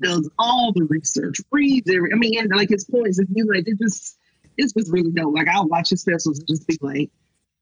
does 0.00 0.28
all 0.38 0.72
the 0.72 0.84
research, 0.84 1.40
reads 1.50 1.90
every. 1.90 2.12
I 2.12 2.16
mean, 2.16 2.38
and 2.38 2.50
like 2.50 2.70
his 2.70 2.84
points, 2.84 3.18
if 3.18 3.28
you 3.34 3.46
like, 3.52 3.68
it 3.68 3.78
just 3.78 4.16
it's 4.56 4.72
just 4.72 4.90
really 4.90 5.10
dope. 5.10 5.34
Like 5.34 5.48
I'll 5.48 5.66
watch 5.68 5.90
his 5.90 6.00
specials 6.00 6.38
and 6.38 6.48
just 6.48 6.66
be 6.66 6.78
like, 6.80 7.10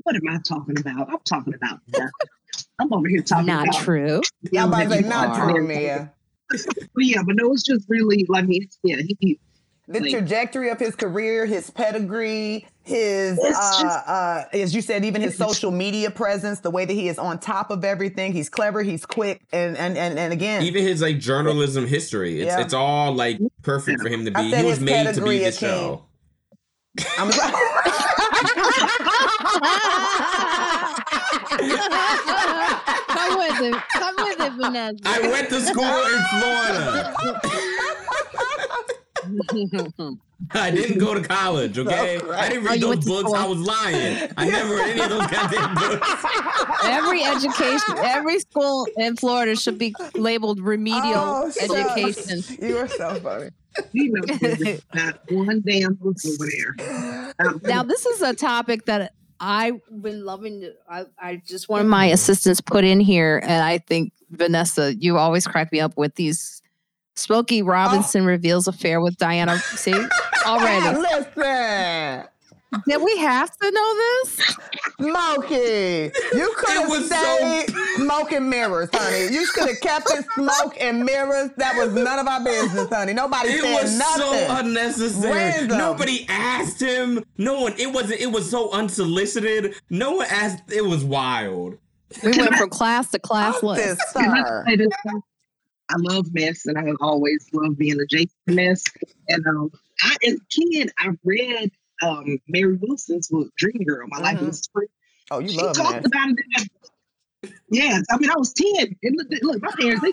"What 0.05 0.17
am 0.17 0.23
I 0.29 0.39
talking 0.47 0.79
about? 0.79 1.09
I'm 1.11 1.19
talking 1.25 1.55
about 1.55 1.81
nothing. 1.89 2.11
I'm 2.79 2.93
over 2.93 3.09
here 3.09 3.23
talking 3.23 3.47
Not 3.47 3.69
about 3.69 3.81
true. 3.83 4.21
Y'all 4.51 4.69
about 4.69 4.83
to 4.85 4.91
say 4.91 5.01
not 5.03 5.39
are. 5.39 5.51
true, 5.53 5.67
Mia. 5.67 6.13
But 6.95 7.05
yeah, 7.05 7.23
but 7.25 7.37
no, 7.37 7.51
it's 7.53 7.63
just 7.63 7.87
really 7.89 8.27
like 8.29 8.47
he, 8.47 8.69
yeah, 8.83 8.97
he 9.21 9.39
The 9.89 10.01
Like- 10.01 10.11
trajectory 10.11 10.69
of 10.71 10.79
his 10.79 10.95
career, 10.95 11.47
his 11.47 11.71
pedigree, 11.71 12.67
his 12.83 13.39
uh, 13.39 13.49
just- 13.51 13.85
uh, 14.09 14.45
as 14.53 14.75
you 14.75 14.83
said, 14.83 15.03
even 15.07 15.23
his 15.23 15.35
social 15.37 15.71
media 15.71 16.11
presence, 16.11 16.61
the 16.61 16.71
way 16.71 16.85
that 16.85 16.93
he 16.93 17.09
is 17.09 17.19
on 17.19 17.39
top 17.39 17.71
of 17.71 17.85
everything. 17.87 18.33
He's 18.35 18.51
clever, 18.51 18.83
he's 18.83 19.07
quick, 19.07 19.41
and 19.53 19.77
and 19.79 19.97
and, 19.97 20.19
and 20.19 20.33
again, 20.33 20.63
Even 20.63 20.83
his 20.83 21.01
like 21.01 21.19
journalism 21.19 21.87
history, 21.87 22.41
it's 22.43 22.47
Yeah. 22.49 22.61
it's 22.61 22.75
all 22.75 23.13
like 23.15 23.39
perfect 23.63 24.03
for 24.03 24.09
him 24.11 24.25
to 24.27 24.31
be. 24.31 24.55
He 24.55 24.63
was 24.65 24.79
made 24.81 25.15
to 25.15 25.23
be 25.25 25.39
the 25.39 25.45
king. 25.45 25.53
show. 25.53 26.05
I'm 27.19 27.31
Come 33.09 33.39
with 33.39 33.61
it. 33.61 33.75
Come 33.93 34.15
with 34.19 34.41
it, 34.41 34.53
Vanessa. 34.53 34.99
I 35.05 35.21
went 35.21 35.49
to 35.51 35.61
school 35.61 35.85
in 35.85 36.23
Florida. 36.41 37.15
I 40.55 40.71
didn't 40.71 40.99
go 40.99 41.15
to 41.15 41.23
college, 41.23 41.79
okay? 41.79 42.21
Oh, 42.23 42.33
I 42.33 42.49
didn't 42.49 42.67
Oh, 42.67 42.71
read 42.71 42.81
you 42.81 42.95
those 42.97 43.05
books. 43.07 43.33
I 43.33 43.47
was 43.47 43.59
lying. 43.59 44.31
I 44.37 44.49
never 44.49 44.75
read 44.75 44.91
any 44.91 45.01
of 45.03 45.09
those 45.11 45.27
goddamn 45.29 45.75
books. 45.77 46.25
every 46.85 47.23
education, 47.25 47.97
every 47.99 48.39
school 48.41 48.87
in 48.97 49.17
Florida 49.17 49.55
should 49.57 49.79
be 49.79 49.95
labeled 50.15 50.61
remedial 50.61 51.15
Oh, 51.17 51.51
shucks. 51.51 51.71
education. 51.71 52.43
You 52.69 52.79
are 52.79 52.89
so 52.89 53.15
funny. 53.21 53.51
he 53.93 54.09
knows 54.09 54.39
there's 54.41 54.83
not 54.95 55.21
one 55.31 55.63
damn 55.65 55.95
book 55.95 56.17
over 56.27 56.47
there. 56.51 56.75
Now, 57.63 57.83
this 57.83 58.07
is 58.07 58.23
a 58.23 58.35
topic 58.35 58.87
that 58.87 59.15
I've 59.41 59.81
been 60.01 60.25
loving 60.25 60.61
To, 60.61 60.73
I, 60.89 61.05
I 61.19 61.43
just 61.45 61.69
one 61.69 61.81
of 61.81 61.87
my 61.87 62.07
assistants 62.07 62.61
put 62.61 62.85
in 62.85 63.01
here, 63.01 63.41
and 63.43 63.63
I 63.63 63.79
think 63.79 64.13
Vanessa, 64.31 64.95
you 64.95 65.19
always 65.19 65.47
crack 65.47 65.73
me 65.73 65.81
up 65.81 65.97
with 65.97 66.15
these. 66.15 66.63
Smokey 67.15 67.61
oh. 67.61 67.67
Robinson 67.67 68.25
reveals 68.25 68.67
affair 68.67 69.01
with 69.01 69.19
Diana. 69.19 69.59
See 69.59 69.93
already. 70.47 70.99
Listen, 70.99 72.25
Did 72.89 73.03
we 73.03 73.17
have 73.19 73.51
to 73.59 73.71
know 73.71 73.95
this? 73.97 74.57
Smokey, 74.99 76.11
you 76.33 76.53
could 76.57 76.69
have 76.71 76.89
was 76.89 77.07
stayed 77.07 77.67
smoke 77.97 78.33
and 78.33 78.49
mirrors, 78.49 78.89
honey. 78.93 79.33
You 79.35 79.47
could 79.53 79.69
have 79.69 79.81
kept 79.81 80.11
it 80.11 80.25
smoke 80.35 80.77
and 80.81 81.05
mirrors. 81.05 81.51
That 81.57 81.75
was 81.77 81.93
none 81.93 82.19
of 82.19 82.27
our 82.27 82.43
business, 82.43 82.89
honey. 82.89 83.13
Nobody 83.13 83.51
It 83.51 83.63
said 83.63 83.83
was 83.83 83.99
nothing. 83.99 84.23
so 84.49 84.57
unnecessary. 84.59 85.33
Random. 85.33 85.79
Nobody 85.79 86.27
asked 86.29 86.81
him. 86.81 87.23
No 87.39 87.61
one. 87.61 87.75
It 87.79 87.93
wasn't. 87.93 88.21
It 88.21 88.31
was 88.33 88.49
so 88.49 88.71
unsolicited. 88.73 89.75
No 89.91 90.13
one 90.13 90.27
asked. 90.31 90.71
It 90.73 90.85
was 90.85 91.05
wild. 91.05 91.77
We 92.23 92.31
went 92.37 92.55
from 92.55 92.71
class 92.71 93.11
to 93.13 93.19
class 93.19 93.59
Fuck 93.61 93.77
this, 93.77 93.99
list. 93.99 94.17
I 94.17 94.43
sir. 94.43 94.65
say 94.69 94.77
this? 94.77 94.89
I 95.91 95.95
love 95.99 96.27
mess, 96.33 96.65
and 96.67 96.79
I 96.79 96.87
have 96.87 96.97
always 97.01 97.47
loved 97.53 97.77
being 97.79 98.01
adjacent 98.01 98.31
to 98.49 98.55
mess. 98.55 98.83
And 99.29 99.47
um, 99.47 99.71
I, 100.03 100.17
as 100.27 100.35
a 100.35 100.39
kid, 100.51 100.91
I 100.99 101.11
read 101.25 101.71
um, 102.03 102.39
Mary 102.49 102.77
Wilson's 102.81 103.29
book, 103.29 103.49
Dream 103.57 103.85
Girl. 103.87 104.07
My 104.09 104.19
life 104.19 104.39
Mhm. 104.39 104.47
was 104.47 104.69
free. 104.73 104.87
Oh, 105.31 105.39
you 105.39 105.49
she 105.49 105.57
love 105.57 105.77
talked 105.77 106.03
that. 106.03 106.07
about 106.07 106.29
it. 106.29 106.37
In 106.39 106.45
that 106.57 106.69
book. 106.73 107.53
Yes, 107.71 108.05
I 108.11 108.19
mean, 108.19 108.31
I 108.31 108.35
was 108.37 108.53
ten. 108.53 108.97
And 109.03 109.17
look, 109.17 109.29
look, 109.43 109.63
my 109.63 109.71
parents. 109.79 110.03
They, 110.03 110.13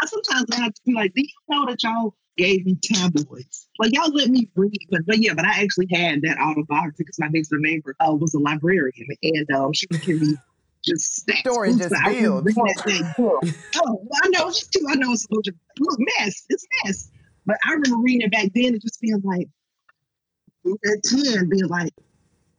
I 0.00 0.06
sometimes 0.06 0.46
I 0.52 0.56
have 0.56 0.74
to 0.74 0.80
be 0.86 0.92
like, 0.94 1.12
"Do 1.14 1.22
you 1.22 1.28
know 1.48 1.66
that 1.66 1.82
y'all 1.82 2.14
gave 2.36 2.64
me 2.64 2.76
tabloids? 2.82 3.68
Like 3.78 3.92
y'all 3.92 4.10
let 4.12 4.30
me 4.30 4.48
read." 4.54 4.78
But, 4.90 5.00
but 5.06 5.18
yeah, 5.18 5.34
but 5.34 5.44
I 5.44 5.60
actually 5.62 5.88
had 5.90 6.22
that 6.22 6.38
autobiography 6.38 6.96
because 7.04 7.18
my 7.18 7.28
next 7.28 7.48
door 7.48 7.58
neighbor 7.60 7.94
uh, 8.00 8.14
was 8.14 8.32
a 8.34 8.38
librarian, 8.38 9.06
and 9.22 9.50
um, 9.52 9.72
she 9.72 9.86
would 9.90 10.00
give 10.02 10.20
me 10.20 10.36
just 10.84 11.16
stacks. 11.16 11.40
Story 11.40 11.70
just 11.70 11.90
books. 11.90 12.00
I 12.02 12.08
remember 12.10 12.50
that 12.52 12.82
thing. 12.86 13.12
Oh, 13.18 14.08
I 14.22 14.28
know 14.28 14.48
it's 14.48 14.60
just 14.60 14.72
too. 14.72 14.86
I 14.88 14.94
know 14.94 15.12
it's 15.12 15.24
a 15.24 15.28
bunch 15.34 15.48
of 15.48 15.54
look 15.78 15.98
mess. 16.18 16.44
It's 16.48 16.66
mess. 16.84 17.10
But 17.46 17.56
I 17.66 17.72
remember 17.72 17.98
reading 17.98 18.22
it 18.22 18.32
back 18.32 18.50
then 18.54 18.72
and 18.74 18.80
just 18.80 19.00
being 19.00 19.20
like, 19.24 19.48
at 20.66 21.02
ten, 21.02 21.48
being 21.48 21.66
like, 21.68 21.92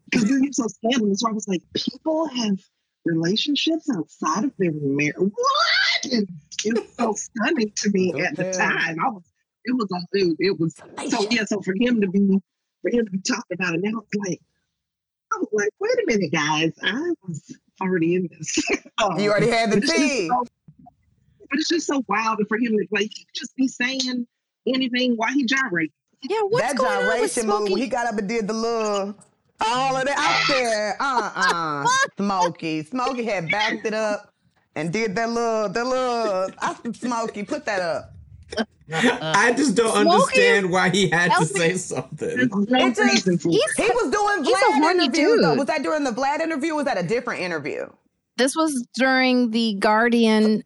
because 0.10 0.30
you're 0.30 0.42
so 0.52 0.68
scandalous. 0.68 1.20
So 1.22 1.30
I 1.30 1.32
was 1.32 1.48
like, 1.48 1.62
people 1.76 2.28
have 2.28 2.60
relationships 3.06 3.88
outside 3.96 4.46
of 4.46 4.52
their 4.58 4.72
marriage. 4.74 5.16
What? 5.18 6.12
And 6.12 6.28
it 6.66 6.74
was 6.74 6.94
so 6.98 7.14
stunning 7.14 7.72
to 7.76 7.90
me 7.92 8.14
at 8.22 8.36
the 8.36 8.52
time. 8.52 8.98
I 9.00 9.10
was. 9.10 9.24
It 9.64 9.76
was 9.76 9.88
a. 9.94 10.18
It, 10.18 10.36
it 10.40 10.60
was 10.60 10.76
so 11.10 11.28
yeah. 11.30 11.46
So 11.46 11.62
for 11.62 11.74
him 11.80 12.02
to 12.02 12.08
be, 12.10 12.40
for 12.82 12.90
him 12.92 13.06
to 13.06 13.12
be 13.12 13.20
talking 13.20 13.54
about 13.60 13.76
it 13.76 13.82
now, 13.84 14.00
it's 14.00 14.16
like. 14.16 14.42
I 15.34 15.38
was 15.38 15.48
like, 15.54 15.70
wait 15.80 15.94
a 15.94 16.04
minute, 16.08 16.32
guys. 16.34 16.74
I 16.84 17.14
was 17.26 17.56
already 17.82 18.16
in 18.16 18.30
this. 18.38 18.58
Um, 18.98 19.18
You 19.18 19.30
already 19.32 19.50
had 19.50 19.72
the 19.72 19.80
tea. 19.80 20.28
so- 20.28 20.44
but 21.50 21.60
it's 21.60 21.70
just 21.70 21.88
so 21.88 22.04
wild 22.08 22.40
for 22.48 22.58
him 22.58 22.74
to 22.78 22.88
like 22.92 23.12
just 23.36 23.56
be 23.56 23.68
saying 23.68 24.26
anything 24.68 25.14
while 25.16 25.34
he 25.34 25.46
gyrates. 25.46 25.94
Yeah, 26.24 26.42
what's 26.50 26.68
that 26.68 26.78
going 26.78 26.92
on 26.92 26.98
with 27.08 27.16
gyration 27.36 27.48
move 27.48 27.68
he 27.70 27.88
got 27.88 28.08
up 28.08 28.18
and 28.20 28.28
did 28.30 28.48
the 28.48 28.54
little 28.54 29.16
all 29.60 29.96
of 29.98 30.06
that 30.06 30.18
out 30.18 30.48
there. 30.56 30.98
Uh-uh. 31.00 31.86
Smokey. 32.18 32.84
Smokey 32.84 33.24
had 33.26 33.50
backed 33.50 33.86
it 33.86 33.94
up 33.94 34.34
and 34.76 34.92
did 34.94 35.16
that 35.16 35.30
little 35.30 35.70
that 35.70 35.86
little 35.86 36.50
I 36.60 36.76
Smokey, 36.94 37.44
put 37.44 37.66
that 37.66 37.82
up. 37.82 38.14
Uh-uh. 38.58 39.34
I 39.36 39.54
just 39.54 39.76
don't 39.76 39.92
Smokey 39.94 40.10
understand 40.10 40.72
why 40.72 40.90
he 40.90 41.10
had 41.10 41.32
to 41.40 41.46
say 41.46 41.76
something. 41.78 42.28
There's 42.38 42.50
no 42.52 42.90
just- 42.90 43.00
reason. 43.28 43.40
He 43.52 43.58
was 43.94 44.12
doing 44.12 44.44
He's 44.44 44.56
a 44.56 44.60
Vlad 44.60 44.82
horny 44.82 45.06
interviews. 45.06 45.42
though. 45.42 45.50
dude. 45.52 45.58
Was 45.60 45.68
that 45.68 45.84
during 45.84 46.04
the 46.04 46.12
Vlad 46.12 46.40
interview 46.42 46.74
or 46.74 46.76
was 46.78 46.86
that 46.86 46.98
a 46.98 47.04
different 47.04 47.42
interview? 47.42 47.88
This 48.38 48.56
was 48.56 48.86
during 48.96 49.52
the 49.52 49.76
Guardian 49.76 50.44
So 50.44 50.50
this 50.58 50.64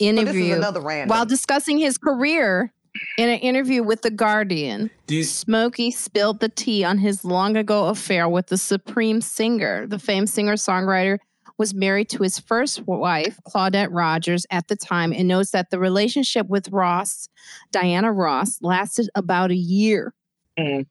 is 0.00 0.18
interview 0.18 0.54
another 0.54 0.80
random. 0.80 1.08
while 1.08 1.24
discussing 1.26 1.78
his 1.78 1.98
career 1.98 2.72
in 3.18 3.28
an 3.28 3.38
interview 3.40 3.82
with 3.82 4.02
the 4.02 4.10
Guardian. 4.10 4.90
Do 5.06 5.16
you, 5.16 5.24
Smokey 5.24 5.90
spilled 5.90 6.40
the 6.40 6.48
tea 6.48 6.84
on 6.84 6.98
his 6.98 7.24
long 7.24 7.56
ago 7.56 7.86
affair 7.86 8.28
with 8.28 8.46
the 8.48 8.58
Supreme 8.58 9.20
Singer. 9.20 9.86
The 9.86 9.98
famed 9.98 10.30
singer 10.30 10.54
songwriter 10.54 11.18
was 11.56 11.72
married 11.74 12.08
to 12.10 12.22
his 12.22 12.38
first 12.38 12.84
wife, 12.86 13.38
Claudette 13.48 13.88
Rogers, 13.92 14.44
at 14.50 14.66
the 14.68 14.74
time, 14.76 15.12
and 15.12 15.28
notes 15.28 15.50
that 15.52 15.70
the 15.70 15.78
relationship 15.78 16.48
with 16.48 16.68
Ross, 16.70 17.28
Diana 17.70 18.12
Ross, 18.12 18.58
lasted 18.60 19.08
about 19.14 19.50
a 19.52 19.56
year. 19.56 20.12
Mm. 20.58 20.86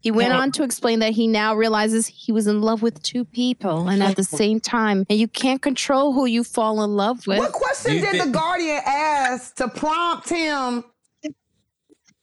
He 0.00 0.12
went 0.12 0.28
Yeah. 0.30 0.38
on 0.38 0.52
to 0.52 0.62
explain 0.62 1.00
that 1.00 1.14
he 1.14 1.26
now 1.26 1.56
realizes 1.56 2.06
he 2.06 2.30
was 2.30 2.46
in 2.46 2.60
love 2.62 2.80
with 2.80 3.02
two 3.02 3.24
people 3.24 3.88
and 3.88 4.04
at 4.04 4.14
the 4.14 4.22
same 4.22 4.60
time, 4.60 5.04
and 5.10 5.18
you 5.18 5.26
can't 5.26 5.60
control 5.60 6.12
who 6.12 6.26
you 6.26 6.44
fall 6.44 6.84
in 6.84 6.94
love 6.94 7.26
with. 7.26 7.40
what 7.40 7.50
question 7.50 7.92
Do 7.92 7.98
you 7.98 8.06
did 8.12 8.20
the 8.20 8.30
Guardian 8.30 8.80
ask 8.86 9.56
to 9.56 9.66
prompt 9.68 10.28
him? 10.28 10.84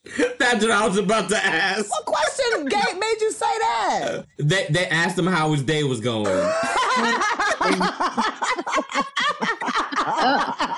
that's 0.38 0.62
what 0.62 0.70
I 0.70 0.86
was 0.86 0.98
about 0.98 1.28
to 1.30 1.36
ask. 1.36 1.90
What 1.90 2.04
question 2.04 2.66
Gate 2.66 2.98
made 2.98 3.16
you 3.20 3.32
say 3.32 3.46
that? 3.46 4.24
They 4.38 4.66
they 4.68 4.86
asked 4.86 5.18
him 5.18 5.26
how 5.26 5.52
his 5.52 5.62
day 5.62 5.84
was 5.84 6.00
going. 6.00 6.26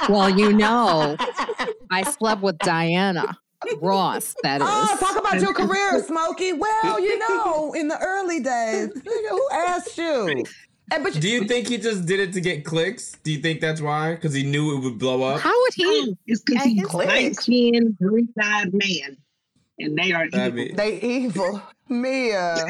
Well, 0.09 0.31
you 0.31 0.53
know, 0.53 1.17
I 1.91 2.03
slept 2.05 2.43
with 2.43 2.59
Diana 2.59 3.37
Ross, 3.81 4.37
that 4.43 4.61
ah, 4.63 4.85
is. 4.85 4.91
Oh, 4.93 5.07
talk 5.07 5.19
about 5.19 5.41
your 5.41 5.53
career, 5.53 6.03
Smokey. 6.05 6.53
Well, 6.53 7.01
you 7.01 7.19
know, 7.19 7.73
in 7.73 7.89
the 7.89 7.99
early 7.99 8.39
days, 8.39 8.91
who 9.05 9.49
asked 9.53 9.99
you? 9.99 10.45
And 10.93 11.03
but 11.03 11.15
Do 11.15 11.29
you 11.29 11.45
think 11.45 11.69
he 11.69 11.79
just 11.79 12.07
did 12.07 12.21
it 12.21 12.33
to 12.35 12.41
get 12.41 12.65
clicks? 12.65 13.13
Do 13.25 13.33
you 13.33 13.39
think 13.41 13.61
that's 13.61 13.81
why? 13.81 14.15
Because 14.15 14.33
he 14.35 14.45
knew 14.45 14.77
it 14.77 14.85
would 14.85 14.99
blow 14.99 15.23
up. 15.25 15.41
How 15.41 15.51
would 15.63 15.75
he? 15.75 15.85
Oh, 15.85 16.17
it's 16.27 16.43
because 16.43 16.63
And 16.63 16.73
he's 16.73 16.83
his 16.83 16.95
a 16.95 16.97
light 16.97 17.09
legs. 17.09 17.39
skinned, 17.43 17.99
green 17.99 18.29
eyed 18.41 18.73
man. 18.73 19.17
And 19.81 19.99
they 19.99 20.13
are 20.13 20.27
evil. 20.27 20.51
be- 20.53 20.73
they 20.73 21.01
evil. 21.01 21.63
Mia. 21.89 22.57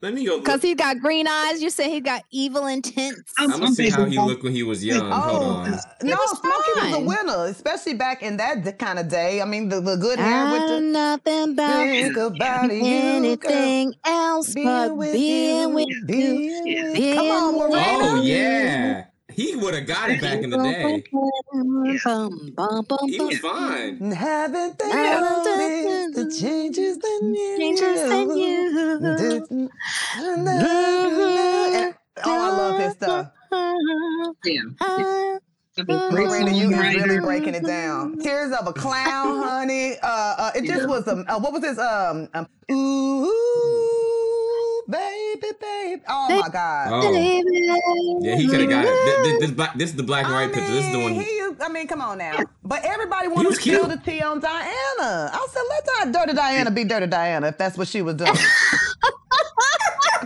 Let 0.00 0.12
me 0.14 0.26
go. 0.26 0.38
Because 0.38 0.54
Look. 0.56 0.62
he 0.64 0.74
got 0.74 0.98
green 1.00 1.26
eyes. 1.26 1.62
You 1.62 1.70
say 1.70 1.90
he 1.90 2.00
got 2.00 2.22
evil 2.30 2.66
intents. 2.66 3.32
I'm 3.38 3.50
gonna 3.50 3.68
see 3.72 3.88
how 3.88 4.04
he 4.04 4.18
looked 4.18 4.42
when 4.42 4.52
he 4.52 4.62
was 4.62 4.84
young. 4.84 5.10
Hold 5.10 5.42
Oh, 5.42 5.46
on. 5.46 5.72
uh, 5.74 5.80
no, 6.02 6.16
was 6.16 6.38
Smokey 6.38 6.72
was 6.80 6.94
a 6.94 7.00
winner, 7.00 7.44
especially 7.46 7.94
back 7.94 8.22
in 8.22 8.36
that 8.36 8.78
kind 8.78 8.98
of 8.98 9.08
day. 9.08 9.40
I 9.40 9.44
mean, 9.46 9.68
the, 9.70 9.80
the 9.80 9.96
good 9.96 10.18
hair 10.18 10.52
with 10.52 10.62
I 10.62 10.66
the 10.74 10.80
nothing 10.80 11.52
about 11.52 11.76
think 11.86 12.16
about 12.16 12.72
you, 12.72 12.84
anything 12.84 13.94
else 14.04 14.54
but 14.54 14.94
being 15.12 15.74
with 15.74 15.88
you. 15.88 16.04
being 16.06 16.66
Yeah. 16.66 16.82
with 16.90 16.98
you. 16.98 17.14
Come 17.14 17.26
on, 17.30 17.70
Being. 17.72 17.82
Oh 18.02 18.22
yeah, 18.22 19.04
he 19.34 19.56
would 19.56 19.74
have 19.74 19.86
got 19.86 20.10
it 20.10 20.20
back 20.20 20.42
in 20.42 20.50
the 20.50 20.58
day. 20.58 21.04
Bum, 22.04 22.52
bum, 22.54 22.84
bum, 22.88 23.08
He 23.08 23.18
was 23.20 23.38
fine. 23.38 24.10
Haven't 24.12 24.78
they 24.78 24.88
noticed 24.92 26.14
the 26.14 26.30
changes 26.40 26.96
in 26.96 27.34
you? 27.34 27.56
Changes 27.58 28.02
in 28.10 28.36
you. 28.36 29.70
Oh, 32.26 32.40
I 32.40 32.50
love 32.50 32.78
his 32.78 32.92
stuff. 32.94 33.30
Yeah. 34.44 34.60
Ah, 34.80 35.38
I 35.76 35.82
mean, 35.82 36.10
great 36.10 36.28
Marina, 36.28 36.52
you 36.52 36.70
is 36.70 36.94
really 36.94 37.20
breaking 37.20 37.54
it 37.54 37.66
down. 37.66 38.18
Tears 38.18 38.52
of 38.52 38.68
a 38.68 38.72
clown, 38.72 39.42
honey. 39.42 39.96
Uh, 40.02 40.06
uh, 40.38 40.50
it 40.54 40.64
just 40.66 40.82
Yeah. 40.82 40.86
was 40.86 41.08
um, 41.08 41.24
uh, 41.28 41.38
what 41.40 41.52
was 41.52 41.62
this? 41.62 41.78
Um, 41.78 42.28
um, 42.34 42.46
ooh, 42.70 43.24
baby, 45.60 45.96
baby. 45.96 46.02
Oh 46.08 46.40
my 46.40 46.48
God. 46.48 46.88
Oh 46.92 48.20
yeah, 48.22 48.36
he 48.36 48.46
could 48.48 48.60
have 48.60 48.70
got 48.70 48.84
it. 48.84 48.94
This, 49.04 49.16
this, 49.26 49.40
this, 49.40 49.50
black, 49.50 49.78
this 49.78 49.90
is 49.90 49.96
the 49.96 50.02
black 50.02 50.26
and 50.26 50.34
I 50.34 50.46
white 50.46 50.54
picture. 50.54 50.72
This 50.72 50.86
is 50.86 50.92
the 50.92 51.00
one. 51.00 51.14
He, 51.14 51.40
I 51.60 51.68
mean, 51.68 51.86
come 51.86 52.00
on 52.00 52.18
now. 52.18 52.38
But 52.64 52.84
everybody 52.84 53.28
wanted 53.28 53.50
to 53.50 53.56
spill 53.56 53.86
the 53.88 53.96
cute. 53.98 54.18
tea 54.18 54.22
on 54.22 54.40
Diana. 54.40 55.30
I 55.32 55.46
said, 55.50 55.62
let 55.68 56.12
Di- 56.12 56.20
Dirty 56.20 56.34
Diana 56.36 56.70
be 56.70 56.84
Dirty 56.84 57.06
Diana 57.06 57.48
if 57.48 57.58
that's 57.58 57.76
what 57.78 57.88
she 57.88 58.02
was 58.02 58.16
doing. 58.16 58.34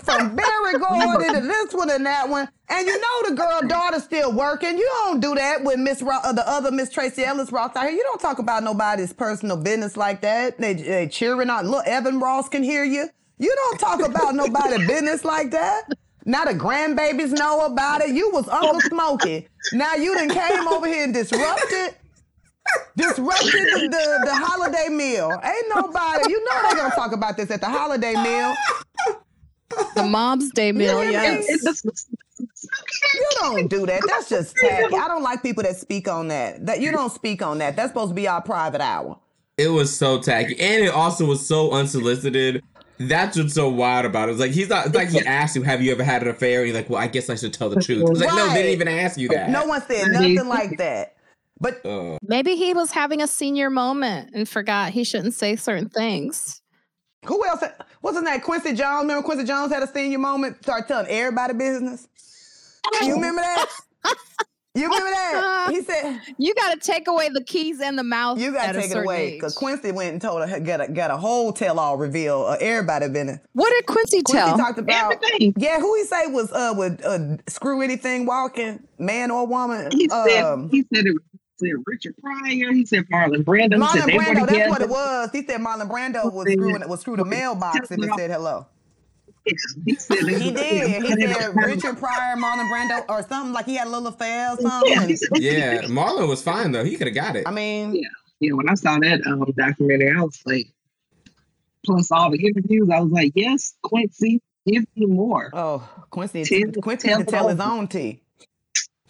From 0.05 0.35
Berry 0.35 0.79
Gordy 0.79 1.35
to 1.35 1.41
this 1.41 1.74
one 1.74 1.91
and 1.91 2.07
that 2.07 2.29
one. 2.31 2.49
And 2.70 2.87
you 2.87 2.99
know 2.99 3.29
the 3.29 3.35
girl 3.35 3.61
daughter's 3.68 4.05
still 4.05 4.33
working. 4.33 4.79
You 4.79 4.89
don't 5.05 5.20
do 5.20 5.35
that 5.35 5.62
with 5.64 5.79
Miss 5.79 6.01
Ro- 6.01 6.20
uh, 6.24 6.33
the 6.33 6.49
other 6.49 6.70
Miss 6.70 6.89
Tracee 6.91 7.24
Ellis 7.24 7.53
Ross 7.53 7.76
out 7.76 7.84
here. 7.84 7.92
You 7.92 8.03
don't 8.05 8.21
talk 8.21 8.38
about 8.38 8.63
nobody's 8.63 9.13
personal 9.13 9.59
business 9.59 9.96
like 9.99 10.22
that. 10.22 10.59
They, 10.59 10.75
they 10.75 11.09
cheering 11.09 11.50
on. 11.50 11.68
Look, 11.68 11.87
Evan 11.87 12.21
Ross 12.21 12.49
can 12.49 12.63
hear 12.63 12.84
you. 12.84 13.11
You 13.39 13.55
don't 13.55 13.79
talk 13.79 14.01
about 14.05 14.35
nobody 14.35 14.87
business 14.87 15.25
like 15.25 15.51
that. 15.53 15.85
Now 16.25 16.45
the 16.45 16.53
grandbabies 16.53 17.31
know 17.31 17.67
about 17.67 18.03
it. 18.03 18.15
You 18.15 18.31
was 18.31 18.49
Uncle 18.49 18.81
Smokey. 18.83 19.49
Now 19.73 19.95
you 19.95 20.15
done 20.15 20.29
came 20.29 20.69
over 20.69 20.87
here 20.87 21.05
and 21.05 21.15
disrupted, 21.15 21.95
disrupted 22.97 23.53
the, 23.53 23.89
the, 23.91 24.21
the 24.27 24.35
holiday 24.35 24.89
meal. 24.91 25.31
Ain't 25.43 25.67
nobody, 25.75 26.31
you 26.31 26.45
know 26.45 26.69
they 26.69 26.77
gonna 26.77 26.95
talk 26.95 27.13
about 27.13 27.37
this 27.37 27.51
at 27.51 27.61
the 27.61 27.69
holiday 27.69 28.15
meal. 28.15 28.55
the 29.95 30.03
Mom's 30.03 30.51
Day 30.51 30.73
meal, 30.73 31.03
Yeah, 31.05 31.41
yes. 31.41 31.85
You 33.15 33.27
don't 33.41 33.69
do 33.69 33.87
that. 33.87 34.03
That's 34.07 34.29
just 34.29 34.57
tacky. 34.57 34.95
I 34.95 35.09
don't 35.09 35.23
like 35.23 35.43
people 35.43 35.63
that 35.63 35.77
speak 35.77 36.09
on 36.09 36.29
that. 36.29 36.67
That 36.67 36.81
you 36.81 36.93
don't 36.93 37.11
speak 37.11 37.43
on 37.43 37.59
that. 37.59 37.77
That's 37.77 37.89
supposed 37.91 38.11
to 38.11 38.15
be 38.15 38.29
our 38.29 38.43
private 38.43 38.81
hour. 38.81 39.19
It 39.57 39.69
was 39.69 39.97
so 39.97 40.21
tacky, 40.21 40.59
and 40.61 40.85
it 40.85 40.91
also 40.91 41.25
was 41.25 41.47
so 41.47 41.73
unsolicited. 41.73 42.63
That's 42.99 43.37
what's 43.37 43.54
so 43.54 43.68
wild 43.68 44.07
about 44.07 44.29
it. 44.29 44.33
It's 44.33 44.41
like 44.41 44.50
he's 44.50 44.68
not. 44.68 44.87
It's 44.87 44.95
like 44.95 45.08
he 45.11 45.20
asked 45.20 45.54
you, 45.57 45.62
"Have 45.62 45.80
you 45.83 45.92
ever 45.92 46.03
had 46.03 46.22
an 46.22 46.29
affair?" 46.29 46.61
And 46.61 46.68
you're 46.68 46.76
like, 46.76 46.91
"Well, 46.91 47.00
I 47.00 47.07
guess 47.07 47.30
I 47.30 47.37
should 47.37 47.53
tell 47.53 47.70
the 47.70 47.80
truth." 47.80 48.03
It's 48.11 48.20
like, 48.20 48.29
no, 48.34 48.49
they 48.49 48.54
didn't 48.62 48.72
even 48.72 48.88
ask 48.88 49.18
you 49.18 49.29
that. 49.29 49.50
No 49.50 49.64
one 49.66 49.80
said 49.83 50.08
nothing 50.08 50.49
like 50.49 50.79
that. 50.79 51.14
But 51.61 51.84
Uh, 51.84 52.18
Maybe 52.22 52.54
he 52.57 52.72
was 52.75 52.91
having 52.92 53.20
a 53.20 53.26
senior 53.26 53.68
moment 53.70 54.30
and 54.34 54.49
forgot 54.49 54.92
he 54.92 55.04
shouldn't 55.04 55.34
say 55.34 55.57
certain 55.57 55.88
things. 55.88 56.61
who 57.25 57.45
else? 57.46 57.61
Had, 57.61 57.75
what's 58.00 58.16
his 58.16 58.25
name? 58.25 58.41
Quincy 58.41 58.75
Jones. 58.75 59.03
Remember 59.03 59.22
Quincy 59.25 59.45
Jones 59.45 59.72
had 59.72 59.83
a 59.83 59.88
senior 59.92 60.18
moment? 60.18 60.62
Start 60.62 60.87
telling 60.88 61.07
everybody 61.08 61.54
business. 61.54 62.07
You 63.03 63.14
remember 63.14 63.41
that? 63.42 63.66
You 64.79 64.84
remember 64.84 65.11
that? 65.11 65.45
He 65.79 65.83
said, 65.83 66.21
You 66.38 66.55
got 66.55 66.72
to 66.72 66.80
take 66.80 67.09
away 67.09 67.29
the 67.29 67.45
keys 67.45 67.80
and 67.80 67.99
the 67.99 68.03
mouth. 68.03 68.38
"You 68.38 68.53
got 68.53 68.72
to 68.72 68.80
take 68.80 68.91
it 68.91 68.96
away." 68.96 69.33
Because 69.33 69.55
Quincy 69.55 69.92
went 69.92 70.13
and 70.13 70.22
told 70.22 70.49
her 70.49 70.61
got 70.61 70.80
a 70.80 70.88
got 70.91 71.11
a 71.11 71.17
whole 71.17 71.53
tell 71.53 71.79
all 71.79 71.96
reveal. 71.99 72.45
Uh, 72.46 72.57
everybody 72.61 73.09
business. 73.09 73.41
What 73.53 73.71
did 73.71 73.87
Quincy 73.87 74.22
Quincy 74.22 74.46
tell? 74.46 74.57
talked 74.57 74.79
about. 74.79 75.13
Everything. 75.13 75.53
Yeah, 75.59 75.79
who 75.80 75.95
he 75.95 76.05
say 76.05 76.26
was 76.29 76.50
uh 76.53 76.72
would 76.76 77.05
uh 77.05 77.37
screw 77.49 77.83
anything 77.83 78.25
walking, 78.25 78.83
man 78.99 79.30
or 79.30 79.46
woman. 79.46 79.91
He 79.92 80.09
said 80.09 80.42
Um, 80.45 80.71
he 80.71 80.84
said 80.95 81.07
it 81.07 81.13
was 81.13 81.22
said 81.59 81.71
Richard 81.87 82.14
Pryor. 82.22 82.72
He 82.72 82.87
said 82.87 83.05
Marlon 83.13 83.45
Brando. 83.45 83.75
He 83.92 83.99
said 84.00 84.09
Marlon 84.09 84.18
Brando, 84.18 84.34
that's 84.34 84.53
together. 84.53 84.71
what 84.71 84.83
it 84.83 84.88
was. 84.88 85.30
He 85.33 85.45
said 85.45 85.61
Marlon 85.61 85.91
Brando 85.91 86.33
was 86.33 86.50
screwing 86.53 86.88
was 86.88 87.00
screw 87.00 87.17
the 87.17 87.25
mailbox 87.25 87.91
if 87.91 87.99
it 87.99 88.11
said 88.17 88.30
hello. 88.30 88.67
He 89.87 89.95
said 89.96 90.18
He 90.18 90.50
did. 90.50 91.03
He 91.18 91.26
said 91.34 91.54
Richard 91.57 91.99
Pryor, 91.99 92.37
Marlon 92.37 92.68
Brando, 92.70 93.04
or 93.08 93.22
something 93.29 93.53
like 93.53 93.66
he 93.66 93.76
had 93.76 93.87
a 93.87 93.91
little 93.91 94.08
affair 94.08 94.53
or 94.53 94.57
something. 94.61 94.92
Yeah, 94.92 95.04
he 95.07 95.11
And, 95.12 95.18
said- 95.18 95.29
yeah, 95.38 95.83
Marlon 95.83 96.29
was 96.29 96.42
fine 96.42 96.72
though. 96.72 96.84
He 96.84 96.96
could 96.96 97.07
have 97.07 97.14
got 97.16 97.37
it. 97.37 97.45
I 97.46 97.50
mean, 97.50 97.95
Yeah. 97.95 98.08
yeah, 98.41 98.53
when 98.53 98.68
I 98.68 98.75
saw 98.75 98.99
that 98.99 99.26
um, 99.26 99.45
documentary, 99.57 100.12
I 100.16 100.20
was 100.22 100.41
like, 100.46 100.66
plus 101.84 102.11
all 102.11 102.30
the 102.30 102.38
interviews, 102.45 102.88
I 102.92 103.00
was 103.00 103.11
like, 103.12 103.33
yes, 103.34 103.75
Quincy, 103.83 104.41
give 104.66 104.84
me 104.96 105.07
more. 105.07 105.50
oh, 105.53 105.88
Quincy, 106.11 106.45
Tell- 106.45 106.83
Quincy 106.83 107.08
tell 107.08 107.18
can 107.18 107.26
tell 107.26 107.49
his 107.49 107.61
own 107.61 107.88
tea. 107.88 108.20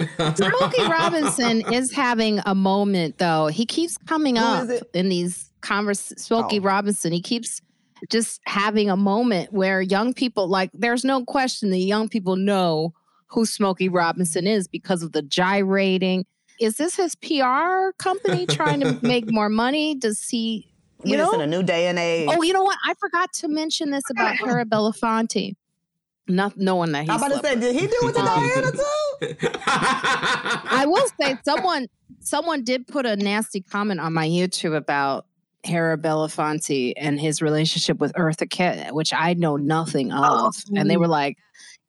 Smokey 0.01 0.83
Robinson 0.83 1.61
is 1.73 1.93
having 1.93 2.41
a 2.47 2.55
moment 2.55 3.19
though. 3.19 3.49
He 3.49 3.67
keeps 3.67 3.97
coming 3.99 4.37
Who 4.37 4.43
up 4.43 4.71
in 4.95 5.09
these 5.09 5.51
convers 5.61 5.99
Smokey 6.17 6.61
Oh. 6.61 6.63
Robinson. 6.63 7.13
He 7.13 7.21
keeps 7.21 7.61
just 8.11 8.41
having 8.47 8.91
a 8.91 8.97
moment 8.97 9.53
where 9.53 9.81
young 9.81 10.15
people 10.15 10.49
like 10.49 10.71
there's 10.75 11.05
no 11.05 11.25
question 11.25 11.71
the 11.71 11.79
young 11.79 12.09
people 12.09 12.37
know 12.37 12.93
who 13.29 13.45
Smokey 13.45 13.89
Robinson 13.89 14.47
is 14.47 14.67
because 14.67 15.03
of 15.03 15.13
the 15.13 15.23
gyrating. 15.23 16.25
Is 16.61 16.77
this 16.77 16.97
his 16.97 17.15
PR 17.15 17.91
company 17.99 18.47
trying 18.47 18.81
to 18.81 18.99
make 19.03 19.31
more 19.31 19.49
money? 19.49 19.95
Does 19.95 20.27
he 20.29 20.69
you 21.05 21.17
know? 21.17 21.33
in 21.33 21.41
a 21.41 21.47
new 21.47 21.63
day 21.63 21.87
and 21.87 21.99
age. 21.99 22.29
Oh, 22.31 22.43
you 22.43 22.53
know 22.53 22.65
what? 22.65 22.79
I 22.85 22.95
forgot 22.95 23.33
to 23.35 23.49
mention 23.49 23.91
this 23.91 24.05
about 24.11 24.37
Harry 24.45 24.65
Belafonte. 24.65 25.55
Not 26.27 26.59
knowing 26.59 26.93
that 26.93 27.03
he's 27.03 27.11
I'm 27.11 27.23
about 27.23 27.43
to 27.43 27.49
say, 27.49 27.57
did 27.59 27.75
he 27.75 27.87
do 27.87 27.97
it 28.03 28.15
to 28.15 28.23
Diana 28.23 28.73
too? 28.73 29.49
I 30.71 30.85
will 30.87 31.07
say 31.19 31.39
someone 31.43 31.87
someone 32.21 32.65
did 32.65 32.87
put 32.87 33.07
a 33.07 33.17
nasty 33.17 33.63
comment 33.63 34.01
on 34.01 34.13
my 34.13 34.29
YouTube 34.29 34.77
about 34.77 35.25
Harry 35.65 35.97
Belafonte 35.97 36.93
and 36.97 37.21
his 37.21 37.43
relationship 37.43 37.99
with 37.99 38.13
Eartha 38.15 38.49
Kitt, 38.49 38.95
which 38.95 39.13
I 39.13 39.35
know 39.35 39.57
nothing 39.57 40.13
of. 40.13 40.55
And 40.75 40.89
they 40.89 40.97
were 40.97 41.09
like, 41.09 41.37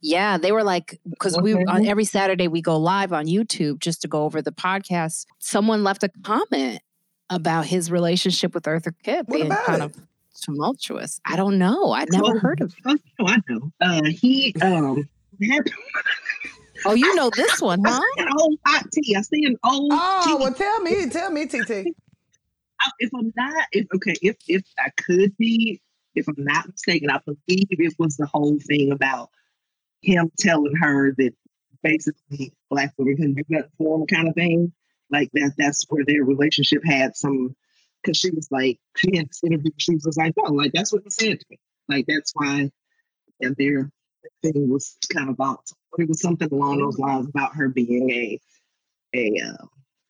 yeah, 0.02 0.38
they 0.38 0.52
were 0.52 0.64
like, 0.64 1.00
because 1.10 1.38
we 1.42 1.54
on 1.54 1.86
every 1.86 2.06
Saturday 2.06 2.48
we 2.48 2.62
go 2.62 2.78
live 2.78 3.12
on 3.14 3.26
YouTube 3.28 3.80
just 3.80 4.02
to 4.02 4.08
go 4.08 4.24
over 4.24 4.42
the 4.42 4.52
podcast. 4.52 5.26
Someone 5.40 5.84
left 5.84 6.04
a 6.04 6.10
comment 6.24 6.82
about 7.30 7.66
his 7.66 7.92
relationship 7.92 8.54
with 8.56 8.64
Eartha 8.64 8.94
Kitt 9.04 9.28
What 9.28 9.38
being 9.38 9.50
kind 9.52 9.84
it? 9.84 9.86
of 9.86 9.96
tumultuous. 10.42 11.20
I 11.26 11.36
don't 11.36 11.58
know. 11.60 11.92
I'd 11.92 12.12
never 12.12 12.38
Oh, 12.38 12.40
heard 12.40 12.62
of. 12.62 12.74
Oh, 12.86 12.98
no, 13.20 13.28
I 13.28 13.38
know. 13.50 13.72
Uh, 13.82 14.04
he 14.06 14.56
um 14.62 15.08
Oh, 16.86 16.94
you 16.94 17.14
know 17.16 17.30
this 17.36 17.62
one, 17.62 17.82
huh? 17.86 18.02
an 18.18 18.28
old 18.40 18.58
hot 18.66 18.86
tea. 18.94 19.14
I 19.16 19.22
see 19.22 19.44
an 19.46 19.58
old 19.66 19.92
Oh, 19.94 20.24
tea. 20.26 20.36
well, 20.42 20.54
tell 20.54 20.80
me, 20.80 21.10
tell 21.10 21.30
me, 21.30 21.46
TT. 21.46 21.88
If 23.00 23.12
I'm 23.16 23.34
not, 23.36 23.66
if 23.72 23.88
okay, 23.96 24.16
if 24.22 24.38
if 24.48 24.64
I 24.78 24.90
could 24.98 25.36
be, 25.38 25.82
if 26.16 26.28
I'm 26.28 26.36
not 26.38 26.68
mistaken, 26.68 27.10
I 27.10 27.20
believe 27.26 27.68
it 27.70 27.96
was 28.00 28.18
the 28.18 28.26
whole 28.26 28.58
thing 28.60 28.92
about 28.92 29.30
him 30.02 30.32
telling 30.40 30.76
her 30.82 31.14
that 31.18 31.34
basically 31.84 32.54
black 32.70 32.94
women 32.98 33.16
couldn't 33.18 33.34
do 33.36 33.44
that 33.50 33.70
for 33.78 34.06
kind 34.06 34.28
of 34.28 34.36
thing. 34.36 34.74
Like 35.12 35.30
that. 35.34 35.54
That's 35.58 35.86
where 35.90 36.06
their 36.06 36.24
relationship 36.24 36.84
had 36.86 37.16
some. 37.16 37.56
Because 38.02 38.18
she 38.18 38.30
was 38.32 38.48
like, 38.50 38.80
she 38.96 39.18
had 39.18 39.28
this 39.28 39.44
interview. 39.44 39.72
She 39.78 39.96
was 39.96 40.16
like, 40.18 40.34
no, 40.38 40.54
like 40.54 40.72
that's 40.74 40.94
what 40.94 41.04
he 41.04 41.10
said 41.10 41.40
to 41.40 41.46
me. 41.50 41.60
Like 41.90 42.06
that's 42.08 42.32
why, 42.34 42.72
and 43.42 43.56
their 43.58 43.92
thing 44.42 44.70
was 44.70 44.98
kind 45.12 45.28
of 45.28 45.34
about. 45.34 45.70
It 45.98 46.08
was 46.08 46.22
something 46.22 46.48
along 46.52 46.80
those 46.80 46.98
lines 46.98 47.28
about 47.28 47.56
her 47.56 47.68
being 47.68 48.10
a, 48.10 48.40
a, 49.14 49.42
uh, 49.46 49.66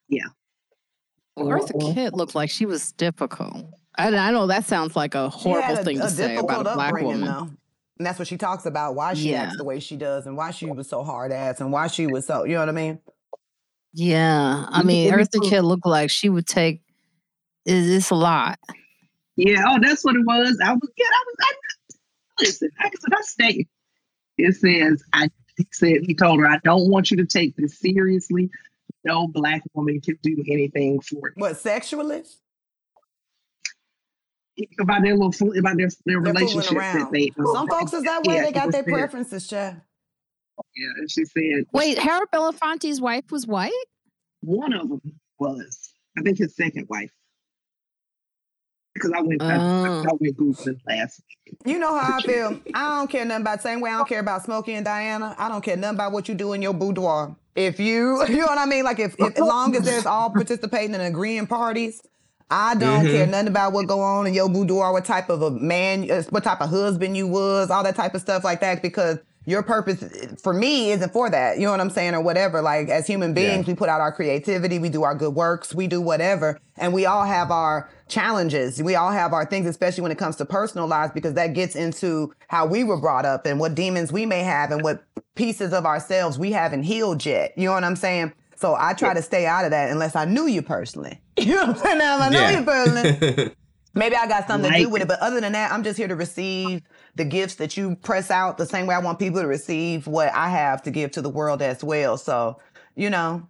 yeah. 0.08 0.28
Eartha 1.38 1.94
Kitt 1.94 2.14
looked 2.14 2.34
like 2.34 2.50
she 2.50 2.66
was 2.66 2.92
difficult. 2.92 3.64
I, 3.96 4.08
I 4.14 4.30
know 4.30 4.46
that 4.46 4.64
sounds 4.64 4.96
like 4.96 5.14
a 5.14 5.28
horrible 5.28 5.78
a- 5.78 5.84
thing 5.84 5.98
to 5.98 6.10
say 6.10 6.36
about 6.36 6.60
a 6.66 6.74
black 6.74 6.88
upbringing, 6.88 7.20
woman. 7.20 7.24
though. 7.26 7.50
And 7.98 8.06
that's 8.06 8.18
what 8.18 8.28
she 8.28 8.36
talks 8.38 8.64
about 8.66 8.94
why 8.94 9.14
she 9.14 9.30
Yeah. 9.32 9.42
acts 9.42 9.56
the 9.58 9.64
way 9.64 9.78
she 9.78 9.96
does 9.96 10.26
and 10.26 10.36
why 10.36 10.52
she 10.52 10.66
was 10.66 10.88
so 10.88 11.02
hard 11.02 11.32
ass 11.32 11.60
and 11.60 11.70
why 11.70 11.86
she 11.86 12.06
was 12.06 12.26
so, 12.26 12.44
you 12.44 12.54
know 12.54 12.60
what 12.60 12.68
I 12.70 12.72
mean? 12.72 12.98
Yeah, 13.92 14.66
I 14.68 14.82
mean, 14.82 15.10
Maybe 15.10 15.22
Eartha 15.22 15.42
so. 15.42 15.48
Kitt 15.50 15.64
looked 15.64 15.84
like 15.86 16.10
she 16.10 16.28
would 16.28 16.46
take. 16.46 16.80
Is 17.66 17.86
this 17.88 18.10
a 18.10 18.14
lot? 18.14 18.58
Yeah, 19.36 19.64
oh, 19.66 19.78
that's 19.82 20.04
what 20.04 20.14
it 20.16 20.24
was. 20.24 20.58
I 20.64 20.72
was, 20.72 20.90
yeah, 20.96 21.06
I 21.06 21.24
was, 21.26 21.36
I, 21.40 21.54
listen, 22.40 22.70
I 22.78 22.84
said, 22.90 23.12
I 23.12 23.20
stay. 23.22 23.66
It 24.38 24.54
says, 24.54 25.02
I, 25.12 25.28
he 25.56 25.66
said, 25.72 25.98
he 26.06 26.14
told 26.14 26.38
her, 26.40 26.46
I 26.46 26.58
don't 26.64 26.90
want 26.90 27.10
you 27.10 27.16
to 27.18 27.26
take 27.26 27.56
this 27.56 27.78
seriously. 27.78 28.48
No 29.04 29.26
black 29.26 29.62
woman 29.74 30.00
can 30.00 30.18
do 30.22 30.42
anything 30.48 31.00
for 31.00 31.28
you. 31.28 31.32
What, 31.36 31.56
sexually? 31.56 32.22
About 34.78 35.02
their 35.02 35.14
little, 35.14 35.32
fool- 35.32 35.58
about 35.58 35.76
their, 35.78 35.88
their 36.04 36.20
They're 36.22 36.32
relationship 36.34 36.76
that 36.76 37.08
they, 37.10 37.30
um, 37.38 37.46
Some 37.54 37.68
folks 37.68 37.94
is 37.94 38.02
that 38.02 38.24
way. 38.24 38.34
yeah, 38.34 38.42
they 38.44 38.52
got 38.52 38.72
their 38.72 38.82
there. 38.82 38.94
preferences, 38.94 39.46
Chad. 39.46 39.80
Yeah, 40.76 40.88
and 40.98 41.10
she 41.10 41.24
said, 41.24 41.64
Wait, 41.72 41.98
Harold 41.98 42.28
Belafonte's 42.34 43.00
wife 43.00 43.24
was 43.30 43.46
white. 43.46 43.72
one 44.42 44.74
of 44.74 44.88
them 44.90 45.00
was, 45.38 45.92
I 46.18 46.22
think 46.22 46.36
his 46.36 46.54
second 46.54 46.86
wife. 46.90 47.10
Because 49.00 49.12
I 49.16 49.22
went, 49.22 49.42
I, 49.42 49.56
Oh. 49.56 50.02
I 50.08 50.12
went 50.20 50.36
Googling 50.36 50.80
last 50.86 51.20
week. 51.46 51.58
You 51.64 51.78
know 51.78 51.98
how 51.98 52.18
I 52.18 52.22
feel. 52.22 52.60
I 52.74 52.98
don't 52.98 53.10
care 53.10 53.24
nothing 53.24 53.42
about 53.42 53.62
same 53.62 53.80
way 53.80 53.90
I 53.90 53.96
don't 53.98 54.08
care 54.08 54.20
about 54.20 54.44
Smokey 54.44 54.74
and 54.74 54.84
Diana. 54.84 55.34
I 55.38 55.48
don't 55.48 55.62
care 55.62 55.76
nothing 55.76 55.96
about 55.96 56.12
what 56.12 56.28
you 56.28 56.34
do 56.34 56.52
in 56.52 56.62
your 56.62 56.74
boudoir. 56.74 57.34
If 57.56 57.80
you, 57.80 58.24
you 58.28 58.36
know 58.36 58.46
what 58.46 58.58
I 58.58 58.66
mean? 58.66 58.84
Like 58.84 58.98
if, 58.98 59.14
if 59.18 59.34
as 59.36 59.40
long 59.40 59.74
as 59.76 59.84
there's 59.84 60.06
all 60.06 60.30
participating 60.30 60.94
and 60.94 61.02
agreeing 61.02 61.46
parties, 61.46 62.02
I 62.52 62.74
don't 62.74 63.04
Mhm. 63.06 63.10
care 63.12 63.26
nothing 63.26 63.48
about 63.48 63.72
what 63.72 63.86
go 63.86 64.00
on 64.00 64.26
in 64.26 64.34
your 64.34 64.48
boudoir, 64.48 64.92
what 64.92 65.04
type 65.04 65.30
of 65.30 65.40
a 65.42 65.50
man, 65.52 66.10
uh, 66.10 66.22
what 66.30 66.42
type 66.44 66.60
of 66.60 66.68
husband 66.68 67.16
you 67.16 67.26
was, 67.28 67.70
all 67.70 67.82
that 67.84 67.94
type 67.96 68.14
of 68.14 68.20
stuff 68.20 68.42
like 68.44 68.60
that. 68.60 68.82
Because 68.82 69.18
your 69.46 69.62
purpose 69.62 70.02
uh, 70.02 70.34
for 70.42 70.52
me 70.52 70.90
isn't 70.92 71.12
for 71.12 71.30
that. 71.30 71.58
You 71.58 71.64
know 71.64 71.70
what 71.70 71.80
I'm 71.80 71.90
saying, 71.90 72.14
or 72.14 72.20
whatever. 72.20 72.60
Like 72.60 72.88
as 72.88 73.06
human 73.06 73.32
beings, 73.34 73.66
we 73.66 73.74
put 73.74 73.88
out 73.88 74.00
our 74.00 74.12
creativity, 74.12 74.78
we 74.78 74.88
do 74.88 75.02
our 75.02 75.14
good 75.14 75.34
works, 75.34 75.74
we 75.74 75.86
do 75.86 76.00
whatever, 76.00 76.58
and 76.76 76.92
we 76.92 77.06
all 77.06 77.24
have 77.24 77.50
our 77.50 77.90
challenges. 78.08 78.82
We 78.82 78.94
all 78.96 79.10
have 79.10 79.32
our 79.32 79.46
things, 79.46 79.66
especially 79.66 80.02
when 80.02 80.12
it 80.12 80.18
comes 80.18 80.36
to 80.36 80.44
personal 80.44 80.86
lives, 80.86 81.12
because 81.12 81.34
that 81.34 81.54
gets 81.54 81.74
into 81.74 82.32
how 82.48 82.66
we 82.66 82.84
were 82.84 83.00
brought 83.00 83.24
up 83.24 83.46
and 83.46 83.58
what 83.58 83.74
demons 83.74 84.12
we 84.12 84.26
may 84.26 84.42
have 84.42 84.70
and 84.72 84.82
what 84.82 85.04
pieces 85.34 85.72
of 85.72 85.86
ourselves 85.86 86.38
we 86.38 86.52
haven't 86.52 86.82
healed 86.82 87.24
yet. 87.24 87.52
You 87.56 87.66
know 87.66 87.72
what 87.72 87.84
I'm 87.84 87.96
saying? 87.96 88.32
So 88.56 88.76
I 88.78 88.92
try 88.92 89.14
to 89.14 89.22
stay 89.22 89.46
out 89.46 89.64
of 89.64 89.70
that 89.70 89.90
unless 89.90 90.14
I 90.14 90.26
knew 90.26 90.46
you 90.46 90.62
personally. 90.62 91.20
You 91.40 91.54
know 91.54 91.68
what 91.68 91.68
I'm 91.70 91.76
saying? 91.76 91.98
Now, 91.98 92.16
if 92.16 92.22
I 92.22 92.28
know 92.28 92.48
you 92.50 92.64
personally, 92.66 93.54
maybe 93.94 94.14
I 94.14 94.26
got 94.26 94.46
something 94.46 94.70
to 94.70 94.78
do 94.78 94.90
with 94.90 95.00
it. 95.00 95.08
But 95.08 95.20
other 95.20 95.40
than 95.40 95.52
that, 95.52 95.72
I'm 95.72 95.82
just 95.82 95.96
here 95.96 96.08
to 96.08 96.14
receive 96.14 96.82
the 97.16 97.24
gifts 97.24 97.56
that 97.56 97.76
you 97.76 97.96
press 97.96 98.30
out 98.30 98.58
the 98.58 98.66
same 98.66 98.86
way 98.86 98.94
I 98.94 98.98
want 99.00 99.18
people 99.18 99.40
to 99.40 99.46
receive 99.46 100.06
what 100.06 100.32
I 100.34 100.48
have 100.50 100.82
to 100.82 100.90
give 100.90 101.10
to 101.12 101.22
the 101.22 101.30
world 101.30 101.62
as 101.62 101.82
well. 101.82 102.16
So, 102.16 102.58
you 102.94 103.10
know, 103.10 103.46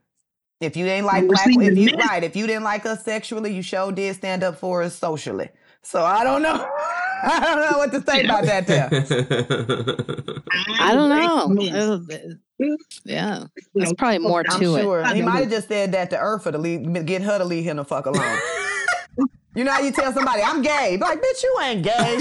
if 0.60 0.76
you 0.76 0.86
ain't 0.86 1.06
like 1.06 1.26
black, 1.26 1.46
if 1.48 1.76
you 1.76 1.86
men- 1.86 1.98
right, 2.08 2.22
if 2.22 2.36
you 2.36 2.46
didn't 2.46 2.64
like 2.64 2.84
us 2.86 3.04
sexually, 3.04 3.52
you 3.54 3.62
sure 3.62 3.92
did 3.92 4.16
stand 4.16 4.42
up 4.42 4.58
for 4.58 4.82
us 4.82 4.96
socially. 4.96 5.48
So 5.82 6.04
I 6.04 6.24
don't 6.24 6.42
know. 6.42 6.68
I 7.22 7.40
don't 7.40 7.70
know 7.70 7.78
what 7.78 7.92
to 7.92 8.02
say 8.02 8.24
about 8.24 8.44
that 8.44 8.66
there. 8.66 8.88
I 10.80 10.94
don't 10.94 11.10
know. 11.10 12.06
Yeah, 13.04 13.40
you 13.40 13.48
there's 13.74 13.92
probably 13.94 14.18
more 14.18 14.44
I'm 14.48 14.60
to 14.60 14.76
it. 14.76 14.82
sure. 14.82 15.02
I 15.02 15.14
He 15.14 15.22
might 15.22 15.40
have 15.40 15.50
just 15.50 15.68
said 15.68 15.92
that 15.92 16.10
to 16.10 16.16
Eartha 16.16 16.52
to 16.52 16.58
leave, 16.58 17.06
get 17.06 17.22
her 17.22 17.38
to 17.38 17.44
leave 17.44 17.64
him 17.64 17.76
the 17.78 17.84
fuck 17.84 18.06
alone. 18.06 18.38
you 19.55 19.64
know 19.64 19.72
how 19.72 19.81
you 19.81 19.90
tell 19.93 20.12
somebody, 20.12 20.43
I'm 20.43 20.62
gay. 20.62 20.97
Be 20.97 21.02
like, 21.02 21.20
bitch, 21.20 21.43
you 21.43 21.59
ain't 21.62 21.82
gay. 21.82 22.18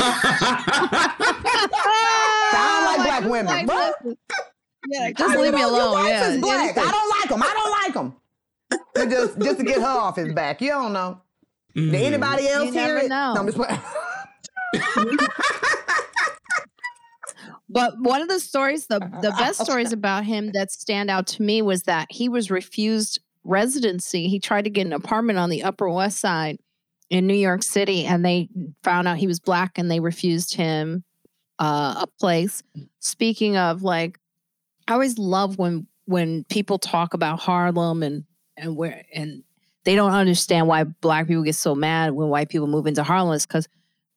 Sound 2.51 2.85
like 2.85 2.97
black 2.97 3.19
just 3.21 3.29
women. 3.29 3.45
like, 3.45 3.67
What? 3.67 3.95
listen. 4.03 4.17
Yeah, 4.87 5.01
I 5.03 5.13
just 5.13 5.33
don't 5.33 5.43
leave 5.43 5.53
me 5.53 5.61
know, 5.61 5.67
your 5.69 5.77
alone. 5.81 5.93
wife 5.93 6.07
Yeah, 6.09 6.29
is 6.29 6.41
black. 6.41 6.59
anything. 6.63 6.83
I 6.87 6.91
don't 6.91 7.09
like 7.19 7.29
him. 7.31 7.43
I 7.43 7.53
don't 7.53 7.71
like 7.83 7.93
him. 7.95 8.13
To 8.95 9.05
just, 9.09 9.39
just 9.39 9.57
to 9.59 9.63
get 9.65 9.79
her 9.81 9.87
off 9.87 10.15
his 10.15 10.33
back. 10.33 10.61
You 10.61 10.69
don't 10.69 10.93
know. 10.93 11.21
Mm. 11.75 11.91
Did 11.91 12.01
anybody 12.01 12.47
else 12.47 12.63
hear 12.73 12.87
never 12.87 12.99
it? 12.99 13.09
know. 13.09 13.33
No, 13.35 13.41
I'm 13.41 13.45
just 13.45 13.57
playing. 13.57 13.79
But 17.71 17.99
one 17.99 18.21
of 18.23 18.27
the 18.29 18.39
stories, 18.39 18.87
the 18.87 18.97
the 18.97 19.31
best 19.37 19.61
stories 19.61 19.91
about 19.93 20.25
him 20.25 20.51
that 20.53 20.71
stand 20.71 21.11
out 21.11 21.27
to 21.27 21.43
me 21.43 21.61
was 21.61 21.83
that 21.83 22.07
he 22.09 22.27
was 22.27 22.49
refused 22.49 23.19
residency. 23.43 24.27
He 24.27 24.39
tried 24.39 24.63
to 24.63 24.71
get 24.71 24.87
an 24.87 24.93
apartment 24.93 25.37
on 25.37 25.51
the 25.51 25.61
Upper 25.63 25.87
West 25.87 26.17
Side 26.19 26.57
in 27.09 27.25
New 27.27 27.33
York 27.35 27.63
City, 27.63 28.05
and 28.05 28.23
they 28.23 28.49
found 28.83 29.07
out 29.07 29.17
he 29.17 29.27
was 29.27 29.39
black, 29.39 29.77
and 29.77 29.89
they 29.89 29.99
refused 29.99 30.53
him 30.55 31.03
uh, 31.59 31.95
a 32.03 32.07
place. 32.19 32.61
Speaking 32.99 33.57
of 33.57 33.81
like, 33.83 34.19
I 34.87 34.93
always 34.93 35.17
love 35.17 35.57
when 35.57 35.87
when 36.05 36.43
people 36.45 36.79
talk 36.79 37.13
about 37.13 37.39
Harlem 37.39 38.01
and 38.03 38.23
and 38.57 38.75
where 38.75 39.03
and 39.13 39.43
they 39.85 39.95
don't 39.95 40.11
understand 40.11 40.67
why 40.67 40.83
black 40.83 41.27
people 41.27 41.43
get 41.43 41.55
so 41.55 41.73
mad 41.75 42.11
when 42.13 42.29
white 42.29 42.49
people 42.49 42.67
move 42.67 42.85
into 42.87 43.03
Harlem 43.03 43.33
is 43.33 43.45
because 43.45 43.67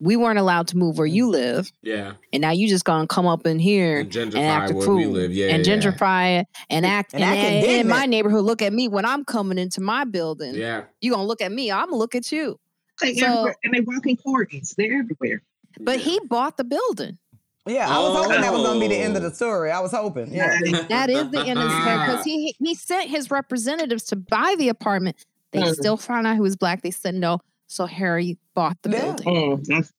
we 0.01 0.17
weren't 0.17 0.39
allowed 0.39 0.67
to 0.67 0.77
move 0.77 0.99
where 0.99 1.07
you 1.07 1.29
live, 1.29 1.71
Yeah. 1.81 2.15
and 2.33 2.41
now 2.41 2.51
you 2.51 2.67
just 2.67 2.85
gonna 2.85 3.07
come 3.07 3.25
up 3.27 3.47
in 3.47 3.61
here 3.61 4.01
And 4.01 4.17
and 4.17 4.33
gentrify 4.33 4.41
act 4.49 4.71
a 4.73 4.75
where 4.75 4.91
we 4.91 5.07
live. 5.07 5.33
Yeah. 5.33 5.51
and 5.55 5.65
yeah. 5.65 5.77
gentrify 5.77 6.41
it 6.41 6.47
and 6.69 6.85
act 6.85 7.15
And 7.15 7.23
and, 7.23 7.31
act 7.33 7.39
and- 7.39 7.65
and 7.67 7.81
in 7.83 7.89
my 7.89 8.07
neighborhood. 8.07 8.45
Look 8.45 8.63
at 8.63 8.73
me 8.73 8.89
when 8.89 9.05
I'm 9.05 9.25
coming 9.25 9.59
into 9.59 9.81
my 9.81 10.05
building. 10.05 10.57
Yeah. 10.57 10.85
You 11.01 11.13
gonna 11.13 11.25
look 11.27 11.41
at 11.41 11.53
me? 11.53 11.71
I'm 11.71 11.87
gonna 11.87 11.97
look 11.99 12.17
at 12.17 12.33
you. 12.33 12.59
They 13.03 13.15
So- 13.15 13.27
everywhere, 13.27 13.57
and 13.65 13.75
they 13.75 13.81
walking 13.81 14.17
corgis. 14.17 14.75
They're 14.77 15.01
everywhere. 15.01 15.43
But 15.81 15.99
he 16.01 16.21
bought 16.29 16.57
the 16.57 16.65
building. 16.65 17.19
Yeah, 17.67 17.89
I 17.89 17.99
was 18.01 18.17
hoping 18.25 18.41
that 18.41 18.53
was 18.53 18.63
going 18.63 18.81
to 18.81 18.89
be 18.89 18.95
the 18.95 19.01
end 19.01 19.17
of 19.17 19.23
Oh. 19.23 19.29
the 19.29 19.35
story. 19.35 19.71
I 19.71 19.79
was 19.81 19.93
hoping. 19.93 20.33
Yeah. 20.35 20.59
That 20.89 21.11
is 21.11 21.31
the 21.31 21.41
end 21.47 21.59
of 21.61 21.69
the 21.71 21.81
story 21.83 21.99
because 21.99 22.25
he 22.25 22.55
he 22.59 22.75
sent 22.75 23.09
his 23.09 23.31
representatives 23.31 24.03
to 24.05 24.17
buy 24.17 24.57
the 24.59 24.69
apartment. 24.69 25.17
They 25.53 25.61
Mhm. 25.61 25.75
still 25.75 25.97
found 25.97 26.27
out 26.27 26.35
he 26.35 26.41
was 26.41 26.57
black. 26.57 26.83
They 26.83 26.91
said 26.91 27.15
no. 27.15 27.39
So 27.69 27.87
Harry 27.87 28.37
bought 28.55 28.77
the 28.83 28.91
Yeah. 28.91 29.01
building. 29.03 29.27
Mm, 29.27 29.65
that's, 29.65 29.93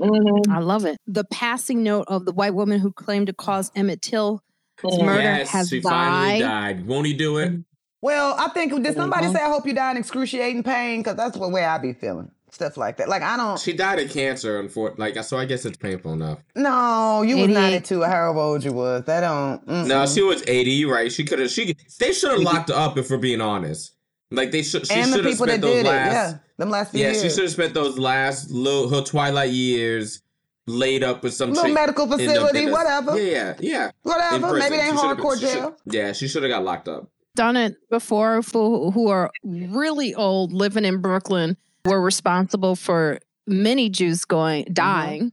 mhm, 0.00 0.48
I 0.48 0.60
love 0.60 0.84
it. 0.86 0.96
The 1.06 1.24
passing 1.24 1.82
note 1.82 2.04
of 2.08 2.24
the 2.24 2.32
white 2.32 2.54
woman 2.54 2.80
who 2.80 2.90
claimed 2.92 3.26
to 3.26 3.32
cause 3.34 3.70
Emmett 3.76 4.00
Till 4.02 4.40
mhm. 4.82 5.04
murder 5.04 5.20
yes, 5.22 5.48
has 5.50 5.68
she 5.68 5.80
finally 5.82 6.40
died. 6.40 6.76
died. 6.78 6.86
Won't 6.86 7.06
he 7.06 7.12
do 7.12 7.36
it? 7.36 7.52
Well, 8.02 8.34
I 8.38 8.48
think 8.48 8.72
did 8.82 8.94
somebody 8.96 9.26
Mhm. 9.26 9.32
say 9.34 9.42
I 9.42 9.48
hope 9.50 9.66
you 9.66 9.74
die 9.74 9.90
in 9.90 9.98
excruciating 9.98 10.62
pain? 10.62 11.00
Because 11.00 11.16
that's 11.16 11.36
the 11.36 11.46
way 11.48 11.64
I'd 11.66 11.82
be 11.82 11.92
feeling. 11.92 12.30
Stuff 12.52 12.76
like 12.76 12.96
that. 12.96 13.08
Like 13.08 13.22
I 13.22 13.36
don't. 13.36 13.58
She 13.58 13.72
died 13.72 14.00
of 14.00 14.10
cancer, 14.10 14.58
unfortunately. 14.58 15.12
Like, 15.12 15.24
so 15.24 15.38
I 15.38 15.44
guess 15.44 15.64
it's 15.64 15.76
painful 15.76 16.12
enough. 16.12 16.40
No, 16.56 17.22
you 17.22 17.36
were 17.36 17.44
88. 17.44 17.54
92. 17.54 18.02
However 18.02 18.38
old 18.38 18.64
you 18.64 18.72
was. 18.72 19.04
That 19.04 19.20
don't. 19.20 19.66
mm-mm. 19.66 19.86
No, 19.86 20.06
she 20.06 20.22
was 20.22 20.42
80, 20.46 20.84
right? 20.86 21.12
She 21.12 21.24
could 21.24 21.38
have, 21.38 21.50
she, 21.50 21.76
they 21.98 22.12
should 22.12 22.30
have 22.30 22.38
mm-hmm. 22.40 22.46
locked 22.46 22.68
her 22.70 22.74
up 22.74 22.98
if 22.98 23.08
we're 23.10 23.18
being 23.18 23.40
honest. 23.40 23.92
Like, 24.32 24.50
they 24.50 24.62
should, 24.62 24.86
she 24.86 24.94
and 24.94 25.12
the 25.12 25.18
people 25.18 25.46
that 25.46 25.60
spent 25.60 25.62
those 25.62 25.74
did 25.74 25.86
last, 25.86 26.06
it. 26.06 26.12
Yeah, 26.12 26.38
them 26.58 26.70
last 26.70 26.90
few 26.92 27.00
yeah, 27.00 27.10
years. 27.10 27.22
she 27.22 27.30
should 27.30 27.42
have 27.42 27.52
spent 27.52 27.74
those 27.74 27.98
last 27.98 28.50
little, 28.50 28.88
her 28.88 29.02
twilight 29.02 29.50
years 29.50 30.22
laid 30.66 31.02
up 31.02 31.22
with 31.22 31.34
some 31.34 31.50
Little 31.50 31.64
chick 31.64 31.74
medical 31.74 32.04
in 32.04 32.10
the- 32.10 32.18
facility, 32.18 32.58
in 32.60 32.64
the- 32.66 32.76
wardver. 32.76 33.16
Yeah, 33.16 33.22
yeah, 33.24 33.54
yeah. 33.60 33.90
Whatever. 34.02 34.52
Maybe 34.54 34.76
they 34.76 34.82
ain't 34.82 34.96
She 34.96 35.00
should've 35.00 35.18
hardcore 35.18 35.34
she 35.34 35.46
should- 35.46 35.54
jail. 35.54 35.76
Yeah, 35.86 36.12
she 36.12 36.28
should 36.28 36.42
have 36.42 36.50
got 36.50 36.64
locked 36.64 36.88
up. 36.88 37.08
done 37.34 37.56
it 37.56 37.76
before 37.90 38.42
who, 38.42 38.90
who 38.90 39.08
are 39.08 39.30
really 39.44 40.14
old 40.14 40.52
living 40.52 40.84
in 40.84 41.00
Brooklyn 41.00 41.56
were 41.84 42.00
responsible 42.00 42.76
for 42.76 43.18
many 43.46 43.88
Jews 43.88 44.24
going 44.24 44.64
mm-hmm. 44.64 44.74
dying 44.74 45.32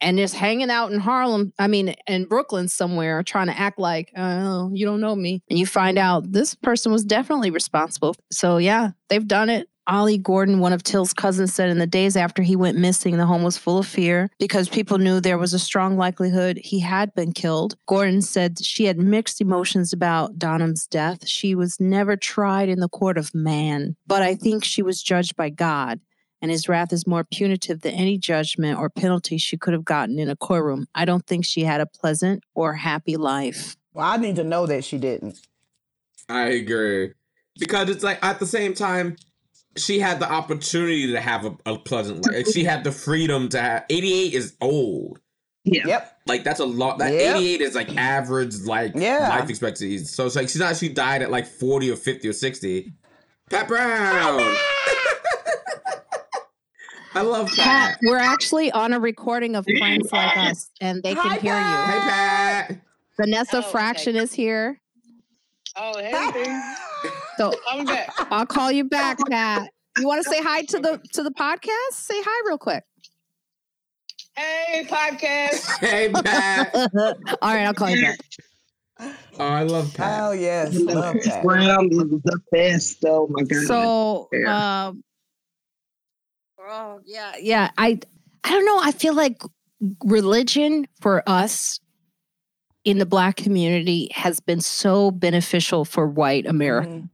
and 0.00 0.18
just 0.18 0.34
hanging 0.34 0.70
out 0.70 0.92
in 0.92 1.00
Harlem, 1.00 1.52
I 1.58 1.68
mean 1.68 1.94
in 2.06 2.26
Brooklyn 2.26 2.68
somewhere 2.68 3.22
trying 3.22 3.46
to 3.46 3.58
act 3.58 3.78
like, 3.78 4.12
"Oh, 4.16 4.70
you 4.72 4.84
don't 4.84 5.00
know 5.00 5.16
me." 5.16 5.42
And 5.48 5.58
you 5.58 5.66
find 5.66 5.98
out 5.98 6.32
this 6.32 6.54
person 6.54 6.92
was 6.92 7.04
definitely 7.04 7.50
responsible. 7.50 8.14
So 8.30 8.58
yeah, 8.58 8.90
they've 9.08 9.26
done 9.26 9.48
it. 9.48 9.68
Ollie 9.88 10.18
Gordon, 10.18 10.58
one 10.58 10.72
of 10.72 10.82
Till's 10.82 11.12
cousins, 11.12 11.54
said 11.54 11.68
in 11.68 11.78
the 11.78 11.86
days 11.86 12.16
after 12.16 12.42
he 12.42 12.56
went 12.56 12.76
missing, 12.76 13.16
the 13.16 13.26
home 13.26 13.42
was 13.42 13.56
full 13.56 13.78
of 13.78 13.86
fear 13.86 14.28
because 14.38 14.68
people 14.68 14.98
knew 14.98 15.20
there 15.20 15.38
was 15.38 15.54
a 15.54 15.58
strong 15.58 15.96
likelihood 15.96 16.58
he 16.62 16.80
had 16.80 17.14
been 17.14 17.32
killed. 17.32 17.76
Gordon 17.86 18.20
said 18.20 18.64
she 18.64 18.86
had 18.86 18.98
mixed 18.98 19.40
emotions 19.40 19.92
about 19.92 20.38
Donham's 20.38 20.86
death. 20.86 21.26
She 21.28 21.54
was 21.54 21.78
never 21.78 22.16
tried 22.16 22.68
in 22.68 22.80
the 22.80 22.88
court 22.88 23.16
of 23.16 23.34
man, 23.34 23.96
but 24.06 24.22
I 24.22 24.34
think 24.34 24.64
she 24.64 24.82
was 24.82 25.02
judged 25.02 25.36
by 25.36 25.50
God, 25.50 26.00
and 26.42 26.50
his 26.50 26.68
wrath 26.68 26.92
is 26.92 27.06
more 27.06 27.24
punitive 27.24 27.82
than 27.82 27.94
any 27.94 28.18
judgment 28.18 28.78
or 28.78 28.90
penalty 28.90 29.38
she 29.38 29.56
could 29.56 29.72
have 29.72 29.84
gotten 29.84 30.18
in 30.18 30.28
a 30.28 30.36
courtroom. 30.36 30.86
I 30.94 31.04
don't 31.04 31.26
think 31.26 31.44
she 31.44 31.62
had 31.62 31.80
a 31.80 31.86
pleasant 31.86 32.42
or 32.54 32.74
happy 32.74 33.16
life. 33.16 33.76
Well, 33.94 34.06
I 34.06 34.16
need 34.16 34.36
to 34.36 34.44
know 34.44 34.66
that 34.66 34.84
she 34.84 34.98
didn't. 34.98 35.38
I 36.28 36.48
agree. 36.48 37.12
Because 37.58 37.88
it's 37.88 38.04
like, 38.04 38.18
at 38.22 38.40
the 38.40 38.46
same 38.46 38.74
time, 38.74 39.16
she 39.76 39.98
had 39.98 40.20
the 40.20 40.30
opportunity 40.30 41.12
to 41.12 41.20
have 41.20 41.44
a, 41.44 41.56
a 41.66 41.78
pleasant 41.78 42.26
life. 42.26 42.48
She 42.52 42.64
had 42.64 42.84
the 42.84 42.92
freedom 42.92 43.48
to 43.50 43.60
have, 43.60 43.84
88 43.90 44.34
is 44.34 44.56
old. 44.60 45.20
Yeah. 45.64 45.82
Yep. 45.86 46.18
Like 46.26 46.44
that's 46.44 46.60
a 46.60 46.64
lot. 46.64 46.98
That 46.98 47.12
Yep. 47.12 47.36
88 47.36 47.60
is 47.60 47.74
like 47.74 47.96
average 47.96 48.54
like 48.60 48.92
Yeah. 48.94 49.28
life 49.30 49.50
expectancy. 49.50 49.98
So 49.98 50.26
it's 50.26 50.36
like 50.36 50.48
she's 50.48 50.60
not 50.60 50.76
she 50.76 50.88
died 50.88 51.22
at 51.22 51.30
like 51.30 51.46
40 51.46 51.90
or 51.90 51.96
50 51.96 52.28
or 52.28 52.32
60. 52.32 52.92
Pat 53.50 53.66
Brown. 53.68 54.40
I 57.14 57.22
love 57.22 57.48
Pat, 57.48 57.56
Pat. 57.56 57.98
we're 58.02 58.18
actually 58.18 58.70
on 58.72 58.92
a 58.92 59.00
recording 59.00 59.56
of 59.56 59.64
Friends 59.78 60.12
Like 60.12 60.36
Us, 60.36 60.70
and 60.82 61.02
they 61.02 61.14
can 61.14 61.30
Hi, 61.30 61.36
hear 61.38 61.52
Pat. 61.54 61.94
Hey. 61.94 62.08
Pat. 62.74 62.80
Vanessa 63.18 63.56
Oh, 63.56 63.60
okay. 63.60 63.70
Fraction 63.70 64.16
is 64.16 64.32
here. 64.34 64.78
Oh, 65.76 65.98
hey, 65.98 66.76
So 67.36 67.52
I'm 67.68 67.84
back. 67.84 68.12
I'll 68.30 68.46
call 68.46 68.70
you 68.72 68.84
back, 68.84 69.18
Pat. 69.30 69.70
You 69.98 70.06
want 70.06 70.22
to 70.24 70.30
say 70.30 70.42
hi 70.42 70.62
to 70.62 70.78
the 70.78 71.00
to 71.14 71.22
the 71.22 71.30
podcast? 71.30 71.92
Say 71.92 72.20
hi 72.24 72.42
real 72.48 72.58
quick. 72.58 72.84
Hey, 74.36 74.86
podcast. 74.88 75.66
Hey 75.80 76.10
Pat. 76.12 76.74
All 76.74 77.54
right, 77.54 77.64
I'll 77.64 77.74
call 77.74 77.90
you 77.90 78.02
back. 78.02 78.18
Oh, 78.98 79.14
I 79.38 79.62
love 79.62 79.92
Pat. 79.94 80.22
Oh 80.22 80.32
yes, 80.32 80.74
love 80.74 81.16
that. 81.24 81.42
Brown 81.42 81.86
is 81.90 81.98
the 81.98 82.40
best. 82.52 83.04
Oh 83.06 83.26
my 83.30 83.42
god. 83.42 83.62
So, 83.66 84.28
Yeah. 84.32 84.86
um, 84.88 85.02
oh 86.60 87.00
yeah, 87.04 87.32
yeah. 87.40 87.70
I 87.78 87.98
I 88.44 88.50
don't 88.50 88.64
know. 88.66 88.78
I 88.82 88.92
feel 88.92 89.14
like 89.14 89.40
religion 90.04 90.86
for 91.00 91.22
us 91.26 91.80
in 92.84 92.98
the 92.98 93.06
Black 93.06 93.36
community 93.36 94.08
has 94.14 94.40
been 94.40 94.60
so 94.60 95.10
beneficial 95.10 95.84
for 95.84 96.06
white 96.06 96.46
America. 96.46 96.88
Mm-hmm. 96.88 97.06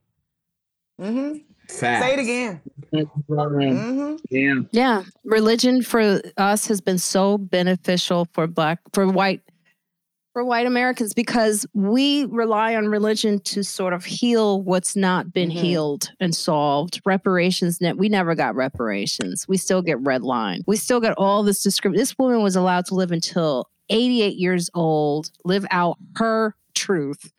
Facts. 1.68 2.04
Say 2.04 2.12
it 2.14 2.18
again. 2.18 2.60
Mhm. 2.92 3.06
Mm-hmm. 3.38 4.16
Yeah. 4.30 4.54
Yeah, 4.72 5.02
religion 5.24 5.82
for 5.82 6.20
us 6.36 6.66
has 6.66 6.80
been 6.80 6.98
so 6.98 7.38
beneficial 7.38 8.26
for 8.32 8.46
black 8.46 8.80
for 8.92 9.06
white 9.08 9.40
for 10.34 10.44
white 10.44 10.66
Americans 10.66 11.12
because 11.12 11.66
we 11.74 12.24
rely 12.26 12.74
on 12.74 12.86
religion 12.88 13.38
to 13.40 13.62
sort 13.62 13.92
of 13.92 14.04
heal 14.04 14.62
what's 14.62 14.96
not 14.96 15.30
been 15.32 15.50
Mhm. 15.50 15.52
healed 15.60 16.10
and 16.20 16.34
solved. 16.34 17.00
Reparations 17.04 17.80
net 17.82 17.98
we 17.98 18.08
never 18.08 18.34
got 18.34 18.54
reparations. 18.54 19.46
We 19.48 19.56
still 19.58 19.82
get 19.82 19.98
red 20.00 20.22
line. 20.22 20.62
We 20.66 20.76
still 20.76 21.00
get 21.00 21.14
all 21.18 21.42
this 21.42 21.62
discrimination. 21.62 22.00
This 22.00 22.18
woman 22.18 22.42
was 22.42 22.56
allowed 22.56 22.86
to 22.86 22.94
live 22.94 23.12
until 23.12 23.68
88 23.90 24.36
years 24.36 24.70
old, 24.74 25.30
live 25.44 25.66
out 25.70 25.98
her 26.16 26.54
truth 26.74 27.30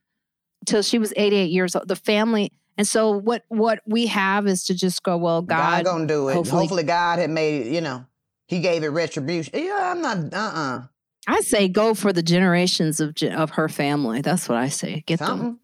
till 0.68 0.84
she 0.84 0.99
was 0.99 1.14
88 1.18 1.49
years 1.49 1.76
old. 1.76 1.88
The 1.88 1.95
family 1.95 2.52
and 2.77 2.87
so 2.87 3.11
what 3.11 3.43
what 3.49 3.81
we 3.85 4.07
have 4.07 4.47
is 4.47 4.63
to 4.65 4.73
just 4.73 5.03
go, 5.03 5.17
well, 5.17 5.41
God, 5.41 5.83
God, 5.83 5.85
gonna 5.85 6.07
do 6.07 6.29
it. 6.29 6.33
hopefully- 6.33 6.61
Hopefully, 6.61 6.83
God 6.83 7.19
had 7.19 7.29
made 7.29 7.67
it. 7.67 7.71
You 7.73 7.81
know, 7.81 8.05
He 8.47 8.59
gave 8.59 8.83
it 8.83 8.89
retribution. 8.89 9.51
Yeah, 9.55 9.91
I'm 9.91 10.01
not. 10.01 10.33
Uh. 10.33 10.37
uh 10.37 10.81
I 11.25 11.39
say 11.41 11.67
go 11.69 11.93
for 11.93 12.11
the 12.11 12.21
generations 12.23 12.99
of 12.99 13.15
of 13.23 13.51
her 13.51 13.69
family. 13.69 14.21
That's 14.21 14.49
what 14.49 14.57
I 14.57 14.67
say. 14.69 15.03
Get 15.07 15.19
them 15.19 15.27
Something. 15.27 15.59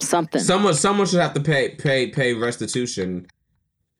something. 0.00 0.40
Someone 0.42 0.74
someone 0.74 1.06
should 1.06 1.20
have 1.20 1.34
to 1.34 1.40
pay 1.40 1.70
pay 1.76 2.08
pay 2.08 2.34
restitution 2.34 3.26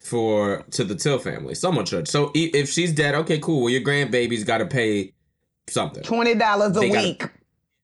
for 0.01 0.65
to 0.73 0.85
the 0.85 0.95
Till 0.95 1.19
family. 1.19 1.55
Someone 1.55 1.85
should. 1.86 2.09
So 2.09 2.31
if 2.35 2.69
she's 2.69 2.93
dead, 2.93 3.15
okay, 3.15 3.39
cool. 3.39 3.62
Well, 3.62 3.70
your 3.70 3.81
grandbaby's 3.82 4.45
got 4.45 4.59
to 4.59 4.66
pay 4.66 5.12
something. 5.69 6.03
Twenty 6.03 6.35
dollars 6.35 6.77
a 6.77 6.81
They 6.81 6.89
gotta- 6.91 7.07
week. 7.09 7.24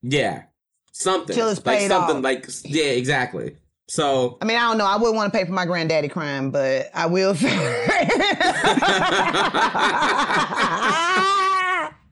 Yeah, 0.03 0.43
something. 0.93 1.35
Till 1.37 1.49
it's 1.51 1.65
like 1.65 1.79
paid 1.81 1.89
something 1.89 2.17
off. 2.17 2.23
like 2.25 2.49
yeah, 2.65 2.85
exactly. 2.87 3.57
So 3.91 4.39
I 4.41 4.45
mean, 4.45 4.57
I 4.57 4.61
don't 4.61 4.79
know. 4.79 4.87
I 4.87 4.95
wouldn't 4.97 5.17
want 5.17 5.33
to 5.33 5.37
pay 5.39 5.45
for 5.45 5.51
my 5.51 5.67
granddaddy 5.67 6.07
crime, 6.07 6.53
but 6.53 6.91
I 6.95 7.07
will 7.07 7.35
say. 7.35 7.49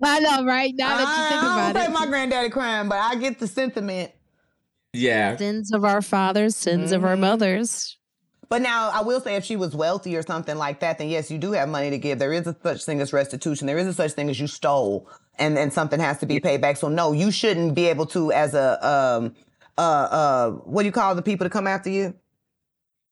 I 0.00 0.20
know, 0.20 0.44
right? 0.44 0.72
Now 0.76 0.96
that 0.96 1.00
you 1.00 1.06
think 1.28 1.42
I 1.42 1.56
don't 1.72 1.76
about 1.76 1.86
pay 1.86 1.92
my 1.92 2.06
granddaddy 2.06 2.50
crime, 2.50 2.88
but 2.88 2.98
I 2.98 3.14
get 3.16 3.38
the 3.38 3.46
sentiment. 3.46 4.10
yeah, 4.92 5.36
sins 5.36 5.72
of 5.72 5.84
our 5.84 6.02
fathers, 6.02 6.56
sins 6.56 6.90
of 6.92 7.04
our 7.04 7.14
Mhm. 7.14 7.20
mothers. 7.20 7.96
But 8.48 8.62
now 8.62 8.88
I 8.90 9.02
will 9.02 9.20
say, 9.20 9.36
if 9.36 9.44
she 9.44 9.54
was 9.56 9.76
wealthy 9.76 10.16
or 10.16 10.22
something 10.22 10.56
like 10.56 10.80
that, 10.80 10.98
then 10.98 11.08
yes, 11.10 11.30
you 11.30 11.36
do 11.38 11.52
have 11.52 11.68
money 11.68 11.90
to 11.90 11.98
give. 11.98 12.18
There 12.18 12.32
is 12.32 12.46
a 12.46 12.56
such 12.62 12.84
thing 12.84 13.00
as 13.00 13.12
restitution. 13.12 13.66
There 13.68 13.76
is 13.78 13.86
a 13.86 13.92
such 13.94 14.12
thing 14.12 14.30
as 14.30 14.40
you 14.40 14.46
stole, 14.46 15.06
and 15.38 15.56
then 15.56 15.70
something 15.70 16.00
has 16.00 16.18
to 16.18 16.26
be 16.26 16.40
paid 16.40 16.60
back. 16.60 16.76
So 16.78 16.88
no, 16.88 17.12
you 17.12 17.30
shouldn't 17.30 17.74
be 17.74 17.86
able 17.86 18.06
to, 18.06 18.32
as 18.32 18.54
a 18.54 18.84
um, 18.86 19.34
uh, 19.78 19.80
uh, 19.80 20.50
what 20.50 20.82
do 20.82 20.86
you 20.86 20.92
call 20.92 21.14
the 21.14 21.22
people 21.22 21.46
to 21.46 21.50
come 21.50 21.66
after 21.66 21.88
you? 21.90 22.14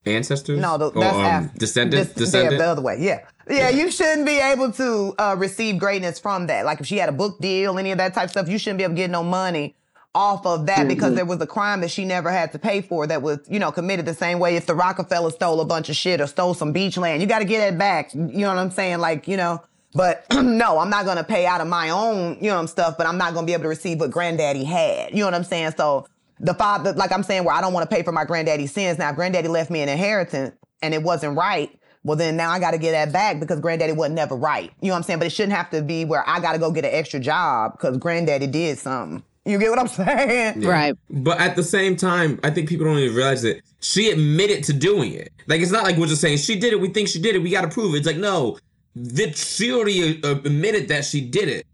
ancestors? 0.05 0.61
No, 0.61 0.79
the, 0.79 0.87
Or, 0.87 1.01
that's 1.01 1.17
um, 1.17 1.45
af- 1.47 1.55
descendants. 1.55 2.09
this- 2.13 2.25
Descendant. 2.27 2.53
yeah, 2.53 2.59
the 2.59 2.65
other 2.71 2.83
way. 2.83 2.97
Yeah, 3.01 3.21
yeah. 3.51 3.71
You 3.71 3.91
shouldn't 3.91 4.27
be 4.27 4.39
able 4.39 4.71
to 4.73 5.15
uh, 5.19 5.35
receive 5.39 5.79
greatness 5.79 6.19
from 6.21 6.47
that. 6.47 6.65
Like 6.65 6.81
if 6.81 6.87
she 6.87 6.99
had 6.99 7.09
a 7.09 7.13
book 7.13 7.41
deal, 7.41 7.79
any 7.79 7.91
of 7.93 7.99
that 7.99 8.15
type 8.15 8.25
of 8.25 8.31
stuff, 8.31 8.49
you 8.49 8.59
shouldn't 8.59 8.79
be 8.79 8.85
able 8.85 8.95
to 8.95 8.99
get 8.99 9.11
no 9.11 9.23
money 9.25 9.75
off 10.15 10.47
of 10.47 10.65
that 10.67 10.89
because 10.89 11.15
there 11.15 11.27
was 11.27 11.41
a 11.43 11.47
crime 11.47 11.81
that 11.83 11.91
she 11.91 12.05
never 12.05 12.31
had 12.31 12.51
to 12.53 12.59
pay 12.59 12.81
for 12.81 13.07
that 13.07 13.21
was, 13.21 13.39
you 13.49 13.59
know, 13.59 13.71
committed 13.71 14.07
the 14.07 14.15
same 14.15 14.39
way 14.39 14.57
if 14.57 14.65
the 14.65 14.75
Rockefeller 14.75 15.31
stole 15.31 15.61
a 15.61 15.65
bunch 15.65 15.91
of 15.91 15.97
shit 15.97 16.21
or 16.23 16.27
stole 16.27 16.55
some 16.55 16.73
beach 16.73 16.97
land. 16.97 17.21
You 17.21 17.27
got 17.29 17.41
to 17.41 17.45
get 17.45 17.73
it 17.75 17.77
back. 17.79 18.15
You 18.15 18.21
know 18.23 18.49
what 18.49 18.59
I'm 18.59 18.71
saying? 18.71 18.99
Like, 18.99 19.27
you 19.29 19.37
know. 19.37 19.63
But 19.95 20.27
no, 20.33 20.79
I'm 20.79 20.91
not 20.91 21.07
gonna 21.07 21.25
pay 21.25 21.47
out 21.47 21.63
of 21.63 21.69
my 21.69 21.89
own, 21.89 22.37
you 22.41 22.51
know, 22.51 22.67
stuff. 22.67 22.99
But 22.99 23.07
I'm 23.07 23.17
not 23.17 23.33
gonna 23.33 23.47
be 23.47 23.55
able 23.55 23.63
to 23.63 23.69
receive 23.71 23.99
what 23.99 24.11
granddaddy 24.11 24.63
had. 24.63 25.13
You 25.13 25.21
know 25.21 25.25
what 25.27 25.33
I'm 25.35 25.45
saying? 25.45 25.73
So 25.79 26.07
the 26.41 26.55
father, 26.55 26.93
like 26.93 27.13
I'm 27.13 27.23
saying, 27.23 27.45
where 27.45 27.55
I 27.55 27.61
don't 27.61 27.73
want 27.73 27.89
to 27.89 27.95
pay 27.95 28.03
for 28.03 28.13
my 28.13 28.25
granddaddy's 28.25 28.73
sins. 28.73 28.99
Now, 28.99 29.13
granddaddy 29.13 29.49
left 29.49 29.71
me 29.71 29.81
an 29.81 29.89
inheritance 29.89 30.55
and 30.83 30.95
it 30.95 31.03
wasn't 31.03 31.37
right. 31.37 31.71
Well, 32.05 32.17
then 32.17 32.37
now 32.37 32.51
I 32.51 32.61
got 32.61 32.71
to 32.71 32.79
get 32.79 32.93
that 32.93 33.13
back 33.13 33.41
because 33.41 33.59
granddaddy 33.59 33.93
wasn't 33.93 34.15
never 34.15 34.37
right. 34.37 34.71
You 34.81 34.89
know 34.89 34.95
what 34.95 34.99
I'm 34.99 35.03
saying? 35.03 35.19
But 35.19 35.27
it 35.27 35.31
shouldn't 35.31 35.57
have 35.57 35.71
to 35.71 35.83
be 35.83 36.05
where 36.05 36.23
I 36.29 36.39
got 36.39 36.53
to 36.53 36.59
go 36.59 36.71
get 36.71 36.85
an 36.85 36.93
extra 36.95 37.19
job 37.19 37.73
because 37.73 37.97
granddaddy 37.99 38.47
did 38.47 38.79
something. 38.79 39.25
You 39.45 39.59
get 39.59 39.71
what 39.71 39.79
I'm 39.79 39.89
saying? 39.89 40.61
Right. 40.61 40.97
But 41.11 41.41
at 41.41 41.57
the 41.57 41.63
same 41.63 41.97
time, 41.97 42.39
I 42.45 42.51
think 42.51 42.69
people 42.69 42.87
don't 42.87 42.99
even 42.99 43.17
realize 43.17 43.43
that 43.43 43.63
she 43.81 44.11
admitted 44.11 44.63
to 44.65 44.73
doing 44.73 45.15
it. 45.15 45.33
Like 45.47 45.61
it's 45.61 45.73
not 45.73 45.85
like 45.85 45.97
we're 45.97 46.07
just 46.07 46.21
saying 46.21 46.39
she 46.39 46.59
did 46.59 46.73
it. 46.73 46.81
We 46.81 46.89
think 46.89 47.09
she 47.09 47.21
did 47.21 47.35
it. 47.35 47.43
We 47.43 47.51
got 47.51 47.63
to 47.63 47.69
prove 47.69 47.95
it. 47.95 47.99
It's 47.99 48.07
like 48.07 48.17
no, 48.17 48.59
that 48.95 49.37
she 49.37 49.73
already 49.73 50.23
uh, 50.23 50.33
admitted 50.33 50.89
that 50.89 51.05
she 51.05 51.21
did 51.21 51.49
it. 51.49 51.67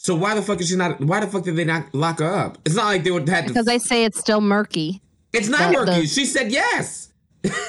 So 0.00 0.14
why 0.14 0.36
the 0.36 0.42
fuck 0.42 0.60
is 0.60 0.68
she 0.68 0.76
not? 0.76 1.00
Why 1.00 1.18
the 1.20 1.26
fuck 1.26 1.42
did 1.42 1.56
they 1.56 1.64
not 1.64 1.92
lock 1.92 2.20
her 2.20 2.32
up? 2.32 2.56
It's 2.64 2.76
not 2.76 2.86
like 2.86 3.02
they 3.02 3.10
would 3.10 3.28
have 3.28 3.46
to. 3.46 3.48
Because 3.50 3.66
they 3.66 3.80
say 3.80 4.04
it's 4.04 4.18
still 4.18 4.40
murky. 4.40 5.02
it's 5.32 5.48
not 5.48 5.72
the- 5.72 5.78
murky. 5.84 6.00
the- 6.02 6.06
she 6.06 6.24
said 6.24 6.52
yes. 6.52 7.06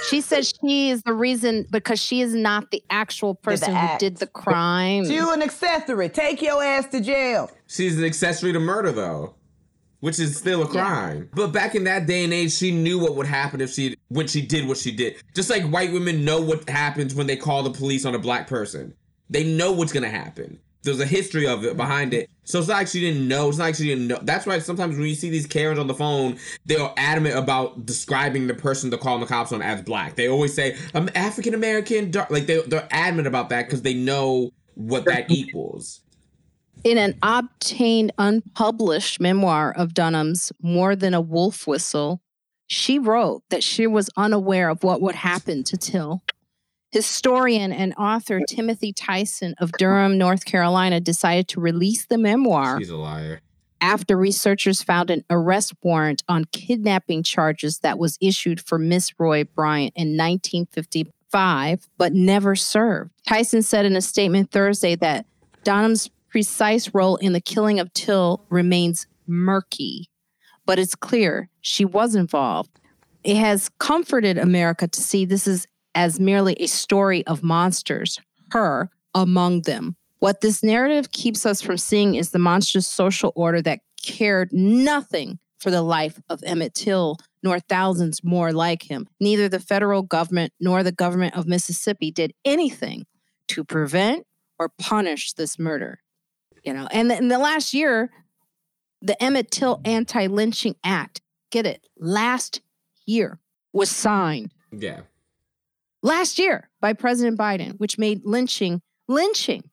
She 0.09 0.21
says 0.21 0.51
she 0.61 0.89
is 0.89 1.01
the 1.03 1.13
reason 1.13 1.65
because 1.71 1.99
she 2.01 2.21
is 2.21 2.33
not 2.33 2.69
the 2.71 2.83
actual 2.89 3.33
person 3.35 3.75
who 3.75 3.87
did 3.99 4.17
the 4.17 4.27
crime. 4.27 5.03
You 5.05 5.31
an 5.33 5.41
accessory. 5.43 6.09
Take 6.09 6.41
your 6.41 6.63
ass 6.63 6.87
to 6.87 7.01
jail. 7.01 7.49
She's 7.67 7.97
an 7.97 8.03
accessory 8.03 8.51
to 8.53 8.59
murder 8.59 8.91
though, 8.91 9.35
which 9.99 10.19
is 10.19 10.35
still 10.37 10.63
a 10.63 10.67
crime. 10.67 11.29
But 11.35 11.47
back 11.51 11.75
in 11.75 11.83
that 11.85 12.05
day 12.07 12.23
and 12.23 12.33
age, 12.33 12.51
she 12.51 12.71
knew 12.71 12.99
what 12.99 13.15
would 13.15 13.27
happen 13.27 13.59
if 13.61 13.71
she 13.71 13.95
when 14.09 14.27
she 14.27 14.41
did 14.41 14.67
what 14.67 14.77
she 14.77 14.91
did. 14.91 15.17
Just 15.35 15.49
like 15.49 15.63
white 15.63 15.91
women 15.93 16.23
know 16.25 16.41
what 16.41 16.67
happens 16.69 17.13
when 17.15 17.25
they 17.27 17.37
call 17.37 17.63
the 17.63 17.71
police 17.71 18.05
on 18.05 18.13
a 18.15 18.19
black 18.19 18.47
person. 18.47 18.93
They 19.29 19.43
know 19.43 19.71
what's 19.71 19.91
gonna 19.93 20.09
happen. 20.09 20.59
There's 20.83 20.99
a 20.99 21.05
history 21.05 21.45
of 21.45 21.65
it 21.65 21.75
behind 21.75 22.13
it. 22.13 22.29
So 22.43 22.59
it's 22.59 22.67
not 22.67 22.75
like 22.75 22.87
she 22.87 23.01
didn't 23.01 23.27
know. 23.27 23.49
It's 23.49 23.57
not 23.57 23.65
like 23.65 23.75
she 23.75 23.83
didn't 23.83 24.07
know. 24.07 24.19
That's 24.21 24.45
why 24.45 24.59
sometimes 24.59 24.97
when 24.97 25.07
you 25.07 25.15
see 25.15 25.29
these 25.29 25.45
Karens 25.45 25.77
on 25.77 25.87
the 25.87 25.93
phone, 25.93 26.37
they 26.65 26.77
are 26.77 26.93
adamant 26.97 27.37
about 27.37 27.85
describing 27.85 28.47
the 28.47 28.53
person 28.53 28.89
they're 28.89 28.97
calling 28.97 29.19
the 29.19 29.27
cops 29.27 29.51
on 29.51 29.61
as 29.61 29.81
black. 29.81 30.15
They 30.15 30.29
always 30.29 30.53
say, 30.53 30.77
I'm 30.93 31.09
African 31.15 31.53
American. 31.53 32.11
Like 32.29 32.45
they, 32.45 32.61
they're 32.61 32.87
adamant 32.91 33.27
about 33.27 33.49
that 33.49 33.65
because 33.65 33.81
they 33.81 33.93
know 33.93 34.51
what 34.75 35.05
that 35.05 35.29
equals. 35.29 36.01
In 36.85 36.97
an 36.97 37.15
obtained 37.21 38.13
unpublished 38.17 39.19
memoir 39.19 39.73
of 39.75 39.93
Donham's, 39.93 40.51
More 40.61 40.95
Than 40.95 41.13
a 41.13 41.19
Wolf 41.19 41.67
Whistle, 41.67 42.21
she 42.67 42.97
wrote 42.99 43.43
that 43.49 43.63
she 43.63 43.85
was 43.85 44.09
unaware 44.15 44.69
of 44.69 44.83
what 44.83 45.01
would 45.01 45.15
happen 45.15 45.63
to 45.65 45.75
Till. 45.75 46.21
Historian 46.91 47.71
and 47.71 47.93
author 47.97 48.41
Timothy 48.47 48.91
Tyson 48.93 49.53
of 49.59 49.71
Durham, 49.73 50.17
North 50.17 50.45
Carolina, 50.45 50.99
decided 50.99 51.47
to 51.49 51.59
release 51.61 52.05
the 52.05 52.17
memoir 52.17 52.79
She's 52.79 52.89
a 52.89 52.97
liar. 52.97 53.41
after 53.79 54.17
researchers 54.17 54.81
found 54.81 55.11
an 55.11 55.23
arrest 55.29 55.73
warrant 55.83 56.23
on 56.27 56.45
kidnapping 56.45 57.21
charges 57.21 57.79
that 57.79 57.99
was 57.99 58.17
issued 58.19 58.59
for 58.59 58.79
Miss 58.79 59.13
Roy 59.19 59.43
Bryant 59.43 59.93
in 59.95 60.17
1955, 60.17 61.87
but 61.97 62.13
never 62.13 62.55
served. 62.55 63.11
Tyson 63.27 63.61
said 63.61 63.85
in 63.85 63.95
a 63.95 64.01
statement 64.01 64.51
Thursday 64.51 64.95
that 64.95 65.27
Donham's 65.63 66.09
precise 66.29 66.93
role 66.93 67.17
in 67.17 67.33
the 67.33 67.41
killing 67.41 67.79
of 67.79 67.93
Till 67.93 68.45
remains 68.49 69.05
murky, 69.27 70.09
but 70.65 70.79
it's 70.79 70.95
clear 70.95 71.49
she 71.61 71.85
was 71.85 72.15
involved. 72.15 72.79
It 73.23 73.37
has 73.37 73.69
comforted 73.79 74.37
America 74.37 74.87
to 74.87 75.01
see 75.01 75.25
this 75.25 75.45
is 75.45 75.67
as 75.95 76.19
merely 76.19 76.53
a 76.59 76.67
story 76.67 77.25
of 77.27 77.43
monsters, 77.43 78.19
her 78.51 78.89
among 79.15 79.61
them. 79.61 79.95
What 80.19 80.41
this 80.41 80.63
narrative 80.63 81.11
keeps 81.11 81.45
us 81.45 81.61
from 81.61 81.77
seeing 81.77 82.15
is 82.15 82.31
the 82.31 82.39
monstrous 82.39 82.87
social 82.87 83.31
order 83.35 83.61
that 83.61 83.79
cared 84.03 84.51
nothing 84.51 85.39
for 85.59 85.71
the 85.71 85.81
life 85.81 86.19
of 86.29 86.41
Emmett 86.43 86.73
Till, 86.73 87.17
nor 87.43 87.59
thousands 87.59 88.23
more 88.23 88.51
like 88.51 88.83
him. 88.83 89.07
Neither 89.19 89.49
the 89.49 89.59
federal 89.59 90.01
government 90.03 90.53
nor 90.59 90.83
the 90.83 90.91
government 90.91 91.35
of 91.35 91.47
Mississippi 91.47 92.11
did 92.11 92.33
anything 92.45 93.05
to 93.49 93.63
prevent 93.63 94.25
or 94.57 94.69
punish 94.77 95.33
this 95.33 95.59
murder. 95.59 95.99
You 96.63 96.73
know, 96.73 96.87
and 96.91 97.11
in 97.11 97.29
the 97.29 97.39
last 97.39 97.73
year, 97.73 98.09
the 99.01 99.21
Emmett 99.21 99.51
Till 99.51 99.81
Anti 99.85 100.27
Lynching 100.27 100.75
Act, 100.83 101.21
get 101.51 101.65
it, 101.65 101.85
last 101.97 102.61
year 103.05 103.39
was 103.71 103.89
signed 103.89 104.51
Yeah. 104.71 105.01
Last 106.01 106.39
year 106.39 106.69
by 106.81 106.93
President 106.93 107.37
Biden, 107.37 107.77
which 107.77 107.97
made 107.97 108.21
lynching 108.23 108.81
lynching 109.07 109.63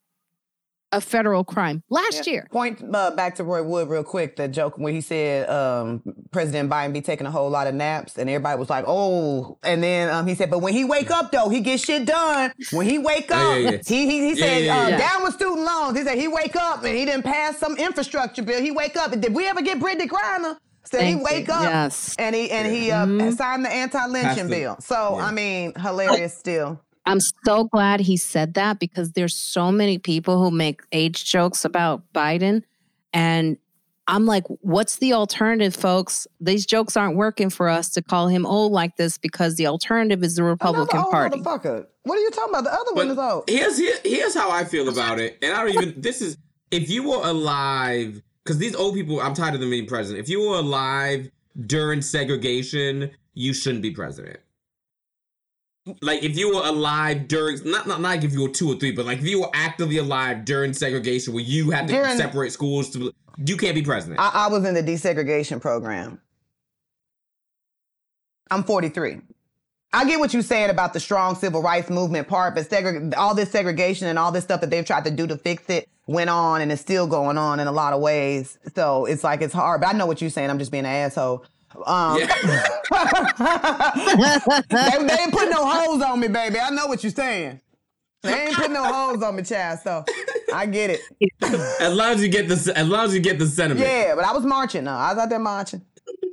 a 0.93 1.01
federal 1.01 1.44
crime 1.44 1.82
last 1.90 2.27
Yeah. 2.27 2.32
year. 2.32 2.48
Point 2.51 2.82
uh, 2.94 3.11
back 3.11 3.35
to 3.36 3.44
Roy 3.44 3.62
Wood 3.62 3.89
real 3.89 4.05
quick. 4.05 4.36
The 4.36 4.47
joke 4.48 4.78
where 4.78 4.93
he 4.93 5.01
said 5.01 5.48
um, 5.51 6.01
President 6.31 6.70
Biden 6.70 6.93
be 6.93 7.01
taking 7.01 7.27
a 7.27 7.31
whole 7.31 7.51
lot 7.51 7.66
of 7.66 7.74
naps, 7.74 8.16
and 8.19 8.31
everybody 8.31 8.59
was 8.59 8.70
like, 8.70 8.85
"Oh!" 8.86 9.59
And 9.62 9.82
then 9.82 10.09
um, 10.11 10.27
he 10.27 10.35
said, 10.35 10.48
"But 10.51 10.61
when 10.61 10.73
he 10.73 10.85
wake 10.85 11.11
up, 11.11 11.32
though, 11.32 11.48
he 11.48 11.61
gets 11.61 11.85
shit 11.85 12.07
done. 12.07 12.53
When 12.73 12.89
he 12.89 12.98
wake 12.98 13.31
up, 13.31 13.59
yeah, 13.59 13.70
yeah. 13.70 13.78
he 13.86 14.07
he, 14.07 14.20
he 14.20 14.28
Yeah, 14.40 14.47
said, 14.47 14.65
yeah, 14.65 14.78
uh, 14.85 14.89
yeah. 14.89 14.97
down 14.98 15.23
with 15.24 15.35
student 15.35 15.61
loans. 15.61 15.98
He 15.98 16.05
said 16.05 16.16
he 16.19 16.28
wake 16.28 16.57
up 16.57 16.82
and 16.85 16.97
he 16.97 17.05
didn't 17.05 17.24
pass 17.24 17.59
some 17.59 17.77
infrastructure 17.77 18.43
bill. 18.43 18.62
He 18.62 18.70
wake 18.70 18.97
up. 18.97 19.11
Did 19.11 19.35
we 19.35 19.47
ever 19.48 19.62
get 19.62 19.78
Brittney 19.81 20.09
Griner? 20.09 20.57
Said 20.90 21.04
he 21.04 21.14
wake 21.16 21.48
you. 21.48 21.54
up 21.54 21.62
Yes. 21.62 22.14
and 22.18 22.34
he 22.34 22.50
and 22.50 22.72
he 22.72 22.90
uh, 22.90 23.06
Mhm. 23.06 23.36
signed 23.36 23.64
the 23.64 23.72
anti-lynching 23.72 24.48
bill. 24.48 24.76
So 24.80 25.16
yeah. 25.18 25.26
I 25.26 25.32
mean, 25.32 25.72
hilarious 25.78 26.36
still. 26.36 26.80
I'm 27.04 27.20
so 27.44 27.64
glad 27.64 28.00
he 28.00 28.16
said 28.16 28.54
that 28.54 28.78
because 28.80 29.12
there's 29.12 29.36
so 29.36 29.70
many 29.70 29.98
people 29.98 30.42
who 30.42 30.50
make 30.50 30.80
age 30.92 31.24
jokes 31.24 31.64
about 31.64 32.02
Biden. 32.12 32.62
And 33.12 33.56
I'm 34.08 34.26
like, 34.26 34.44
what's 34.60 34.96
the 34.96 35.12
alternative, 35.14 35.74
folks? 35.74 36.26
These 36.40 36.66
jokes 36.66 36.96
aren't 36.96 37.16
working 37.16 37.48
for 37.50 37.68
us 37.68 37.90
to 37.90 38.02
call 38.02 38.28
him 38.28 38.44
old 38.46 38.72
like 38.72 38.96
this 38.96 39.18
because 39.18 39.54
the 39.56 39.66
alternative 39.66 40.22
is 40.24 40.34
the 40.36 40.42
Republican 40.44 40.98
Another 40.98 41.04
old 41.06 41.12
Party. 41.12 41.40
motherfucker. 41.40 41.86
What 42.04 42.18
are 42.18 42.20
you 42.20 42.30
talking 42.30 42.50
about? 42.54 42.64
The 42.64 42.72
other 42.72 42.92
one 42.94 43.10
is 43.10 43.18
old. 43.18 43.44
here's 43.48 43.78
here's 44.04 44.34
how 44.34 44.50
I 44.50 44.64
feel 44.64 44.88
about 44.88 45.18
it, 45.20 45.38
and 45.42 45.52
I 45.54 45.64
don't 45.64 45.74
even. 45.74 46.00
This 46.00 46.20
is 46.22 46.36
if 46.70 46.88
you 46.90 47.08
were 47.08 47.20
alive, 47.24 48.22
because 48.47 48.59
these 48.59 48.77
old 48.77 48.94
people, 48.94 49.20
I'm 49.20 49.35
tired 49.35 49.55
of 49.55 49.60
them 49.60 49.70
being 49.70 49.86
president. 49.86 50.23
If 50.23 50.31
you 50.31 50.40
were 50.40 50.56
alive 50.56 51.28
during 51.66 52.01
segregation, 52.01 53.10
you 53.35 53.52
shouldn't 53.52 53.82
be 53.82 53.90
president. 53.90 54.39
Like 56.01 56.23
if 56.23 56.36
you 56.36 56.55
were 56.55 56.66
alive 56.66 57.28
during 57.28 57.59
not 57.64 57.86
not 57.86 58.01
not 58.01 58.10
like 58.10 58.24
if 58.24 58.32
you 58.32 58.43
were 58.43 58.48
two 58.48 58.73
or 58.73 58.77
three, 58.77 58.93
but 58.93 59.06
like 59.06 59.18
if 59.18 59.24
you 59.24 59.40
were 59.40 59.51
actively 59.55 59.98
alive 59.98 60.44
during 60.44 60.73
segregation, 60.73 61.32
where 61.32 61.44
you 61.44 61.70
had 61.70 61.86
to 61.89 61.94
During- 61.94 62.16
separate 62.16 62.52
schools 62.52 62.90
to, 62.90 63.12
you 63.44 63.56
can't 63.56 63.74
be 63.74 63.82
president. 63.82 64.18
I, 64.18 64.31
I 64.35 64.48
was 64.48 64.64
in 64.64 64.74
the 64.74 64.82
desegregation 64.82 65.60
program. 65.60 66.20
I'm 68.51 68.64
43. 68.64 69.20
I 69.93 70.05
get 70.06 70.18
what 70.18 70.32
you're 70.32 70.43
saying 70.43 70.70
about 70.70 70.93
the 70.93 71.01
strong 71.01 71.36
civil 71.36 71.62
rights 71.62 71.89
movement 71.89 72.27
part, 72.27 72.55
but 72.55 73.14
all 73.16 73.35
this 73.35 73.51
segregation 73.51 74.09
and 74.09 74.18
all 74.18 74.32
this 74.32 74.44
stuff 74.44 74.60
that 74.60 74.70
they've 74.70 74.85
tried 74.85 75.05
to 75.05 75.10
do 75.10 75.27
to 75.28 75.36
fix 75.36 75.68
it 75.70 75.89
went 76.07 76.31
on 76.31 76.61
and 76.61 76.70
is 76.70 76.81
still 76.81 77.07
going 77.07 77.37
on 77.39 77.61
in 77.61 77.66
a 77.66 77.73
lot 77.73 77.93
of 77.93 78.01
ways. 78.01 78.59
So 78.74 79.05
it's 79.07 79.24
like 79.24 79.43
it's 79.43 79.55
hard. 79.55 79.81
But 79.81 79.95
I 79.95 79.99
know 79.99 80.07
what 80.07 80.20
you're 80.20 80.31
saying. 80.31 80.51
I'm 80.51 80.59
just 80.59 80.70
being 80.70 80.85
an 80.85 80.93
asshole. 80.93 81.45
Um, 81.85 82.19
Yeah. 82.19 82.27
they, 84.70 85.07
they 85.07 85.23
ain't 85.23 85.33
putting 85.33 85.51
no 85.51 85.69
holes 85.69 86.03
on 86.03 86.20
me, 86.20 86.28
baby. 86.28 86.59
I 86.59 86.70
know 86.70 86.87
what 86.87 87.03
you're 87.03 87.12
saying. 87.12 87.61
They 88.23 88.47
ain't 88.47 88.55
putting 88.55 88.73
no 88.73 88.85
holes 88.85 89.23
on 89.23 89.37
me, 89.37 89.43
child. 89.43 89.81
So 89.85 90.05
I 90.53 90.66
get 90.66 90.91
it. 90.91 91.01
as 91.81 91.95
long 91.95 92.12
as 92.12 92.23
you 92.23 92.28
get 92.28 92.49
the 92.49 92.73
as 92.74 92.89
long 92.89 93.07
as 93.07 93.15
you 93.15 93.20
get 93.20 93.39
the 93.39 93.47
sentiment. 93.47 93.87
Yeah, 93.87 94.15
but 94.15 94.24
I 94.24 94.33
was 94.33 94.45
marching. 94.45 94.85
though. 94.85 94.93
I 94.93 95.12
was 95.12 95.23
out 95.23 95.28
there 95.28 95.39
marching. 95.39 95.83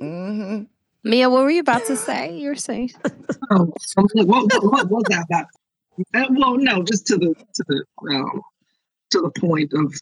Mm-hmm. 0.02 0.64
Mia, 1.04 1.28
what 1.28 1.42
were 1.42 1.50
you 1.50 1.60
about 1.60 1.84
to 1.86 1.96
say? 1.96 2.34
You 2.36 2.48
were 2.48 2.54
saying 2.54 2.90
Oh, 3.50 3.72
what, 3.94 4.26
what, 4.26 4.64
what 4.64 4.90
was 4.90 5.04
that 5.10 5.26
about? 5.28 5.46
Uh, 6.14 6.26
well, 6.30 6.56
no, 6.56 6.82
just 6.82 7.06
to 7.08 7.16
the 7.16 7.34
to 7.54 7.64
the 7.68 7.84
um, 8.10 8.42
to 9.14 9.20
the 9.22 9.40
point 9.40 9.72
of 9.72 9.94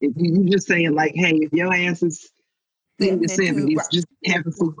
if 0.00 0.12
you 0.16 0.42
you 0.42 0.50
just 0.50 0.66
saying 0.66 0.94
like, 0.94 1.12
hey, 1.14 1.34
if 1.34 1.52
your 1.52 1.72
ass 1.74 2.02
is 2.02 2.30
in 2.98 3.04
the 3.04 3.06
Then- 3.06 3.20
then 3.20 3.28
seventies, 3.28 3.88
just 3.92 4.06
have 4.26 4.46
a 4.46 4.50
food. 4.50 4.74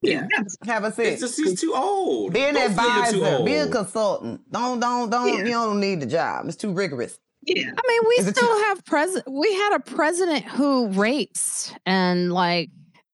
Yeah, 0.00 0.26
have 0.32 0.46
a- 0.46 0.66
Have 0.66 0.84
a 0.84 1.02
It's 1.02 1.20
just 1.20 1.36
he's 1.36 1.60
too 1.60 1.74
old. 1.74 2.32
Be 2.32 2.40
an 2.44 2.54
Both 2.54 2.70
of 2.70 2.76
them 2.76 2.86
are 2.86 3.10
too 3.10 3.24
advisor. 3.24 3.44
Be 3.44 3.54
a 3.54 3.68
consultant. 3.68 4.52
Don't 4.52 4.78
don't 4.78 5.10
don't. 5.10 5.28
Yeah. 5.28 5.44
You 5.44 5.50
don't 5.50 5.80
need 5.80 6.00
the 6.00 6.06
job. 6.06 6.46
It's 6.46 6.56
too 6.56 6.72
rigorous. 6.72 7.18
yeah. 7.42 7.72
I 7.76 7.88
mean, 7.88 8.00
we 8.08 8.14
Is 8.20 8.28
it 8.28 8.36
still 8.36 8.58
have 8.66 8.84
president. 8.84 9.34
We 9.34 9.52
had 9.54 9.74
a 9.76 9.80
president 9.80 10.44
who 10.44 10.88
rapes 10.88 11.72
and 11.84 12.32
like, 12.32 12.70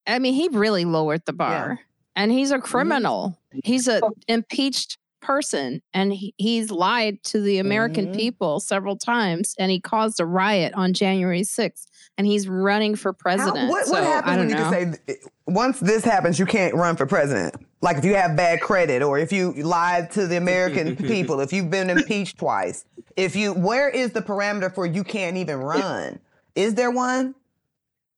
I 0.07 0.19
mean, 0.19 0.35
he 0.35 0.49
really 0.49 0.85
lowered 0.85 1.23
the 1.25 1.33
bar. 1.33 1.81
and 2.17 2.31
he's 2.31 2.51
a 2.51 2.59
criminal. 2.59 3.39
He's 3.65 3.89
a 3.89 4.05
oh. 4.05 4.13
impeached 4.29 4.99
person, 5.25 5.81
and 5.93 6.13
he, 6.13 6.35
he's 6.37 6.71
lied 6.71 7.23
to 7.25 7.41
the 7.41 7.59
American 7.59 8.09
Mhm. 8.09 8.17
people 8.17 8.61
several 8.61 8.97
times, 8.97 9.55
and 9.59 9.71
he 9.71 9.81
caused 9.81 10.21
a 10.21 10.27
riot 10.27 10.73
on 10.75 10.93
January 10.93 11.43
6th, 11.43 11.87
and 12.17 12.27
he's 12.27 12.49
running 12.49 12.95
for 12.95 13.13
How- 13.13 13.17
president. 13.19 13.71
what 13.71 13.87
so, 13.87 13.93
what 13.93 14.03
I 14.03 14.07
happens 14.07 14.37
don't 14.37 14.39
when 14.39 14.49
you 14.51 14.55
know. 14.57 14.71
can 14.71 14.99
say 15.09 15.17
once 15.47 15.81
this 15.81 16.05
happens, 16.05 16.39
you 16.39 16.47
can't 16.47 16.75
run 16.75 16.97
for 16.97 17.07
president? 17.07 17.55
Like 17.83 17.97
if 17.99 18.05
you 18.05 18.15
have 18.15 18.37
bad 18.37 18.61
credit, 18.61 19.03
or 19.03 19.19
if 19.19 19.33
you 19.33 19.53
lied 19.55 20.11
to 20.13 20.27
the 20.27 20.37
American 20.37 20.97
people, 21.13 21.41
if 21.41 21.53
you've 21.53 21.71
been 21.71 21.91
impeached 21.91 22.39
twice, 22.39 22.85
if 23.17 23.35
you 23.37 23.53
where 23.53 23.89
is 23.89 24.13
the 24.13 24.23
parameter 24.23 24.73
for 24.75 24.87
you 24.87 25.05
can't 25.05 25.37
even 25.37 25.57
run? 25.59 26.19
Is 26.55 26.75
there 26.75 26.91
one? 26.91 27.35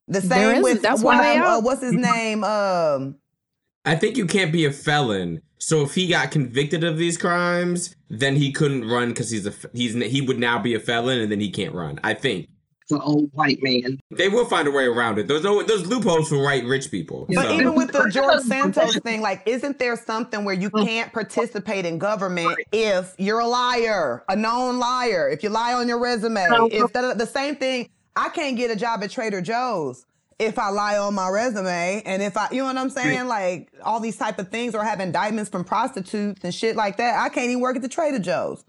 The 0.09 0.21
same 0.21 0.63
with 0.63 0.83
That's 0.83 1.03
what, 1.03 1.17
why 1.19 1.39
uh, 1.39 1.61
what's 1.61 1.83
his 1.83 1.93
name? 2.13 2.45
Um, 2.45 3.17
I 3.85 3.97
think 3.97 4.17
you 4.17 4.27
can't 4.27 4.53
be 4.53 4.65
a 4.65 4.73
felon. 4.73 5.43
So 5.59 5.83
if 5.83 5.95
he 5.95 6.07
got 6.09 6.31
convicted 6.31 6.85
of 6.85 6.99
these 6.99 7.17
crimes, 7.17 7.95
then 8.09 8.37
he 8.37 8.53
couldn't 8.53 8.89
run 8.89 9.09
because 9.09 9.31
he's 9.31 9.47
a 9.47 9.53
he's 9.73 9.95
he 9.95 10.21
would 10.21 10.39
now 10.39 10.59
be 10.59 10.75
a 10.75 10.81
felon 10.81 11.21
and 11.21 11.31
then 11.33 11.41
he 11.41 11.51
can't 11.51 11.75
run. 11.75 11.99
I 12.05 12.15
think 12.15 12.49
It's 12.83 12.93
an 12.93 13.01
old 13.01 13.31
white 13.33 13.59
man. 13.63 13.99
they 14.11 14.29
will 14.29 14.45
find 14.45 14.69
a 14.69 14.71
way 14.71 14.85
around 14.85 15.19
it. 15.19 15.27
There's 15.29 15.43
no 15.43 15.63
there's 15.63 15.87
loopholes 15.87 16.29
for 16.29 16.43
white 16.43 16.65
rich 16.65 16.91
people. 16.91 17.27
But 17.29 17.47
so. 17.47 17.53
even 17.53 17.75
with 17.75 17.93
the 17.93 18.09
George 18.13 18.43
Santos 18.43 18.99
thing, 19.01 19.23
like, 19.23 19.43
isn't 19.47 19.79
there 19.79 19.97
something 19.97 20.45
where 20.45 20.55
you 20.55 20.71
can't 20.71 21.13
participate 21.13 21.87
in 21.87 21.99
government 21.99 22.59
if 22.73 23.15
you're 23.19 23.41
a 23.41 23.47
liar, 23.47 24.25
a 24.29 24.37
known 24.37 24.79
liar, 24.79 25.29
if 25.29 25.43
you 25.43 25.49
lie 25.49 25.73
on 25.73 25.89
your 25.89 25.99
resume? 25.99 26.47
If 26.71 26.93
the, 26.93 27.15
the 27.17 27.27
same 27.27 27.57
thing, 27.57 27.89
I 28.15 28.29
can't 28.29 28.57
get 28.57 28.71
a 28.71 28.77
job 28.77 29.03
at 29.03 29.11
Trader 29.11 29.41
Joe's 29.41 30.07
if 30.39 30.59
I 30.59 30.69
lie 30.69 30.99
on 30.99 31.15
my 31.15 31.29
resume, 31.29 32.03
and 32.05 32.23
if 32.23 32.37
I, 32.37 32.49
you 32.51 32.59
know 32.59 32.67
what 32.67 32.77
I'm 32.77 32.91
saying, 32.91 33.27
like 33.27 33.73
all 33.83 34.01
these 34.01 34.17
type 34.17 34.39
of 34.39 34.49
things, 34.49 34.75
or 34.75 34.85
have 34.85 35.01
indictments 35.01 35.51
from 35.51 35.65
prostitutes 35.65 36.45
and 36.45 36.55
shit 36.55 36.77
like 36.77 36.99
that. 36.99 37.19
I 37.19 37.29
can't 37.29 37.49
even 37.49 37.61
work 37.61 37.77
at 37.77 37.83
the 37.83 37.89
Trader 37.89 38.19
Joe's. 38.19 38.65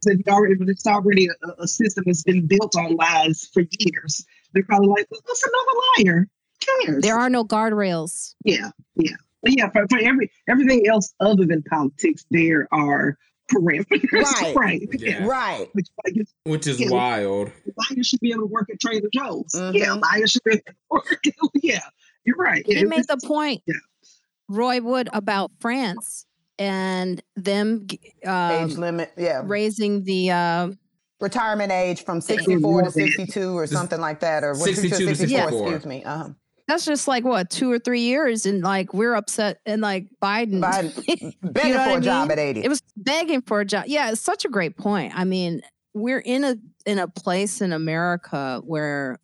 So 0.00 0.12
it's 0.12 0.86
already, 0.86 1.26
a, 1.26 1.62
a 1.62 1.66
system 1.66 2.04
that's 2.06 2.22
been 2.22 2.46
built 2.46 2.76
on 2.76 2.96
lies 2.96 3.50
for 3.52 3.60
years. 3.60 4.24
They're 4.54 4.62
probably 4.62 4.88
like, 4.88 5.06
what's 5.10 5.44
another 5.44 6.10
liar? 6.10 6.28
Who 6.66 6.86
cares? 6.86 7.02
There 7.02 7.18
are 7.18 7.28
no 7.28 7.44
guardrails. 7.44 8.34
Yeah, 8.44 8.70
yeah. 8.96 9.16
But 9.42 9.56
yeah, 9.56 9.70
for, 9.70 9.86
for 9.88 9.98
every 9.98 10.30
everything 10.48 10.88
else 10.88 11.14
other 11.20 11.44
than 11.44 11.62
politics, 11.62 12.24
there 12.30 12.66
are 12.72 13.16
parameters. 13.48 14.12
Right. 14.12 14.54
right. 14.56 14.88
Yeah. 14.98 15.24
Right. 15.26 15.68
Which 15.72 15.88
like 16.04 16.14
which 16.44 16.66
is 16.66 16.80
Yeah. 16.80 16.90
wild. 16.90 17.50
liars 17.90 18.06
should 18.06 18.20
be 18.20 18.30
able 18.32 18.42
to 18.42 18.46
work 18.46 18.68
at 18.70 18.80
Trader 18.80 19.08
Joe's. 19.12 19.52
Mhm. 19.54 19.74
Yeah, 19.74 19.92
liars 19.94 20.30
should 20.32 20.44
be 20.44 20.52
able 20.52 20.62
to 20.64 20.74
work. 20.90 21.22
yeah, 21.62 21.80
you're 22.24 22.36
right. 22.36 22.64
He 22.66 22.74
Yeah, 22.74 22.84
made 22.84 23.06
the 23.08 23.18
point, 23.24 23.62
Yeah. 23.66 23.74
Roy 24.48 24.80
Wood, 24.80 25.08
about 25.12 25.50
France 25.60 26.26
and 26.58 27.22
them 27.36 27.86
g- 27.86 28.00
Age 28.22 28.28
um, 28.28 28.68
limit. 28.70 29.12
Yeah. 29.16 29.42
raising 29.44 30.04
the 30.04 30.30
uh, 30.30 30.68
Retirement 31.20 31.72
age 31.72 32.04
from 32.04 32.20
64 32.20 32.82
to 32.82 32.90
62 32.92 33.56
or 33.56 33.66
something 33.66 34.00
like 34.00 34.20
that, 34.20 34.44
or 34.44 34.54
62 34.54 34.88
to 35.06 35.14
64, 35.16 35.16
64. 35.16 35.48
excuse 35.74 35.86
me. 35.86 36.04
Uh-huh. 36.04 36.28
That's 36.68 36.84
just 36.84 37.08
like 37.08 37.24
what 37.24 37.50
two 37.50 37.72
or 37.72 37.78
three 37.78 38.02
years, 38.02 38.46
and 38.46 38.62
like 38.62 38.94
we're 38.94 39.14
upset, 39.14 39.60
and 39.66 39.82
like 39.82 40.06
Biden, 40.22 40.60
Biden 40.60 41.34
begging 41.42 41.70
You 41.70 41.74
know 41.74 41.84
for 41.84 41.90
a 41.90 41.94
a 41.94 41.96
I 41.96 42.00
job 42.00 42.30
at 42.30 42.38
80. 42.38 42.62
it 42.62 42.68
was 42.68 42.82
begging 42.96 43.42
for 43.42 43.60
a 43.60 43.64
job. 43.64 43.84
Yeah, 43.88 44.10
it's 44.12 44.20
such 44.20 44.44
a 44.44 44.48
great 44.48 44.76
point. 44.76 45.12
I 45.16 45.24
mean, 45.24 45.62
we're 45.94 46.20
in 46.20 46.44
a 46.44 46.56
in 46.86 46.98
a 46.98 47.08
place 47.08 47.60
in 47.60 47.72
America 47.72 48.60
where 48.64 49.18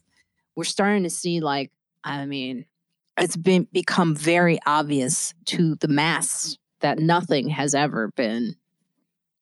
we're 0.57 0.65
starting 0.65 1.03
to 1.05 1.11
see 1.11 1.41
like, 1.41 1.71
I 2.03 2.27
mean, 2.27 2.65
it's 3.19 3.37
been 3.37 3.69
become 3.73 4.17
very 4.17 4.59
obvious 4.67 5.35
to 5.47 5.75
the 5.77 5.89
mass 5.89 6.57
that 6.81 6.99
nothing 6.99 7.49
has 7.51 7.75
ever 7.75 8.11
been 8.17 8.57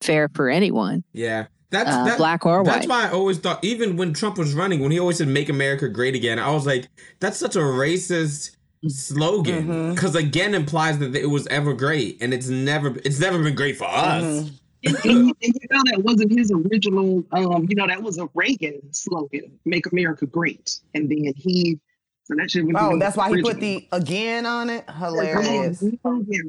fair 0.01 0.29
for 0.35 0.49
anyone, 0.51 1.05
Yeah. 1.13 1.47
That's 1.73 1.91
uh, 1.91 2.05
that, 2.05 2.19
black 2.19 2.47
or 2.47 2.63
That's 2.63 2.87
white. 2.87 2.89
why 2.89 3.09
I 3.09 3.13
always 3.13 3.39
thought, 3.39 3.65
even 3.65 3.97
when 3.97 4.13
Trump 4.13 4.39
was 4.39 4.55
running, 4.55 4.81
when 4.81 4.93
he 4.93 5.01
always 5.01 5.19
said 5.19 5.27
"Make 5.27 5.49
America 5.49 5.89
Great 5.89 6.15
Again," 6.15 6.39
I 6.39 6.51
was 6.53 6.67
like, 6.67 6.89
"That's 7.19 7.39
such 7.39 7.57
a 7.57 7.61
racist 7.61 8.57
slogan." 8.87 9.95
Because 9.95 10.15
again, 10.15 10.55
implies 10.55 10.99
that 10.99 11.17
it 11.17 11.27
was 11.31 11.47
ever 11.49 11.73
great, 11.73 12.19
and 12.21 12.33
it's 12.35 12.49
never, 12.49 12.95
it's 13.05 13.19
never 13.19 13.43
been 13.43 13.55
great 13.55 13.77
for 13.77 13.87
us. 13.87 14.23
Mhm. 14.23 14.59
And, 14.85 14.97
and 14.97 15.05
you 15.05 15.35
and 15.43 15.55
you 15.55 15.69
know 15.71 15.83
that 15.87 16.03
wasn't 16.03 16.33
his 16.37 16.51
original. 16.51 17.25
Um, 17.33 17.67
you 17.69 17.75
know 17.77 17.87
that 17.87 18.03
was 18.03 18.19
a 18.19 18.29
Reagan 18.35 18.81
slogan, 18.93 19.59
"Make 19.65 19.91
America 19.91 20.27
Great," 20.27 20.79
and 20.95 21.09
then 21.11 21.33
he. 21.37 21.81
So 22.25 22.35
that 22.39 22.51
should. 22.51 22.67
Oh, 22.77 22.99
that's 22.99 23.17
why 23.17 23.35
he 23.35 23.43
put 23.43 23.59
the 23.59 23.87
again 23.91 24.47
on 24.47 24.71
it. 24.71 24.89
Hilarious. 24.89 25.83
Yeah, 25.83 25.91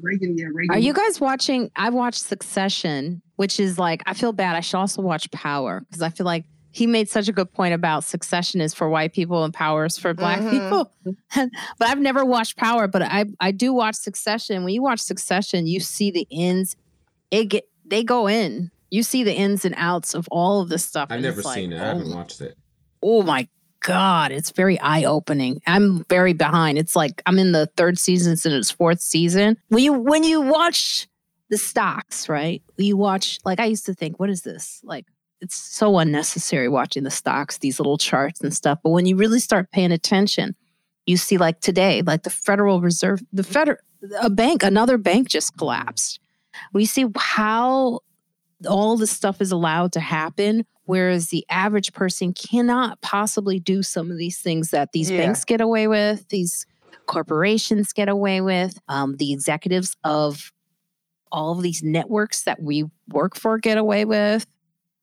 Reagan. 0.02 0.38
Yeah, 0.38 0.46
Reagan. 0.54 0.76
Are 0.76 0.80
you 0.80 0.94
guys 0.94 1.20
watching? 1.20 1.72
I 1.76 1.90
watched 1.90 2.22
Succession, 2.22 3.22
which 3.38 3.60
is 3.60 3.80
like 3.80 4.04
I 4.06 4.14
feel 4.14 4.34
bad. 4.34 4.56
I 4.56 4.60
should 4.60 4.78
also 4.78 5.02
watch 5.02 5.30
Power 5.32 5.82
because 5.82 6.02
I 6.04 6.10
feel 6.10 6.26
like 6.26 6.46
he 6.72 6.86
made 6.88 7.10
such 7.10 7.28
a 7.28 7.32
good 7.32 7.52
point 7.52 7.74
about 7.74 8.04
Succession 8.04 8.62
is 8.62 8.74
for 8.74 8.88
white 8.90 9.14
people 9.14 9.44
and 9.44 9.54
Power 9.54 9.86
is 9.86 9.98
for 9.98 10.14
black 10.14 10.40
Mhm. 10.42 10.52
people. 10.52 10.92
but 11.80 11.88
I've 11.88 12.00
never 12.00 12.24
watched 12.24 12.56
Power, 12.58 12.88
but 12.88 13.02
I 13.02 13.26
I 13.40 13.52
do 13.52 13.74
watch 13.74 13.96
Succession. 13.96 14.64
When 14.64 14.74
you 14.76 14.84
watch 14.84 15.00
Succession, 15.00 15.66
you 15.66 15.80
see 15.80 16.12
the 16.12 16.28
ins. 16.30 16.76
It 17.32 17.46
get 17.46 17.68
they 17.86 18.04
go 18.04 18.28
in. 18.28 18.70
You 18.92 19.02
see 19.02 19.24
the 19.24 19.34
ins 19.34 19.66
and 19.66 19.74
outs 19.78 20.14
of 20.14 20.28
all 20.30 20.62
of 20.62 20.70
this 20.70 20.86
stuff. 20.86 21.08
I've 21.10 21.22
never 21.22 21.40
it's 21.40 21.46
like, 21.48 21.56
seen 21.56 21.74
it. 21.74 21.78
I 21.78 21.86
oh 21.86 21.86
haven't 21.98 22.14
watched 22.14 22.42
it. 22.42 22.56
oh 23.02 23.24
my 23.24 23.48
god 23.84 24.32
it's 24.32 24.52
very 24.52 24.80
eye-opening. 24.80 25.62
I'm 25.68 26.04
very 26.06 26.34
behind. 26.34 26.78
It's 26.78 26.96
like 26.96 27.22
i'm 27.26 27.38
in 27.38 27.52
the 27.52 27.68
third 27.78 28.00
season 28.00 28.36
in 28.46 28.58
its 28.58 28.72
fourth 28.72 29.02
season. 29.02 29.58
When 29.70 29.84
you 29.84 29.94
when 29.94 30.24
you 30.24 30.42
watch 30.42 31.08
the 31.50 31.58
stocks 31.58 32.28
right? 32.28 32.64
You 32.78 32.98
watch 32.98 33.40
like 33.46 33.60
i 33.60 33.66
used 33.66 33.86
to 33.86 33.94
think 33.94 34.20
what 34.20 34.30
is 34.30 34.42
this? 34.42 34.82
Like 34.84 35.06
it's 35.42 35.56
so 35.56 36.00
unnecessary 36.00 36.70
watching 36.70 37.04
the 37.04 37.12
stocks 37.12 37.58
these 37.58 37.80
little 37.80 37.98
charts 37.98 38.42
and 38.42 38.54
stuff. 38.54 38.80
But 38.84 38.92
when 38.92 39.06
you 39.06 39.16
really 39.16 39.40
start 39.40 39.72
paying 39.72 39.92
attention 39.92 40.56
you 41.06 41.18
see 41.18 41.38
like 41.38 41.60
today 41.60 42.02
like 42.02 42.24
the 42.24 42.30
federal 42.30 42.82
reserve 42.82 43.22
the 43.32 43.44
federal 43.44 43.78
a 44.22 44.30
bank 44.30 44.64
another 44.64 44.98
bank 44.98 45.30
just 45.30 45.58
collapsed. 45.58 46.20
We 46.72 46.86
see 46.86 47.06
how 47.16 48.00
all 48.68 48.98
this 48.98 49.12
stuff 49.12 49.42
is 49.42 49.52
allowed 49.52 49.92
to 49.94 50.00
happen 50.00 50.66
whereas 50.86 51.28
the 51.30 51.46
average 51.50 51.94
person 51.94 52.34
cannot 52.34 53.00
possibly 53.02 53.58
do 53.60 53.82
some 53.82 54.12
of 54.12 54.18
these 54.18 54.40
things 54.40 54.72
that 54.72 54.92
these 54.92 55.10
Yeah. 55.10 55.18
banks 55.20 55.46
get 55.46 55.62
away 55.62 55.88
with 55.88 56.28
these 56.30 56.66
corporations 57.06 57.94
get 57.94 58.10
away 58.10 58.42
with 58.42 58.80
um, 58.88 59.16
the 59.18 59.32
executives 59.34 59.96
of 60.04 60.52
all 61.32 61.52
of 61.54 61.62
these 61.62 61.82
networks 61.84 62.44
that 62.44 62.62
we 62.62 62.86
work 63.10 63.36
for 63.36 63.58
get 63.58 63.78
away 63.78 64.06
with 64.06 64.46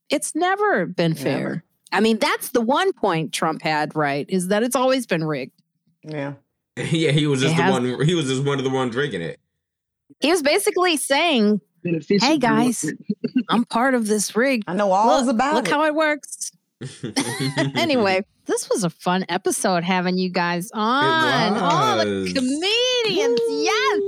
it's 0.08 0.34
never 0.34 0.86
been 0.86 1.14
fair 1.14 1.38
Never. 1.38 1.64
i 1.92 2.00
mean 2.00 2.18
that's 2.18 2.50
the 2.50 2.60
one 2.60 2.92
point 2.92 3.32
trump 3.32 3.62
had 3.62 3.94
right 3.96 4.26
is 4.28 4.48
that 4.48 4.62
it's 4.62 4.76
always 4.76 5.06
been 5.06 5.24
rigged 5.24 5.52
Yeah. 6.04 6.34
yeah, 6.76 7.10
he 7.10 7.26
was 7.26 7.40
just 7.40 7.54
It 7.54 7.56
the 7.58 7.62
has- 7.64 7.72
one. 7.72 8.04
He 8.06 8.14
was 8.14 8.26
just 8.26 8.44
one 8.44 8.58
of 8.58 8.64
the 8.64 8.70
ones 8.70 8.92
drinking 8.92 9.22
it. 9.22 9.38
he 10.20 10.30
was 10.30 10.40
basically 10.42 10.96
saying 10.96 11.60
beneficial? 11.82 12.26
Hey, 12.28 12.38
guys. 12.38 12.84
i'm 13.48 13.64
part 13.64 13.94
of 13.94 14.06
this 14.06 14.34
rig 14.36 14.62
I 14.66 14.74
know 14.74 14.92
all 14.92 15.20
look, 15.24 15.34
about 15.34 15.54
look 15.54 15.66
it. 15.68 15.70
how 15.70 15.84
it 15.84 15.94
works 15.94 16.52
anyway, 17.74 18.24
this 18.46 18.68
was 18.70 18.84
a 18.84 18.90
fun 18.90 19.24
episode 19.28 19.84
having 19.84 20.16
you 20.16 20.30
guys 20.30 20.70
on. 20.72 21.56
All 21.58 21.98
the 21.98 22.06
was. 22.06 22.32
comedians. 22.32 23.40
Yes. 23.50 24.00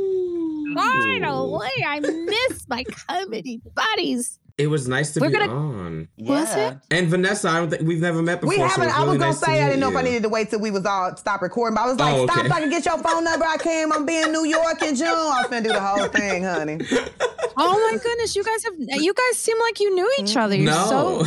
Finally, 0.74 1.70
I 1.86 2.01
miss 2.01 2.66
my 2.69 2.85
comedy 2.85 3.61
buddies. 3.74 4.39
It 4.59 4.66
was 4.66 4.87
nice 4.87 5.12
to 5.15 5.20
We're 5.20 5.31
be 5.31 5.39
gonna- 5.39 5.53
on. 5.53 6.09
Was 6.19 6.55
Yeah. 6.55 6.70
it? 6.73 6.79
And 6.91 7.09
Vanessa, 7.09 7.49
I 7.49 7.59
don't 7.59 7.70
think 7.70 7.83
we've 7.83 8.01
never 8.01 8.23
met 8.23 8.41
before. 8.41 8.55
We 8.55 8.61
haven't. 8.61 8.89
it's 8.89 8.95
I 8.95 8.99
was 9.01 9.07
really 9.07 9.19
gonna 9.19 9.31
nice 9.31 9.41
to 9.41 9.47
say 9.47 9.62
I 9.62 9.66
didn't 9.66 9.81
know 9.81 9.91
if 9.91 9.97
I 9.97 10.03
needed 10.03 10.23
to 10.24 10.29
wait 10.29 10.51
till 10.51 10.61
we 10.61 10.70
was 10.70 10.85
all 10.85 11.16
stop 11.16 11.41
recording, 11.43 11.74
but 11.74 11.83
I 11.83 11.87
was 11.87 11.97
oh, 11.99 12.05
like, 12.05 12.15
Oh, 12.15 12.27
stop 12.27 12.47
so 12.47 12.53
I 12.53 12.61
can 12.61 12.70
get 12.70 12.85
your 12.85 12.99
phone 12.99 13.24
number. 13.24 13.47
I 13.47 13.57
came. 13.57 13.93
I'm 13.93 14.05
being 14.05 14.31
New 14.31 14.45
York 14.45 14.83
in 14.83 14.95
June. 14.95 15.09
I 15.09 15.41
was 15.43 15.47
gonna 15.51 15.62
do 15.62 15.73
the 15.73 15.81
whole 15.81 16.07
thing, 16.09 16.45
honey. 16.45 16.79
Oh 17.55 17.91
my 17.93 17.99
goodness, 17.99 18.35
you 18.35 18.43
guys 18.43 18.65
have 18.65 18.73
you 18.79 19.12
guys 19.12 19.37
seem 19.39 19.59
like 19.61 19.79
you 19.79 19.95
knew 19.95 20.11
each 20.19 20.39
other. 20.39 20.55
You're 20.55 20.70
No. 20.70 21.23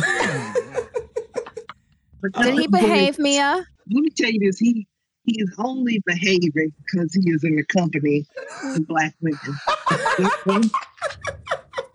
did 2.42 2.58
he 2.58 2.66
behave, 2.66 3.16
Mia? 3.20 3.64
Let 3.92 4.02
me 4.02 4.10
tell 4.10 4.30
you 4.30 4.40
this: 4.40 4.58
he 4.58 4.88
he 5.22 5.40
is 5.40 5.54
only 5.58 6.02
behaving 6.04 6.50
because 6.84 7.14
he 7.14 7.30
is 7.30 7.44
in 7.44 7.54
the 7.56 7.64
company 7.64 8.26
of 8.64 8.86
black 8.88 9.14
women. 9.20 10.70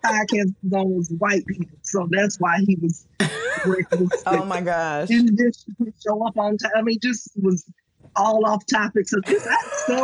Podcast 0.04 0.54
is 0.64 0.72
almost 0.72 1.12
white 1.18 1.46
people, 1.46 1.76
so 1.82 2.08
that's 2.10 2.38
why 2.40 2.58
he 2.66 2.76
was. 2.82 3.06
reckless. 3.66 4.22
Oh 4.26 4.44
my 4.44 4.60
gosh. 4.60 5.08
Didn't 5.08 5.38
just 5.38 5.66
show 6.04 6.26
up 6.26 6.36
on 6.36 6.56
time. 6.58 6.72
I 6.76 6.82
mean, 6.82 6.98
just 7.00 7.30
was 7.40 7.64
all 8.16 8.44
off 8.46 8.64
topic. 8.66 9.08
So 9.08 9.18
this 9.24 9.44
that's 9.44 9.86
so 9.86 9.96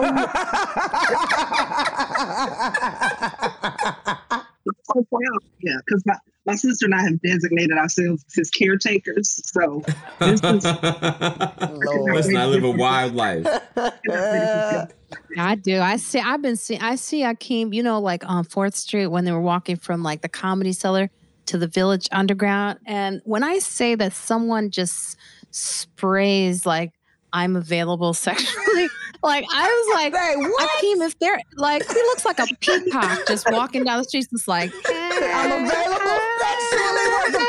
so 4.85 5.07
proud. 5.11 5.43
Yeah, 5.61 5.77
because 5.87 6.05
my 6.07 6.15
my 6.47 6.55
sister 6.55 6.87
and 6.87 6.95
I 6.95 7.03
have 7.03 7.21
designated 7.21 7.77
ourselves 7.77 8.25
as 8.29 8.35
his 8.35 8.51
caretakers. 8.51 9.41
So 9.53 9.83
this 10.19 10.41
is 10.43 10.65
Listen, 10.65 12.37
I 12.37 12.47
live 12.47 12.65
a 12.65 12.71
wild 12.71 13.15
life. 13.15 13.47
I 15.37 15.55
do. 15.55 15.81
I 15.81 15.97
see. 15.97 16.21
I've 16.21 16.43
been 16.43 16.57
seeing. 16.57 16.81
I 16.81 16.97
see 16.97 17.23
Akeem. 17.23 17.75
You 17.75 17.83
know, 17.83 18.01
like 18.01 18.29
on 18.29 18.45
Fourth 18.45 18.77
Street 18.77 19.07
when 19.07 19.25
they 19.25 19.33
were 19.33 19.41
walking 19.41 19.77
from 19.77 20.03
like 20.03 20.23
the 20.23 20.29
Comedy 20.29 20.73
Cellar 20.73 21.11
to 21.47 21.59
the 21.59 21.67
Village 21.67 22.09
Underground. 22.13 22.79
And 22.87 23.21
when 23.25 23.43
I 23.43 23.59
say 23.59 23.95
that 23.95 24.13
someone 24.13 24.71
just 24.71 25.17
sprays 25.51 26.67
like 26.67 26.93
I'm 27.33 27.57
available 27.57 28.15
sexually, 28.15 28.89
like 29.23 29.45
I 29.53 29.67
was 29.67 29.95
like? 29.95 30.15
Akeem, 30.15 31.07
if 31.07 31.19
they're 31.19 31.41
like, 31.57 31.87
he 31.87 31.95
looks 31.95 32.25
like 32.25 32.39
a 32.39 32.47
peacock 32.61 33.21
just 33.27 33.51
walking 33.51 33.85
down 33.85 33.99
the 33.99 34.05
streets, 34.05 34.29
just 34.29 34.49
like 34.49 34.73
I'm 34.89 35.65
available 35.65 36.19
sexually 36.41 37.07
with 37.23 37.33
the 37.33 37.45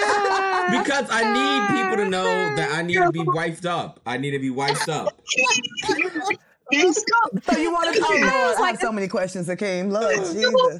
person. 0.00 0.19
Because 0.84 1.06
I 1.10 1.32
need 1.32 1.82
people 1.82 1.96
to 2.04 2.08
know 2.08 2.54
that 2.56 2.70
I 2.72 2.82
need 2.82 2.96
to 2.96 3.10
be 3.12 3.22
wiped 3.22 3.66
up. 3.66 4.00
I 4.06 4.16
need 4.18 4.30
to 4.32 4.38
be 4.38 4.50
wiped 4.50 4.88
up. 4.88 5.20
So 5.32 5.42
you 7.58 7.72
want 7.72 7.94
to? 7.94 8.02
Oh 8.04 8.08
Lord, 8.12 8.32
I 8.32 8.54
like- 8.60 8.70
have 8.72 8.80
so 8.80 8.92
many 8.92 9.08
questions, 9.08 9.48
Akeem. 9.48 9.90
Lord 9.90 10.14
Jesus, 10.16 10.78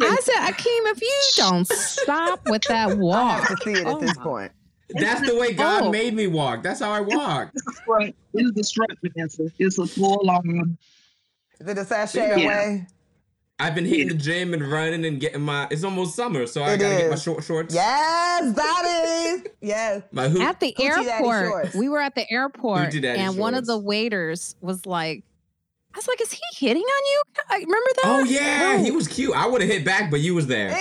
I 0.00 0.16
said, 0.22 0.52
Akeem, 0.52 0.92
if 0.92 1.00
you 1.02 1.22
don't 1.36 1.66
stop 1.66 2.40
with 2.48 2.62
that 2.68 2.96
walk, 2.96 3.16
I 3.16 3.38
walk, 3.40 3.48
have 3.48 3.58
to 3.58 3.64
see 3.64 3.72
it 3.80 3.86
Oh 3.86 3.94
at 3.96 4.00
this 4.00 4.16
my- 4.16 4.22
point. 4.22 4.52
That's 4.90 5.28
the 5.28 5.36
way 5.36 5.52
God 5.52 5.84
Oh. 5.84 5.90
made 5.90 6.14
me 6.14 6.28
walk. 6.28 6.62
That's 6.62 6.78
how 6.80 6.92
I 6.92 7.00
walk. 7.00 7.50
Strut. 7.82 8.14
It's 8.34 8.52
the 8.54 8.62
strut, 8.62 8.90
Vanessa. 9.02 9.50
It's 9.58 9.78
a 9.78 9.86
full 9.86 10.30
on. 10.30 10.78
Is 11.60 11.66
it 11.66 11.78
a 11.78 11.84
sashay 11.84 12.40
Yeah. 12.40 12.44
away? 12.44 12.86
I've 13.58 13.74
been 13.74 13.86
hitting 13.86 14.08
the 14.08 14.14
gym 14.14 14.52
and 14.52 14.62
running 14.70 15.04
and 15.06 15.18
getting 15.18 15.40
my. 15.40 15.66
It's 15.70 15.82
almost 15.82 16.14
summer, 16.14 16.46
so 16.46 16.62
I 16.62 16.74
It 16.74 16.78
gotta 16.78 16.96
get 16.96 17.10
my 17.10 17.16
short 17.16 17.42
shorts. 17.42 17.74
Yes, 17.74 18.54
that 18.54 19.42
is. 19.44 19.50
Yes. 19.62 20.02
My 20.12 20.28
hoop. 20.28 20.42
at 20.42 20.60
the 20.60 20.74
Hoochie 20.78 21.06
airport, 21.06 21.74
we 21.74 21.88
were 21.88 22.00
at 22.00 22.14
the 22.14 22.30
airport, 22.30 22.90
Hoochie 22.90 23.00
daddy 23.02 23.18
and 23.20 23.38
one 23.38 23.54
of 23.54 23.64
the 23.64 23.78
waiters 23.78 24.56
was 24.60 24.84
like, 24.84 25.24
"I 25.94 25.98
was 25.98 26.06
like, 26.06 26.20
is 26.20 26.32
he 26.32 26.40
hitting 26.54 26.82
on 26.82 27.02
you? 27.06 27.22
I 27.48 27.54
remember 27.54 27.90
that? 27.94 28.02
Oh 28.04 28.24
yeah, 28.24 28.76
No. 28.76 28.84
he 28.84 28.90
was 28.90 29.08
cute. 29.08 29.34
I 29.34 29.46
would 29.46 29.62
have 29.62 29.70
hit 29.70 29.84
back, 29.86 30.10
but 30.10 30.20
you 30.20 30.34
was 30.34 30.46
there. 30.46 30.70
Eh. 30.70 30.78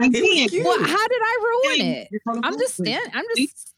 Again, 0.00 0.48
cute. 0.48 0.64
Well, 0.64 0.82
how 0.82 1.08
did 1.08 1.20
I 1.22 1.38
ruin 1.76 1.86
it? 1.88 2.08
you're 2.10 2.20
from 2.24 2.40
the 2.40 2.46
I'm 2.48 2.58
just 2.58 2.76
Brooklyn. 2.78 2.98
standing. 3.00 3.12
I'm 3.14 3.24
just. 3.36 3.73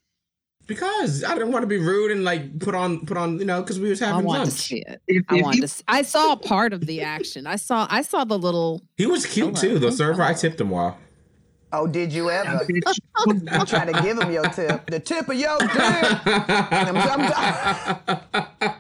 Because 0.67 1.23
I 1.23 1.35
didn't 1.35 1.53
want 1.53 1.63
to 1.63 1.67
be 1.69 1.79
rude 1.79 2.11
and 2.11 2.25
like 2.25 2.59
put 2.59 2.75
on 2.75 3.07
put 3.07 3.17
on 3.17 3.39
you 3.39 3.45
know 3.45 3.61
because 3.63 3.79
we 3.79 3.89
was 3.89 4.01
having 4.01 4.15
I 4.15 4.17
having 4.17 4.27
wanted 4.27 4.45
to 4.47 4.51
see 4.51 4.79
it. 4.87 5.01
If, 5.07 5.25
I 5.29 5.37
if 5.37 5.43
wanted 5.43 5.57
you, 5.57 5.63
to. 5.63 5.69
See, 5.69 5.85
I 5.87 6.03
saw 6.03 6.33
a 6.33 6.37
part 6.53 6.73
of 6.73 6.87
the 6.87 7.03
action. 7.03 7.47
I 7.47 7.55
saw. 7.57 7.87
I 7.89 8.03
saw 8.03 8.25
the 8.25 8.37
little. 8.39 8.83
He 8.97 9.07
was 9.07 9.27
cute 9.27 9.57
Hello. 9.59 9.75
too. 9.75 9.79
The 9.79 9.93
server, 9.93 10.23
I 10.23 10.35
tipped 10.35 10.61
him 10.61 10.71
well. 10.71 10.99
Oh, 11.73 11.87
did 11.87 12.13
you 12.13 12.31
ever? 12.31 12.67
I'm 13.27 13.67
trying 13.67 13.93
to 13.93 14.01
give 14.03 14.19
him 14.19 14.31
your 14.33 14.45
tip. 14.49 14.87
The 14.91 14.99
tip 15.01 15.29
of 15.29 15.37
your 15.37 15.59
tip. 15.59 16.27
I'm- 16.27 16.97
I'm- 16.97 18.21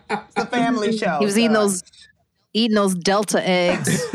It's 0.08 0.36
a 0.36 0.46
family 0.46 0.96
show. 0.96 1.18
He 1.18 1.24
was 1.24 1.36
eating 1.38 1.52
those, 1.52 1.82
eating 2.54 2.74
those 2.74 2.94
Delta 2.94 3.46
eggs, 3.46 4.08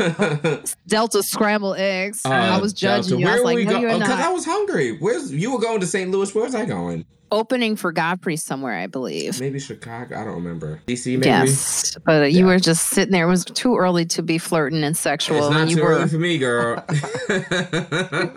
Delta 0.86 1.22
scrambled 1.22 1.76
eggs. 1.76 2.24
I 2.24 2.58
was 2.58 2.72
judging 2.72 3.20
you. 3.20 3.28
I 3.28 3.32
was 3.32 3.40
Uh, 3.40 3.44
Where 3.44 3.44
like, 3.44 3.56
we 3.56 3.64
no, 3.64 3.72
go? 3.72 3.78
you're 3.80 3.92
Because 3.98 4.20
I 4.20 4.28
was 4.30 4.44
hungry. 4.44 4.96
Where's 4.98 5.32
you 5.32 5.52
were 5.52 5.60
going 5.60 5.80
to 5.80 5.86
St. 5.86 6.10
Louis? 6.10 6.34
Where's 6.34 6.54
I 6.54 6.64
going? 6.64 7.04
Opening 7.32 7.76
for 7.76 7.90
Godfrey 7.92 8.36
somewhere, 8.36 8.74
I 8.78 8.86
believe. 8.86 9.40
Maybe 9.40 9.58
Chicago. 9.58 10.20
I 10.20 10.24
don't 10.24 10.34
remember. 10.34 10.80
DC 10.86 11.06
maybe. 11.16 11.26
Yes, 11.26 11.96
but 12.04 12.30
you 12.32 12.40
Yeah. 12.40 12.44
were 12.52 12.58
just 12.60 12.88
sitting 12.90 13.10
there. 13.10 13.26
It 13.26 13.30
was 13.30 13.44
too 13.44 13.74
early 13.76 14.04
to 14.06 14.22
be 14.22 14.36
flirting 14.38 14.84
and 14.84 14.94
sexual. 14.96 15.38
It's 15.38 15.50
not 15.50 15.60
and 15.62 15.70
you 15.70 15.76
too 15.76 15.82
were 15.82 15.88
early 15.92 16.08
for 16.08 16.18
me, 16.18 16.36
girl. 16.38 16.84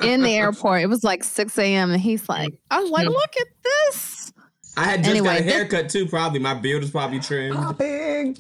in 0.02 0.22
the 0.24 0.34
airport. 0.36 0.82
It 0.82 0.88
was 0.88 1.04
like 1.04 1.24
6 1.24 1.58
a.m. 1.60 1.92
and 1.92 2.02
he's 2.02 2.28
like, 2.30 2.54
I 2.72 2.80
was 2.80 2.90
like, 2.90 3.08
look 3.08 3.34
at 3.40 3.48
this. 3.64 4.32
I 4.78 4.86
had 4.86 5.00
just 5.04 5.10
Anyway, 5.10 5.28
got 5.28 5.40
a 5.40 5.44
this- 5.44 5.54
haircut 5.54 5.90
too. 5.90 6.08
Probably 6.08 6.40
my 6.40 6.54
beard 6.54 6.82
was 6.82 6.92
probably 6.92 7.20
trimmed. 7.20 7.56
Popping. 7.56 8.38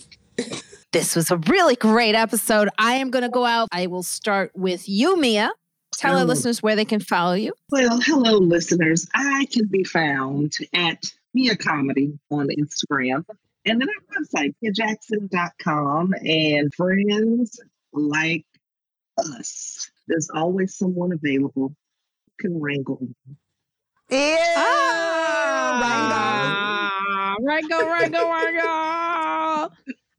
This 0.91 1.15
was 1.15 1.31
a 1.31 1.37
really 1.37 1.75
great 1.75 2.15
episode. 2.15 2.69
I 2.77 2.93
am 2.95 3.09
going 3.11 3.23
to 3.23 3.29
go 3.29 3.43
out. 3.45 3.67
I 3.73 3.87
will 3.87 4.03
start 4.03 4.51
with 4.55 4.87
you, 4.87 5.17
Mia. 5.19 5.51
Tell 5.97 6.15
our 6.17 6.23
Oh. 6.23 6.25
listeners 6.25 6.61
where 6.63 6.75
they 6.75 6.85
can 6.85 6.99
follow 6.99 7.33
you. 7.33 7.53
Well, 7.71 7.99
hello, 8.01 8.37
listeners. 8.37 9.07
I 9.15 9.45
can 9.51 9.67
be 9.67 9.83
found 9.83 10.53
at 10.73 11.03
Mia 11.33 11.55
Comedy 11.55 12.17
on 12.29 12.47
Instagram 12.49 13.25
and 13.65 13.81
then 13.81 13.87
our 13.89 14.21
website, 14.21 14.53
jackson.com. 14.73 16.13
And 16.23 16.73
friends 16.73 17.59
like 17.93 18.45
us, 19.17 19.89
there's 20.07 20.29
always 20.33 20.75
someone 20.77 21.11
available 21.13 21.69
who 21.69 22.33
can 22.39 22.59
wrangle. 22.59 23.07
Yeah. 24.09 24.35
Ah, 25.87 27.35
Rango, 27.41 27.85
Rango, 27.87 28.29
Rango. 28.29 29.71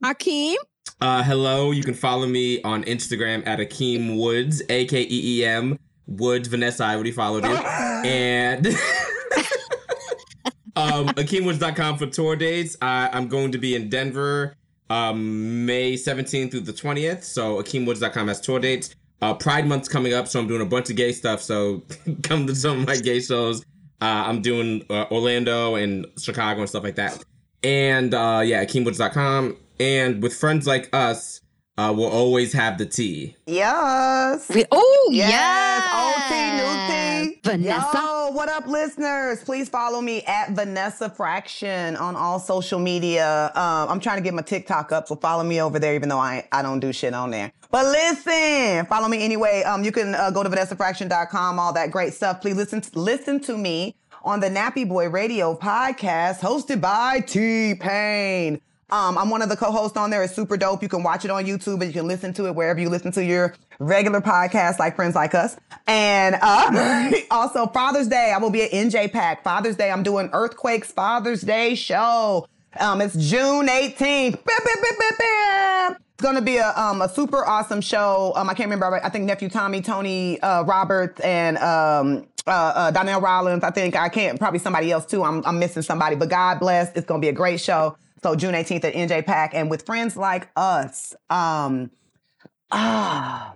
Akeem. 0.05 0.57
Uh, 0.99 1.23
hello, 1.23 1.73
you 1.73 1.83
can 1.83 1.93
follow 1.93 2.27
me 2.27 2.63
on 2.63 2.83
Instagram 2.85 3.47
at 3.47 3.59
Akeem 3.59 4.17
Woods, 4.17 4.63
A 4.71 4.87
K 4.87 5.03
E 5.03 5.41
E 5.41 5.45
M 5.45 5.79
Woods. 6.07 6.49
Vanessa, 6.49 6.85
I 6.85 6.95
already 6.95 7.13
followed 7.13 7.45
you. 7.45 7.57
And 8.07 8.67
um, 10.77 11.09
AkeemWoods.com 11.09 11.99
for 11.99 12.07
tour 12.07 12.37
dates. 12.37 12.77
I, 12.81 13.11
I'm 13.13 13.27
going 13.27 13.51
to 13.53 13.59
be 13.59 13.75
in 13.75 13.89
Denver 13.89 14.55
um, 14.91 15.67
May 15.67 15.95
17th 15.95 16.53
through 16.53 16.61
the 16.61 16.73
20th. 16.73 17.25
So 17.25 17.61
AkeemWoods.com 17.63 18.29
has 18.29 18.41
tour 18.41 18.61
dates. 18.61 18.95
Uh, 19.23 19.35
Pride 19.35 19.67
Month's 19.67 19.89
coming 19.89 20.15
up, 20.15 20.29
so 20.29 20.39
I'm 20.39 20.47
doing 20.47 20.63
a 20.63 20.67
bunch 20.67 20.89
of 20.89 20.97
gay 20.97 21.13
stuff. 21.13 21.43
So 21.43 21.83
come 22.23 22.47
to 22.47 22.55
some 22.55 22.83
of 22.83 22.87
my 22.87 22.97
gay 22.97 23.21
shows. 23.21 23.63
Uh, 24.01 24.25
I'm 24.27 24.41
doing 24.41 24.85
uh, 24.89 25.07
Orlando 25.11 25.75
and 25.75 26.07
Chicago 26.19 26.61
and 26.61 26.69
stuff 26.69 26.85
like 26.85 26.97
that. 26.97 27.25
And 27.65 28.15
uh, 28.15 28.43
yeah, 28.45 28.65
AkeemWoods.com. 28.65 29.57
And 29.79 30.23
with 30.23 30.35
friends 30.35 30.67
like 30.67 30.89
us, 30.95 31.41
uh, 31.79 31.93
we'll 31.95 32.09
always 32.09 32.53
have 32.55 32.79
the 32.79 32.87
tea. 32.87 33.37
Yes. 33.47 34.51
Oh, 34.73 35.09
Yes, 35.13 35.31
yes. 35.31 35.95
old 35.95 36.23
tea, 36.31 37.27
new 37.27 37.35
tea. 37.35 37.41
Vanessa. 37.45 37.91
Yo, 37.95 38.31
what 38.31 38.49
up, 38.49 38.67
listeners? 38.67 39.45
Please 39.45 39.69
follow 39.69 40.01
me 40.01 40.23
at 40.23 40.53
Vanessa 40.53 41.11
Fraction 41.11 41.95
on 41.97 42.17
all 42.17 42.39
social 42.41 42.79
media. 42.79 43.53
Um, 43.55 43.91
I'm 43.91 44.01
trying 44.01 44.17
to 44.17 44.23
get 44.23 44.33
my 44.33 44.43
TikTok 44.43 44.91
up, 44.93 45.07
so 45.09 45.17
follow 45.17 45.45
me 45.45 45.61
over 45.61 45.79
there, 45.79 45.95
even 45.95 46.09
though 46.09 46.19
I 46.19 46.49
I 46.51 46.63
don't 46.63 46.81
do 46.81 46.93
shit 46.93 47.13
on 47.13 47.31
there. 47.31 47.53
But 47.71 47.85
listen, 47.87 48.87
follow 48.87 49.09
me 49.09 49.23
anyway. 49.23 49.63
Um, 49.65 49.85
you 49.85 49.93
can 49.93 50.15
uh, 50.15 50.31
go 50.31 50.43
to 50.43 50.49
vanessafraction.com, 50.49 51.59
all 51.59 51.73
that 51.75 51.91
great 51.91 52.15
stuff. 52.15 52.41
Please 52.41 52.57
listen 52.57 52.83
listen 52.95 53.39
to 53.41 53.57
me 53.59 53.95
on 54.25 54.41
the 54.41 54.49
Nappy 54.49 54.89
Boy 54.89 55.09
Radio 55.11 55.55
podcast, 55.55 56.41
hosted 56.41 56.81
by 56.81 57.21
T 57.21 57.75
Pain. 57.75 58.61
Um, 58.89 59.19
I'm 59.19 59.31
one 59.31 59.43
of 59.43 59.49
the 59.49 59.57
co-hosts 59.57 59.97
on 59.97 60.11
there. 60.11 60.23
It's 60.23 60.35
super 60.35 60.57
dope. 60.57 60.81
You 60.83 60.89
can 60.89 61.03
watch 61.03 61.25
it 61.25 61.31
on 61.31 61.45
YouTube, 61.45 61.81
and 61.81 61.87
you 61.87 61.93
can 61.93 62.07
listen 62.07 62.33
to 62.35 62.47
it 62.47 62.55
wherever 62.55 62.79
you 62.79 62.89
listen 62.89 63.11
to 63.13 63.25
your 63.25 63.55
regular 63.81 64.21
podcasts, 64.21 64.79
like 64.79 64.95
friends 64.95 65.17
like 65.17 65.35
us. 65.35 65.57
And 65.89 66.37
uh, 66.41 67.11
also 67.33 67.67
Father's 67.67 68.07
Day, 68.07 68.33
I 68.35 68.39
will 68.39 68.51
be 68.51 68.63
at 68.63 68.71
NJPAC. 68.71 69.43
Father's 69.43 69.77
Day, 69.77 69.91
I'm 69.91 70.05
doing 70.05 70.31
Earthquake's 70.33 70.93
Father's 70.93 71.41
Day 71.41 71.75
show. 71.75 72.47
Um, 72.79 73.01
it's 73.01 73.15
June 73.15 73.67
18th. 73.67 73.99
Bam, 73.99 74.59
bam, 74.65 74.83
bam, 74.83 74.99
bam, 74.99 75.13
bam. 75.19 75.97
It's 76.15 76.23
gonna 76.23 76.41
be 76.41 76.57
a 76.57 76.73
um 76.79 77.03
a 77.03 77.09
super 77.11 77.45
awesome 77.45 77.83
show. 77.83 78.33
Um, 78.37 78.49
I 78.49 78.55
can't 78.55 78.71
remember. 78.71 79.05
I 79.05 79.11
think 79.11 79.25
nephew 79.25 79.51
Tommy, 79.51 79.83
Tony 79.83 80.41
uh, 80.41 80.63
Roberts, 80.63 81.21
and 81.21 81.59
um 81.59 82.27
uh, 82.47 82.51
uh 82.51 82.91
Donnell 82.91 83.21
Rawlings. 83.21 83.63
I 83.63 83.71
think 83.71 83.97
I 83.97 84.09
can't 84.09 84.39
probably 84.39 84.59
somebody 84.59 84.91
else 84.91 85.05
too. 85.05 85.23
I'm 85.25 85.45
I'm 85.45 85.59
missing 85.59 85.83
somebody, 85.83 86.17
but 86.17 86.31
God 86.31 86.59
bless. 86.59 86.91
It's 86.97 87.07
gonna 87.07 87.21
be 87.21 87.29
a 87.29 87.35
great 87.35 87.61
show. 87.61 87.99
So 88.27 88.35
June 88.35 88.55
18th 88.55 88.85
at 88.85 88.95
NJPAC, 88.95 89.51
and 89.53 89.71
with 89.71 89.87
friends 89.87 90.17
like 90.17 90.49
us, 90.57 91.15
um, 91.31 91.93
ah, 92.73 93.55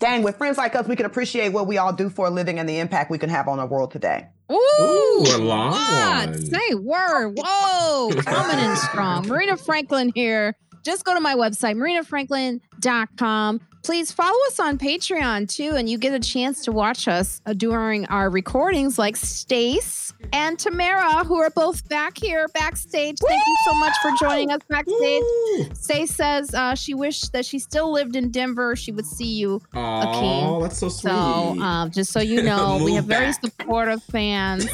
dang, 0.00 0.22
with 0.22 0.36
friends 0.36 0.58
like 0.58 0.76
us, 0.76 0.86
we 0.86 0.96
can 0.96 1.06
appreciate 1.06 1.54
what 1.54 1.66
we 1.66 1.78
all 1.78 1.94
do 1.94 2.10
for 2.10 2.26
a 2.26 2.30
living 2.30 2.58
and 2.58 2.68
the 2.68 2.78
impact 2.78 3.10
we 3.10 3.16
can 3.16 3.30
have 3.30 3.48
on 3.48 3.58
our 3.58 3.66
world 3.66 3.90
today. 3.90 4.28
Ooh, 4.52 4.54
Ooh, 4.54 5.24
a 5.34 5.38
long 5.38 5.70
what? 5.70 6.28
one. 6.28 6.38
Say 6.44 6.74
word. 6.74 7.38
Whoa, 7.42 8.10
coming 8.22 8.62
in 8.62 8.76
strong. 8.76 9.26
Marina 9.28 9.56
Franklin 9.56 10.12
here. 10.14 10.56
Just 10.84 11.06
go 11.06 11.14
to 11.14 11.20
my 11.20 11.34
website, 11.34 11.76
marinafranklin.com. 11.76 13.60
Please 13.82 14.12
follow 14.12 14.38
us 14.46 14.60
on 14.60 14.78
Patreon 14.78 15.48
too, 15.48 15.72
and 15.74 15.88
you 15.88 15.98
get 15.98 16.12
a 16.14 16.20
chance 16.20 16.64
to 16.64 16.72
watch 16.72 17.08
us 17.08 17.40
uh, 17.46 17.52
during 17.52 18.06
our 18.06 18.30
recordings, 18.30 18.96
like 18.96 19.16
Stace 19.16 20.12
and 20.32 20.56
Tamara, 20.56 21.24
who 21.24 21.36
are 21.40 21.50
both 21.50 21.88
back 21.88 22.16
here 22.16 22.46
backstage. 22.54 23.18
Thank 23.18 23.42
you 23.44 23.56
so 23.64 23.74
much 23.74 23.92
for 24.00 24.10
joining 24.20 24.52
us 24.52 24.60
backstage. 24.68 25.22
Woo! 25.22 25.68
Stace 25.74 26.14
says 26.14 26.54
uh, 26.54 26.76
she 26.76 26.94
wished 26.94 27.32
that 27.32 27.44
she 27.44 27.58
still 27.58 27.90
lived 27.92 28.14
in 28.14 28.30
Denver. 28.30 28.76
She 28.76 28.92
would 28.92 29.06
see 29.06 29.34
you 29.34 29.60
Aw, 29.74 30.60
that's 30.60 30.78
so 30.78 30.88
sweet. 30.88 31.10
so, 31.10 31.60
um, 31.60 31.90
just 31.90 32.12
so 32.12 32.20
you 32.20 32.40
know, 32.40 32.80
we 32.84 32.94
have 32.94 33.06
very 33.06 33.32
supportive 33.32 34.00
fans, 34.04 34.66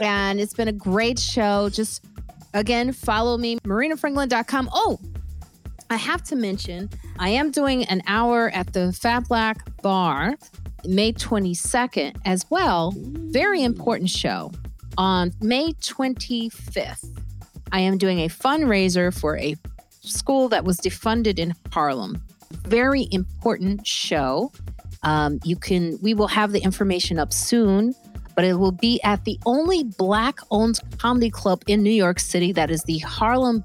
and 0.00 0.40
it's 0.40 0.54
been 0.54 0.68
a 0.68 0.72
great 0.72 1.20
show. 1.20 1.68
Just 1.68 2.04
again, 2.54 2.90
follow 2.92 3.36
me, 3.36 3.56
marinafranklin.com. 3.60 4.68
Oh, 4.72 4.98
I 5.88 5.96
have 5.96 6.22
to 6.24 6.36
mention, 6.36 6.90
I 7.18 7.30
am 7.30 7.50
doing 7.50 7.84
an 7.84 8.02
hour 8.06 8.50
at 8.50 8.72
the 8.72 8.92
Fat 8.92 9.28
Black 9.28 9.82
Bar 9.82 10.36
May 10.84 11.12
22nd 11.12 12.16
as 12.24 12.44
well. 12.50 12.92
Very 12.96 13.62
important 13.62 14.10
show. 14.10 14.52
On 14.98 15.32
May 15.40 15.72
25th, 15.74 17.18
I 17.72 17.80
am 17.80 17.98
doing 17.98 18.20
a 18.20 18.28
fundraiser 18.28 19.16
for 19.16 19.36
a 19.36 19.56
school 20.00 20.48
that 20.48 20.64
was 20.64 20.78
defunded 20.78 21.38
in 21.38 21.54
Harlem. 21.70 22.22
Very 22.50 23.08
important 23.10 23.86
show. 23.86 24.52
Um, 25.02 25.38
you 25.44 25.56
can, 25.56 25.98
we 26.00 26.14
will 26.14 26.28
have 26.28 26.52
the 26.52 26.60
information 26.60 27.18
up 27.18 27.32
soon, 27.32 27.94
but 28.34 28.44
it 28.44 28.54
will 28.54 28.72
be 28.72 29.00
at 29.02 29.24
the 29.24 29.38
only 29.46 29.84
Black 29.84 30.38
owned 30.50 30.80
comedy 30.98 31.30
club 31.30 31.62
in 31.66 31.82
New 31.82 31.90
York 31.90 32.18
City 32.18 32.52
that 32.52 32.70
is 32.70 32.82
the 32.84 32.98
Harlem 32.98 33.64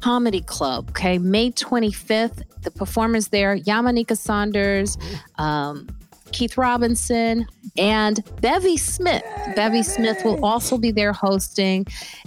Comedy 0.00 0.40
Club. 0.40 0.90
Okay, 0.90 1.18
May 1.18 1.50
25th. 1.50 2.42
The 2.62 2.70
performers 2.70 3.28
there 3.28 3.56
Yamaneika 3.56 4.16
Saunders, 4.16 4.98
um, 5.36 5.88
Keith 6.32 6.58
Robinson, 6.58 7.46
and 7.76 8.22
Bevy 8.40 8.76
Smith. 8.76 9.22
Bevy 9.54 9.82
Smith 9.82 10.24
will 10.24 10.44
also 10.44 10.76
be 10.76 10.90
there 10.90 11.12
hosting. 11.12 11.86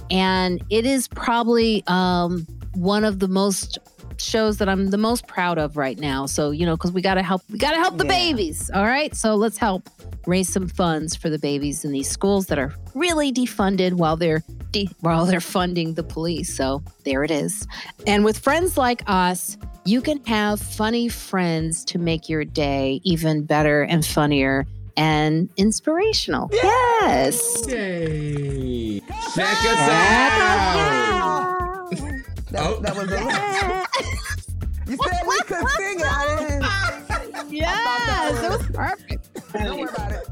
And 0.10 0.64
it 0.70 0.86
is 0.86 1.08
probably 1.08 1.84
um, 1.88 2.48
one 2.74 3.04
of 3.04 3.20
the 3.20 3.28
most 3.28 3.78
shows 4.18 4.58
that 4.58 4.68
I'm 4.70 4.90
the 4.90 4.98
most 4.98 5.28
proud 5.28 5.58
of 5.58 5.78
right 5.78 5.98
now. 6.00 6.26
So, 6.26 6.52
you 6.52 6.66
know, 6.66 6.76
because 6.76 6.92
we 6.92 7.02
got 7.02 7.16
to 7.16 7.24
help, 7.24 7.42
we 7.50 7.58
got 7.58 7.72
to 7.72 7.78
help 7.78 7.98
the 7.98 8.06
Yeah. 8.06 8.10
babies. 8.12 8.70
All 8.74 8.86
right. 8.86 9.16
So 9.16 9.36
let's 9.36 9.58
help 9.58 9.90
raise 10.28 10.50
some 10.50 10.68
funds 10.68 11.16
for 11.16 11.30
the 11.30 11.40
babies 11.40 11.84
in 11.86 11.92
these 11.92 12.10
schools 12.10 12.46
that 12.48 12.60
are 12.60 12.74
really 12.94 13.32
defunded 13.32 13.94
while 13.94 14.16
they're 14.18 14.44
de- 14.72 14.90
while 15.00 15.26
they're 15.26 15.42
funding 15.42 15.96
the 15.96 16.04
police. 16.04 16.56
So 16.56 16.84
there 17.04 17.24
it 17.24 17.32
is. 17.32 17.66
And 18.08 18.24
with 18.24 18.38
friends 18.38 18.78
like 18.78 19.02
us, 19.08 19.58
you 19.86 20.02
can 20.02 20.24
have 20.26 20.60
funny 20.62 21.10
friends 21.10 21.84
to 21.86 21.98
make 22.00 22.30
your 22.30 22.46
day 22.46 23.02
even 23.04 23.44
better 23.44 23.82
and 23.84 24.06
funnier 24.06 24.68
and 24.98 25.50
inspirational. 25.58 26.50
Yes. 26.54 27.66
Yay! 27.68 29.00
Check 29.34 29.58
us 29.66 29.90
out. 29.90 31.61
That, 32.52 32.62
Oh. 32.68 32.80
that 32.82 32.96
was 32.96 33.10
a 33.12 33.16
You 34.92 34.98
said 34.98 35.22
we 35.28 35.40
could 35.42 35.68
sing 35.70 36.00
it. 36.00 36.06
I 36.06 36.48
didn't. 36.48 36.66
Yes, 37.52 38.44
it 38.44 38.50
was 38.50 38.66
perfect. 38.76 39.52
Don't 39.54 39.78
worry 39.80 39.90
about 39.90 40.12
it. 40.14 40.26